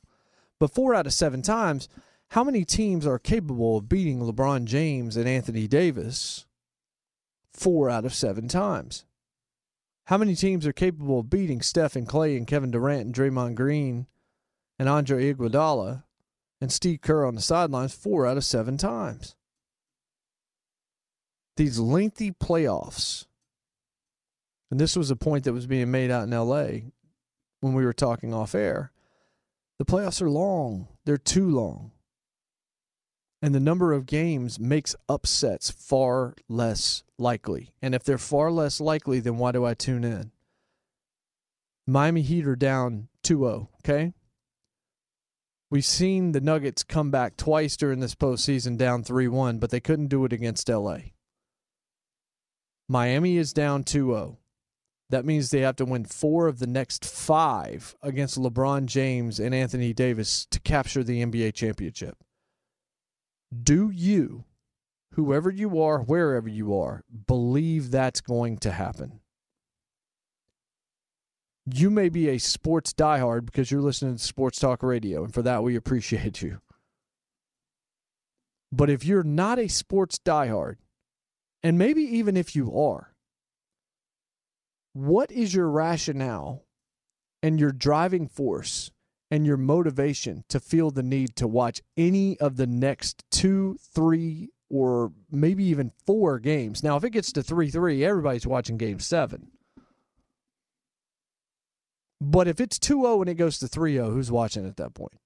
But 0.60 0.74
four 0.76 0.94
out 0.94 1.08
of 1.08 1.14
seven 1.14 1.42
times, 1.42 1.88
how 2.32 2.44
many 2.44 2.66
teams 2.66 3.08
are 3.08 3.20
capable 3.20 3.78
of 3.78 3.88
beating 3.88 4.20
LeBron 4.20 4.66
James 4.66 5.16
and 5.16 5.30
Anthony 5.30 5.66
Davis 5.66 6.46
four 7.58 7.90
out 7.90 8.06
of 8.06 8.14
seven 8.14 8.48
times. 8.48 9.06
How 10.06 10.18
many 10.18 10.36
teams 10.36 10.66
are 10.66 10.74
capable 10.74 11.20
of 11.20 11.30
beating 11.30 11.62
Steph 11.62 11.96
and 11.96 12.08
Clay 12.08 12.38
and 12.38 12.48
Kevin 12.48 12.72
Durant 12.72 13.08
and 13.08 13.16
Draymond 13.16 13.56
Green 13.56 14.08
and 14.80 14.88
Andre 14.88 15.34
Iguodala 15.34 16.04
and 16.62 16.72
Steve 16.72 17.02
Kerr 17.02 17.26
on 17.26 17.36
the 17.36 17.42
sidelines 17.42 17.94
four 17.94 18.26
out 18.26 18.38
of 18.38 18.46
seven 18.46 18.78
times? 18.78 19.36
These 21.58 21.80
lengthy 21.80 22.32
playoffs, 22.32 23.26
and 24.70 24.80
this 24.80 24.96
was 24.96 25.10
a 25.10 25.16
point 25.16 25.44
that 25.44 25.54
was 25.54 25.66
being 25.66 25.92
made 25.92 26.12
out 26.12 26.24
in 26.24 26.30
LA 26.30 26.90
when 27.60 27.74
we 27.74 27.84
were 27.84 27.94
talking 27.94 28.34
off 28.34 28.54
air. 28.54 28.92
The 29.80 29.86
playoffs 29.86 30.22
are 30.22 30.30
long, 30.30 30.88
they're 31.06 31.18
too 31.18 31.50
long 31.50 31.92
and 33.42 33.54
the 33.54 33.60
number 33.60 33.94
of 33.94 34.06
games 34.06 34.60
makes 34.60 34.96
upsets 35.08 35.70
far 35.70 36.34
less 36.50 37.04
likely. 37.18 37.74
And 37.82 37.94
if 37.94 38.04
they're 38.04 38.18
far 38.18 38.52
less 38.52 38.82
likely, 38.82 39.20
then 39.20 39.38
why 39.38 39.52
do 39.52 39.66
I 39.66 39.74
tune 39.74 40.04
in? 40.04 40.32
Miami 41.86 42.22
Heat 42.22 42.48
are 42.48 42.56
down 42.56 43.08
2 43.24 43.40
0, 43.40 43.70
okay? 43.80 44.14
We've 45.70 45.86
seen 45.86 46.32
the 46.32 46.42
Nuggets 46.42 46.84
come 46.84 47.12
back 47.12 47.38
twice 47.38 47.78
during 47.78 48.00
this 48.00 48.16
postseason 48.16 48.78
down 48.78 49.04
3 49.04 49.28
1, 49.28 49.60
but 49.60 49.70
they 49.70 49.80
couldn't 49.80 50.08
do 50.08 50.26
it 50.26 50.34
against 50.34 50.70
LA. 50.70 50.98
Miami 52.90 53.38
is 53.38 53.54
down 53.54 53.84
2 53.84 54.08
0. 54.08 54.38
That 55.10 55.26
means 55.26 55.50
they 55.50 55.62
have 55.62 55.78
to 55.78 55.86
win 55.86 56.04
four 56.04 56.48
of 56.48 56.60
the 56.60 56.68
next 56.68 57.06
five 57.06 57.96
against 58.02 58.38
LeBron 58.38 58.88
James 58.88 59.40
and 59.40 59.56
Anthony 59.56 59.94
Davis 59.94 60.46
to 60.52 60.60
capture 60.60 61.04
the 61.04 61.24
NBA 61.24 61.54
championship. 61.54 62.18
Do 63.52 63.90
you, 63.90 64.46
whoever 65.14 65.50
you 65.50 65.82
are, 65.82 66.00
wherever 66.00 66.50
you 66.50 66.78
are, 66.78 67.04
believe 67.28 67.92
that's 67.92 68.22
going 68.22 68.58
to 68.60 68.72
happen? 68.72 69.20
You 71.66 71.90
may 71.90 72.10
be 72.10 72.30
a 72.30 72.38
sports 72.38 72.94
diehard 72.94 73.46
because 73.46 73.72
you're 73.72 73.82
listening 73.82 74.18
to 74.18 74.24
sports 74.24 74.60
talk 74.60 74.84
radio, 74.84 75.24
and 75.24 75.34
for 75.34 75.42
that 75.42 75.64
we 75.64 75.76
appreciate 75.76 76.42
you. 76.42 76.60
But 78.72 78.90
if 78.90 79.06
you're 79.06 79.24
not 79.24 79.60
a 79.60 79.68
sports 79.68 80.20
diehard, 80.20 80.76
and 81.64 81.78
maybe 81.78 82.02
even 82.02 82.38
if 82.38 82.56
you 82.56 82.78
are, 82.78 83.14
what 84.94 85.32
is 85.32 85.54
your 85.54 85.70
rationale 85.70 86.66
and 87.44 87.60
your 87.60 87.72
driving 87.72 88.28
force 88.28 88.92
and 89.30 89.46
your 89.46 89.58
motivation 89.58 90.44
to 90.50 90.60
feel 90.60 90.92
the 90.92 91.04
need 91.04 91.36
to 91.36 91.48
watch 91.48 91.82
any 91.96 92.40
of 92.40 92.56
the 92.56 92.68
next 92.68 93.24
two, 93.30 93.78
three, 93.94 94.50
or 94.70 95.12
maybe 95.32 95.64
even 95.66 95.92
four 96.06 96.40
games? 96.40 96.84
Now, 96.84 96.98
if 96.98 97.04
it 97.04 97.12
gets 97.12 97.32
to 97.34 97.44
3 97.44 97.70
3, 97.70 98.04
everybody's 98.04 98.48
watching 98.48 98.78
game 98.78 99.00
seven. 99.00 99.52
But 102.20 102.48
if 102.48 102.60
it's 102.60 102.80
2 102.80 103.02
0 103.02 103.22
and 103.22 103.30
it 103.30 103.36
goes 103.36 103.60
to 103.60 103.68
3 103.68 103.94
0, 103.94 104.12
who's 104.12 104.32
watching 104.32 104.66
at 104.66 104.78
that 104.78 104.94
point? 104.94 105.20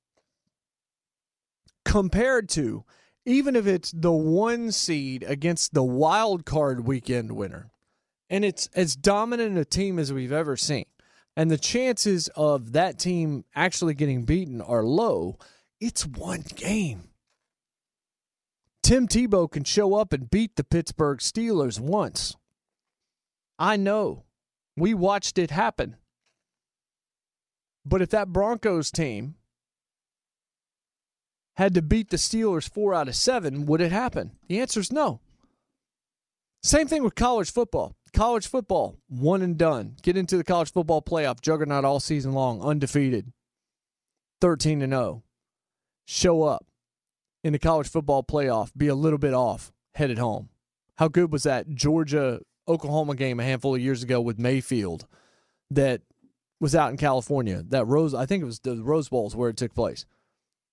Compared 1.86 2.49
to, 2.49 2.84
even 3.26 3.56
if 3.56 3.68
it's 3.68 3.91
the 3.91 4.11
one 4.11 4.72
seed 4.72 5.23
against 5.23 5.73
the 5.73 5.84
wild 5.84 6.45
card 6.45 6.86
weekend 6.86 7.32
winner, 7.34 7.72
and 8.30 8.45
it's 8.45 8.68
as 8.76 8.95
dominant 8.95 9.57
a 9.57 9.65
team 9.65 9.99
as 9.99 10.11
we've 10.11 10.32
ever 10.32 10.56
seen, 10.56 10.86
and 11.36 11.49
the 11.49 11.58
chances 11.58 12.30
of 12.36 12.74
that 12.74 12.99
team 12.99 13.45
actually 13.56 13.94
getting 13.94 14.26
beaten 14.26 14.62
are 14.62 14.84
low, 14.84 15.38
it's 15.80 16.06
one 16.06 16.44
game. 16.56 17.10
Tim 18.84 19.08
Tebow 19.08 19.49
can 19.49 19.64
show 19.64 19.94
up 19.95 20.12
and 20.12 20.30
beat 20.30 20.56
the 20.56 20.64
Pittsburgh 20.64 21.20
Steelers 21.20 21.80
once. 21.80 22.36
I 23.58 23.78
know. 23.78 24.24
We 24.76 24.94
watched 24.94 25.38
it 25.38 25.52
happen. 25.52 25.98
But 27.86 28.02
if 28.02 28.10
that 28.10 28.30
Broncos 28.30 28.91
team 28.91 29.36
had 31.56 31.74
to 31.76 31.82
beat 31.82 32.10
the 32.10 32.18
Steelers 32.18 32.72
four 32.72 32.94
out 32.94 33.08
of 33.08 33.16
seven, 33.16 33.66
would 33.66 33.82
it 33.82 33.91
happen? 33.91 34.32
The 34.48 34.60
answer 34.60 34.80
is 34.80 34.91
no. 34.91 35.22
Same 36.64 36.88
thing 36.88 37.03
with 37.03 37.16
college 37.16 37.52
football. 37.52 37.95
College 38.14 38.48
football, 38.48 38.98
one 39.08 39.42
and 39.42 39.58
done. 39.58 39.96
Get 40.02 40.18
into 40.18 40.38
the 40.38 40.44
college 40.44 40.72
football 40.72 41.02
playoff, 41.02 41.42
juggernaut 41.42 41.86
all 41.86 42.00
season 42.00 42.34
long, 42.34 42.62
undefeated, 42.62 43.32
13 44.42 44.82
and 44.82 44.92
0. 44.92 45.24
Show 46.06 46.44
up 46.44 46.66
in 47.44 47.54
the 47.54 47.60
college 47.60 47.88
football 47.88 48.24
playoff, 48.24 48.72
be 48.76 48.88
a 48.88 48.96
little 48.96 49.20
bit 49.20 49.34
off, 49.34 49.72
headed 49.96 50.18
home. 50.18 50.50
How 50.98 51.08
good 51.08 51.32
was 51.32 51.44
that 51.44 51.70
Georgia 51.70 52.42
Oklahoma 52.68 53.16
game 53.16 53.40
a 53.40 53.44
handful 53.44 53.76
of 53.76 53.82
years 53.82 54.04
ago 54.04 54.22
with 54.22 54.38
Mayfield 54.38 55.08
that 55.70 56.02
was 56.60 56.76
out 56.76 56.92
in 56.92 56.98
California. 56.98 57.64
That 57.68 57.86
Rose, 57.86 58.14
I 58.14 58.26
think 58.26 58.44
it 58.44 58.46
was 58.46 58.60
the 58.60 58.82
Rose 58.82 59.10
Bowls 59.10 59.36
where 59.36 59.50
it 59.50 59.58
took 59.58 59.74
place. 59.74 60.06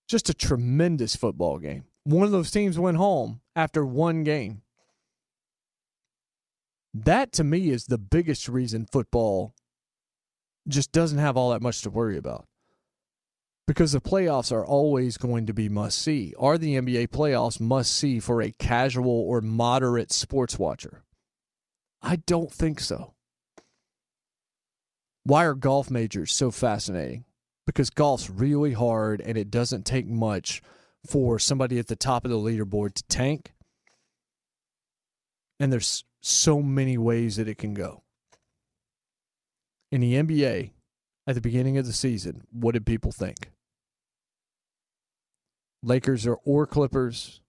Just 0.09 0.29
a 0.29 0.35
tremendous 0.35 1.17
football 1.17 1.59
game. 1.59 1.85
One 2.05 2.25
of 2.25 2.31
those 2.31 2.51
teams 2.51 2.79
went 2.79 2.97
home 2.97 3.41
after 3.57 3.85
one 3.85 4.25
game. 4.25 4.63
That 6.95 7.33
to 7.33 7.45
me 7.45 7.71
is 7.71 7.85
the 7.85 7.99
biggest 7.99 8.49
reason 8.49 8.87
football 8.91 9.55
just 10.67 10.93
doesn't 10.93 11.19
have 11.19 11.37
all 11.37 11.51
that 11.51 11.63
much 11.63 11.83
to 11.83 11.91
worry 11.91 12.17
about. 12.17 12.47
Because 13.67 13.93
the 13.93 14.01
playoffs 14.01 14.51
are 14.51 14.65
always 14.65 15.19
going 15.19 15.47
to 15.47 15.53
be 15.53 15.69
must 15.69 15.99
see. 15.99 16.35
Are 16.39 16.57
the 16.57 16.77
NBA 16.77 17.09
playoffs 17.09 17.61
must 17.61 17.93
see 17.93 18.19
for 18.19 18.41
a 18.41 18.53
casual 18.53 19.21
or 19.21 19.43
moderate 19.43 20.11
sports 20.11 20.59
watcher? 20.59 21.03
I 22.01 22.17
don't 22.17 22.51
think 22.51 22.81
so. 22.81 23.13
Why 25.25 25.45
are 25.45 25.55
golf 25.55 25.91
majors 25.91 26.33
so 26.33 26.51
fascinating? 26.51 27.27
Because 27.67 27.91
golf's 27.91 28.31
really 28.31 28.73
hard 28.73 29.21
and 29.21 29.37
it 29.37 29.51
doesn't 29.51 29.85
take 29.85 30.07
much 30.07 30.63
for 31.07 31.39
somebody 31.39 31.79
at 31.79 31.89
the 31.89 31.97
top 31.97 32.25
of 32.25 32.31
the 32.31 32.39
leaderboard 32.39 32.95
to 32.95 33.03
tank. 33.05 33.53
And 35.61 35.71
there's 35.71 36.05
so 36.21 36.63
many 36.63 36.99
ways 36.99 37.37
that 37.37 37.49
it 37.49 37.59
can 37.59 37.75
go. 37.75 38.03
In 39.91 40.01
the 40.01 40.15
NBA, 40.15 40.73
at 41.27 41.35
the 41.35 41.41
beginning 41.41 41.79
of 41.79 41.87
the 41.87 41.93
season, 41.93 42.45
what 42.51 42.73
did 42.73 42.87
people 42.87 43.13
think? 43.13 43.51
Lakers 45.83 46.27
or, 46.27 46.39
or 46.45 46.67
Clippers 46.67 47.41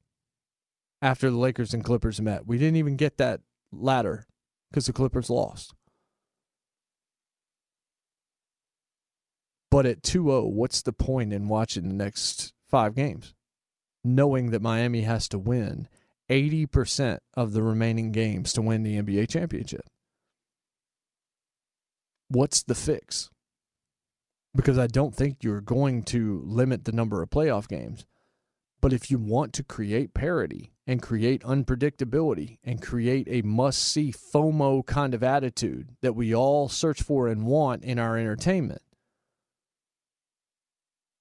after 1.02 1.30
the 1.30 1.38
Lakers 1.38 1.74
and 1.74 1.84
Clippers 1.84 2.22
met. 2.22 2.46
We 2.46 2.58
didn't 2.58 2.76
even 2.76 2.96
get 2.96 3.18
that 3.18 3.42
ladder 3.72 4.26
because 4.70 4.86
the 4.86 4.94
Clippers 4.94 5.30
lost. 5.30 5.74
But 9.72 9.86
at 9.86 10.04
2 10.04 10.24
0, 10.24 10.46
what's 10.46 10.82
the 10.82 10.94
point 10.94 11.32
in 11.32 11.48
watching 11.48 11.88
the 11.88 11.94
next 11.94 12.54
five 12.68 12.96
games? 12.96 13.34
Knowing 14.04 14.52
that 14.52 14.62
Miami 14.62 15.02
has 15.02 15.28
to 15.30 15.40
win 15.40 15.88
80% 16.30 17.20
of 17.36 17.54
the 17.54 17.64
remaining 17.64 18.12
games 18.12 18.54
to 18.54 18.62
win 18.62 18.84
the 18.84 19.02
NBA 19.02 19.30
championship. 19.30 19.90
What's 22.28 22.62
the 22.62 22.76
fix? 22.76 23.30
Because 24.56 24.78
I 24.78 24.88
don't 24.88 25.16
think 25.16 25.44
you're 25.44 25.62
going 25.62 26.04
to 26.04 26.42
limit 26.46 26.86
the 26.86 26.92
number 26.92 27.22
of 27.22 27.30
playoff 27.30 27.68
games. 27.68 28.06
But 28.82 28.94
if 28.94 29.12
you 29.12 29.18
want 29.18 29.54
to 29.54 29.64
create 29.64 30.14
parity 30.14 30.72
and 30.88 31.02
create 31.02 31.42
unpredictability 31.42 32.60
and 32.64 32.82
create 32.82 33.28
a 33.30 33.42
must 33.42 33.82
see 33.84 34.12
FOMO 34.12 34.86
kind 34.86 35.14
of 35.14 35.24
attitude 35.24 35.90
that 36.02 36.16
we 36.16 36.34
all 36.34 36.70
search 36.70 37.02
for 37.02 37.28
and 37.28 37.46
want 37.46 37.84
in 37.84 38.00
our 38.00 38.18
entertainment, 38.18 38.82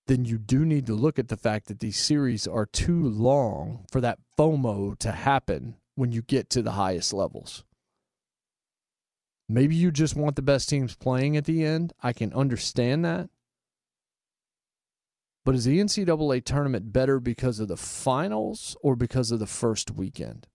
then 0.09 0.25
you 0.25 0.39
do 0.39 0.65
need 0.65 0.87
to 0.87 0.95
look 0.95 1.19
at 1.19 1.29
the 1.29 1.37
fact 1.37 1.69
that 1.69 1.81
these 1.81 1.99
series 1.99 2.47
are 2.47 2.67
too 2.67 3.09
long 3.09 3.85
for 3.93 4.01
that 4.01 4.19
FOMO 4.37 4.99
to 4.99 5.13
happen 5.13 5.77
when 5.95 6.13
you 6.13 6.23
get 6.23 6.49
to 6.51 6.63
the 6.63 6.73
highest 6.73 7.13
levels. 7.13 7.63
Maybe 9.51 9.75
you 9.75 9.91
just 9.91 10.17
want 10.17 10.37
the 10.37 10.43
best 10.43 10.69
teams 10.69 10.97
playing 10.97 11.37
at 11.37 11.45
the 11.45 11.65
end. 11.65 11.93
I 12.03 12.13
can 12.13 12.33
understand 12.33 13.05
that. 13.05 13.29
But 15.45 15.55
is 15.55 15.65
the 15.65 15.79
NCAA 15.79 16.45
tournament 16.45 16.93
better 16.93 17.21
because 17.21 17.61
of 17.61 17.69
the 17.69 17.77
finals 17.77 18.77
or 18.83 18.97
because 18.97 19.31
of 19.31 19.39
the 19.39 19.47
first 19.47 19.91
weekend? 19.91 20.47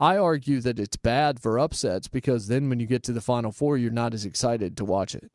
I 0.00 0.16
argue 0.16 0.60
that 0.60 0.78
it's 0.78 0.96
bad 0.96 1.40
for 1.40 1.58
upsets 1.58 2.06
because 2.06 2.46
then 2.46 2.68
when 2.68 2.78
you 2.78 2.86
get 2.86 3.02
to 3.04 3.12
the 3.12 3.20
final 3.20 3.50
four, 3.50 3.76
you're 3.76 3.90
not 3.90 4.14
as 4.14 4.24
excited 4.24 4.76
to 4.76 4.84
watch 4.84 5.14
it 5.14 5.30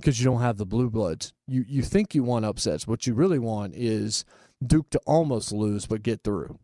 because 0.00 0.20
you 0.20 0.24
don't 0.24 0.40
have 0.40 0.56
the 0.56 0.66
blue 0.66 0.90
bloods. 0.90 1.32
You 1.46 1.64
you 1.66 1.82
think 1.82 2.14
you 2.14 2.22
want 2.22 2.44
upsets. 2.44 2.86
What 2.86 3.06
you 3.06 3.14
really 3.14 3.38
want 3.38 3.74
is 3.74 4.24
Duke 4.64 4.90
to 4.90 5.00
almost 5.06 5.52
lose 5.52 5.86
but 5.86 6.02
get 6.02 6.24
through. 6.24 6.58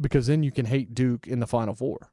Because 0.00 0.26
then 0.26 0.42
you 0.42 0.50
can 0.50 0.66
hate 0.66 0.94
Duke 0.94 1.26
in 1.26 1.40
the 1.40 1.46
final 1.46 1.74
four. 1.74 2.10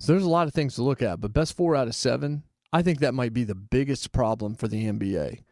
So 0.00 0.12
there's 0.12 0.24
a 0.24 0.28
lot 0.28 0.46
of 0.46 0.54
things 0.54 0.76
to 0.76 0.82
look 0.82 1.02
at, 1.02 1.20
but 1.20 1.32
best 1.32 1.56
4 1.56 1.74
out 1.74 1.88
of 1.88 1.94
7, 1.94 2.44
I 2.72 2.82
think 2.82 3.00
that 3.00 3.14
might 3.14 3.32
be 3.32 3.44
the 3.44 3.54
biggest 3.56 4.12
problem 4.12 4.54
for 4.54 4.68
the 4.68 4.84
NBA 4.84 5.42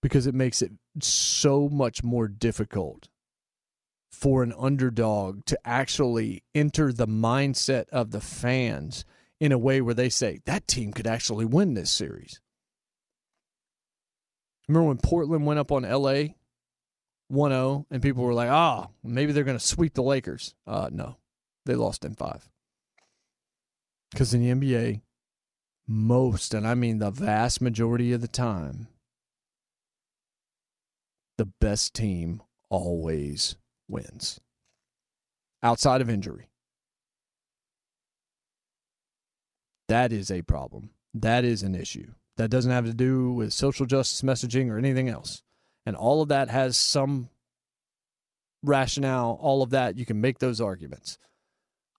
because 0.00 0.26
it 0.26 0.34
makes 0.34 0.62
it 0.62 0.72
so 1.00 1.68
much 1.68 2.04
more 2.04 2.28
difficult 2.28 3.08
for 4.12 4.42
an 4.42 4.54
underdog 4.56 5.44
to 5.46 5.58
actually 5.64 6.44
enter 6.54 6.92
the 6.92 7.08
mindset 7.08 7.88
of 7.88 8.12
the 8.12 8.20
fans 8.20 9.04
in 9.40 9.52
a 9.52 9.58
way 9.58 9.80
where 9.80 9.94
they 9.94 10.08
say 10.08 10.40
that 10.46 10.66
team 10.66 10.92
could 10.92 11.06
actually 11.06 11.44
win 11.44 11.74
this 11.74 11.90
series. 11.90 12.40
Remember 14.68 14.88
when 14.88 14.98
Portland 14.98 15.46
went 15.46 15.60
up 15.60 15.70
on 15.70 15.82
LA 15.82 16.34
1 17.28 17.50
0 17.50 17.86
and 17.90 18.02
people 18.02 18.24
were 18.24 18.34
like, 18.34 18.50
ah, 18.50 18.88
maybe 19.02 19.32
they're 19.32 19.44
going 19.44 19.58
to 19.58 19.64
sweep 19.64 19.94
the 19.94 20.02
Lakers? 20.02 20.54
Uh, 20.66 20.88
no, 20.92 21.16
they 21.64 21.74
lost 21.74 22.04
in 22.04 22.14
five. 22.14 22.48
Because 24.10 24.34
in 24.34 24.40
the 24.40 24.54
NBA, 24.54 25.02
most, 25.86 26.54
and 26.54 26.66
I 26.66 26.74
mean 26.74 26.98
the 26.98 27.10
vast 27.10 27.60
majority 27.60 28.12
of 28.12 28.20
the 28.20 28.28
time, 28.28 28.88
the 31.38 31.46
best 31.60 31.94
team 31.94 32.42
always 32.70 33.56
wins 33.88 34.40
outside 35.62 36.00
of 36.00 36.10
injury. 36.10 36.48
That 39.88 40.12
is 40.12 40.30
a 40.30 40.42
problem. 40.42 40.90
That 41.14 41.44
is 41.44 41.62
an 41.62 41.74
issue. 41.74 42.12
That 42.36 42.50
doesn't 42.50 42.70
have 42.70 42.84
to 42.86 42.94
do 42.94 43.32
with 43.32 43.52
social 43.52 43.86
justice 43.86 44.22
messaging 44.22 44.70
or 44.70 44.78
anything 44.78 45.08
else. 45.08 45.42
And 45.86 45.96
all 45.96 46.20
of 46.22 46.28
that 46.28 46.50
has 46.50 46.76
some 46.76 47.28
rationale, 48.62 49.38
all 49.40 49.62
of 49.62 49.70
that. 49.70 49.96
You 49.96 50.04
can 50.04 50.20
make 50.20 50.38
those 50.38 50.60
arguments. 50.60 51.18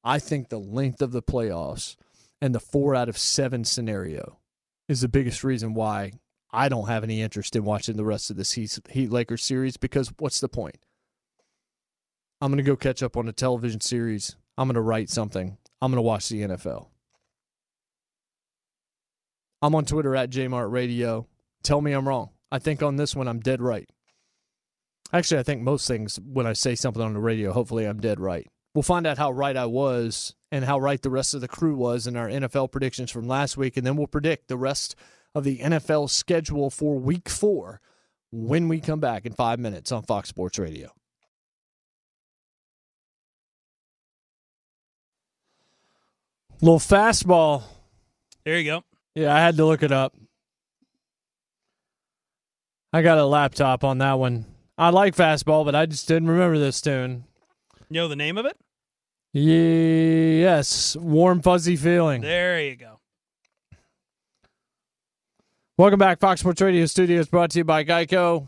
I 0.04 0.20
think 0.20 0.50
the 0.50 0.60
length 0.60 1.02
of 1.02 1.12
the 1.12 1.24
playoffs 1.24 1.96
and 2.42 2.54
the 2.54 2.60
four 2.60 2.94
out 2.94 3.10
of 3.10 3.18
seven 3.18 3.64
scenario 3.64 4.38
is 4.88 5.02
the 5.02 5.08
biggest 5.08 5.44
reason 5.44 5.74
why 5.74 6.14
I 6.52 6.70
don't 6.70 6.88
have 6.88 7.04
any 7.04 7.22
interest 7.22 7.56
in 7.56 7.66
watching 7.66 7.98
the 7.98 8.06
rest 8.06 8.30
of 8.30 8.38
this 8.38 8.54
Heat, 8.54 8.80
Heat 8.90 9.12
Lakers 9.12 9.44
series 9.44 9.78
because 9.78 10.14
what's 10.20 10.40
the 10.40 10.50
point? 10.50 10.78
I'm 12.40 12.52
going 12.52 12.64
to 12.64 12.70
go 12.70 12.76
catch 12.76 13.02
up 13.02 13.18
on 13.18 13.28
a 13.28 13.34
television 13.34 13.82
series. 13.82 14.36
I'm 14.58 14.68
going 14.68 14.76
to 14.76 14.82
write 14.82 15.10
something. 15.10 15.58
I'm 15.82 15.92
going 15.92 15.98
to 15.98 16.04
watch 16.04 16.30
the 16.30 16.42
NFL. 16.42 16.88
I'm 19.62 19.76
on 19.76 19.86
Twitter 19.86 20.16
at 20.16 20.30
JMartRadio. 20.30 21.26
Tell 21.64 21.82
me 21.82 21.92
I'm 21.92 22.08
wrong. 22.08 22.30
I 22.52 22.60
think 22.60 22.82
on 22.82 22.96
this 22.96 23.16
one 23.16 23.28
I'm 23.28 23.40
dead 23.40 23.62
right. 23.62 23.90
Actually, 25.14 25.40
I 25.40 25.44
think 25.44 25.62
most 25.62 25.88
things 25.88 26.20
when 26.24 26.46
I 26.46 26.54
say 26.54 26.76
something 26.76 27.02
on 27.02 27.14
the 27.14 27.20
radio, 27.20 27.54
hopefully 27.54 27.86
I'm 27.86 28.00
dead 28.00 28.20
right. 28.20 28.48
We'll 28.74 28.84
find 28.84 29.08
out 29.08 29.18
how 29.18 29.32
right 29.32 29.56
I 29.56 29.66
was 29.66 30.36
and 30.52 30.64
how 30.66 30.80
right 30.80 31.02
the 31.02 31.10
rest 31.10 31.34
of 31.34 31.42
the 31.42 31.48
crew 31.48 31.76
was 31.76 32.08
in 32.08 32.16
our 32.16 32.28
NFL 32.28 32.72
predictions 32.72 33.10
from 33.10 33.28
last 33.28 33.58
week, 33.58 33.78
and 33.78 33.86
then 33.86 33.96
we'll 33.96 34.08
predict 34.08 34.48
the 34.48 34.58
rest 34.58 34.96
of 35.34 35.44
the 35.44 35.60
NFL 35.60 36.10
schedule 36.10 36.70
for 36.70 37.00
week 37.00 37.30
four 37.30 37.82
when 38.32 38.68
we 38.68 38.80
come 38.80 39.00
back 39.00 39.26
in 39.26 39.34
five 39.34 39.60
minutes 39.60 39.92
on 39.92 40.04
Fox 40.04 40.30
Sports 40.30 40.60
Radio. 40.60 40.92
Little 46.62 46.80
fastball. 46.80 47.64
There 48.44 48.58
you 48.58 48.66
go. 48.66 48.84
Yeah, 49.18 49.36
I 49.36 49.40
had 49.40 49.58
to 49.58 49.66
look 49.66 49.82
it 49.82 49.92
up. 49.92 50.16
I 52.94 53.02
got 53.02 53.18
a 53.18 53.26
laptop 53.26 53.84
on 53.84 53.98
that 53.98 54.20
one. 54.20 54.46
I 54.78 54.92
like 54.92 55.16
fastball, 55.16 55.66
but 55.66 55.74
I 55.74 55.88
just 55.88 56.08
didn't 56.08 56.30
remember 56.30 56.60
this 56.60 56.80
tune. 56.82 57.24
You 57.90 57.96
know 57.96 58.08
the 58.10 58.16
name 58.16 58.38
of 58.38 58.46
it? 58.46 58.56
Yes, 59.34 60.96
warm 60.98 61.42
fuzzy 61.42 61.76
feeling. 61.76 62.22
There 62.22 62.62
you 62.62 62.76
go. 62.76 63.00
Welcome 65.80 65.98
back, 65.98 66.20
Fox 66.20 66.42
Sports 66.42 66.62
Radio 66.62 66.86
Studios, 66.86 67.28
brought 67.28 67.50
to 67.52 67.58
you 67.58 67.64
by 67.64 67.84
Geico. 67.84 68.46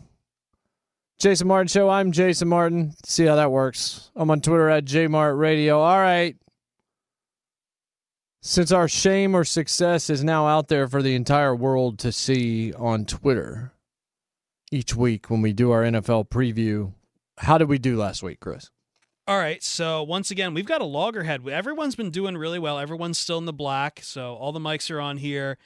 Jason 1.18 1.48
Martin 1.48 1.66
Show. 1.66 1.88
I'm 1.90 2.12
Jason 2.12 2.46
Martin. 2.46 2.94
See 3.04 3.24
how 3.24 3.34
that 3.34 3.50
works. 3.50 4.12
I'm 4.14 4.30
on 4.30 4.40
Twitter 4.40 4.68
at 4.68 4.84
JMartRadio. 4.84 5.74
All 5.78 5.98
right. 5.98 6.36
Since 8.42 8.72
our 8.72 8.88
shame 8.88 9.34
or 9.34 9.44
success 9.44 10.08
is 10.08 10.24
now 10.24 10.46
out 10.46 10.68
there 10.68 10.88
for 10.88 11.02
the 11.02 11.14
entire 11.14 11.54
world 11.54 11.98
to 11.98 12.10
see 12.10 12.72
on 12.72 13.04
Twitter 13.04 13.74
each 14.72 14.96
week 14.96 15.28
when 15.28 15.42
we 15.42 15.52
do 15.52 15.70
our 15.72 15.82
NFL 15.82 16.30
preview, 16.30 16.94
how 17.36 17.58
did 17.58 17.68
we 17.68 17.76
do 17.78 17.98
last 17.98 18.22
week, 18.22 18.40
Chris? 18.40 18.70
All 19.26 19.36
right, 19.36 19.62
so 19.62 20.02
once 20.02 20.30
again, 20.30 20.54
we've 20.54 20.64
got 20.64 20.80
a 20.80 20.86
loggerhead. 20.86 21.46
Everyone's 21.46 21.94
been 21.94 22.10
doing 22.10 22.36
really 22.38 22.58
well. 22.58 22.78
Everyone's 22.78 23.18
still 23.18 23.36
in 23.36 23.44
the 23.44 23.52
black, 23.52 24.00
so 24.02 24.34
all 24.34 24.52
the 24.52 24.58
mics 24.58 24.90
are 24.90 25.00
on 25.00 25.18
here. 25.18 25.58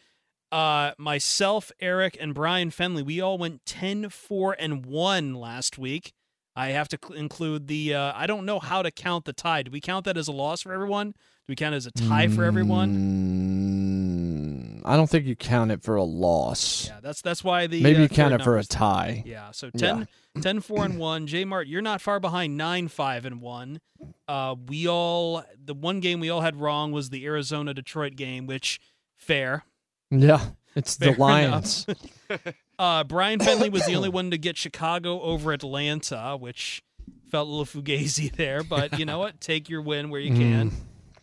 Uh, 0.50 0.92
myself, 0.98 1.70
Eric, 1.80 2.16
and 2.20 2.34
Brian 2.34 2.70
Fenley, 2.70 3.04
we 3.04 3.20
all 3.20 3.38
went 3.38 3.64
10, 3.66 4.08
4, 4.08 4.56
and 4.58 4.84
1 4.84 5.34
last 5.34 5.78
week. 5.78 6.12
I 6.56 6.68
have 6.68 6.88
to 6.88 6.98
cl- 7.02 7.18
include 7.18 7.66
the, 7.66 7.94
uh, 7.94 8.12
I 8.14 8.26
don't 8.26 8.46
know 8.46 8.60
how 8.60 8.82
to 8.82 8.90
count 8.90 9.24
the 9.24 9.32
tie. 9.32 9.62
Do 9.62 9.70
we 9.70 9.80
count 9.80 10.04
that 10.04 10.16
as 10.16 10.28
a 10.28 10.32
loss 10.32 10.62
for 10.62 10.72
everyone? 10.72 11.10
Do 11.10 11.16
we 11.48 11.56
count 11.56 11.74
it 11.74 11.78
as 11.78 11.86
a 11.86 11.90
tie 11.90 12.28
for 12.28 12.44
everyone? 12.44 12.94
Mm, 12.94 14.82
I 14.84 14.96
don't 14.96 15.08
think 15.10 15.26
you 15.26 15.36
count 15.36 15.70
it 15.70 15.82
for 15.82 15.96
a 15.96 16.02
loss. 16.04 16.86
Yeah, 16.88 17.00
that's 17.02 17.20
that's 17.22 17.42
why 17.42 17.66
the 17.66 17.82
Maybe 17.82 17.98
uh, 17.98 18.02
you 18.02 18.08
count 18.08 18.34
it 18.34 18.42
for 18.42 18.56
a 18.56 18.64
tie. 18.64 19.22
Yeah, 19.26 19.50
so 19.50 19.70
10, 19.70 20.08
10 20.40 20.60
4 20.60 20.84
and 20.84 20.98
1. 20.98 21.26
J 21.26 21.44
Mart, 21.44 21.66
you're 21.66 21.82
not 21.82 22.00
far 22.00 22.20
behind 22.20 22.56
9 22.56 22.88
5 22.88 23.24
and 23.26 23.40
1. 23.40 23.80
Uh, 24.28 24.54
we 24.66 24.86
all 24.88 25.44
the 25.62 25.74
one 25.74 26.00
game 26.00 26.20
we 26.20 26.30
all 26.30 26.40
had 26.42 26.56
wrong 26.56 26.92
was 26.92 27.10
the 27.10 27.24
Arizona 27.26 27.74
Detroit 27.74 28.16
game, 28.16 28.46
which 28.46 28.80
fair. 29.16 29.64
Yeah, 30.10 30.40
it's 30.74 30.96
the 30.96 31.12
Lions. 31.12 31.86
uh, 32.78 33.04
Brian 33.04 33.38
Fenley 33.38 33.70
was 33.70 33.86
the 33.86 33.94
only 33.94 34.08
one 34.08 34.30
to 34.30 34.38
get 34.38 34.56
Chicago 34.56 35.20
over 35.20 35.52
Atlanta, 35.52 36.36
which 36.38 36.82
felt 37.30 37.48
a 37.48 37.50
little 37.50 37.82
fugazi 37.82 38.30
there, 38.36 38.62
but 38.62 38.98
you 38.98 39.04
know 39.04 39.18
what? 39.18 39.40
Take 39.40 39.68
your 39.68 39.82
win 39.82 40.10
where 40.10 40.20
you 40.20 40.34
can. 40.34 40.72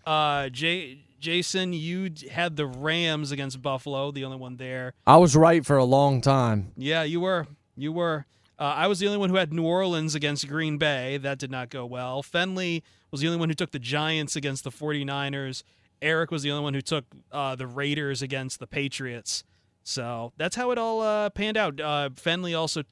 Uh, 0.05 0.49
Jay, 0.49 1.05
Jason, 1.19 1.73
you 1.73 2.11
had 2.29 2.55
the 2.55 2.65
Rams 2.65 3.31
against 3.31 3.61
Buffalo, 3.61 4.11
the 4.11 4.25
only 4.25 4.37
one 4.37 4.57
there. 4.57 4.93
I 5.05 5.17
was 5.17 5.35
right 5.35 5.65
for 5.65 5.77
a 5.77 5.85
long 5.85 6.21
time. 6.21 6.71
Yeah, 6.75 7.03
you 7.03 7.21
were. 7.21 7.47
You 7.75 7.91
were. 7.91 8.25
Uh, 8.59 8.63
I 8.75 8.87
was 8.87 8.99
the 8.99 9.07
only 9.07 9.17
one 9.17 9.29
who 9.29 9.37
had 9.37 9.53
New 9.53 9.65
Orleans 9.65 10.13
against 10.13 10.47
Green 10.47 10.77
Bay. 10.77 11.17
That 11.17 11.39
did 11.39 11.49
not 11.49 11.69
go 11.69 11.85
well. 11.85 12.21
Fenley 12.21 12.83
was 13.09 13.21
the 13.21 13.27
only 13.27 13.39
one 13.39 13.49
who 13.49 13.55
took 13.55 13.71
the 13.71 13.79
Giants 13.79 14.35
against 14.35 14.63
the 14.63 14.71
49ers. 14.71 15.63
Eric 16.01 16.31
was 16.31 16.43
the 16.43 16.51
only 16.51 16.63
one 16.63 16.73
who 16.73 16.81
took 16.81 17.05
uh, 17.31 17.55
the 17.55 17.67
Raiders 17.67 18.21
against 18.21 18.59
the 18.59 18.67
Patriots. 18.67 19.43
So 19.83 20.33
that's 20.37 20.55
how 20.55 20.71
it 20.71 20.77
all 20.77 21.01
uh, 21.01 21.29
panned 21.29 21.57
out. 21.57 21.79
Uh, 21.79 22.09
Fenley 22.15 22.57
also 22.57 22.83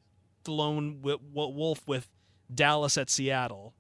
the 0.44 0.52
lone 0.52 0.98
w- 0.98 1.18
w- 1.18 1.56
wolf 1.56 1.88
with 1.88 2.07
Dallas 2.53 2.98
at 2.98 3.10
Seattle. 3.10 3.73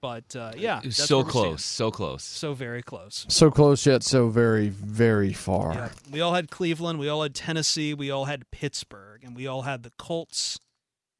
But 0.00 0.36
uh, 0.36 0.52
yeah, 0.56 0.80
that's 0.82 1.02
so 1.02 1.16
where 1.18 1.24
we 1.24 1.30
stand. 1.30 1.44
close, 1.46 1.64
so 1.64 1.90
close. 1.90 2.24
So 2.24 2.52
very 2.52 2.82
close. 2.82 3.24
So 3.30 3.50
close 3.50 3.86
yet 3.86 4.02
so 4.02 4.28
very, 4.28 4.68
very 4.68 5.32
far. 5.32 5.72
Yeah. 5.72 5.88
We 6.12 6.20
all 6.20 6.34
had 6.34 6.50
Cleveland, 6.50 6.98
we 6.98 7.08
all 7.08 7.22
had 7.22 7.34
Tennessee, 7.34 7.94
we 7.94 8.10
all 8.10 8.26
had 8.26 8.50
Pittsburgh, 8.50 9.24
and 9.24 9.34
we 9.34 9.46
all 9.46 9.62
had 9.62 9.82
the 9.82 9.92
Colts. 9.98 10.58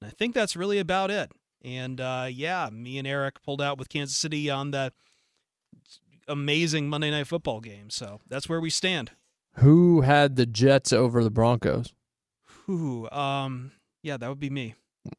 And 0.03 0.11
I 0.11 0.13
think 0.13 0.35
that's 0.35 0.55
really 0.55 0.79
about 0.79 1.11
it. 1.11 1.33
And 1.65 1.99
uh, 1.99 2.27
yeah, 2.31 2.69
me 2.71 2.99
and 2.99 3.07
Eric 3.07 3.43
pulled 3.43 3.63
out 3.63 3.79
with 3.79 3.89
Kansas 3.89 4.19
City 4.19 4.51
on 4.51 4.71
that 4.73 4.93
amazing 6.29 6.89
Monday 6.89 7.11
Night 7.11 7.27
Football 7.27 7.61
game. 7.61 7.91
So 7.91 8.21
that's 8.29 8.49
where 8.49 8.61
we 8.61 8.71
stand. 8.71 9.13
Who 9.59 10.01
had 10.01 10.37
the 10.37 10.47
Jets 10.47 10.93
over 10.93 11.23
the 11.23 11.31
Broncos? 11.31 11.93
Who? 12.67 13.11
um, 13.11 13.73
yeah, 14.03 14.17
that 14.17 14.29
would 14.29 14.41
be 14.41 14.51
me. 14.51 14.75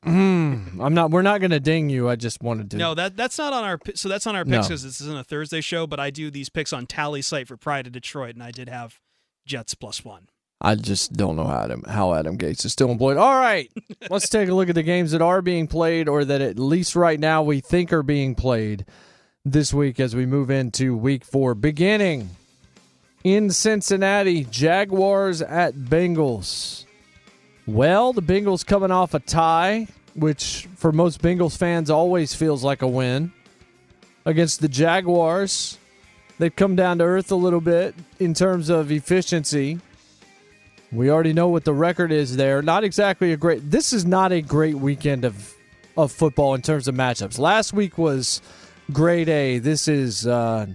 Mm, 0.06 0.80
I'm 0.80 0.94
not. 0.94 1.12
We're 1.12 1.22
not 1.22 1.42
going 1.42 1.52
to 1.52 1.60
ding 1.60 1.90
you. 1.90 2.10
I 2.10 2.16
just 2.16 2.42
wanted 2.42 2.72
to. 2.72 2.78
No, 2.78 2.96
that 2.96 3.16
that's 3.16 3.38
not 3.38 3.54
on 3.54 3.64
our. 3.64 3.80
So 3.94 4.10
that's 4.10 4.26
on 4.26 4.36
our 4.36 4.44
picks 4.44 4.68
because 4.68 4.84
this 4.84 5.00
isn't 5.00 5.18
a 5.18 5.24
Thursday 5.24 5.62
show. 5.62 5.86
But 5.86 6.00
I 6.00 6.10
do 6.10 6.32
these 6.32 6.50
picks 6.50 6.74
on 6.74 6.88
Tallysight 6.88 7.48
for 7.48 7.56
Pride 7.56 7.86
of 7.86 7.94
Detroit, 7.94 8.34
and 8.34 8.42
I 8.42 8.50
did 8.50 8.68
have 8.68 9.00
Jets 9.46 9.76
plus 9.76 10.04
one. 10.04 10.30
I 10.62 10.74
just 10.76 11.14
don't 11.14 11.36
know 11.36 11.44
how 11.44 11.64
Adam 11.64 11.84
how 11.88 12.14
Adam 12.16 12.38
Gase 12.38 12.66
is 12.66 12.72
still 12.72 12.90
employed. 12.90 13.18
All 13.18 13.36
right, 13.36 13.72
let's 14.10 14.30
take 14.30 14.50
a 14.50 14.54
look 14.54 14.70
at 14.70 14.76
the 14.76 14.84
games 14.84 15.12
that 15.12 15.22
are 15.22 15.44
being 15.44 15.68
played, 15.68 16.10
or 16.10 16.26
that 16.26 16.42
at 16.42 16.58
least 16.58 16.96
right 16.96 17.20
now 17.20 17.44
we 17.44 17.60
think 17.60 17.94
are 17.94 18.04
being 18.04 18.34
played 18.34 18.86
this 19.46 19.72
week 19.72 20.00
as 20.00 20.16
we 20.16 20.26
move 20.26 20.50
into 20.50 20.98
Week 20.98 21.24
Four, 21.24 21.54
beginning 21.54 22.32
in 23.24 23.52
Cincinnati. 23.52 24.44
Jaguars 24.44 25.42
at 25.42 25.76
Bengals. 25.76 26.86
Well, 27.68 28.12
the 28.12 28.24
Bengals 28.24 28.66
coming 28.66 28.90
off 28.90 29.14
a 29.14 29.20
tie, 29.20 29.88
which 30.16 30.68
for 30.76 30.92
most 30.92 31.22
Bengals 31.22 31.56
fans 31.56 31.92
always 31.92 32.34
feels 32.34 32.64
like 32.64 32.82
a 32.82 32.88
win 32.88 33.32
against 34.26 34.62
the 34.62 34.68
Jaguars. 34.68 35.78
They've 36.40 36.56
come 36.56 36.76
down 36.76 36.98
to 36.98 37.04
earth 37.04 37.32
a 37.32 37.36
little 37.36 37.62
bit 37.62 37.94
in 38.20 38.34
terms 38.34 38.70
of 38.70 38.92
efficiency. 38.92 39.80
We 40.92 41.12
already 41.12 41.34
know 41.34 41.50
what 41.50 41.66
the 41.66 41.74
record 41.74 42.12
is 42.12 42.36
there. 42.36 42.64
Not 42.64 42.84
exactly 42.84 43.32
a 43.32 43.38
great. 43.38 43.70
This 43.70 43.94
is 43.94 44.06
not 44.06 44.32
a 44.32 44.42
great 44.42 44.76
weekend 44.76 45.24
of 45.24 45.54
of 45.98 46.12
football 46.12 46.56
in 46.56 46.62
terms 46.62 46.88
of 46.88 46.96
matchups. 46.96 47.40
Last 47.40 47.72
week 47.72 47.98
was 47.98 48.42
grade 48.92 49.30
A. 49.30 49.60
This 49.60 49.88
is 49.88 50.28
uh, 50.28 50.68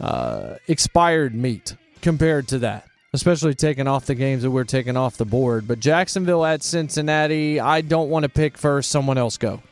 uh, 0.00 0.54
expired 0.68 1.34
meat 1.34 1.76
compared 2.02 2.48
to 2.48 2.58
that, 2.60 2.86
especially 3.12 3.54
taking 3.54 3.86
off 3.86 4.06
the 4.06 4.14
games 4.14 4.42
that 4.42 4.50
we're 4.50 4.64
taking 4.64 4.96
off 4.96 5.16
the 5.16 5.24
board. 5.24 5.66
But 5.66 5.80
Jacksonville 5.80 6.44
at 6.44 6.62
Cincinnati, 6.62 7.60
I 7.60 7.80
don't 7.80 8.10
want 8.10 8.24
to 8.24 8.28
pick 8.28 8.58
first. 8.58 8.90
Someone 8.90 9.18
else 9.18 9.36
go. 9.36 9.62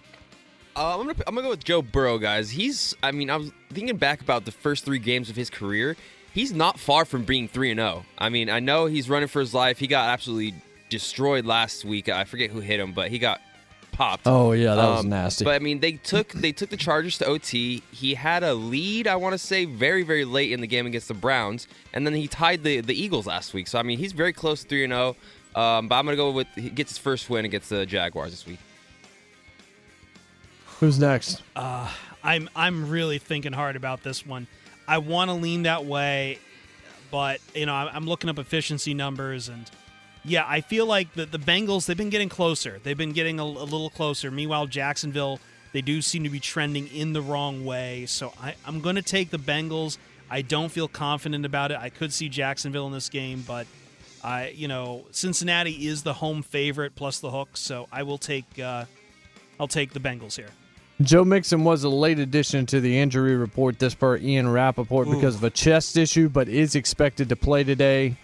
Uh, 0.74 0.98
I'm 0.98 1.06
gonna 1.06 1.22
I'm 1.26 1.34
gonna 1.34 1.46
go 1.46 1.50
with 1.50 1.64
Joe 1.64 1.82
Burrow, 1.82 2.18
guys. 2.18 2.50
He's 2.50 2.94
I 3.02 3.12
mean 3.12 3.28
I 3.28 3.36
was 3.36 3.50
thinking 3.72 3.98
back 3.98 4.22
about 4.22 4.46
the 4.46 4.52
first 4.52 4.84
three 4.84 4.98
games 4.98 5.28
of 5.28 5.36
his 5.36 5.50
career. 5.50 5.96
He's 6.32 6.52
not 6.52 6.80
far 6.80 7.04
from 7.04 7.24
being 7.24 7.46
three 7.46 7.70
and 7.70 7.78
zero. 7.78 8.06
I 8.16 8.30
mean 8.30 8.48
I 8.48 8.60
know 8.60 8.86
he's 8.86 9.10
running 9.10 9.28
for 9.28 9.40
his 9.40 9.52
life. 9.52 9.78
He 9.78 9.86
got 9.86 10.08
absolutely 10.08 10.54
destroyed 10.88 11.44
last 11.44 11.84
week. 11.84 12.08
I 12.08 12.24
forget 12.24 12.50
who 12.50 12.60
hit 12.60 12.80
him, 12.80 12.92
but 12.92 13.10
he 13.10 13.18
got 13.18 13.42
popped. 13.92 14.26
Oh 14.26 14.52
yeah, 14.52 14.74
that 14.74 14.88
was 14.88 15.00
Um, 15.04 15.10
nasty. 15.10 15.44
But 15.44 15.54
I 15.54 15.58
mean, 15.60 15.80
they 15.80 15.92
took 15.92 16.28
they 16.32 16.50
took 16.52 16.70
the 16.70 16.76
Chargers 16.76 17.18
to 17.18 17.26
OT. 17.26 17.82
He 17.92 18.14
had 18.14 18.42
a 18.42 18.54
lead, 18.54 19.06
I 19.06 19.16
want 19.16 19.34
to 19.34 19.38
say, 19.38 19.64
very 19.64 20.02
very 20.02 20.24
late 20.24 20.50
in 20.50 20.60
the 20.60 20.66
game 20.66 20.86
against 20.86 21.08
the 21.08 21.14
Browns, 21.14 21.68
and 21.92 22.04
then 22.06 22.14
he 22.14 22.26
tied 22.26 22.64
the 22.64 22.80
the 22.80 23.00
Eagles 23.00 23.26
last 23.26 23.54
week. 23.54 23.68
So 23.68 23.78
I 23.78 23.82
mean, 23.82 23.98
he's 23.98 24.12
very 24.12 24.32
close 24.32 24.62
to 24.62 24.68
three 24.68 24.84
and 24.84 24.92
zero. 24.92 25.16
Um, 25.54 25.86
but 25.88 25.96
I'm 25.96 26.04
gonna 26.06 26.16
go 26.16 26.30
with 26.30 26.46
he 26.54 26.70
gets 26.70 26.90
his 26.92 26.98
first 26.98 27.28
win 27.30 27.44
against 27.44 27.68
the 27.70 27.84
Jaguars 27.86 28.30
this 28.32 28.46
week. 28.46 28.58
Who's 30.80 30.98
next? 30.98 31.42
Uh, 31.54 31.88
I'm 32.24 32.48
I'm 32.56 32.88
really 32.90 33.18
thinking 33.18 33.52
hard 33.52 33.76
about 33.76 34.02
this 34.02 34.26
one. 34.26 34.46
I 34.88 34.98
want 34.98 35.28
to 35.30 35.34
lean 35.34 35.62
that 35.62 35.84
way, 35.84 36.38
but 37.10 37.40
you 37.54 37.66
know 37.66 37.74
I'm, 37.74 37.88
I'm 37.94 38.06
looking 38.06 38.30
up 38.30 38.38
efficiency 38.38 38.94
numbers 38.94 39.48
and 39.48 39.70
yeah, 40.24 40.44
I 40.46 40.60
feel 40.60 40.86
like 40.86 41.14
the 41.14 41.26
the 41.26 41.38
Bengals 41.38 41.86
they've 41.86 41.96
been 41.96 42.10
getting 42.10 42.28
closer. 42.28 42.80
They've 42.82 42.96
been 42.96 43.12
getting 43.12 43.40
a, 43.40 43.44
a 43.44 43.44
little 43.44 43.90
closer. 43.90 44.30
Meanwhile, 44.30 44.66
Jacksonville 44.66 45.40
they 45.72 45.80
do 45.80 46.02
seem 46.02 46.24
to 46.24 46.30
be 46.30 46.40
trending 46.40 46.86
in 46.88 47.12
the 47.12 47.22
wrong 47.22 47.64
way. 47.64 48.06
So 48.06 48.32
I, 48.40 48.54
I'm 48.66 48.80
going 48.80 48.96
to 48.96 49.02
take 49.02 49.30
the 49.30 49.38
Bengals. 49.38 49.96
I 50.30 50.42
don't 50.42 50.68
feel 50.70 50.86
confident 50.86 51.46
about 51.46 51.70
it. 51.70 51.78
I 51.78 51.88
could 51.88 52.12
see 52.12 52.28
Jacksonville 52.28 52.86
in 52.86 52.92
this 52.92 53.08
game, 53.08 53.42
but 53.46 53.66
I 54.22 54.48
you 54.48 54.68
know 54.68 55.04
Cincinnati 55.10 55.86
is 55.86 56.02
the 56.02 56.14
home 56.14 56.42
favorite 56.42 56.94
plus 56.94 57.18
the 57.18 57.30
hook. 57.30 57.50
So 57.54 57.88
I 57.90 58.04
will 58.04 58.18
take 58.18 58.58
uh, 58.58 58.84
I'll 59.58 59.68
take 59.68 59.92
the 59.92 60.00
Bengals 60.00 60.36
here. 60.36 60.50
Joe 61.00 61.24
Mixon 61.24 61.64
was 61.64 61.82
a 61.82 61.88
late 61.88 62.20
addition 62.20 62.64
to 62.66 62.80
the 62.80 62.98
injury 62.98 63.34
report 63.34 63.78
this 63.80 63.94
per 63.94 64.18
Ian 64.18 64.48
Rapoport 64.48 65.08
Ooh. 65.08 65.14
because 65.14 65.34
of 65.34 65.42
a 65.42 65.50
chest 65.50 65.96
issue, 65.96 66.28
but 66.28 66.48
is 66.48 66.76
expected 66.76 67.28
to 67.30 67.36
play 67.36 67.64
today. 67.64 68.16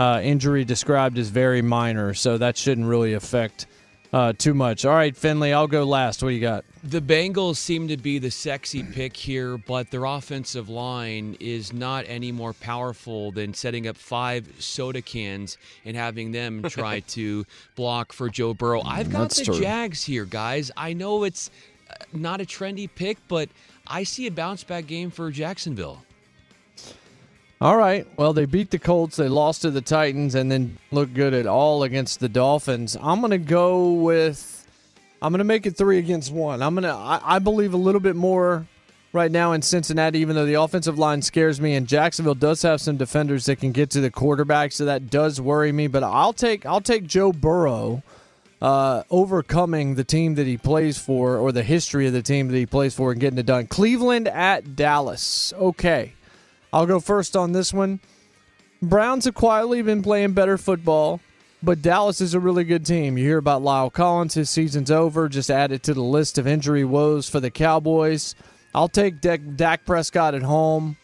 Uh, 0.00 0.18
injury 0.22 0.64
described 0.64 1.18
as 1.18 1.28
very 1.28 1.60
minor, 1.60 2.14
so 2.14 2.38
that 2.38 2.56
shouldn't 2.56 2.86
really 2.86 3.12
affect 3.12 3.66
uh, 4.14 4.32
too 4.32 4.54
much. 4.54 4.86
All 4.86 4.94
right, 4.94 5.14
Finley, 5.14 5.52
I'll 5.52 5.66
go 5.66 5.84
last. 5.84 6.22
What 6.22 6.30
do 6.30 6.34
you 6.34 6.40
got? 6.40 6.64
The 6.82 7.02
Bengals 7.02 7.56
seem 7.56 7.88
to 7.88 7.98
be 7.98 8.18
the 8.18 8.30
sexy 8.30 8.82
pick 8.82 9.14
here, 9.14 9.58
but 9.58 9.90
their 9.90 10.06
offensive 10.06 10.70
line 10.70 11.36
is 11.38 11.74
not 11.74 12.06
any 12.08 12.32
more 12.32 12.54
powerful 12.54 13.30
than 13.30 13.52
setting 13.52 13.86
up 13.86 13.98
five 13.98 14.48
soda 14.58 15.02
cans 15.02 15.58
and 15.84 15.94
having 15.94 16.32
them 16.32 16.62
try 16.70 17.00
to 17.00 17.44
block 17.76 18.14
for 18.14 18.30
Joe 18.30 18.54
Burrow. 18.54 18.80
I've 18.82 19.10
got 19.10 19.18
That's 19.18 19.40
the 19.40 19.44
true. 19.44 19.60
Jags 19.60 20.02
here, 20.02 20.24
guys. 20.24 20.70
I 20.78 20.94
know 20.94 21.24
it's 21.24 21.50
uh, 21.90 22.04
not 22.14 22.40
a 22.40 22.44
trendy 22.46 22.88
pick, 22.92 23.18
but 23.28 23.50
I 23.86 24.04
see 24.04 24.26
a 24.26 24.30
bounce 24.30 24.64
back 24.64 24.86
game 24.86 25.10
for 25.10 25.30
Jacksonville. 25.30 26.02
All 27.62 27.76
right. 27.76 28.06
Well, 28.16 28.32
they 28.32 28.46
beat 28.46 28.70
the 28.70 28.78
Colts. 28.78 29.16
They 29.16 29.28
lost 29.28 29.62
to 29.62 29.70
the 29.70 29.82
Titans, 29.82 30.34
and 30.34 30.50
then 30.50 30.78
looked 30.90 31.12
good 31.12 31.34
at 31.34 31.46
all 31.46 31.82
against 31.82 32.18
the 32.18 32.28
Dolphins. 32.28 32.96
I'm 32.98 33.20
going 33.20 33.32
to 33.32 33.38
go 33.38 33.92
with. 33.92 34.66
I'm 35.20 35.30
going 35.30 35.40
to 35.40 35.44
make 35.44 35.66
it 35.66 35.76
three 35.76 35.98
against 35.98 36.32
one. 36.32 36.62
I'm 36.62 36.74
going 36.74 36.84
to. 36.84 36.94
I 36.94 37.38
believe 37.38 37.74
a 37.74 37.76
little 37.76 38.00
bit 38.00 38.16
more 38.16 38.66
right 39.12 39.30
now 39.30 39.52
in 39.52 39.60
Cincinnati, 39.60 40.20
even 40.20 40.36
though 40.36 40.46
the 40.46 40.54
offensive 40.54 40.98
line 40.98 41.20
scares 41.20 41.60
me, 41.60 41.74
and 41.74 41.86
Jacksonville 41.86 42.34
does 42.34 42.62
have 42.62 42.80
some 42.80 42.96
defenders 42.96 43.44
that 43.44 43.56
can 43.56 43.72
get 43.72 43.90
to 43.90 44.00
the 44.00 44.10
quarterback, 44.10 44.72
so 44.72 44.86
that 44.86 45.10
does 45.10 45.38
worry 45.38 45.70
me. 45.70 45.86
But 45.86 46.02
I'll 46.02 46.32
take. 46.32 46.64
I'll 46.64 46.80
take 46.80 47.06
Joe 47.06 47.30
Burrow. 47.30 48.02
Uh, 48.62 49.04
overcoming 49.08 49.94
the 49.94 50.04
team 50.04 50.34
that 50.34 50.46
he 50.46 50.58
plays 50.58 50.98
for, 50.98 51.38
or 51.38 51.50
the 51.50 51.62
history 51.62 52.06
of 52.06 52.12
the 52.12 52.20
team 52.20 52.48
that 52.48 52.56
he 52.56 52.66
plays 52.66 52.94
for, 52.94 53.10
and 53.10 53.18
getting 53.18 53.38
it 53.38 53.46
done. 53.46 53.66
Cleveland 53.66 54.28
at 54.28 54.76
Dallas. 54.76 55.54
Okay. 55.54 56.12
I'll 56.72 56.86
go 56.86 57.00
first 57.00 57.36
on 57.36 57.52
this 57.52 57.72
one. 57.72 58.00
Browns 58.82 59.26
have 59.26 59.34
quietly 59.34 59.82
been 59.82 60.02
playing 60.02 60.32
better 60.32 60.56
football, 60.56 61.20
but 61.62 61.82
Dallas 61.82 62.20
is 62.20 62.32
a 62.32 62.40
really 62.40 62.64
good 62.64 62.86
team. 62.86 63.18
You 63.18 63.24
hear 63.24 63.38
about 63.38 63.62
La'el 63.62 63.92
Collins, 63.92 64.34
his 64.34 64.48
season's 64.48 64.90
over, 64.90 65.28
just 65.28 65.50
added 65.50 65.82
to 65.82 65.94
the 65.94 66.02
list 66.02 66.38
of 66.38 66.46
injury 66.46 66.84
woes 66.84 67.28
for 67.28 67.40
the 67.40 67.50
Cowboys. 67.50 68.34
I'll 68.74 68.88
take 68.88 69.20
Dak, 69.20 69.40
Dak 69.56 69.84
Prescott 69.84 70.34
at 70.34 70.42
home. 70.42 70.96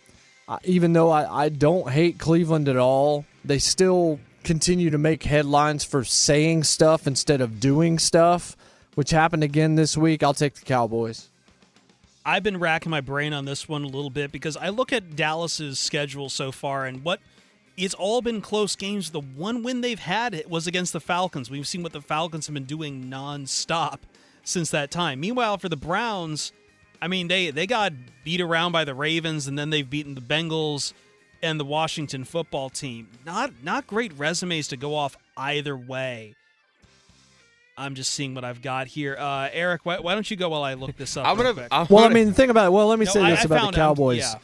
Uh, 0.49 0.59
even 0.65 0.93
though 0.93 1.11
I, 1.11 1.45
I 1.45 1.49
don't 1.49 1.91
hate 1.91 2.19
Cleveland 2.19 2.69
at 2.69 2.77
all, 2.77 3.25
they 3.45 3.59
still 3.59 4.21
continue 4.45 4.91
to 4.91 4.99
make 4.99 5.25
headlines 5.25 5.83
for 5.83 6.05
saying 6.05 6.63
stuff 6.63 7.07
instead 7.07 7.41
of 7.41 7.59
doing 7.59 7.99
stuff, 7.99 8.57
which 8.95 9.11
happened 9.11 9.43
again 9.43 9.75
this 9.75 9.97
week. 9.97 10.23
I'll 10.23 10.35
take 10.35 10.55
the 10.55 10.65
Cowboys. 10.65 11.29
I've 12.28 12.43
been 12.43 12.59
racking 12.59 12.90
my 12.90 13.01
brain 13.01 13.32
on 13.32 13.44
this 13.44 13.69
one 13.69 13.85
a 13.85 13.86
little 13.86 14.11
bit 14.11 14.32
because 14.32 14.57
I 14.57 14.70
look 14.70 14.93
at 14.93 15.15
Dallas's 15.15 15.78
schedule 15.78 16.28
so 16.28 16.51
far 16.51 16.85
and 16.85 17.05
what 17.05 17.20
it's 17.77 17.94
all 17.94 18.20
been 18.20 18.40
close 18.40 18.74
games. 18.74 19.12
The 19.12 19.20
one 19.20 19.62
win 19.62 19.81
they've 19.81 19.97
had 19.97 20.43
was 20.48 20.66
against 20.66 20.93
the 20.93 20.98
Falcons. 20.98 21.51
We've 21.51 21.69
seen 21.69 21.85
what 21.85 21.93
the 21.93 22.01
Falcons 22.01 22.48
have 22.48 22.55
been 22.55 22.65
doing 22.65 23.05
nonstop 23.05 24.01
since 24.43 24.70
that 24.73 24.90
time. 24.90 25.20
Meanwhile, 25.20 25.59
for 25.59 25.69
the 25.69 25.77
Browns, 25.77 26.53
I 27.01 27.07
mean 27.07 27.28
they 27.28 27.53
they 27.53 27.65
got 27.65 27.93
beat 28.24 28.40
around 28.40 28.73
by 28.73 28.82
the 28.82 28.94
Ravens 28.94 29.47
and 29.47 29.57
then 29.57 29.70
they've 29.70 29.89
beaten 29.89 30.16
the 30.16 30.20
Bengals 30.20 30.94
and 31.44 31.61
the 31.61 31.65
Washington 31.65 32.24
football 32.24 32.70
team. 32.70 33.07
Not 33.24 33.53
not 33.62 33.86
great 33.86 34.12
resumes 34.19 34.66
to 34.69 34.77
go 34.77 34.97
off 34.97 35.16
either 35.36 35.77
way. 35.77 36.35
I'm 37.78 37.94
just 37.94 38.12
seeing 38.12 38.35
what 38.35 38.44
I've 38.44 38.62
got 38.62 38.86
here. 38.86 39.16
Uh, 39.19 39.48
Eric, 39.53 39.82
why, 39.85 39.98
why 39.98 40.15
don't 40.15 40.31
you 40.31 40.36
go 40.36 40.48
while 40.48 40.62
I 40.62 40.74
look 40.74 40.97
this 40.97 41.16
up? 41.16 41.27
I'm 41.27 41.36
gonna- 41.36 41.69
I'm 41.70 41.86
Well, 41.90 42.05
I 42.05 42.09
mean, 42.09 42.32
think 42.32 42.51
about 42.51 42.66
it. 42.66 42.73
Well, 42.73 42.86
let 42.89 42.98
me 42.98 43.05
No, 43.05 43.11
say 43.11 43.20
this 43.31 43.40
I 43.40 43.44
about 43.44 43.61
found 43.61 43.74
the 43.74 43.81
out, 43.82 43.97
Cowboys. 43.97 44.19
yeah. 44.19 44.35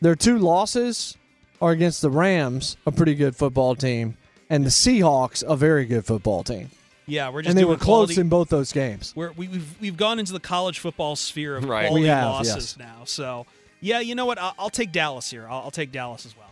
Their 0.00 0.16
two 0.16 0.38
losses 0.38 1.16
are 1.60 1.70
against 1.70 2.02
the 2.02 2.10
Rams, 2.10 2.76
a 2.86 2.90
pretty 2.92 3.14
good 3.14 3.36
football 3.36 3.74
team, 3.74 4.16
and 4.48 4.64
the 4.64 4.70
Seahawks, 4.70 5.44
a 5.46 5.54
very 5.56 5.84
good 5.84 6.04
football 6.06 6.42
team. 6.42 6.70
Yeah, 7.06 7.28
we're 7.30 7.42
just 7.42 7.50
and 7.50 7.58
they 7.58 7.62
doing 7.62 7.72
were 7.72 7.76
close 7.84 8.16
in 8.16 8.28
both 8.28 8.48
those 8.48 8.72
games. 8.72 9.12
We're, 9.14 9.32
we, 9.32 9.48
we've 9.48 9.80
we've 9.80 9.96
gone 9.96 10.18
into 10.18 10.32
the 10.32 10.40
college 10.40 10.78
football 10.78 11.16
sphere 11.16 11.56
of 11.56 11.64
Right. 11.64 11.88
quality 11.88 12.06
have, 12.06 12.24
losses 12.24 12.54
yes. 12.54 12.78
now. 12.78 13.02
So 13.04 13.46
yeah, 13.80 13.98
you 14.00 14.14
know 14.14 14.24
what? 14.24 14.38
I'll, 14.38 14.54
I'll 14.58 14.70
take 14.70 14.92
Dallas 14.92 15.28
here. 15.30 15.46
I'll, 15.48 15.62
I'll 15.64 15.70
take 15.72 15.90
Dallas 15.92 16.24
as 16.24 16.36
well. 16.36 16.46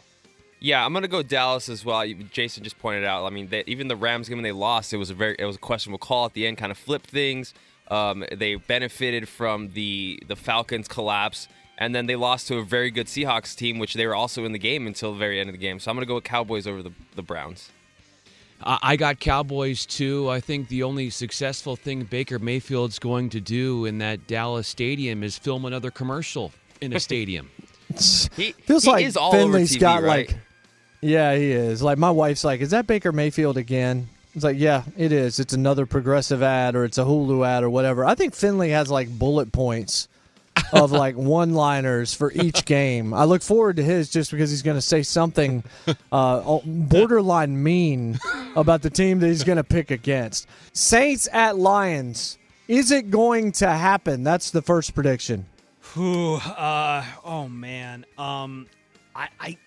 Yeah, 0.60 0.84
I'm 0.84 0.92
gonna 0.92 1.08
go 1.08 1.22
Dallas 1.22 1.70
as 1.70 1.84
well. 1.84 2.06
Jason 2.30 2.62
just 2.62 2.78
pointed 2.78 3.04
out. 3.04 3.24
I 3.24 3.30
mean, 3.30 3.48
they, 3.48 3.64
even 3.66 3.88
the 3.88 3.96
Rams 3.96 4.28
game 4.28 4.36
when 4.38 4.42
they 4.42 4.52
lost, 4.52 4.92
it 4.92 4.98
was 4.98 5.08
a 5.08 5.14
very 5.14 5.34
it 5.38 5.46
was 5.46 5.56
a 5.56 5.58
questionable 5.58 5.98
call 5.98 6.26
at 6.26 6.34
the 6.34 6.46
end, 6.46 6.58
kind 6.58 6.70
of 6.70 6.76
flipped 6.76 7.10
things. 7.10 7.54
Um, 7.88 8.24
they 8.30 8.54
benefited 8.56 9.26
from 9.28 9.70
the 9.72 10.22
the 10.28 10.36
Falcons 10.36 10.86
collapse, 10.86 11.48
and 11.78 11.94
then 11.94 12.06
they 12.06 12.14
lost 12.14 12.46
to 12.48 12.58
a 12.58 12.62
very 12.62 12.90
good 12.90 13.06
Seahawks 13.06 13.56
team, 13.56 13.78
which 13.78 13.94
they 13.94 14.06
were 14.06 14.14
also 14.14 14.44
in 14.44 14.52
the 14.52 14.58
game 14.58 14.86
until 14.86 15.12
the 15.12 15.18
very 15.18 15.40
end 15.40 15.48
of 15.48 15.54
the 15.54 15.58
game. 15.58 15.80
So 15.80 15.90
I'm 15.90 15.96
gonna 15.96 16.06
go 16.06 16.16
with 16.16 16.24
Cowboys 16.24 16.66
over 16.66 16.82
the 16.82 16.92
the 17.16 17.22
Browns. 17.22 17.70
I 18.62 18.78
I 18.82 18.96
got 18.96 19.18
Cowboys 19.18 19.86
too. 19.86 20.28
I 20.28 20.40
think 20.40 20.68
the 20.68 20.82
only 20.82 21.08
successful 21.08 21.74
thing 21.74 22.04
Baker 22.04 22.38
Mayfield's 22.38 22.98
going 22.98 23.30
to 23.30 23.40
do 23.40 23.86
in 23.86 23.96
that 23.98 24.26
Dallas 24.26 24.68
stadium 24.68 25.22
is 25.22 25.38
film 25.38 25.64
another 25.64 25.90
commercial 25.90 26.52
in 26.82 26.92
a 26.92 27.00
stadium. 27.08 27.50
He 28.36 28.52
Feels 28.52 28.84
he 28.84 28.90
like 28.90 29.04
is 29.06 29.16
all 29.16 29.32
Finley's 29.32 29.72
over 29.72 29.78
TV, 29.78 29.80
got 29.80 30.02
right? 30.02 30.28
like, 30.28 30.38
yeah, 31.00 31.34
he 31.34 31.50
is. 31.50 31.82
Like 31.82 31.98
my 31.98 32.10
wife's 32.10 32.44
like, 32.44 32.60
is 32.60 32.70
that 32.70 32.86
Baker 32.86 33.12
Mayfield 33.12 33.56
again? 33.56 34.08
It's 34.34 34.44
like, 34.44 34.58
yeah, 34.58 34.84
it 34.96 35.12
is. 35.12 35.40
It's 35.40 35.52
another 35.52 35.86
progressive 35.86 36.42
ad 36.42 36.76
or 36.76 36.84
it's 36.84 36.98
a 36.98 37.04
Hulu 37.04 37.46
ad 37.46 37.64
or 37.64 37.70
whatever. 37.70 38.04
I 38.04 38.14
think 38.14 38.34
Finley 38.34 38.70
has 38.70 38.90
like 38.90 39.08
bullet 39.08 39.50
points 39.50 40.08
of 40.72 40.92
like 40.92 41.16
one-liners 41.16 42.14
for 42.14 42.30
each 42.32 42.64
game. 42.64 43.12
I 43.12 43.24
look 43.24 43.42
forward 43.42 43.76
to 43.76 43.82
his 43.82 44.08
just 44.08 44.30
because 44.30 44.50
he's 44.50 44.62
going 44.62 44.76
to 44.76 44.82
say 44.82 45.02
something 45.02 45.64
uh, 46.12 46.58
borderline 46.64 47.60
mean 47.60 48.20
about 48.54 48.82
the 48.82 48.90
team 48.90 49.18
that 49.20 49.26
he's 49.26 49.44
going 49.44 49.56
to 49.56 49.64
pick 49.64 49.90
against. 49.90 50.46
Saints 50.72 51.28
at 51.32 51.56
Lions. 51.58 52.38
Is 52.68 52.92
it 52.92 53.10
going 53.10 53.50
to 53.52 53.68
happen? 53.68 54.22
That's 54.22 54.52
the 54.52 54.62
first 54.62 54.94
prediction. 54.94 55.46
Whew, 55.94 56.34
uh, 56.34 57.04
oh 57.24 57.48
man. 57.48 58.06
Um, 58.16 58.68
I, 59.16 59.28
I 59.40 59.58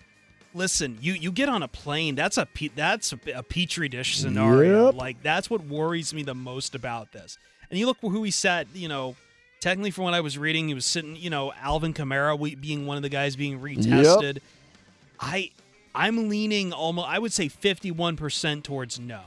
listen. 0.54 0.98
You 1.00 1.12
you 1.12 1.30
get 1.32 1.48
on 1.48 1.62
a 1.62 1.68
plane. 1.68 2.14
That's 2.14 2.38
a 2.38 2.46
pe- 2.46 2.70
that's 2.74 3.12
a, 3.12 3.18
a 3.34 3.42
petri 3.42 3.88
dish 3.88 4.16
scenario. 4.18 4.86
Yep. 4.86 4.94
Like 4.94 5.22
that's 5.22 5.50
what 5.50 5.64
worries 5.66 6.14
me 6.14 6.22
the 6.22 6.34
most 6.34 6.74
about 6.74 7.12
this. 7.12 7.38
And 7.70 7.78
you 7.78 7.86
look 7.86 7.98
who 8.00 8.22
he 8.22 8.30
sat. 8.30 8.66
You 8.74 8.88
know, 8.88 9.16
technically 9.60 9.90
from 9.90 10.04
what 10.04 10.14
I 10.14 10.20
was 10.20 10.38
reading, 10.38 10.68
he 10.68 10.74
was 10.74 10.86
sitting. 10.86 11.16
You 11.16 11.30
know, 11.30 11.52
Alvin 11.60 11.92
Kamara 11.92 12.38
we- 12.38 12.54
being 12.54 12.86
one 12.86 12.96
of 12.96 13.02
the 13.02 13.08
guys 13.08 13.36
being 13.36 13.60
retested. 13.60 14.38
I 15.20 15.50
I'm 15.94 16.28
leaning 16.28 16.72
almost. 16.72 17.08
I 17.08 17.18
would 17.18 17.32
say 17.32 17.48
fifty 17.48 17.90
one 17.90 18.16
percent 18.16 18.64
towards 18.64 18.98
no. 18.98 19.20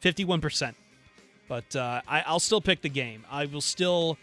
Fifty 0.00 0.24
one 0.24 0.40
percent. 0.40 0.76
But 1.46 1.76
uh, 1.76 2.00
I, 2.08 2.22
I'll 2.26 2.40
still 2.40 2.62
pick 2.62 2.80
the 2.80 2.88
game. 2.88 3.24
I 3.30 3.44
will 3.44 3.60
still 3.60 4.16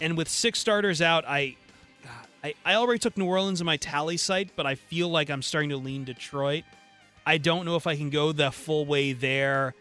and 0.00 0.16
with 0.16 0.28
six 0.28 0.58
starters 0.58 1.02
out, 1.02 1.24
I, 1.26 1.56
I 2.64 2.72
I 2.72 2.74
already 2.74 2.98
took 2.98 3.16
New 3.16 3.26
Orleans 3.26 3.60
in 3.60 3.66
my 3.66 3.78
Tallysight, 3.78 4.50
but 4.56 4.66
I 4.66 4.74
feel 4.74 5.08
like 5.08 5.30
I'm 5.30 5.42
starting 5.42 5.70
to 5.70 5.76
lean 5.76 6.04
Detroit. 6.04 6.64
I 7.26 7.38
don't 7.38 7.64
know 7.64 7.76
if 7.76 7.86
I 7.86 7.96
can 7.96 8.10
go 8.10 8.32
the 8.32 8.50
full 8.50 8.86
way 8.86 9.12
there. 9.12 9.74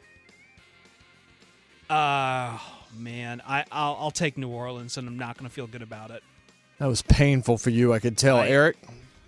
Uh 1.90 2.58
man, 2.98 3.42
I 3.48 3.66
I'll, 3.72 3.98
I'll 4.00 4.12
take 4.12 4.38
New 4.38 4.50
Orleans, 4.50 4.98
and 4.98 5.08
I'm 5.08 5.18
not 5.18 5.38
going 5.38 5.48
to 5.50 5.54
feel 5.54 5.68
good 5.68 5.82
about 5.82 6.12
it. 6.12 6.24
That 6.80 6.88
was 6.88 7.02
painful 7.02 7.58
for 7.58 7.70
you, 7.70 7.94
I 7.94 8.00
could 8.00 8.18
tell. 8.18 8.38
I- 8.38 8.50
Eric? 8.50 8.78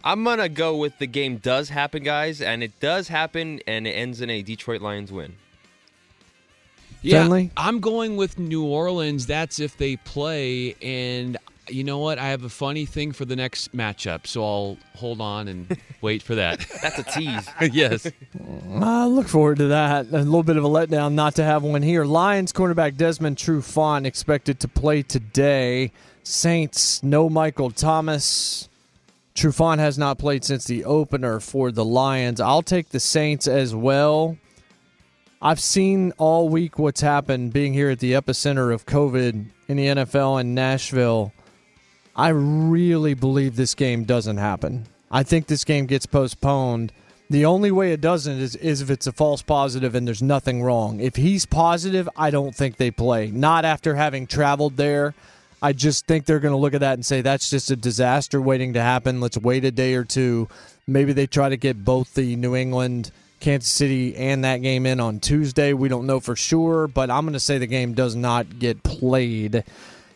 I'm 0.01 0.23
gonna 0.23 0.47
go 0.47 0.77
with 0.77 0.97
the 0.97 1.07
game 1.07 1.37
does 1.37 1.67
happen, 1.67 2.03
guys, 2.03 2.41
and 2.41 2.63
it 2.63 2.79
does 2.79 3.09
happen, 3.09 3.59
and 3.67 3.85
it 3.85 3.91
ends 3.91 4.21
in 4.21 4.29
a 4.29 4.41
Detroit 4.41 4.81
Lions 4.81 5.11
win. 5.11 5.35
Yeah, 7.01 7.23
Finley? 7.23 7.51
I'm 7.57 7.81
going 7.81 8.15
with 8.15 8.39
New 8.39 8.63
Orleans. 8.63 9.25
That's 9.25 9.59
if 9.59 9.75
they 9.77 9.97
play. 9.97 10.75
And 10.81 11.37
you 11.71 11.83
know 11.83 11.99
what? 11.99 12.19
I 12.19 12.29
have 12.29 12.43
a 12.43 12.49
funny 12.49 12.85
thing 12.85 13.11
for 13.11 13.25
the 13.25 13.35
next 13.35 13.75
matchup, 13.75 14.27
so 14.27 14.43
I'll 14.43 14.77
hold 14.95 15.21
on 15.21 15.47
and 15.47 15.77
wait 16.01 16.21
for 16.21 16.35
that. 16.35 16.65
That's 16.81 16.99
a 16.99 17.03
tease. 17.03 17.47
yes. 17.73 18.11
I 18.81 19.05
look 19.05 19.27
forward 19.27 19.57
to 19.57 19.67
that. 19.67 20.07
A 20.07 20.19
little 20.19 20.43
bit 20.43 20.57
of 20.57 20.63
a 20.63 20.69
letdown 20.69 21.13
not 21.13 21.35
to 21.35 21.43
have 21.43 21.63
one 21.63 21.81
here. 21.81 22.05
Lions 22.05 22.51
cornerback 22.51 22.97
Desmond 22.97 23.37
Trufant 23.37 24.05
expected 24.05 24.59
to 24.61 24.67
play 24.67 25.01
today. 25.01 25.91
Saints, 26.23 27.01
no 27.03 27.29
Michael 27.29 27.71
Thomas. 27.71 28.69
Trufant 29.35 29.79
has 29.79 29.97
not 29.97 30.17
played 30.17 30.43
since 30.43 30.65
the 30.65 30.83
opener 30.85 31.39
for 31.39 31.71
the 31.71 31.85
Lions. 31.85 32.41
I'll 32.41 32.61
take 32.61 32.89
the 32.89 32.99
Saints 32.99 33.47
as 33.47 33.73
well. 33.73 34.37
I've 35.41 35.61
seen 35.61 36.11
all 36.17 36.49
week 36.49 36.77
what's 36.77 36.99
happened 36.99 37.53
being 37.53 37.73
here 37.73 37.89
at 37.89 37.99
the 37.99 38.11
epicenter 38.11 38.73
of 38.73 38.85
COVID 38.85 39.45
in 39.69 39.77
the 39.77 39.85
NFL 39.85 40.41
in 40.41 40.53
Nashville. 40.53 41.31
I 42.19 42.29
really 42.29 43.13
believe 43.13 43.55
this 43.55 43.73
game 43.75 44.03
doesn't 44.03 44.35
happen. 44.35 44.87
I 45.09 45.23
think 45.23 45.47
this 45.47 45.63
game 45.63 45.85
gets 45.85 46.05
postponed. 46.05 46.91
The 47.29 47.45
only 47.45 47.71
way 47.71 47.93
it 47.93 48.01
doesn't 48.01 48.39
is, 48.39 48.57
is 48.57 48.81
if 48.81 48.89
it's 48.89 49.07
a 49.07 49.13
false 49.13 49.41
positive 49.41 49.95
and 49.95 50.05
there's 50.05 50.21
nothing 50.21 50.61
wrong. 50.61 50.99
If 50.99 51.15
he's 51.15 51.45
positive, 51.45 52.09
I 52.17 52.29
don't 52.29 52.53
think 52.53 52.75
they 52.75 52.91
play. 52.91 53.31
Not 53.31 53.63
after 53.63 53.95
having 53.95 54.27
traveled 54.27 54.75
there. 54.75 55.13
I 55.61 55.71
just 55.71 56.07
think 56.07 56.25
they're 56.25 56.41
going 56.41 56.51
to 56.51 56.57
look 56.57 56.73
at 56.73 56.81
that 56.81 56.95
and 56.95 57.05
say 57.05 57.21
that's 57.21 57.49
just 57.49 57.71
a 57.71 57.77
disaster 57.77 58.41
waiting 58.41 58.73
to 58.73 58.81
happen. 58.81 59.21
Let's 59.21 59.37
wait 59.37 59.63
a 59.63 59.71
day 59.71 59.93
or 59.93 60.03
two. 60.03 60.49
Maybe 60.87 61.13
they 61.13 61.25
try 61.25 61.47
to 61.47 61.57
get 61.57 61.85
both 61.85 62.15
the 62.15 62.35
New 62.35 62.53
England 62.53 63.11
Kansas 63.39 63.71
City 63.71 64.17
and 64.17 64.43
that 64.43 64.57
game 64.57 64.85
in 64.85 64.99
on 64.99 65.21
Tuesday. 65.21 65.71
We 65.71 65.87
don't 65.87 66.05
know 66.05 66.19
for 66.19 66.35
sure, 66.35 66.89
but 66.89 67.09
I'm 67.09 67.23
going 67.23 67.31
to 67.31 67.39
say 67.39 67.59
the 67.59 67.65
game 67.65 67.93
does 67.93 68.13
not 68.13 68.59
get 68.59 68.83
played. 68.83 69.63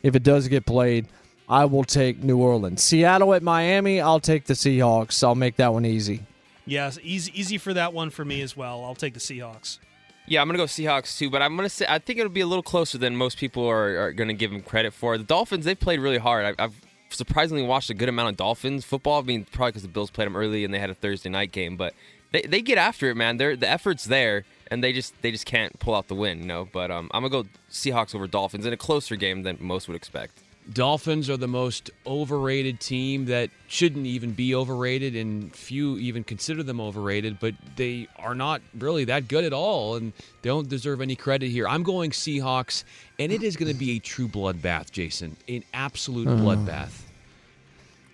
If 0.01 0.17
it 0.17 0.23
does 0.23 0.49
get 0.49 0.65
played, 0.65 1.07
I 1.47 1.65
will 1.65 1.83
take 1.83 2.23
New 2.23 2.37
Orleans. 2.37 2.83
Seattle 2.83 3.33
at 3.33 3.43
Miami, 3.43 3.99
I'll 3.99 4.19
take 4.19 4.45
the 4.45 4.53
Seahawks. 4.53 5.23
I'll 5.23 5.35
make 5.35 5.57
that 5.57 5.73
one 5.73 5.85
easy. 5.85 6.23
Yes, 6.65 6.97
easy 7.03 7.31
easy 7.39 7.57
for 7.57 7.73
that 7.73 7.93
one 7.93 8.09
for 8.09 8.23
me 8.23 8.41
as 8.41 8.55
well. 8.55 8.83
I'll 8.85 8.95
take 8.95 9.13
the 9.13 9.19
Seahawks. 9.19 9.79
Yeah, 10.25 10.41
I'm 10.41 10.47
gonna 10.47 10.57
go 10.57 10.65
Seahawks 10.65 11.17
too, 11.17 11.29
but 11.29 11.41
I'm 11.41 11.55
gonna 11.55 11.69
say 11.69 11.85
I 11.89 11.99
think 11.99 12.19
it'll 12.19 12.31
be 12.31 12.41
a 12.41 12.47
little 12.47 12.63
closer 12.63 12.97
than 12.97 13.15
most 13.15 13.37
people 13.37 13.67
are, 13.67 13.99
are 13.99 14.13
gonna 14.13 14.33
give 14.33 14.51
them 14.51 14.61
credit 14.61 14.93
for. 14.93 15.17
The 15.17 15.25
Dolphins 15.25 15.65
they 15.65 15.75
played 15.75 15.99
really 15.99 16.17
hard. 16.17 16.55
I, 16.57 16.63
I've 16.63 16.79
surprisingly 17.09 17.63
watched 17.63 17.89
a 17.89 17.93
good 17.93 18.09
amount 18.09 18.29
of 18.29 18.37
Dolphins 18.37 18.85
football. 18.85 19.19
I 19.19 19.23
mean, 19.23 19.45
probably 19.51 19.71
because 19.71 19.81
the 19.83 19.89
Bills 19.89 20.09
played 20.09 20.25
them 20.25 20.37
early 20.37 20.63
and 20.63 20.73
they 20.73 20.79
had 20.79 20.89
a 20.89 20.95
Thursday 20.95 21.29
night 21.29 21.51
game, 21.51 21.75
but 21.75 21.93
they, 22.31 22.41
they 22.41 22.61
get 22.61 22.77
after 22.77 23.09
it, 23.09 23.15
man. 23.15 23.37
They're, 23.37 23.55
the 23.55 23.69
effort's 23.69 24.05
there, 24.05 24.43
and 24.71 24.83
they 24.83 24.91
just 24.93 25.13
they 25.21 25.31
just 25.31 25.45
can't 25.45 25.77
pull 25.79 25.93
out 25.95 26.07
the 26.07 26.15
win, 26.15 26.39
you 26.39 26.47
know. 26.47 26.67
But 26.71 26.91
um, 26.91 27.11
I'm 27.13 27.23
gonna 27.23 27.43
go 27.43 27.49
Seahawks 27.69 28.15
over 28.15 28.27
Dolphins 28.27 28.65
in 28.65 28.73
a 28.73 28.77
closer 28.77 29.15
game 29.15 29.43
than 29.43 29.57
most 29.59 29.87
would 29.89 29.95
expect. 29.95 30.42
Dolphins 30.71 31.29
are 31.29 31.37
the 31.37 31.47
most 31.47 31.91
overrated 32.07 32.79
team 32.79 33.25
that 33.25 33.49
shouldn't 33.67 34.05
even 34.05 34.31
be 34.31 34.55
overrated, 34.55 35.15
and 35.15 35.53
few 35.55 35.97
even 35.97 36.23
consider 36.23 36.63
them 36.63 36.79
overrated, 36.79 37.37
but 37.39 37.53
they 37.75 38.07
are 38.17 38.33
not 38.35 38.61
really 38.77 39.03
that 39.05 39.27
good 39.27 39.43
at 39.43 39.51
all, 39.53 39.95
and 39.95 40.13
they 40.41 40.49
don't 40.49 40.69
deserve 40.69 41.01
any 41.01 41.15
credit 41.15 41.49
here. 41.49 41.67
I'm 41.67 41.83
going 41.83 42.11
Seahawks, 42.11 42.83
and 43.19 43.31
it 43.31 43.43
is 43.43 43.57
going 43.57 43.71
to 43.71 43.77
be 43.77 43.91
a 43.97 43.99
true 43.99 44.27
bloodbath, 44.27 44.91
Jason. 44.91 45.35
An 45.49 45.63
absolute 45.73 46.27
Uh. 46.27 46.31
bloodbath. 46.35 47.01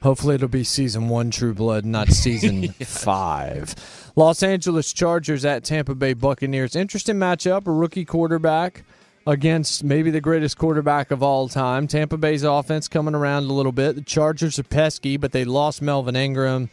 Hopefully, 0.02 0.36
it'll 0.36 0.48
be 0.48 0.64
season 0.64 1.10
one 1.10 1.30
True 1.30 1.54
Blood, 1.54 1.84
not 1.84 2.08
season 2.12 2.70
five. 2.70 3.76
Los 4.16 4.42
Angeles 4.42 4.94
Chargers 4.94 5.44
at 5.44 5.66
Tampa 5.66 5.94
Bay 5.94 6.14
Buccaneers. 6.14 6.74
Interesting 6.76 7.18
matchup. 7.18 7.68
A 7.68 7.72
rookie 7.72 8.06
quarterback 8.06 8.84
against 9.28 9.84
maybe 9.84 10.12
the 10.12 10.22
greatest 10.22 10.58
quarterback 10.58 11.12
of 11.12 11.22
all 11.22 11.48
time. 11.48 11.88
Tampa 11.88 12.18
Bay's 12.18 12.44
offense 12.44 12.88
coming 12.88 13.16
around 13.16 13.44
a 13.44 13.54
little 13.54 13.72
bit. 13.72 13.96
The 13.96 14.02
Chargers 14.02 14.60
are 14.60 14.64
pesky, 14.64 15.18
but 15.18 15.32
they 15.32 15.46
lost 15.46 15.82
Melvin 15.82 16.16
Ingram. 16.16 16.70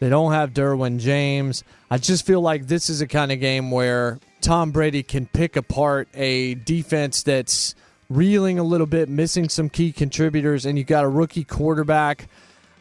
They 0.00 0.08
don't 0.08 0.32
have 0.32 0.54
Derwin 0.54 0.98
James. 0.98 1.62
I 1.90 1.98
just 1.98 2.26
feel 2.26 2.40
like 2.40 2.66
this 2.66 2.88
is 2.88 3.00
a 3.00 3.06
kind 3.06 3.30
of 3.30 3.38
game 3.38 3.70
where 3.70 4.18
Tom 4.40 4.70
Brady 4.70 5.02
can 5.02 5.26
pick 5.26 5.56
apart 5.56 6.08
a 6.14 6.54
defense 6.54 7.22
that's 7.22 7.74
reeling 8.08 8.58
a 8.58 8.64
little 8.64 8.86
bit, 8.86 9.08
missing 9.08 9.48
some 9.48 9.68
key 9.68 9.92
contributors, 9.92 10.64
and 10.64 10.78
you 10.78 10.84
got 10.84 11.04
a 11.04 11.08
rookie 11.08 11.44
quarterback. 11.44 12.28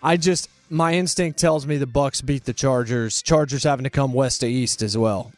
I 0.01 0.15
just 0.15 0.49
my 0.69 0.93
instinct 0.93 1.39
tells 1.39 1.65
me 1.65 1.77
the 1.77 1.87
Bucs 1.87 2.23
beat 2.25 2.45
the 2.45 2.53
Chargers. 2.53 3.21
Chargers 3.21 3.63
having 3.63 3.83
to 3.83 3.89
come 3.89 4.13
west 4.13 4.41
to 4.41 4.47
east 4.47 4.81
as 4.81 4.97
well. 4.97 5.31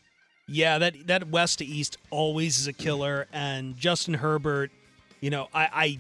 Yeah, 0.51 0.79
that 0.79 1.07
that 1.07 1.29
west 1.29 1.59
to 1.59 1.65
east 1.65 1.97
always 2.09 2.59
is 2.59 2.67
a 2.67 2.73
killer, 2.73 3.27
and 3.31 3.77
Justin 3.77 4.15
Herbert, 4.15 4.69
you 5.21 5.29
know, 5.29 5.47
I, 5.53 5.69
I 5.73 5.99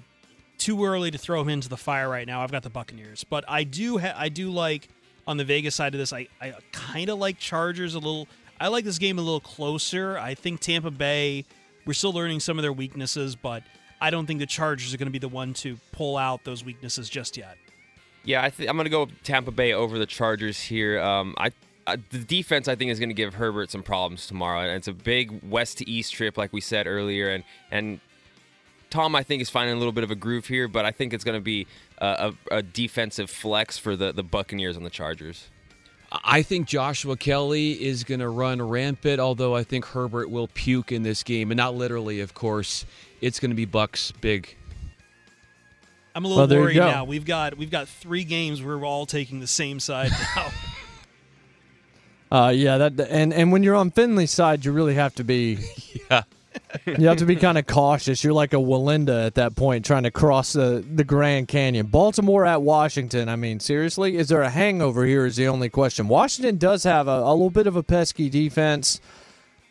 too 0.57 0.83
early 0.85 1.09
to 1.09 1.17
throw 1.17 1.41
him 1.41 1.49
into 1.49 1.69
the 1.69 1.77
fire 1.77 2.09
right 2.09 2.27
now. 2.27 2.41
I've 2.41 2.51
got 2.51 2.63
the 2.63 2.69
Buccaneers, 2.69 3.23
but 3.23 3.45
I 3.47 3.63
do 3.63 3.97
ha- 3.97 4.13
I 4.15 4.27
do 4.29 4.51
like 4.51 4.89
on 5.25 5.37
the 5.37 5.45
Vegas 5.45 5.75
side 5.75 5.95
of 5.95 5.99
this. 5.99 6.11
I 6.11 6.27
I 6.41 6.53
kind 6.73 7.09
of 7.09 7.17
like 7.17 7.39
Chargers 7.39 7.95
a 7.95 7.99
little. 7.99 8.27
I 8.59 8.67
like 8.67 8.83
this 8.83 8.99
game 8.99 9.17
a 9.17 9.21
little 9.21 9.39
closer. 9.39 10.17
I 10.17 10.35
think 10.35 10.59
Tampa 10.59 10.91
Bay. 10.91 11.45
We're 11.85 11.93
still 11.93 12.13
learning 12.13 12.41
some 12.41 12.59
of 12.59 12.61
their 12.61 12.73
weaknesses, 12.73 13.35
but 13.35 13.63
I 14.01 14.09
don't 14.09 14.25
think 14.25 14.39
the 14.39 14.45
Chargers 14.45 14.93
are 14.93 14.97
going 14.97 15.07
to 15.07 15.11
be 15.11 15.17
the 15.17 15.29
one 15.29 15.53
to 15.55 15.77
pull 15.93 16.17
out 16.17 16.43
those 16.43 16.63
weaknesses 16.63 17.09
just 17.09 17.37
yet. 17.37 17.57
Yeah, 18.23 18.41
I 18.41 18.51
I'm 18.67 18.75
going 18.75 18.83
to 18.83 18.89
go 18.89 19.07
Tampa 19.23 19.51
Bay 19.51 19.73
over 19.73 19.97
the 19.97 20.05
Chargers 20.05 20.61
here. 20.61 20.99
Um, 21.01 21.33
I, 21.37 21.51
I 21.87 21.97
the 22.09 22.19
defense 22.19 22.67
I 22.67 22.75
think 22.75 22.91
is 22.91 22.99
going 22.99 23.09
to 23.09 23.15
give 23.15 23.35
Herbert 23.35 23.71
some 23.71 23.83
problems 23.83 24.27
tomorrow, 24.27 24.61
and 24.61 24.71
it's 24.71 24.87
a 24.87 24.93
big 24.93 25.41
west 25.43 25.77
to 25.79 25.89
east 25.89 26.13
trip, 26.13 26.37
like 26.37 26.53
we 26.53 26.61
said 26.61 26.87
earlier, 26.87 27.29
and 27.29 27.43
and 27.71 27.99
Tom 28.89 29.15
I 29.15 29.23
think 29.23 29.41
is 29.41 29.49
finding 29.49 29.75
a 29.75 29.77
little 29.79 29.91
bit 29.93 30.03
of 30.03 30.11
a 30.11 30.15
groove 30.15 30.47
here, 30.47 30.67
but 30.67 30.85
I 30.85 30.91
think 30.91 31.13
it's 31.13 31.23
going 31.23 31.37
to 31.37 31.43
be 31.43 31.65
a, 31.97 32.33
a, 32.51 32.57
a 32.57 32.61
defensive 32.61 33.29
flex 33.29 33.77
for 33.77 33.95
the 33.95 34.11
the 34.11 34.23
Buccaneers 34.23 34.77
on 34.77 34.83
the 34.83 34.89
Chargers. 34.89 35.49
I 36.25 36.41
think 36.41 36.67
Joshua 36.67 37.15
Kelley 37.15 37.71
is 37.81 38.03
going 38.03 38.19
to 38.19 38.27
run 38.27 38.61
rampant, 38.61 39.21
although 39.21 39.55
I 39.55 39.63
think 39.63 39.85
Herbert 39.85 40.29
will 40.29 40.49
puke 40.49 40.91
in 40.91 41.03
this 41.03 41.23
game, 41.23 41.51
and 41.51 41.57
not 41.57 41.73
literally, 41.73 42.19
of 42.19 42.33
course. 42.33 42.85
It's 43.21 43.39
going 43.39 43.51
to 43.51 43.55
be 43.55 43.65
Bucs 43.65 44.11
big. 44.19 44.57
I'm 46.13 46.25
a 46.25 46.27
little 46.27 46.47
Well, 46.47 46.59
worried 46.63 46.73
go. 46.75 46.85
now. 46.89 47.05
We've 47.05 47.23
got 47.23 47.57
we've 47.57 47.71
got 47.71 47.87
three 47.87 48.25
games 48.25 48.61
where 48.61 48.77
we're 48.77 48.85
all 48.85 49.05
taking 49.05 49.39
the 49.39 49.47
same 49.47 49.79
side 49.79 50.11
now. 50.35 50.47
Uh, 52.31 52.51
yeah, 52.55 52.77
that 52.77 52.99
and 53.09 53.33
and 53.33 53.51
when 53.51 53.61
you're 53.61 53.75
on 53.75 53.91
Finley's 53.91 54.31
side, 54.31 54.63
you 54.63 54.71
really 54.71 54.95
have 54.95 55.15
to 55.15 55.23
be. 55.23 55.59
Yeah. 56.09 56.23
you 56.85 57.07
have 57.07 57.17
to 57.17 57.25
be 57.25 57.37
kind 57.37 57.57
of 57.57 57.65
cautious. 57.65 58.25
You're 58.25 58.33
like 58.33 58.51
a 58.51 58.57
Wallenda 58.57 59.25
at 59.25 59.35
that 59.35 59.55
point, 59.55 59.85
trying 59.85 60.03
to 60.03 60.11
cross 60.11 60.51
the 60.51 60.83
the 60.93 61.05
Grand 61.05 61.47
Canyon. 61.47 61.85
Baltimore 61.85 62.45
at 62.45 62.61
Washington. 62.61 63.29
I 63.29 63.37
mean, 63.37 63.61
seriously, 63.61 64.17
is 64.17 64.27
there 64.27 64.41
a 64.41 64.49
hangover 64.49 65.05
here? 65.05 65.25
Is 65.25 65.37
the 65.37 65.47
only 65.47 65.69
question. 65.69 66.09
Washington 66.09 66.57
does 66.57 66.83
have 66.83 67.07
a, 67.07 67.11
a 67.11 67.31
little 67.31 67.49
bit 67.49 67.67
of 67.67 67.77
a 67.77 67.83
pesky 67.83 68.29
defense. 68.29 68.99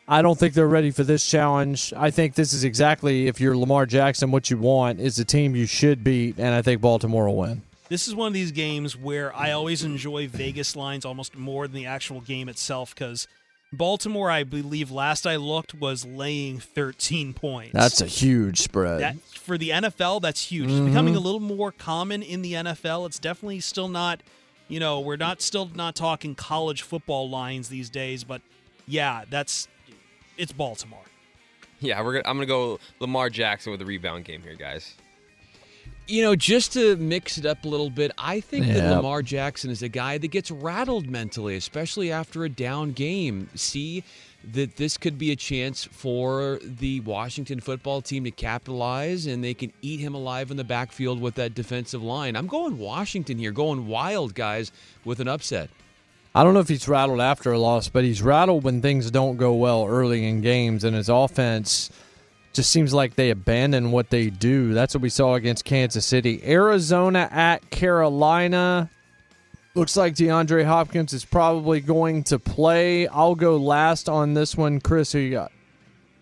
I 0.08 0.22
don't 0.22 0.38
think 0.38 0.54
they're 0.54 0.66
ready 0.66 0.90
for 0.90 1.04
this 1.04 1.28
challenge. 1.28 1.92
I 1.96 2.10
think 2.10 2.34
this 2.34 2.52
is 2.54 2.64
exactly 2.64 3.28
if 3.28 3.40
you're 3.40 3.56
Lamar 3.56 3.84
Jackson, 3.84 4.30
what 4.30 4.50
you 4.50 4.56
want 4.56 5.00
is 5.00 5.18
a 5.18 5.24
team 5.24 5.54
you 5.54 5.66
should 5.66 6.02
beat, 6.02 6.38
and 6.38 6.54
I 6.54 6.62
think 6.62 6.80
Baltimore 6.80 7.26
will 7.26 7.36
win. 7.36 7.62
This 7.90 8.08
is 8.08 8.14
one 8.14 8.28
of 8.28 8.32
these 8.32 8.52
games 8.52 8.96
where 8.96 9.34
I 9.36 9.50
always 9.50 9.84
enjoy 9.84 10.28
Vegas 10.28 10.74
lines 10.76 11.04
almost 11.04 11.36
more 11.36 11.66
than 11.66 11.74
the 11.74 11.86
actual 11.86 12.20
game 12.22 12.48
itself 12.48 12.94
because 12.94 13.26
Baltimore, 13.72 14.30
I 14.30 14.42
believe, 14.44 14.90
last 14.90 15.26
I 15.26 15.36
looked, 15.36 15.74
was 15.74 16.04
laying 16.06 16.58
13 16.58 17.34
points. 17.34 17.72
That's 17.74 18.00
a 18.00 18.06
huge 18.06 18.60
spread. 18.60 19.00
That 19.00 19.16
for 19.20 19.58
the 19.58 19.70
NFL, 19.70 20.20
that's 20.22 20.50
huge. 20.50 20.70
It's 20.70 20.80
Mhm. 20.80 20.86
becoming 20.86 21.14
a 21.16 21.20
little 21.20 21.40
more 21.40 21.70
common 21.72 22.22
in 22.22 22.42
the 22.42 22.54
NFL. 22.54 23.06
It's 23.06 23.18
definitely 23.18 23.60
still 23.60 23.88
not, 23.88 24.22
you 24.68 24.80
know, 24.80 24.98
we're 25.00 25.16
not 25.16 25.42
still 25.42 25.68
not 25.74 25.94
talking 25.94 26.34
college 26.34 26.82
football 26.82 27.28
lines 27.28 27.68
these 27.68 27.90
days, 27.90 28.24
but 28.24 28.40
yeah, 28.86 29.24
that's 29.28 29.68
it's 30.38 30.52
Baltimore. 30.52 31.04
Yeah, 31.80 32.02
we're 32.02 32.14
gonna, 32.14 32.28
I'm 32.28 32.36
going 32.36 32.46
to 32.46 32.52
go 32.52 32.80
Lamar 32.98 33.30
Jackson 33.30 33.72
with 33.72 33.82
a 33.82 33.84
rebound 33.84 34.24
game 34.24 34.42
here, 34.42 34.54
guys. 34.54 34.94
You 36.10 36.22
know, 36.24 36.34
just 36.34 36.72
to 36.72 36.96
mix 36.96 37.38
it 37.38 37.46
up 37.46 37.64
a 37.64 37.68
little 37.68 37.88
bit, 37.88 38.10
I 38.18 38.40
think 38.40 38.66
that 38.66 38.96
Lamar 38.96 39.22
Jackson 39.22 39.70
is 39.70 39.80
a 39.82 39.88
guy 39.88 40.18
that 40.18 40.28
gets 40.28 40.50
rattled 40.50 41.08
mentally, 41.08 41.54
especially 41.54 42.10
after 42.10 42.42
a 42.42 42.48
down 42.48 42.90
game. 42.90 43.48
See 43.54 44.02
that 44.52 44.76
this 44.76 44.96
could 44.96 45.18
be 45.18 45.30
a 45.30 45.36
chance 45.36 45.84
for 45.84 46.58
the 46.62 46.98
Washington 47.00 47.60
football 47.60 48.02
team 48.02 48.24
to 48.24 48.32
capitalize 48.32 49.26
and 49.26 49.44
they 49.44 49.54
can 49.54 49.72
eat 49.82 50.00
him 50.00 50.14
alive 50.14 50.50
in 50.50 50.56
the 50.56 50.64
backfield 50.64 51.20
with 51.20 51.36
that 51.36 51.54
defensive 51.54 52.02
line. 52.02 52.34
I'm 52.34 52.48
going 52.48 52.78
Washington 52.78 53.38
here, 53.38 53.52
going 53.52 53.86
wild, 53.86 54.34
guys, 54.34 54.72
with 55.04 55.20
an 55.20 55.28
upset. 55.28 55.70
I 56.34 56.42
don't 56.42 56.54
know 56.54 56.60
if 56.60 56.68
he's 56.68 56.88
rattled 56.88 57.20
after 57.20 57.52
a 57.52 57.58
loss, 57.58 57.88
but 57.88 58.02
he's 58.02 58.20
rattled 58.20 58.64
when 58.64 58.82
things 58.82 59.10
don't 59.12 59.36
go 59.36 59.52
well 59.54 59.86
early 59.86 60.26
in 60.26 60.40
games, 60.40 60.82
and 60.82 60.96
his 60.96 61.08
offense 61.08 61.90
just 62.52 62.70
seems 62.70 62.92
like 62.92 63.14
they 63.14 63.30
abandon 63.30 63.92
what 63.92 64.10
they 64.10 64.28
do. 64.30 64.74
That's 64.74 64.94
what 64.94 65.02
we 65.02 65.08
saw 65.08 65.34
against 65.34 65.64
Kansas 65.64 66.04
City. 66.04 66.42
Arizona 66.44 67.28
at 67.30 67.70
Carolina. 67.70 68.90
Looks 69.74 69.96
like 69.96 70.14
DeAndre 70.14 70.64
Hopkins 70.64 71.12
is 71.12 71.24
probably 71.24 71.80
going 71.80 72.24
to 72.24 72.40
play. 72.40 73.06
I'll 73.06 73.36
go 73.36 73.56
last 73.56 74.08
on 74.08 74.34
this 74.34 74.56
one. 74.56 74.80
Chris, 74.80 75.12
who 75.12 75.20
you 75.20 75.30
got? 75.30 75.52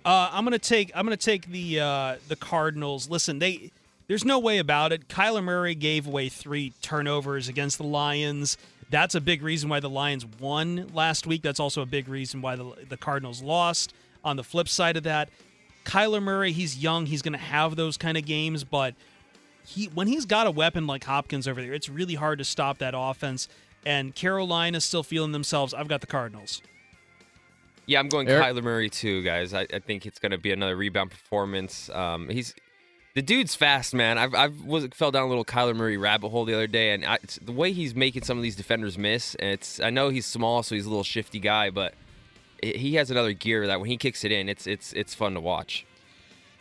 Uh, 0.05 0.31
I'm 0.33 0.45
gonna 0.45 0.59
take 0.59 0.91
I'm 0.95 1.05
gonna 1.05 1.17
take 1.17 1.47
the 1.51 1.81
uh, 1.81 2.17
the 2.29 2.37
Cardinals. 2.37 3.09
Listen, 3.09 3.39
they 3.39 3.73
there's 4.07 4.25
no 4.25 4.39
way 4.39 4.59
about 4.59 4.93
it. 4.93 5.09
Kyler 5.09 5.43
Murray 5.43 5.75
gave 5.75 6.07
away 6.07 6.29
three 6.29 6.73
turnovers 6.83 7.49
against 7.49 7.79
the 7.79 7.85
Lions. 7.85 8.57
That's 8.91 9.15
a 9.15 9.21
big 9.21 9.43
reason 9.43 9.69
why 9.69 9.81
the 9.81 9.91
Lions 9.91 10.25
won 10.25 10.89
last 10.95 11.27
week. 11.27 11.43
That's 11.43 11.61
also 11.61 11.83
a 11.83 11.87
big 11.87 12.09
reason 12.09 12.41
why 12.41 12.57
the 12.57 12.73
the 12.89 12.97
Cardinals 12.97 13.43
lost. 13.43 13.93
On 14.25 14.37
the 14.37 14.45
flip 14.45 14.69
side 14.69 14.97
of 14.97 15.05
that, 15.05 15.29
Kyler 15.89 16.23
Murray, 16.23 16.53
he's 16.53 16.77
young. 16.77 17.07
He's 17.07 17.23
gonna 17.23 17.39
have 17.39 17.75
those 17.75 17.97
kind 17.97 18.17
of 18.17 18.25
games, 18.25 18.63
but 18.63 18.95
he 19.67 19.87
when 19.87 20.07
he's 20.07 20.27
got 20.27 20.47
a 20.47 20.51
weapon 20.51 20.87
like 20.87 21.05
Hopkins 21.05 21.49
over 21.49 21.61
there, 21.61 21.73
it's 21.73 21.89
really 21.89 22.15
hard 22.15 22.39
to 22.39 22.45
stop 22.45 22.79
that 22.79 22.95
offense. 22.97 23.49
And 23.87 24.15
Carolina's 24.15 24.85
still 24.85 25.03
feeling 25.03 25.33
themselves. 25.33 25.73
I've 25.73 25.89
got 25.89 26.01
the 26.01 26.07
Cardinals. 26.07 26.61
Yeah, 27.87 28.01
I'm 28.01 28.09
going 28.09 28.29
Eric? 28.29 28.45
Kyler 28.45 28.63
Murray 28.63 28.91
too, 28.91 29.23
guys. 29.23 29.55
I, 29.55 29.67
I 29.73 29.79
think 29.79 30.05
it's 30.05 30.19
going 30.19 30.33
to 30.33 30.39
be 30.39 30.53
another 30.53 30.77
rebound 30.77 31.11
performance. 31.11 31.89
Um, 31.89 32.29
he's 32.29 32.55
the 33.15 33.23
dude's 33.23 33.55
fast, 33.55 33.95
man. 33.95 34.19
I've 34.19 34.35
I've 34.35 34.65
was 34.65 34.87
fell 34.93 35.11
down 35.11 35.25
a 35.25 35.29
little 35.29 35.45
Kyler 35.45 35.75
Murray 35.75 35.97
rabbit 35.97 36.29
hole 36.29 36.45
the 36.45 36.55
other 36.55 36.67
day, 36.67 36.93
and 36.93 37.05
I, 37.05 37.15
it's, 37.23 37.39
the 37.39 37.53
way 37.53 37.73
he's 37.73 37.95
making 37.95 38.25
some 38.25 38.37
of 38.37 38.43
these 38.43 38.57
defenders 38.57 38.99
miss. 38.99 39.35
And 39.37 39.51
it's 39.51 39.81
I 39.81 39.89
know 39.89 40.11
he's 40.11 40.27
small, 40.27 40.63
so 40.63 40.75
he's 40.75 40.85
a 40.85 40.91
little 40.91 41.05
shifty 41.05 41.41
guy, 41.41 41.71
but 41.71 41.95
it, 41.95 41.95
he 42.63 42.95
has 42.95 43.11
another 43.11 43.33
gear 43.33 43.67
that 43.67 43.81
when 43.81 43.89
he 43.89 43.97
kicks 43.97 44.25
it 44.25 44.33
in, 44.33 44.49
it's 44.49 44.67
it's 44.67 44.93
it's 44.93 45.15
fun 45.15 45.35
to 45.35 45.41
watch. 45.41 45.87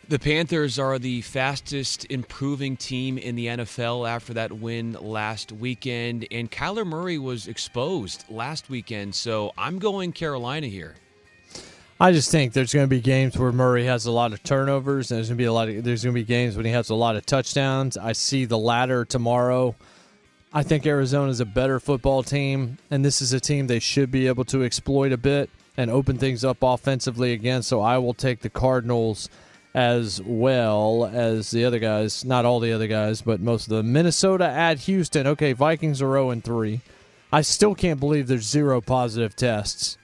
The 0.08 0.18
Panthers 0.18 0.78
are 0.78 0.98
the 0.98 1.20
fastest 1.20 2.06
improving 2.08 2.78
team 2.78 3.18
in 3.18 3.36
the 3.36 3.48
NFL 3.48 4.08
after 4.08 4.32
that 4.32 4.50
win 4.50 4.94
last 4.94 5.52
weekend, 5.52 6.26
and 6.30 6.50
Kyler 6.50 6.86
Murray 6.86 7.18
was 7.18 7.46
exposed 7.46 8.24
last 8.30 8.70
weekend, 8.70 9.14
so 9.14 9.52
I'm 9.58 9.78
going 9.78 10.12
Carolina 10.12 10.66
here. 10.66 10.94
I 12.00 12.12
just 12.12 12.30
think 12.30 12.54
there's 12.54 12.72
going 12.72 12.86
to 12.86 12.88
be 12.88 13.02
games 13.02 13.36
where 13.36 13.52
Murray 13.52 13.84
has 13.84 14.06
a 14.06 14.10
lot 14.10 14.32
of 14.32 14.42
turnovers, 14.42 15.10
and 15.10 15.18
there's 15.18 15.28
going 15.28 15.36
to 15.36 15.42
be 15.42 15.46
a 15.46 15.52
lot 15.52 15.68
of 15.68 15.84
there's 15.84 16.04
going 16.04 16.14
to 16.14 16.20
be 16.20 16.24
games 16.24 16.56
when 16.56 16.64
he 16.64 16.72
has 16.72 16.88
a 16.88 16.94
lot 16.94 17.16
of 17.16 17.26
touchdowns. 17.26 17.98
I 17.98 18.12
see 18.12 18.46
the 18.46 18.56
latter 18.56 19.04
tomorrow. 19.04 19.74
I 20.54 20.62
think 20.62 20.86
Arizona 20.86 21.30
is 21.30 21.40
a 21.40 21.44
better 21.44 21.78
football 21.78 22.22
team, 22.22 22.78
and 22.90 23.04
this 23.04 23.20
is 23.20 23.34
a 23.34 23.40
team 23.40 23.66
they 23.66 23.78
should 23.78 24.10
be 24.10 24.26
able 24.26 24.46
to 24.46 24.64
exploit 24.64 25.12
a 25.12 25.18
bit 25.18 25.50
and 25.78 25.92
open 25.92 26.18
things 26.18 26.44
up 26.44 26.58
offensively 26.60 27.32
again. 27.32 27.62
So 27.62 27.80
I 27.80 27.96
will 27.98 28.12
take 28.12 28.40
the 28.40 28.50
Cardinals 28.50 29.30
as 29.74 30.20
well 30.20 31.06
as 31.06 31.52
the 31.52 31.64
other 31.64 31.78
guys. 31.78 32.24
Not 32.24 32.44
all 32.44 32.58
the 32.58 32.72
other 32.72 32.88
guys, 32.88 33.22
but 33.22 33.40
most 33.40 33.68
of 33.68 33.76
them. 33.76 33.92
Minnesota 33.92 34.46
at 34.46 34.80
Houston. 34.80 35.26
Okay, 35.28 35.52
Vikings 35.52 36.02
are 36.02 36.12
0 36.12 36.40
3. 36.40 36.80
I 37.32 37.42
still 37.42 37.74
can't 37.74 38.00
believe 38.00 38.26
there's 38.26 38.48
zero 38.48 38.80
positive 38.80 39.36
tests 39.36 39.96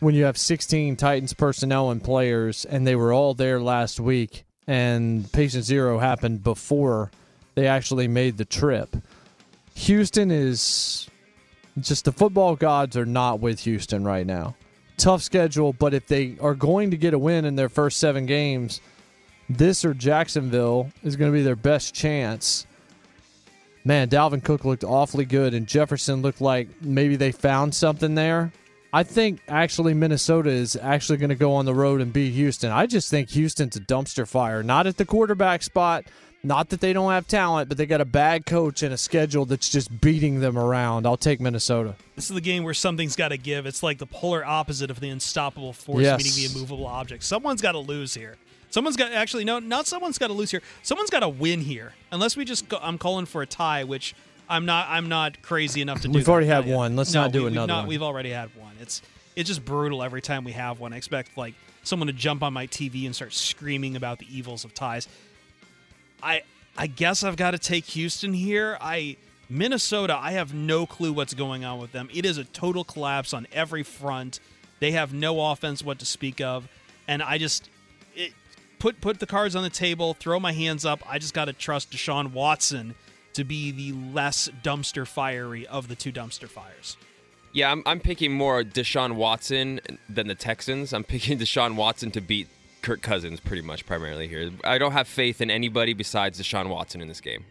when 0.00 0.14
you 0.14 0.24
have 0.24 0.36
16 0.36 0.96
Titans 0.96 1.32
personnel 1.32 1.90
and 1.90 2.02
players, 2.02 2.66
and 2.66 2.86
they 2.86 2.96
were 2.96 3.12
all 3.12 3.32
there 3.32 3.60
last 3.60 3.98
week, 3.98 4.44
and 4.66 5.30
patient 5.32 5.64
zero 5.64 6.00
happened 6.00 6.42
before 6.44 7.10
they 7.54 7.66
actually 7.66 8.08
made 8.08 8.36
the 8.36 8.44
trip. 8.44 8.96
Houston 9.74 10.30
is 10.30 11.08
just 11.80 12.04
the 12.04 12.12
football 12.12 12.56
gods 12.56 12.96
are 12.96 13.06
not 13.06 13.40
with 13.40 13.60
Houston 13.60 14.04
right 14.04 14.26
now. 14.26 14.56
Tough 14.96 15.22
schedule, 15.22 15.72
but 15.72 15.92
if 15.94 16.06
they 16.06 16.36
are 16.40 16.54
going 16.54 16.90
to 16.90 16.96
get 16.96 17.14
a 17.14 17.18
win 17.18 17.44
in 17.44 17.56
their 17.56 17.68
first 17.68 17.98
seven 17.98 18.26
games, 18.26 18.80
this 19.48 19.84
or 19.84 19.92
Jacksonville 19.94 20.90
is 21.02 21.16
going 21.16 21.30
to 21.30 21.36
be 21.36 21.42
their 21.42 21.56
best 21.56 21.94
chance. 21.94 22.66
Man, 23.84 24.08
Dalvin 24.08 24.42
Cook 24.42 24.64
looked 24.64 24.84
awfully 24.84 25.24
good, 25.24 25.52
and 25.52 25.66
Jefferson 25.66 26.22
looked 26.22 26.40
like 26.40 26.68
maybe 26.80 27.16
they 27.16 27.32
found 27.32 27.74
something 27.74 28.14
there. 28.14 28.52
I 28.94 29.02
think 29.02 29.40
actually 29.48 29.92
Minnesota 29.92 30.50
is 30.50 30.76
actually 30.76 31.18
going 31.18 31.30
to 31.30 31.34
go 31.34 31.52
on 31.54 31.64
the 31.64 31.74
road 31.74 32.00
and 32.00 32.12
beat 32.12 32.30
Houston. 32.30 32.70
I 32.70 32.86
just 32.86 33.10
think 33.10 33.28
Houston's 33.30 33.76
a 33.76 33.80
dumpster 33.80 34.26
fire. 34.26 34.62
Not 34.62 34.86
at 34.86 34.96
the 34.96 35.04
quarterback 35.04 35.64
spot, 35.64 36.04
not 36.44 36.68
that 36.68 36.80
they 36.80 36.92
don't 36.92 37.10
have 37.10 37.26
talent, 37.26 37.68
but 37.68 37.78
they 37.78 37.86
got 37.86 38.00
a 38.00 38.04
bad 38.04 38.46
coach 38.46 38.82
and 38.82 38.92
a 38.92 38.96
schedule 38.96 39.44
that's 39.46 39.68
just 39.68 40.00
beating 40.00 40.40
them 40.40 40.56
around. 40.58 41.06
I'll 41.06 41.16
take 41.16 41.40
Minnesota. 41.40 41.96
This 42.14 42.28
is 42.28 42.34
the 42.34 42.40
game 42.40 42.62
where 42.62 42.74
something's 42.74 43.16
got 43.16 43.28
to 43.28 43.36
give. 43.38 43.66
It's 43.66 43.82
like 43.82 43.98
the 43.98 44.06
polar 44.06 44.44
opposite 44.44 44.90
of 44.90 45.00
the 45.00 45.08
unstoppable 45.08 45.72
force 45.72 46.02
Yes. 46.02 46.22
meeting 46.22 46.34
the 46.52 46.54
immovable 46.54 46.86
object. 46.86 47.24
Someone's 47.24 47.62
got 47.62 47.72
to 47.72 47.78
lose 47.78 48.14
here. 48.14 48.36
Someone's 48.70 48.96
got 48.96 49.12
actually 49.12 49.44
no, 49.44 49.58
not 49.58 49.86
someone's 49.86 50.18
got 50.18 50.26
to 50.28 50.32
lose 50.32 50.50
here. 50.50 50.60
Someone's 50.82 51.10
got 51.10 51.20
to 51.20 51.28
win 51.28 51.60
here. 51.60 51.94
Unless 52.12 52.36
we 52.36 52.44
just 52.44 52.68
go, 52.68 52.78
I'm 52.82 52.98
calling 52.98 53.24
for 53.26 53.40
a 53.40 53.46
tie, 53.46 53.84
which 53.84 54.14
I'm 54.48 54.66
not. 54.66 54.86
I'm 54.90 55.08
not 55.08 55.40
crazy 55.42 55.80
enough 55.80 56.02
to 56.02 56.08
do. 56.08 56.14
We've 56.14 56.28
already 56.28 56.48
had 56.48 56.66
yet. 56.66 56.76
one. 56.76 56.96
Let's 56.96 57.14
No, 57.14 57.22
not 57.22 57.32
do 57.32 57.38
we- 57.38 57.44
we've 57.44 57.52
another 57.52 57.66
not- 57.68 57.78
one. 57.82 57.86
We've 57.88 58.02
already 58.02 58.30
had 58.30 58.50
one. 58.56 58.72
It's 58.80 59.00
it's 59.36 59.48
just 59.48 59.64
brutal 59.64 60.02
every 60.02 60.20
time 60.20 60.44
we 60.44 60.52
have 60.52 60.80
one. 60.80 60.92
I 60.92 60.96
expect 60.96 61.38
like 61.38 61.54
someone 61.84 62.08
to 62.08 62.12
jump 62.12 62.42
on 62.42 62.52
my 62.52 62.66
TV 62.66 63.06
and 63.06 63.14
start 63.14 63.32
screaming 63.32 63.94
about 63.96 64.18
the 64.18 64.26
evils 64.30 64.64
of 64.64 64.74
ties. 64.74 65.06
I 66.24 66.42
I 66.76 66.86
guess 66.88 67.22
I've 67.22 67.36
got 67.36 67.52
to 67.52 67.58
take 67.58 67.84
Houston 67.86 68.32
here. 68.32 68.76
I 68.80 69.16
Minnesota, 69.48 70.18
I 70.20 70.32
have 70.32 70.54
no 70.54 70.86
clue 70.86 71.12
what's 71.12 71.34
going 71.34 71.64
on 71.64 71.78
with 71.78 71.92
them. 71.92 72.08
It 72.12 72.24
is 72.24 72.38
a 72.38 72.44
total 72.44 72.82
collapse 72.82 73.34
on 73.34 73.46
every 73.52 73.82
front. 73.82 74.40
They 74.80 74.92
have 74.92 75.12
no 75.12 75.50
offense 75.50 75.84
what 75.84 75.98
to 76.00 76.06
speak 76.06 76.40
of, 76.40 76.66
and 77.06 77.22
I 77.22 77.38
just 77.38 77.68
it, 78.16 78.32
put 78.78 79.00
put 79.00 79.20
the 79.20 79.26
cards 79.26 79.54
on 79.54 79.62
the 79.62 79.70
table, 79.70 80.14
throw 80.14 80.40
my 80.40 80.52
hands 80.52 80.84
up. 80.84 81.02
I 81.08 81.18
just 81.18 81.34
got 81.34 81.44
to 81.44 81.52
trust 81.52 81.92
Deshaun 81.92 82.32
Watson 82.32 82.94
to 83.34 83.44
be 83.44 83.70
the 83.70 83.92
less 83.92 84.48
dumpster 84.62 85.06
fiery 85.06 85.66
of 85.66 85.88
the 85.88 85.94
two 85.94 86.12
dumpster 86.12 86.48
fires. 86.48 86.96
Yeah, 87.52 87.70
I'm, 87.70 87.82
I'm 87.86 88.00
picking 88.00 88.32
more 88.32 88.64
Deshaun 88.64 89.12
Watson 89.14 89.80
than 90.08 90.26
the 90.26 90.34
Texans. 90.34 90.92
I'm 90.92 91.04
picking 91.04 91.38
Deshaun 91.40 91.76
Watson 91.76 92.10
to 92.12 92.20
beat 92.20 92.48
Kirk 92.84 93.00
Cousins 93.00 93.40
pretty 93.40 93.62
much 93.62 93.86
primarily 93.86 94.28
here. 94.28 94.50
I 94.62 94.76
don't 94.76 94.92
have 94.92 95.08
faith 95.08 95.40
in 95.40 95.50
anybody 95.50 95.94
besides 95.94 96.38
Deshaun 96.38 96.68
Watson 96.68 97.00
in 97.00 97.08
this 97.08 97.20
game. 97.22 97.44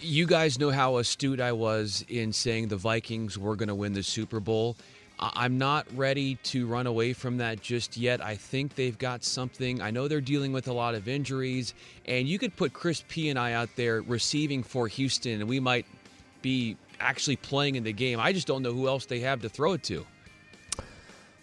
You 0.00 0.26
guys 0.26 0.58
know 0.58 0.70
how 0.70 0.96
astute 0.96 1.40
I 1.40 1.52
was 1.52 2.04
in 2.08 2.32
saying 2.32 2.66
the 2.66 2.76
Vikings 2.76 3.38
were 3.38 3.54
going 3.54 3.68
to 3.68 3.76
win 3.76 3.92
the 3.92 4.02
Super 4.02 4.40
Bowl. 4.40 4.76
I'm 5.20 5.56
not 5.56 5.86
ready 5.94 6.34
to 6.44 6.66
run 6.66 6.88
away 6.88 7.12
from 7.12 7.36
that 7.36 7.60
just 7.60 7.96
yet. 7.96 8.20
I 8.20 8.34
think 8.34 8.74
they've 8.74 8.98
got 8.98 9.22
something. 9.22 9.80
I 9.80 9.92
know 9.92 10.08
they're 10.08 10.20
dealing 10.20 10.52
with 10.52 10.66
a 10.66 10.72
lot 10.72 10.96
of 10.96 11.06
injuries, 11.06 11.72
and 12.04 12.26
you 12.26 12.40
could 12.40 12.56
put 12.56 12.72
Chris 12.72 13.04
P 13.06 13.28
and 13.28 13.38
I 13.38 13.52
out 13.52 13.68
there 13.76 14.02
receiving 14.02 14.64
for 14.64 14.88
Houston, 14.88 15.40
and 15.40 15.48
we 15.48 15.60
might 15.60 15.86
be 16.42 16.76
actually 16.98 17.36
playing 17.36 17.76
in 17.76 17.84
the 17.84 17.92
game. 17.92 18.18
I 18.18 18.32
just 18.32 18.48
don't 18.48 18.62
know 18.62 18.72
who 18.72 18.88
else 18.88 19.06
they 19.06 19.20
have 19.20 19.42
to 19.42 19.48
throw 19.48 19.74
it 19.74 19.84
to. 19.84 20.04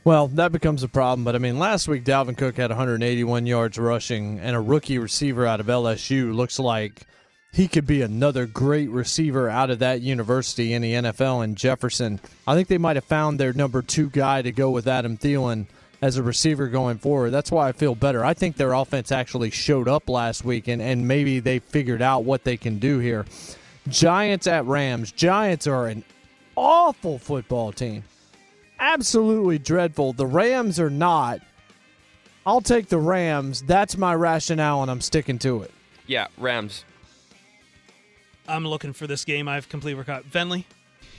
Well, 0.03 0.28
that 0.30 0.52
becomes 0.52 0.82
a 0.82 0.88
problem. 0.88 1.23
But 1.23 1.36
I 1.36 1.38
mean, 1.38 1.60
last 1.60 1.88
week 1.88 2.03
Dalvin 2.03 2.38
Cook 2.38 2.57
had 2.57 2.72
181 2.72 3.45
yards 3.45 3.78
rushing, 3.78 4.40
and 4.40 4.56
a 4.56 4.60
rookie 4.60 4.98
receiver 4.98 5.45
out 5.45 5.60
of 5.60 5.68
LSU 5.68 6.34
looks 6.34 6.57
like 6.57 7.03
he 7.52 7.68
could 7.68 7.86
be 7.86 8.02
another 8.02 8.48
great 8.48 8.90
receiver 8.90 9.49
out 9.49 9.69
of 9.69 9.80
that 9.80 10.02
university 10.02 10.73
in 10.73 10.82
the 10.82 10.94
NFL. 10.94 11.44
And 11.44 11.56
Jefferson, 11.56 12.19
I 12.48 12.56
think 12.56 12.68
they 12.68 12.80
might 12.80 12.95
have 12.95 13.06
found 13.06 13.40
their 13.40 13.53
number 13.53 13.82
two 13.82 14.10
guy 14.10 14.41
to 14.41 14.52
go 14.52 14.72
with 14.72 14.88
Adam 14.88 15.18
Thielen 15.18 15.68
as 16.02 16.18
a 16.18 16.23
receiver 16.23 16.68
going 16.68 16.98
forward. 16.98 17.30
That's 17.30 17.52
why 17.52 17.68
I 17.68 17.72
feel 17.73 17.94
better. 17.94 18.26
I 18.26 18.34
think 18.34 18.57
their 18.57 18.73
offense 18.73 19.11
actually 19.11 19.52
showed 19.52 19.88
up 19.88 20.10
last 20.10 20.44
week, 20.44 20.68
and, 20.68 20.82
and 20.82 21.07
maybe 21.07 21.40
they 21.40 21.60
figured 21.60 22.02
out 22.02 22.23
what 22.23 22.44
they 22.44 22.57
can 22.57 22.80
do 22.80 22.98
here. 22.98 23.26
Giants 23.88 24.48
at 24.48 24.65
Rams. 24.65 25.11
Giants 25.11 25.68
are 25.68 25.88
an 25.88 26.03
awful 26.56 27.19
football 27.19 27.72
team 27.72 28.03
absolutely 28.81 29.59
dreadful. 29.59 30.11
The 30.11 30.25
Rams 30.25 30.79
are 30.79 30.89
not. 30.89 31.39
I'll 32.45 32.61
take 32.61 32.89
the 32.89 32.97
Rams. 32.97 33.61
That's 33.61 33.95
my 33.95 34.13
rationale, 34.15 34.81
and 34.81 34.91
I'm 34.91 34.99
sticking 34.99 35.37
to 35.39 35.61
it. 35.61 35.71
Yeah, 36.07 36.27
Rams. 36.37 36.83
I'm 38.47 38.67
looking 38.67 38.91
for 38.91 39.07
this 39.07 39.23
game. 39.23 39.47
I've 39.47 39.69
completely 39.69 40.01
forgot. 40.01 40.25
Venley, 40.25 40.65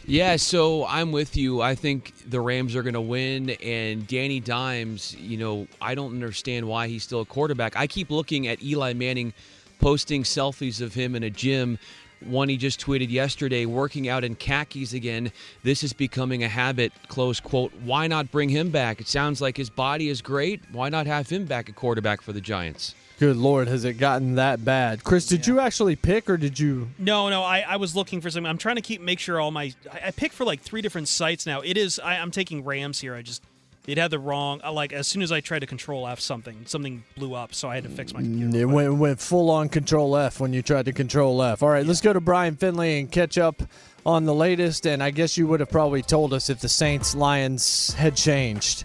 Yeah, 0.04 0.36
so 0.36 0.84
I'm 0.84 1.12
with 1.12 1.36
you. 1.36 1.62
I 1.62 1.76
think 1.76 2.12
the 2.28 2.40
Rams 2.40 2.74
are 2.74 2.82
going 2.82 2.94
to 2.94 3.00
win, 3.00 3.50
and 3.50 4.06
Danny 4.06 4.40
Dimes, 4.40 5.14
you 5.14 5.38
know, 5.38 5.68
I 5.80 5.94
don't 5.94 6.12
understand 6.12 6.66
why 6.66 6.88
he's 6.88 7.04
still 7.04 7.20
a 7.20 7.24
quarterback. 7.24 7.76
I 7.76 7.86
keep 7.86 8.10
looking 8.10 8.48
at 8.48 8.62
Eli 8.62 8.92
Manning 8.92 9.32
posting 9.78 10.24
selfies 10.24 10.80
of 10.80 10.94
him 10.94 11.14
in 11.14 11.22
a 11.22 11.30
gym. 11.30 11.78
One 12.26 12.48
he 12.48 12.56
just 12.56 12.80
tweeted 12.80 13.10
yesterday, 13.10 13.66
working 13.66 14.08
out 14.08 14.24
in 14.24 14.34
khakis 14.34 14.92
again. 14.92 15.32
This 15.62 15.82
is 15.82 15.92
becoming 15.92 16.44
a 16.44 16.48
habit, 16.48 16.92
close 17.08 17.40
quote. 17.40 17.72
Why 17.84 18.06
not 18.06 18.30
bring 18.30 18.48
him 18.48 18.70
back? 18.70 19.00
It 19.00 19.08
sounds 19.08 19.40
like 19.40 19.56
his 19.56 19.70
body 19.70 20.08
is 20.08 20.22
great. 20.22 20.60
Why 20.72 20.88
not 20.88 21.06
have 21.06 21.28
him 21.28 21.44
back 21.44 21.68
at 21.68 21.74
quarterback 21.74 22.22
for 22.22 22.32
the 22.32 22.40
Giants? 22.40 22.94
Good 23.18 23.36
Lord, 23.36 23.68
has 23.68 23.84
it 23.84 23.94
gotten 23.94 24.34
that 24.34 24.64
bad? 24.64 25.04
Chris, 25.04 25.26
did 25.26 25.46
you 25.46 25.60
actually 25.60 25.94
pick, 25.94 26.28
or 26.28 26.36
did 26.36 26.58
you? 26.58 26.88
No, 26.98 27.28
no. 27.28 27.42
I, 27.44 27.60
I 27.60 27.76
was 27.76 27.94
looking 27.94 28.20
for 28.20 28.30
something. 28.30 28.48
I'm 28.48 28.58
trying 28.58 28.76
to 28.76 28.82
keep 28.82 29.00
make 29.00 29.20
sure 29.20 29.40
all 29.40 29.52
my. 29.52 29.72
I, 29.92 30.06
I 30.06 30.10
picked 30.10 30.34
for 30.34 30.44
like 30.44 30.60
three 30.60 30.82
different 30.82 31.06
sites 31.08 31.46
now. 31.46 31.60
It 31.60 31.76
is. 31.76 32.00
I, 32.00 32.16
I'm 32.16 32.32
taking 32.32 32.64
Rams 32.64 33.00
here. 33.00 33.14
I 33.14 33.22
just 33.22 33.42
it 33.86 33.98
had 33.98 34.10
the 34.10 34.18
wrong. 34.18 34.60
Uh, 34.62 34.72
like 34.72 34.92
as 34.92 35.06
soon 35.06 35.22
as 35.22 35.32
I 35.32 35.40
tried 35.40 35.60
to 35.60 35.66
control 35.66 36.06
F 36.06 36.20
something, 36.20 36.64
something 36.66 37.04
blew 37.16 37.34
up. 37.34 37.54
So 37.54 37.68
I 37.68 37.74
had 37.74 37.84
to 37.84 37.90
fix 37.90 38.12
my 38.14 38.20
mm, 38.20 38.24
computer. 38.24 38.58
It 38.58 38.64
went, 38.66 38.94
went 38.94 39.20
full 39.20 39.50
on 39.50 39.68
Control 39.68 40.16
F 40.16 40.40
when 40.40 40.52
you 40.52 40.62
tried 40.62 40.84
to 40.86 40.92
Control 40.92 41.42
F. 41.42 41.62
All 41.62 41.68
right, 41.68 41.84
let's 41.84 42.00
go 42.00 42.12
to 42.12 42.20
Brian 42.20 42.56
Finley 42.56 43.00
and 43.00 43.10
catch 43.10 43.38
up 43.38 43.62
on 44.06 44.24
the 44.24 44.34
latest. 44.34 44.86
And 44.86 45.02
I 45.02 45.10
guess 45.10 45.36
you 45.36 45.46
would 45.48 45.60
have 45.60 45.70
probably 45.70 46.02
told 46.02 46.32
us 46.32 46.50
if 46.50 46.60
the 46.60 46.68
Saints 46.68 47.14
Lions 47.14 47.94
had 47.94 48.16
changed. 48.16 48.84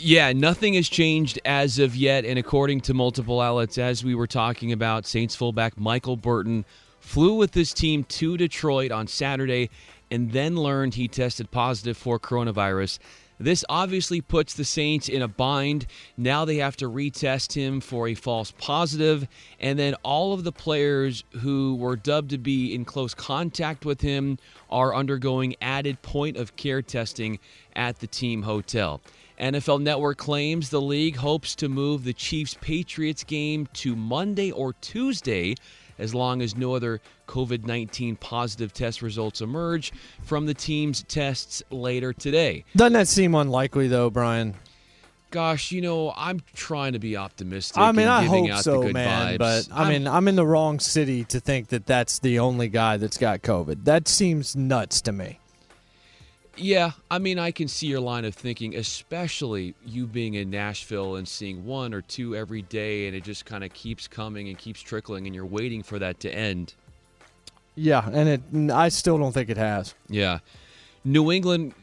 Yeah, 0.00 0.32
nothing 0.32 0.74
has 0.74 0.88
changed 0.88 1.40
as 1.44 1.78
of 1.78 1.96
yet. 1.96 2.24
And 2.24 2.38
according 2.38 2.82
to 2.82 2.94
multiple 2.94 3.40
outlets, 3.40 3.78
as 3.78 4.04
we 4.04 4.14
were 4.14 4.28
talking 4.28 4.72
about, 4.72 5.06
Saints 5.06 5.34
fullback 5.34 5.78
Michael 5.78 6.16
Burton 6.16 6.64
flew 7.00 7.34
with 7.34 7.52
his 7.52 7.72
team 7.74 8.04
to 8.04 8.36
Detroit 8.36 8.92
on 8.92 9.06
Saturday 9.08 9.70
and 10.10 10.32
then 10.32 10.56
learned 10.56 10.94
he 10.94 11.08
tested 11.08 11.50
positive 11.50 11.96
for 11.96 12.18
coronavirus. 12.18 12.98
This 13.38 13.64
obviously 13.68 14.20
puts 14.20 14.54
the 14.54 14.64
Saints 14.64 15.08
in 15.08 15.22
a 15.22 15.28
bind. 15.28 15.86
Now 16.16 16.44
they 16.44 16.56
have 16.56 16.76
to 16.78 16.90
retest 16.90 17.52
him 17.52 17.80
for 17.80 18.08
a 18.08 18.14
false 18.14 18.52
positive, 18.58 19.28
and 19.60 19.78
then 19.78 19.94
all 20.02 20.32
of 20.32 20.44
the 20.44 20.52
players 20.52 21.22
who 21.40 21.76
were 21.76 21.96
dubbed 21.96 22.30
to 22.30 22.38
be 22.38 22.74
in 22.74 22.84
close 22.84 23.14
contact 23.14 23.84
with 23.84 24.00
him 24.00 24.38
are 24.70 24.94
undergoing 24.94 25.54
added 25.62 26.02
point 26.02 26.36
of 26.36 26.56
care 26.56 26.82
testing 26.82 27.38
at 27.76 28.00
the 28.00 28.06
team 28.06 28.42
hotel. 28.42 29.00
NFL 29.40 29.82
Network 29.82 30.18
claims 30.18 30.70
the 30.70 30.80
league 30.80 31.16
hopes 31.16 31.54
to 31.54 31.68
move 31.68 32.02
the 32.02 32.12
Chiefs 32.12 32.56
Patriots 32.60 33.22
game 33.22 33.68
to 33.74 33.94
Monday 33.94 34.50
or 34.50 34.72
Tuesday 34.72 35.54
as 35.98 36.14
long 36.14 36.42
as 36.42 36.56
no 36.56 36.74
other 36.74 37.00
COVID 37.26 37.64
19 37.66 38.16
positive 38.16 38.72
test 38.72 39.02
results 39.02 39.40
emerge 39.40 39.92
from 40.22 40.46
the 40.46 40.54
team's 40.54 41.02
tests 41.04 41.62
later 41.70 42.12
today. 42.12 42.64
Doesn't 42.76 42.92
that 42.94 43.08
seem 43.08 43.34
unlikely, 43.34 43.88
though, 43.88 44.10
Brian? 44.10 44.54
Gosh, 45.30 45.72
you 45.72 45.82
know, 45.82 46.14
I'm 46.16 46.40
trying 46.54 46.94
to 46.94 46.98
be 46.98 47.14
optimistic. 47.16 47.76
I 47.76 47.92
mean, 47.92 48.06
and 48.06 48.10
I 48.10 48.24
hope 48.24 48.62
so, 48.62 48.82
man. 48.84 49.34
vibes. 49.34 49.38
But 49.38 49.68
I 49.70 49.82
I'm- 49.82 49.88
mean, 49.88 50.06
I'm 50.06 50.26
in 50.26 50.36
the 50.36 50.46
wrong 50.46 50.80
city 50.80 51.24
to 51.24 51.38
think 51.38 51.68
that 51.68 51.84
that's 51.84 52.18
the 52.18 52.38
only 52.38 52.68
guy 52.68 52.96
that's 52.96 53.18
got 53.18 53.42
COVID. 53.42 53.84
That 53.84 54.08
seems 54.08 54.56
nuts 54.56 55.02
to 55.02 55.12
me. 55.12 55.38
Yeah, 56.58 56.92
I 57.10 57.18
mean, 57.18 57.38
I 57.38 57.50
can 57.50 57.68
see 57.68 57.86
your 57.86 58.00
line 58.00 58.24
of 58.24 58.34
thinking, 58.34 58.76
especially 58.76 59.74
you 59.86 60.06
being 60.06 60.34
in 60.34 60.50
Nashville 60.50 61.16
and 61.16 61.26
seeing 61.26 61.64
one 61.64 61.94
or 61.94 62.02
two 62.02 62.34
every 62.34 62.62
day, 62.62 63.06
and 63.06 63.16
it 63.16 63.22
just 63.24 63.44
kind 63.46 63.62
of 63.62 63.72
keeps 63.72 64.08
coming 64.08 64.48
and 64.48 64.58
keeps 64.58 64.80
trickling, 64.80 65.26
and 65.26 65.34
you're 65.34 65.46
waiting 65.46 65.82
for 65.82 65.98
that 65.98 66.20
to 66.20 66.34
end. 66.34 66.74
Yeah, 67.74 68.08
and 68.12 68.28
it. 68.28 68.72
I 68.72 68.88
still 68.88 69.18
don't 69.18 69.32
think 69.32 69.50
it 69.50 69.56
has. 69.56 69.94
Yeah. 70.08 70.40
New 71.04 71.30
England 71.30 71.74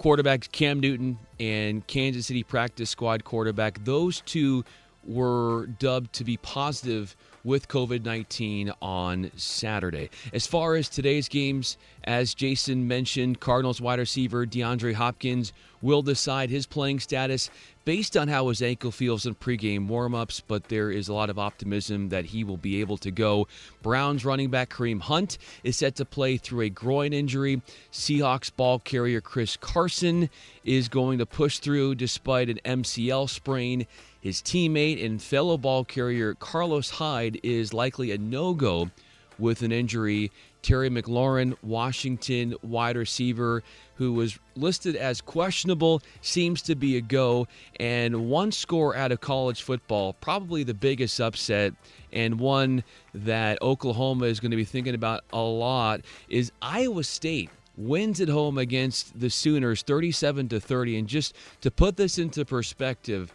quarterbacks 0.00 0.50
Cam 0.50 0.80
Newton 0.80 1.18
and 1.38 1.86
Kansas 1.86 2.26
City 2.26 2.42
practice 2.42 2.90
squad 2.90 3.24
quarterback, 3.24 3.84
those 3.84 4.22
two 4.22 4.64
were 5.04 5.66
dubbed 5.78 6.12
to 6.14 6.24
be 6.24 6.36
positive 6.38 7.16
with 7.44 7.68
COVID 7.68 8.04
19 8.04 8.72
on 8.82 9.30
Saturday. 9.36 10.10
As 10.32 10.46
far 10.46 10.76
as 10.76 10.88
today's 10.88 11.28
games, 11.28 11.76
as 12.04 12.34
Jason 12.34 12.86
mentioned, 12.88 13.40
Cardinals 13.40 13.80
wide 13.80 13.98
receiver 13.98 14.46
DeAndre 14.46 14.94
Hopkins 14.94 15.52
will 15.82 16.02
decide 16.02 16.50
his 16.50 16.66
playing 16.66 17.00
status 17.00 17.50
based 17.84 18.16
on 18.16 18.28
how 18.28 18.48
his 18.48 18.62
ankle 18.62 18.90
feels 18.90 19.24
in 19.26 19.34
pregame 19.34 19.88
warmups, 19.88 20.42
but 20.46 20.64
there 20.68 20.90
is 20.90 21.08
a 21.08 21.14
lot 21.14 21.30
of 21.30 21.38
optimism 21.38 22.10
that 22.10 22.26
he 22.26 22.44
will 22.44 22.56
be 22.58 22.80
able 22.80 22.98
to 22.98 23.10
go. 23.10 23.48
Browns 23.82 24.24
running 24.24 24.50
back 24.50 24.70
Kareem 24.70 25.00
Hunt 25.00 25.38
is 25.64 25.76
set 25.76 25.96
to 25.96 26.04
play 26.04 26.36
through 26.36 26.62
a 26.62 26.68
groin 26.68 27.12
injury. 27.12 27.62
Seahawks 27.90 28.54
ball 28.54 28.78
carrier 28.78 29.20
Chris 29.20 29.56
Carson 29.56 30.28
is 30.64 30.88
going 30.88 31.18
to 31.18 31.26
push 31.26 31.58
through 31.58 31.94
despite 31.94 32.50
an 32.50 32.60
MCL 32.64 33.30
sprain. 33.30 33.86
His 34.20 34.42
teammate 34.42 35.04
and 35.04 35.20
fellow 35.20 35.56
ball 35.56 35.84
carrier 35.84 36.34
Carlos 36.34 36.90
Hyde 36.90 37.40
is 37.42 37.72
likely 37.72 38.10
a 38.10 38.18
no 38.18 38.52
go 38.52 38.90
with 39.38 39.62
an 39.62 39.72
injury. 39.72 40.30
Terry 40.60 40.90
McLaurin, 40.90 41.56
Washington 41.62 42.54
wide 42.62 42.96
receiver, 42.96 43.62
who 43.94 44.12
was 44.12 44.38
listed 44.54 44.94
as 44.94 45.22
questionable, 45.22 46.02
seems 46.20 46.60
to 46.62 46.74
be 46.74 46.98
a 46.98 47.00
go. 47.00 47.48
And 47.78 48.28
one 48.28 48.52
score 48.52 48.94
out 48.94 49.10
of 49.10 49.22
college 49.22 49.62
football, 49.62 50.12
probably 50.12 50.64
the 50.64 50.74
biggest 50.74 51.18
upset, 51.18 51.72
and 52.12 52.38
one 52.38 52.84
that 53.14 53.62
Oklahoma 53.62 54.26
is 54.26 54.38
going 54.38 54.50
to 54.50 54.56
be 54.56 54.64
thinking 54.64 54.94
about 54.94 55.24
a 55.32 55.40
lot, 55.40 56.02
is 56.28 56.52
Iowa 56.60 57.04
State 57.04 57.48
wins 57.78 58.20
at 58.20 58.28
home 58.28 58.58
against 58.58 59.18
the 59.18 59.30
Sooners 59.30 59.80
37 59.80 60.50
to 60.50 60.60
30 60.60 60.98
and 60.98 61.08
just 61.08 61.34
to 61.62 61.70
put 61.70 61.96
this 61.96 62.18
into 62.18 62.44
perspective 62.44 63.32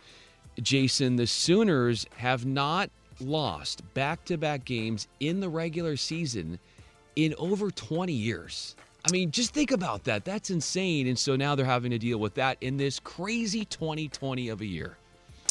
Jason, 0.61 1.15
the 1.15 1.27
Sooners 1.27 2.05
have 2.17 2.45
not 2.45 2.89
lost 3.19 3.81
back 3.93 4.23
to 4.25 4.37
back 4.37 4.65
games 4.65 5.07
in 5.19 5.39
the 5.39 5.49
regular 5.49 5.95
season 5.97 6.59
in 7.15 7.33
over 7.37 7.71
20 7.71 8.11
years. 8.11 8.75
I 9.07 9.11
mean, 9.11 9.31
just 9.31 9.53
think 9.53 9.71
about 9.71 10.03
that. 10.05 10.25
That's 10.25 10.49
insane. 10.49 11.07
And 11.07 11.17
so 11.17 11.35
now 11.35 11.55
they're 11.55 11.65
having 11.65 11.91
to 11.91 11.99
deal 11.99 12.17
with 12.17 12.33
that 12.35 12.57
in 12.61 12.77
this 12.77 12.99
crazy 12.99 13.63
2020 13.65 14.49
of 14.49 14.61
a 14.61 14.65
year. 14.65 14.97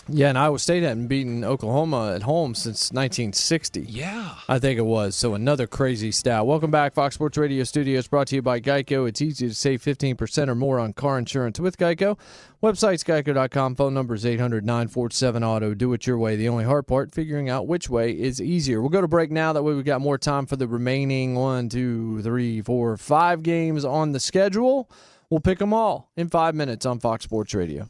Yeah, 0.06 0.28
and 0.28 0.36
Iowa 0.36 0.58
State 0.58 0.82
hadn't 0.82 1.06
beaten 1.06 1.44
Oklahoma 1.44 2.12
at 2.14 2.22
home 2.24 2.54
since 2.54 2.92
1960. 2.92 3.86
Yeah. 3.88 4.34
I 4.48 4.58
think 4.58 4.78
it 4.78 4.84
was. 4.84 5.16
So 5.16 5.34
another 5.34 5.66
crazy 5.66 6.12
stat. 6.12 6.44
Welcome 6.44 6.70
back, 6.70 6.92
Fox 6.92 7.14
Sports 7.14 7.38
Radio 7.38 7.64
Studios, 7.64 8.06
brought 8.06 8.26
to 8.26 8.34
you 8.34 8.42
by 8.42 8.60
Geico. 8.60 9.08
It's 9.08 9.22
easy 9.22 9.48
to 9.48 9.54
save 9.54 9.82
15% 9.82 10.48
or 10.48 10.54
more 10.54 10.78
on 10.78 10.92
car 10.92 11.16
insurance 11.18 11.58
with 11.58 11.78
Geico. 11.78 12.18
Website's 12.64 13.04
geico.com. 13.04 13.76
Phone 13.76 13.92
number 13.92 14.14
is 14.14 14.24
800 14.24 14.64
947 14.64 15.44
Auto. 15.44 15.74
Do 15.74 15.92
it 15.92 16.06
your 16.06 16.16
way. 16.16 16.36
The 16.36 16.48
only 16.48 16.64
hard 16.64 16.86
part, 16.86 17.14
figuring 17.14 17.50
out 17.50 17.66
which 17.66 17.90
way 17.90 18.12
is 18.12 18.40
easier. 18.40 18.80
We'll 18.80 18.88
go 18.88 19.02
to 19.02 19.06
break 19.06 19.30
now. 19.30 19.52
That 19.52 19.62
way 19.62 19.74
we've 19.74 19.84
got 19.84 20.00
more 20.00 20.16
time 20.16 20.46
for 20.46 20.56
the 20.56 20.66
remaining 20.66 21.34
one, 21.34 21.68
two, 21.68 22.22
three, 22.22 22.62
four, 22.62 22.96
five 22.96 23.42
games 23.42 23.84
on 23.84 24.12
the 24.12 24.18
schedule. 24.18 24.90
We'll 25.28 25.40
pick 25.40 25.58
them 25.58 25.74
all 25.74 26.10
in 26.16 26.30
five 26.30 26.54
minutes 26.54 26.86
on 26.86 27.00
Fox 27.00 27.24
Sports 27.24 27.52
Radio. 27.52 27.86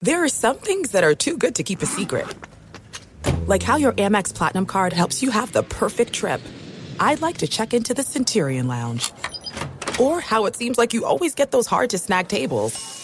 There 0.00 0.22
are 0.22 0.28
some 0.28 0.58
things 0.58 0.92
that 0.92 1.02
are 1.02 1.16
too 1.16 1.36
good 1.36 1.56
to 1.56 1.64
keep 1.64 1.82
a 1.82 1.86
secret. 1.86 2.32
Like 3.48 3.64
how 3.64 3.74
your 3.74 3.94
Amex 3.94 4.32
Platinum 4.32 4.66
card 4.66 4.92
helps 4.92 5.24
you 5.24 5.32
have 5.32 5.50
the 5.50 5.64
perfect 5.64 6.12
trip. 6.12 6.40
I'd 7.00 7.20
like 7.20 7.38
to 7.38 7.48
check 7.48 7.74
into 7.74 7.94
the 7.94 8.04
Centurion 8.04 8.68
Lounge. 8.68 9.12
Or 9.98 10.20
how 10.20 10.46
it 10.46 10.54
seems 10.54 10.78
like 10.78 10.94
you 10.94 11.04
always 11.04 11.34
get 11.34 11.50
those 11.50 11.66
hard 11.66 11.90
to 11.90 11.98
snag 11.98 12.28
tables. 12.28 13.03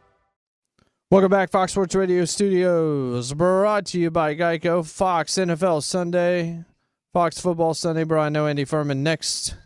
Welcome 1.11 1.29
back, 1.29 1.51
Fox 1.51 1.73
Sports 1.73 1.93
Radio 1.93 2.23
Studios. 2.23 3.33
Brought 3.33 3.85
to 3.87 3.99
you 3.99 4.09
by 4.09 4.33
Geico, 4.33 4.89
Fox 4.89 5.33
NFL 5.33 5.83
Sunday, 5.83 6.63
Fox 7.11 7.37
Football 7.37 7.73
Sunday. 7.73 8.05
Brian, 8.05 8.31
Noe 8.31 8.47
Andy 8.47 8.63
Furman. 8.63 9.03
Next, 9.03 9.57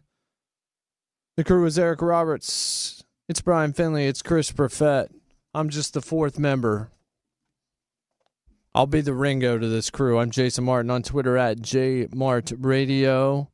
the 1.37 1.43
crew 1.43 1.63
is 1.67 1.77
Eric 1.77 2.01
Roberts. 2.01 3.03
It's 3.29 3.41
Brian 3.41 3.73
Finley. 3.73 4.07
It's 4.07 4.23
Chris 4.23 4.51
Perfett. 4.51 5.09
I'm 5.53 5.69
just 5.69 5.93
the 5.93 6.01
fourth 6.01 6.39
member. 6.39 6.89
I'll 8.73 8.87
be 8.87 9.01
the 9.01 9.13
Ringo 9.13 9.59
to 9.59 9.67
this 9.67 9.91
crew. 9.91 10.17
I'm 10.17 10.31
Jason 10.31 10.63
Martin 10.63 10.89
on 10.89 11.03
Twitter 11.03 11.37
at 11.37 11.59
JMartRadio. 11.59 13.49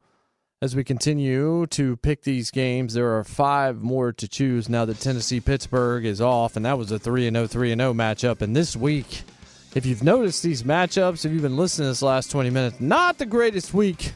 As 0.64 0.76
we 0.76 0.84
continue 0.84 1.66
to 1.72 1.98
pick 1.98 2.22
these 2.22 2.52
games, 2.52 2.94
there 2.94 3.18
are 3.18 3.24
five 3.24 3.82
more 3.82 4.12
to 4.14 4.28
choose 4.28 4.70
now 4.70 4.86
that 4.86 5.00
Tennessee 5.00 5.40
Pittsburgh 5.40 6.06
is 6.06 6.22
off, 6.22 6.56
and 6.56 6.64
that 6.68 6.78
was 6.78 6.92
a 6.92 7.00
3 7.00 7.32
0 7.32 7.48
3 7.48 7.70
0 7.70 7.94
matchup. 7.96 8.44
And 8.44 8.56
this 8.56 8.76
week, 8.76 9.24
if 9.74 9.88
you've 9.88 10.04
noticed 10.04 10.44
these 10.44 10.62
matchups, 10.62 11.26
if 11.26 11.32
you've 11.32 11.42
been 11.42 11.58
listening 11.58 11.88
this 11.88 12.04
last 12.04 12.30
20 12.30 12.52
minutes, 12.52 12.80
not 12.80 13.18
the 13.18 13.26
greatest 13.26 13.74
week 13.74 14.14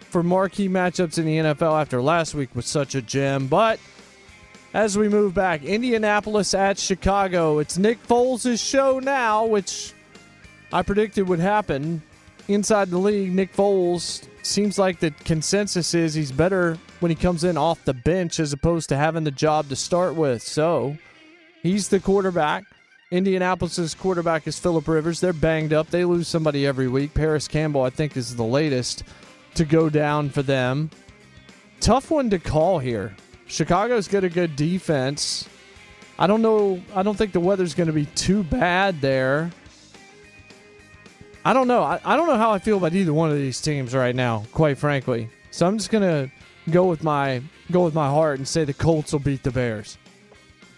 for 0.00 0.24
marquee 0.24 0.68
matchups 0.68 1.18
in 1.18 1.24
the 1.24 1.36
NFL 1.36 1.80
after 1.80 2.02
last 2.02 2.34
week 2.34 2.52
was 2.56 2.66
such 2.66 2.96
a 2.96 3.00
gem. 3.00 3.46
But 3.46 3.78
as 4.74 4.98
we 4.98 5.08
move 5.08 5.34
back, 5.34 5.62
Indianapolis 5.62 6.52
at 6.52 6.80
Chicago, 6.80 7.60
it's 7.60 7.78
Nick 7.78 8.04
Foles' 8.08 8.58
show 8.58 8.98
now, 8.98 9.46
which 9.46 9.92
I 10.72 10.82
predicted 10.82 11.28
would 11.28 11.38
happen 11.38 12.02
inside 12.48 12.90
the 12.90 12.98
league. 12.98 13.32
Nick 13.32 13.54
Foles 13.54 14.26
seems 14.46 14.78
like 14.78 15.00
the 15.00 15.10
consensus 15.10 15.94
is 15.94 16.14
he's 16.14 16.32
better 16.32 16.78
when 17.00 17.10
he 17.10 17.16
comes 17.16 17.44
in 17.44 17.56
off 17.56 17.84
the 17.84 17.94
bench 17.94 18.40
as 18.40 18.52
opposed 18.52 18.88
to 18.88 18.96
having 18.96 19.24
the 19.24 19.30
job 19.30 19.68
to 19.68 19.76
start 19.76 20.14
with. 20.14 20.42
So 20.42 20.96
he's 21.62 21.88
the 21.88 22.00
quarterback. 22.00 22.64
Indianapolis's 23.10 23.94
quarterback 23.94 24.46
is 24.46 24.58
Philip 24.58 24.88
Rivers. 24.88 25.20
They're 25.20 25.32
banged 25.32 25.72
up. 25.72 25.90
They 25.90 26.04
lose 26.04 26.26
somebody 26.26 26.66
every 26.66 26.88
week. 26.88 27.14
Parris 27.14 27.46
Campbell, 27.46 27.82
I 27.82 27.90
think, 27.90 28.16
is 28.16 28.34
the 28.34 28.44
latest 28.44 29.04
to 29.54 29.64
go 29.64 29.88
down 29.88 30.30
for 30.30 30.42
them. 30.42 30.90
Tough 31.80 32.10
one 32.10 32.30
to 32.30 32.38
call 32.38 32.78
here. 32.78 33.14
Chicago's 33.46 34.08
got 34.08 34.24
a 34.24 34.28
good 34.28 34.56
defense. 34.56 35.48
I 36.18 36.26
don't 36.26 36.42
know. 36.42 36.82
I 36.94 37.02
don't 37.02 37.16
think 37.16 37.32
the 37.32 37.40
weather's 37.40 37.74
going 37.74 37.86
to 37.86 37.92
be 37.92 38.06
too 38.06 38.42
bad 38.42 39.00
there. 39.00 39.50
I 41.46 41.52
don't 41.52 41.68
know. 41.68 41.84
I, 41.84 42.00
I 42.04 42.16
don't 42.16 42.26
know 42.26 42.36
how 42.38 42.50
I 42.50 42.58
feel 42.58 42.76
about 42.76 42.92
either 42.92 43.14
one 43.14 43.30
of 43.30 43.36
these 43.36 43.60
teams 43.60 43.94
right 43.94 44.16
now, 44.16 44.44
quite 44.52 44.78
frankly. 44.78 45.30
So 45.52 45.64
I'm 45.64 45.78
just 45.78 45.92
gonna 45.92 46.28
go 46.70 46.86
with 46.86 47.04
my 47.04 47.40
go 47.70 47.84
with 47.84 47.94
my 47.94 48.08
heart 48.08 48.38
and 48.38 48.48
say 48.48 48.64
the 48.64 48.74
Colts 48.74 49.12
will 49.12 49.20
beat 49.20 49.44
the 49.44 49.52
Bears. 49.52 49.96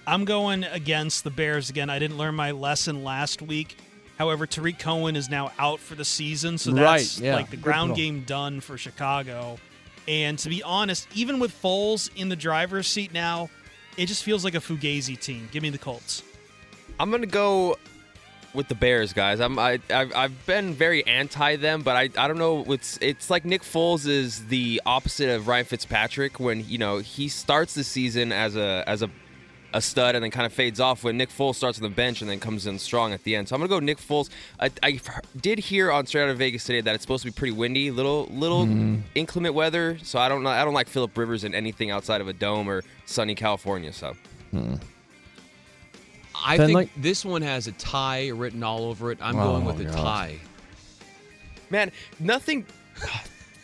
I'm 0.06 0.26
going 0.26 0.64
against 0.64 1.24
the 1.24 1.30
Bears 1.30 1.70
again. 1.70 1.88
I 1.88 1.98
didn't 1.98 2.18
learn 2.18 2.34
my 2.34 2.50
lesson 2.50 3.02
last 3.02 3.40
week. 3.40 3.78
However, 4.18 4.46
Tarik 4.46 4.78
Cohen 4.78 5.16
is 5.16 5.30
now 5.30 5.52
out 5.58 5.80
for 5.80 5.94
the 5.94 6.04
season, 6.04 6.58
so 6.58 6.72
that's 6.72 7.16
Right, 7.16 7.24
yeah. 7.24 7.36
like 7.36 7.48
the 7.48 7.56
ground 7.56 7.96
game 7.96 8.24
done 8.24 8.60
for 8.60 8.76
Chicago. 8.76 9.56
And 10.06 10.38
to 10.40 10.50
be 10.50 10.62
honest, 10.62 11.08
even 11.14 11.38
with 11.38 11.50
Foles 11.62 12.10
in 12.14 12.28
the 12.28 12.36
driver's 12.36 12.86
seat 12.88 13.14
now, 13.14 13.48
it 13.96 14.04
just 14.04 14.22
feels 14.22 14.44
like 14.44 14.54
a 14.54 14.60
Fugazi 14.60 15.18
team. 15.18 15.48
Give 15.50 15.62
me 15.62 15.70
the 15.70 15.78
Colts. 15.78 16.22
I'm 17.00 17.10
gonna 17.10 17.24
go 17.26 17.78
with 18.58 18.68
the 18.68 18.74
Bears, 18.74 19.14
guys. 19.14 19.40
I'm 19.40 19.58
I 19.58 19.78
I've, 19.88 20.12
I've 20.14 20.46
been 20.46 20.74
very 20.74 21.06
anti 21.06 21.56
them, 21.56 21.82
but 21.82 21.96
I 21.96 22.10
I 22.22 22.28
don't 22.28 22.36
know. 22.38 22.64
It's 22.70 22.98
it's 23.00 23.30
like 23.30 23.46
Nick 23.46 23.62
Foles 23.62 24.06
is 24.06 24.46
the 24.48 24.82
opposite 24.84 25.30
of 25.34 25.48
Ryan 25.48 25.64
Fitzpatrick 25.64 26.38
when 26.38 26.68
you 26.68 26.76
know 26.76 26.98
he 26.98 27.28
starts 27.28 27.72
the 27.74 27.84
season 27.84 28.32
as 28.32 28.54
a 28.56 28.84
as 28.86 29.00
a 29.02 29.08
a 29.74 29.82
stud 29.82 30.14
and 30.14 30.24
then 30.24 30.30
kind 30.30 30.46
of 30.46 30.52
fades 30.52 30.80
off 30.80 31.04
when 31.04 31.18
Nick 31.18 31.28
Foles 31.28 31.54
starts 31.56 31.78
on 31.78 31.82
the 31.82 31.90
bench 31.94 32.22
and 32.22 32.30
then 32.30 32.40
comes 32.40 32.66
in 32.66 32.78
strong 32.78 33.12
at 33.12 33.22
the 33.24 33.36
end. 33.36 33.46
So 33.48 33.54
I'm 33.54 33.60
gonna 33.60 33.68
go 33.68 33.80
Nick 33.80 33.98
Foles. 33.98 34.30
I, 34.58 34.70
I 34.82 34.98
did 35.38 35.58
hear 35.58 35.92
on 35.92 36.06
Straight 36.06 36.22
Out 36.22 36.30
of 36.30 36.38
Vegas 36.38 36.64
today 36.64 36.80
that 36.80 36.94
it's 36.94 37.02
supposed 37.02 37.22
to 37.24 37.30
be 37.30 37.34
pretty 37.34 37.52
windy, 37.52 37.90
little 37.90 38.26
little 38.30 38.64
Mhm. 38.66 39.02
inclement 39.14 39.54
weather. 39.54 39.98
So 40.02 40.18
I 40.18 40.28
don't 40.28 40.42
know. 40.42 40.48
I 40.50 40.64
don't 40.64 40.74
like 40.74 40.88
Philip 40.88 41.16
Rivers 41.16 41.44
in 41.44 41.54
anything 41.54 41.90
outside 41.90 42.20
of 42.20 42.28
a 42.28 42.32
dome 42.32 42.68
or 42.68 42.82
sunny 43.06 43.34
California. 43.34 43.92
So. 43.92 44.16
I 46.44 46.56
Then, 46.56 46.66
think 46.68 46.74
like- 46.76 46.90
this 46.96 47.24
one 47.24 47.42
has 47.42 47.66
a 47.66 47.72
tie 47.72 48.28
written 48.28 48.62
all 48.62 48.84
over 48.84 49.10
it. 49.12 49.18
I'm 49.20 49.38
Oh, 49.38 49.44
going 49.52 49.64
with 49.64 49.78
oh, 49.78 49.82
a 49.82 49.84
God. 49.84 49.96
tie. 49.96 50.38
Man, 51.70 51.90
nothing 52.18 52.64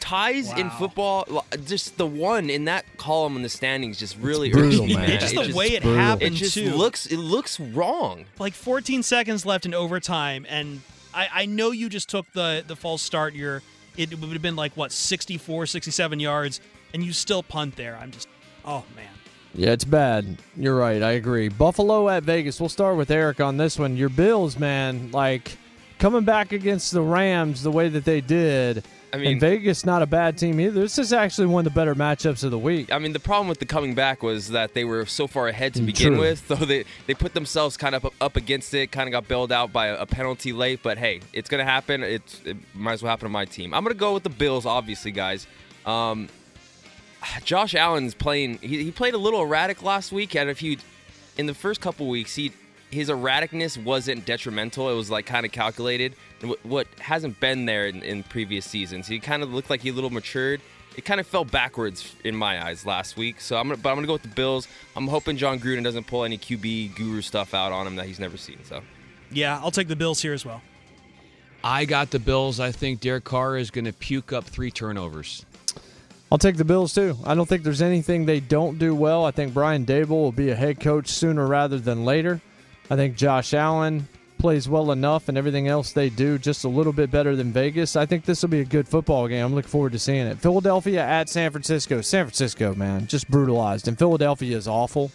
ties 0.01 0.53
in 0.53 0.69
football. 0.71 1.45
Just 1.65 1.97
the 1.97 2.07
one 2.07 2.51
in 2.51 2.67
that 2.67 2.85
column 2.99 3.37
in 3.37 3.43
the 3.43 3.49
standings 3.49 3.99
just 3.99 4.19
really 4.19 4.51
brutal, 4.51 4.85
irks 4.85 4.95
man. 4.95 5.09
man. 5.09 5.21
Just 5.21 5.35
It 5.35 5.49
the 5.51 5.55
way 5.57 5.69
it 5.69 5.83
brutal. 5.83 5.99
happened 5.99 6.35
It 6.35 6.39
just 6.39 6.55
too. 6.55 6.75
looks 6.75 7.07
it 7.07 7.17
looks 7.17 7.59
wrong. 7.59 8.27
like 8.39 8.53
14 8.53 9.03
seconds 9.03 9.47
left 9.47 9.65
in 9.65 9.73
overtime 9.73 10.45
and 10.49 10.83
I, 11.15 11.29
I 11.33 11.47
know 11.47 11.71
you 11.71 11.89
just 11.89 12.09
took 12.11 12.31
the 12.33 12.63
the 12.67 12.77
false 12.77 13.01
start 13.01 13.35
you're 13.35 13.63
it 13.97 14.11
would 14.21 14.31
have 14.33 14.43
been 14.43 14.57
like 14.57 14.77
what 14.77 14.93
64 14.93 15.67
67 15.67 16.21
yards 16.21 16.61
and 16.93 17.03
you 17.05 17.13
still 17.13 17.43
punt 17.45 17.77
there 17.77 17.97
i'm 17.97 18.11
just 18.11 18.27
oh 18.65 18.85
man 18.97 19.07
Yeah, 19.55 19.71
it's 19.71 19.85
bad. 19.85 20.39
You're 20.57 20.77
right. 20.77 21.03
I 21.03 21.13
agree. 21.13 21.49
Buffalo 21.49 22.09
at 22.09 22.25
Vegas. 22.25 22.59
We'll 22.61 22.69
start 22.69 22.97
with 22.97 23.11
Eric 23.11 23.41
on 23.41 23.57
this 23.57 23.79
one. 23.79 23.97
Your 23.97 24.09
Bills, 24.09 24.59
man, 24.59 25.11
like 25.13 25.57
coming 25.99 26.25
back 26.25 26.53
against 26.53 26.93
the 26.93 27.01
Rams 27.03 27.63
the 27.63 27.71
way 27.71 27.89
that 27.89 28.05
they 28.05 28.21
did. 28.21 28.85
I 29.13 29.17
mean- 29.17 29.27
and 29.29 29.41
Vegas 29.41 29.87
not 29.87 30.03
a 30.03 30.07
bad 30.07 30.37
team 30.37 30.59
either. 30.59 30.81
This 30.81 30.99
is 30.99 31.13
actually 31.13 31.47
one 31.47 31.65
of 31.65 31.73
the 31.73 31.79
better 31.79 31.95
matchups 31.95 32.43
of 32.43 32.51
the 32.51 32.59
week. 32.59 32.93
I 32.93 32.99
mean, 32.99 33.13
the 33.13 33.21
problem 33.21 33.47
with 33.47 33.61
the 33.61 33.65
coming 33.65 33.95
back 33.95 34.25
was 34.25 34.49
that 34.49 34.75
they 34.75 34.85
were 34.85 35.07
so 35.07 35.29
far 35.29 35.47
ahead 35.47 35.73
to 35.75 35.83
begin 35.83 36.15
True. 36.15 36.21
with, 36.21 36.45
so 36.49 36.57
they 36.57 36.85
they 37.07 37.15
put 37.15 37.33
themselves 37.33 37.77
kind 37.77 37.95
of 37.95 38.05
up, 38.21 38.37
against 38.37 38.75
it, 38.75 38.91
kind 38.91 39.09
of 39.09 39.13
got 39.13 39.29
bailed 39.29 39.53
out 39.53 39.73
by 39.73 39.87
a, 39.87 39.99
a 40.01 40.07
penalty 40.07 40.53
late. 40.53 40.81
But 40.83 40.99
hey, 40.99 41.21
it's 41.33 41.49
gonna 41.49 41.65
happen. 41.65 42.03
It's, 42.03 42.41
it 42.45 42.57
might 42.75 42.95
as 42.95 43.05
well 43.05 43.11
happen 43.11 43.27
to 43.27 43.33
my 43.33 43.45
team. 43.45 43.73
I'm 43.73 43.85
gonna 43.85 43.95
go 43.95 44.15
with 44.15 44.25
the 44.25 44.31
Bills, 44.31 44.67
obviously, 44.67 45.13
guys. 45.13 45.47
Um, 45.87 46.29
Josh 47.45 47.75
Allen's 47.75 48.15
playing. 48.15 48.59
He, 48.59 48.85
he 48.85 48.91
played 48.91 49.15
a 49.15 49.19
little 49.19 49.43
erratic 49.43 49.83
last 49.83 50.13
week, 50.13 50.35
and 50.35 50.51
if 50.51 50.63
you 50.63 50.77
in 51.37 51.47
the 51.47 51.55
first 51.55 51.81
couple 51.81 52.09
weeks, 52.09 52.35
he 52.35 52.53
his 52.91 53.09
erraticness 53.09 53.83
wasn't 53.83 54.25
detrimental. 54.25 54.89
It 54.89 54.95
was 54.95 55.11
like 55.11 55.27
kind 55.27 55.45
of 55.45 55.53
calculated. 55.53 56.15
And 56.41 56.51
What, 56.51 56.65
what 56.65 56.87
hasn't 57.01 57.41
been 57.41 57.67
there 57.67 57.87
in, 57.87 58.03
in 58.03 58.23
previous 58.23 58.65
seasons. 58.65 59.09
He 59.09 59.19
kind 59.19 59.43
of 59.43 59.53
looked 59.53 59.69
like 59.69 59.81
he 59.81 59.89
a 59.89 59.93
little 59.93 60.11
matured. 60.11 60.61
It 60.97 61.05
kind 61.05 61.19
of 61.19 61.27
fell 61.27 61.45
backwards 61.45 62.15
in 62.23 62.37
my 62.37 62.65
eyes 62.65 62.87
last 62.87 63.17
week. 63.17 63.41
So 63.41 63.57
I'm 63.57 63.69
gonna, 63.69 63.79
but 63.79 63.89
I'm 63.91 63.97
gonna 63.97 64.07
go 64.07 64.13
with 64.13 64.23
the 64.23 64.29
Bills. 64.29 64.69
I'm 64.95 65.09
hoping 65.09 65.37
Jon 65.37 65.59
Gruden 65.59 65.83
doesn't 65.83 66.07
pull 66.07 66.23
any 66.23 66.39
QB 66.39 66.95
guru 66.95 67.21
stuff 67.21 67.53
out 67.53 67.73
on 67.73 67.87
him 67.87 67.97
that 67.97 68.07
he's 68.07 68.21
never 68.21 68.37
seen. 68.37 68.59
So 68.65 68.81
yeah 69.31 69.59
i'll 69.63 69.71
take 69.71 69.89
the 69.89 69.97
bills 69.97 70.23
here 70.23 70.33
as 70.33 70.45
well 70.45 70.63
I 71.67 71.87
got 71.87 72.11
the 72.11 72.19
Bills. 72.19 72.61
I 72.61 72.73
think 72.73 73.01
Derek 73.01 73.25
Carr 73.25 73.57
is 73.57 73.71
going 73.71 73.87
to 73.87 73.93
puke 73.95 74.35
up 74.35 74.45
three 74.45 74.71
turnovers. 74.71 75.47
I'll 76.33 76.39
take 76.39 76.57
the 76.57 76.65
Bills 76.65 76.95
too. 76.95 77.17
I 77.25 77.35
don't 77.35 77.49
think 77.49 77.63
there's 77.63 77.83
anything 77.83 78.25
they 78.27 78.41
don't 78.41 78.79
do 78.79 78.95
well. 78.95 79.25
I 79.25 79.31
think 79.31 79.55
Brian 79.55 79.87
Daboll 79.87 80.09
will 80.09 80.33
be 80.33 80.51
a 80.51 80.57
head 80.57 80.81
coach 80.81 81.09
sooner 81.09 81.47
rather 81.47 81.79
than 81.79 82.05
later. 82.05 82.41
I 82.91 82.97
think 82.97 83.17
Josh 83.17 83.55
Allen 83.55 84.09
plays 84.39 84.69
well 84.69 84.93
enough 84.93 85.29
and 85.29 85.39
everything 85.39 85.69
else 85.69 85.93
they 85.93 86.11
do 86.11 86.37
just 86.39 86.65
a 86.65 86.69
little 86.69 86.93
bit 86.93 87.11
better 87.11 87.35
than 87.35 87.53
Vegas. 87.53 87.97
I 87.97 88.05
think 88.05 88.25
this 88.25 88.43
will 88.43 88.51
be 88.51 88.61
a 88.61 88.65
good 88.65 88.87
football 88.87 89.27
game. 89.29 89.45
I'm 89.45 89.55
looking 89.55 89.71
forward 89.71 89.93
to 89.93 89.99
seeing 89.99 90.27
it. 90.27 90.39
Philadelphia 90.39 91.03
at 91.03 91.29
San 91.29 91.51
Francisco. 91.51 92.01
San 92.01 92.27
Francisco, 92.27 92.75
man, 92.75 93.07
just 93.07 93.31
brutalized. 93.31 93.89
And 93.89 93.99
Philadelphia 93.99 94.57
is 94.57 94.69
awful. 94.69 95.11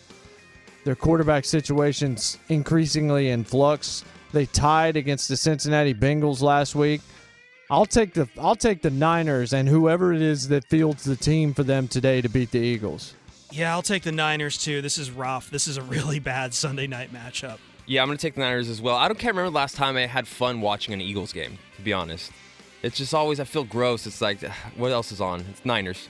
Their 0.83 0.95
quarterback 0.95 1.45
situation's 1.45 2.37
increasingly 2.47 3.29
in 3.29 3.43
flux. 3.43 4.03
They 4.31 4.45
tied 4.45 4.95
against 4.95 5.27
the 5.27 5.37
Cincinnati 5.37 5.93
Bengals 5.93 6.41
last 6.41 6.75
week. 6.75 7.01
I'll 7.69 7.85
take 7.85 8.13
the 8.13 8.27
I'll 8.37 8.55
take 8.55 8.81
the 8.81 8.89
Niners 8.89 9.53
and 9.53 9.69
whoever 9.69 10.13
it 10.13 10.21
is 10.21 10.47
that 10.49 10.65
fields 10.65 11.03
the 11.03 11.15
team 11.15 11.53
for 11.53 11.63
them 11.63 11.87
today 11.87 12.21
to 12.21 12.29
beat 12.29 12.51
the 12.51 12.59
Eagles. 12.59 13.13
yeah 13.51 13.73
i'll 13.73 13.81
take 13.81 14.03
the 14.03 14.11
niners 14.11 14.57
too 14.57 14.79
this 14.81 14.97
is 14.99 15.09
rough 15.09 15.49
this 15.49 15.67
is 15.67 15.77
a 15.77 15.81
really 15.81 16.19
bad 16.19 16.53
sunday 16.53 16.85
night 16.85 17.11
matchup 17.11 17.57
yeah, 17.89 18.03
I'm 18.03 18.07
gonna 18.07 18.19
take 18.19 18.35
the 18.35 18.41
Niners 18.41 18.69
as 18.69 18.83
well. 18.83 18.95
I 18.95 19.07
don't 19.07 19.17
can't 19.17 19.33
remember 19.33 19.49
the 19.49 19.55
last 19.55 19.75
time 19.75 19.97
I 19.97 20.05
had 20.05 20.27
fun 20.27 20.61
watching 20.61 20.93
an 20.93 21.01
Eagles 21.01 21.33
game. 21.33 21.57
To 21.77 21.81
be 21.81 21.91
honest, 21.91 22.31
it's 22.83 22.95
just 22.99 23.15
always 23.15 23.39
I 23.39 23.45
feel 23.45 23.63
gross. 23.63 24.05
It's 24.05 24.21
like 24.21 24.41
what 24.77 24.91
else 24.91 25.11
is 25.11 25.19
on? 25.19 25.43
It's 25.49 25.65
Niners. 25.65 26.07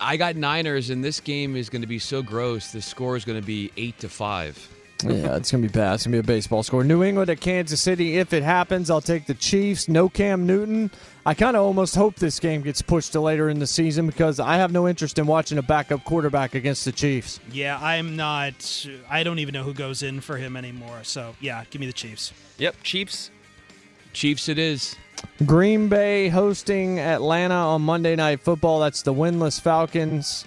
I 0.00 0.16
got 0.16 0.34
Niners, 0.36 0.88
and 0.88 1.04
this 1.04 1.20
game 1.20 1.56
is 1.56 1.68
going 1.68 1.82
to 1.82 1.86
be 1.88 1.98
so 1.98 2.22
gross. 2.22 2.72
The 2.72 2.80
score 2.80 3.16
is 3.16 3.26
going 3.26 3.38
to 3.38 3.46
be 3.46 3.70
eight 3.76 3.98
to 3.98 4.08
five. 4.08 4.56
Yeah, 5.04 5.36
it's 5.36 5.52
gonna 5.52 5.62
be 5.62 5.68
bad. 5.68 5.94
It's 5.94 6.04
gonna 6.06 6.16
be 6.16 6.18
a 6.18 6.22
baseball 6.22 6.62
score. 6.62 6.82
New 6.82 7.04
England 7.04 7.30
at 7.30 7.40
Kansas 7.40 7.80
City. 7.80 8.18
If 8.18 8.32
it 8.32 8.42
happens, 8.42 8.90
I'll 8.90 9.00
take 9.00 9.26
the 9.26 9.34
Chiefs. 9.34 9.88
No 9.88 10.08
Cam 10.08 10.44
Newton. 10.46 10.90
I 11.24 11.34
kind 11.34 11.56
of 11.56 11.62
almost 11.62 11.94
hope 11.94 12.16
this 12.16 12.40
game 12.40 12.62
gets 12.62 12.82
pushed 12.82 13.12
to 13.12 13.20
later 13.20 13.48
in 13.48 13.58
the 13.58 13.66
season 13.66 14.06
because 14.06 14.40
I 14.40 14.56
have 14.56 14.72
no 14.72 14.88
interest 14.88 15.18
in 15.18 15.26
watching 15.26 15.58
a 15.58 15.62
backup 15.62 16.04
quarterback 16.04 16.54
against 16.54 16.84
the 16.84 16.92
Chiefs. 16.92 17.38
yeah 17.52 17.78
i'm 17.82 18.16
not 18.16 18.86
i 19.10 19.22
don't 19.22 19.38
even 19.38 19.52
know 19.52 19.62
who 19.62 19.74
goes 19.74 20.02
in 20.02 20.20
for 20.22 20.38
him 20.38 20.56
anymore 20.56 21.00
so 21.02 21.34
yeah 21.40 21.64
give 21.70 21.80
me 21.80 21.86
the 21.86 21.92
chiefs 21.92 22.32
Yep, 22.56 22.76
Chiefs. 22.82 23.30
Chiefs, 24.14 24.48
it 24.48 24.58
is. 24.58 24.96
Green 25.46 25.88
Bay 25.88 26.28
hosting 26.28 26.98
Atlanta 26.98 27.54
on 27.54 27.82
Monday 27.82 28.16
Night 28.16 28.40
Football. 28.40 28.80
That's 28.80 29.02
the 29.02 29.12
winless 29.14 29.60
Falcons. 29.60 30.44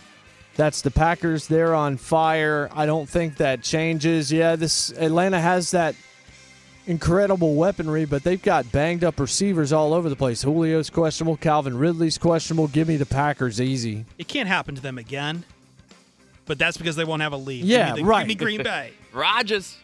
That's 0.56 0.82
the 0.82 0.92
Packers. 0.92 1.48
They're 1.48 1.74
on 1.74 1.98
fire. 1.98 2.70
I 2.74 2.86
don't 2.86 3.08
think 3.10 3.38
that 3.38 3.64
changes. 3.64 4.32
Yeah, 4.32 4.56
this 4.56 4.92
Atlanta 4.92 5.40
has 5.40 5.72
that 5.72 5.96
incredible 6.88 7.56
weaponry, 7.56 8.06
but 8.06 8.24
they've 8.24 8.42
got 8.42 8.72
banged 8.72 9.04
up 9.04 9.20
receivers 9.20 9.72
all 9.72 9.94
over 9.94 10.10
the 10.10 10.16
place. 10.16 10.42
Julio's 10.44 10.90
questionable. 10.90 11.38
Calvin 11.38 11.78
Ridley's 11.78 12.18
questionable. 12.18 12.68
Give 12.68 12.88
me 12.88 12.98
the 12.98 13.06
Packers 13.06 13.62
easy. 13.62 14.06
it 14.18 14.28
can't 14.28 14.48
happen 14.50 14.76
to 14.76 14.82
them 14.82 14.98
again 14.98 15.46
but 16.46 16.60
that's 16.60 16.76
because 16.76 16.98
they 16.98 17.06
won't 17.06 17.22
have 17.22 17.32
a 17.32 17.38
lead 17.38 17.64
Yeah, 17.64 17.88
give 17.88 17.96
me 17.96 18.02
the, 18.02 18.08
right. 18.08 18.20
give 18.22 18.28
me 18.28 18.36
green 18.36 18.64
bay 18.64 18.92
Rodgers. 19.14 19.78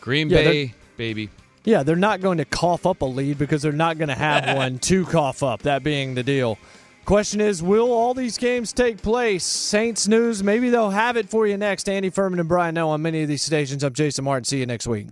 Green 0.00 0.28
Yeah, 0.30 0.42
Bay, 0.44 0.74
baby. 0.96 1.30
Yeah, 1.64 1.82
they're 1.82 1.96
not 1.96 2.20
going 2.20 2.38
to 2.38 2.44
cough 2.44 2.86
up 2.86 3.02
a 3.02 3.04
lead 3.06 3.38
because 3.38 3.62
they're 3.62 3.72
not 3.72 3.98
going 3.98 4.08
to 4.10 4.14
have 4.14 4.56
one 4.58 4.78
to 4.80 5.04
cough 5.04 5.42
up, 5.42 5.62
that 5.62 5.82
being 5.82 6.14
the 6.14 6.22
deal. 6.22 6.58
Question 7.06 7.40
is, 7.40 7.62
will 7.62 7.92
all 7.92 8.14
these 8.14 8.36
games 8.36 8.72
take 8.72 9.00
place? 9.00 9.44
Saints 9.44 10.08
news, 10.08 10.42
maybe 10.42 10.70
they'll 10.70 10.90
have 10.90 11.16
it 11.16 11.28
for 11.28 11.46
you 11.46 11.56
next. 11.56 11.88
Andy 11.88 12.10
Furman 12.10 12.40
and 12.40 12.48
Brian 12.48 12.74
Noe 12.74 12.88
on 12.88 13.00
many 13.00 13.22
of 13.22 13.28
these 13.28 13.42
stations. 13.42 13.84
I'm 13.84 13.92
Jason 13.92 14.24
Martin. 14.24 14.42
See 14.42 14.58
you 14.58 14.66
next 14.66 14.88
week. 14.88 15.06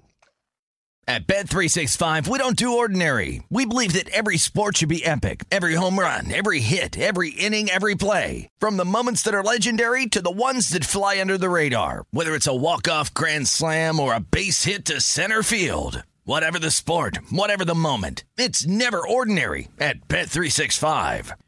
At 1.06 1.28
Bet365, 1.28 2.26
we 2.26 2.38
don't 2.38 2.56
do 2.56 2.78
ordinary. 2.78 3.44
We 3.48 3.64
believe 3.64 3.92
that 3.92 4.08
every 4.08 4.38
sport 4.38 4.78
should 4.78 4.88
be 4.88 5.04
epic. 5.04 5.44
Every 5.52 5.74
home 5.74 5.96
run, 5.96 6.32
every 6.32 6.58
hit, 6.58 6.98
every 6.98 7.30
inning, 7.30 7.70
every 7.70 7.94
play. 7.94 8.48
From 8.58 8.76
the 8.76 8.84
moments 8.84 9.22
that 9.22 9.34
are 9.34 9.44
legendary 9.44 10.06
to 10.06 10.22
the 10.22 10.30
ones 10.32 10.70
that 10.70 10.84
fly 10.84 11.20
under 11.20 11.38
the 11.38 11.50
radar. 11.50 12.06
Whether 12.10 12.34
it's 12.34 12.48
a 12.48 12.56
walk-off 12.56 13.14
grand 13.14 13.46
slam 13.46 14.00
or 14.00 14.14
a 14.14 14.20
base 14.20 14.64
hit 14.64 14.86
to 14.86 15.00
center 15.00 15.44
field. 15.44 16.02
Whatever 16.24 16.58
the 16.58 16.70
sport, 16.72 17.18
whatever 17.30 17.64
the 17.64 17.74
moment, 17.74 18.24
it's 18.36 18.66
never 18.66 19.06
ordinary 19.06 19.68
at 19.78 20.08
Bet365. 20.08 21.34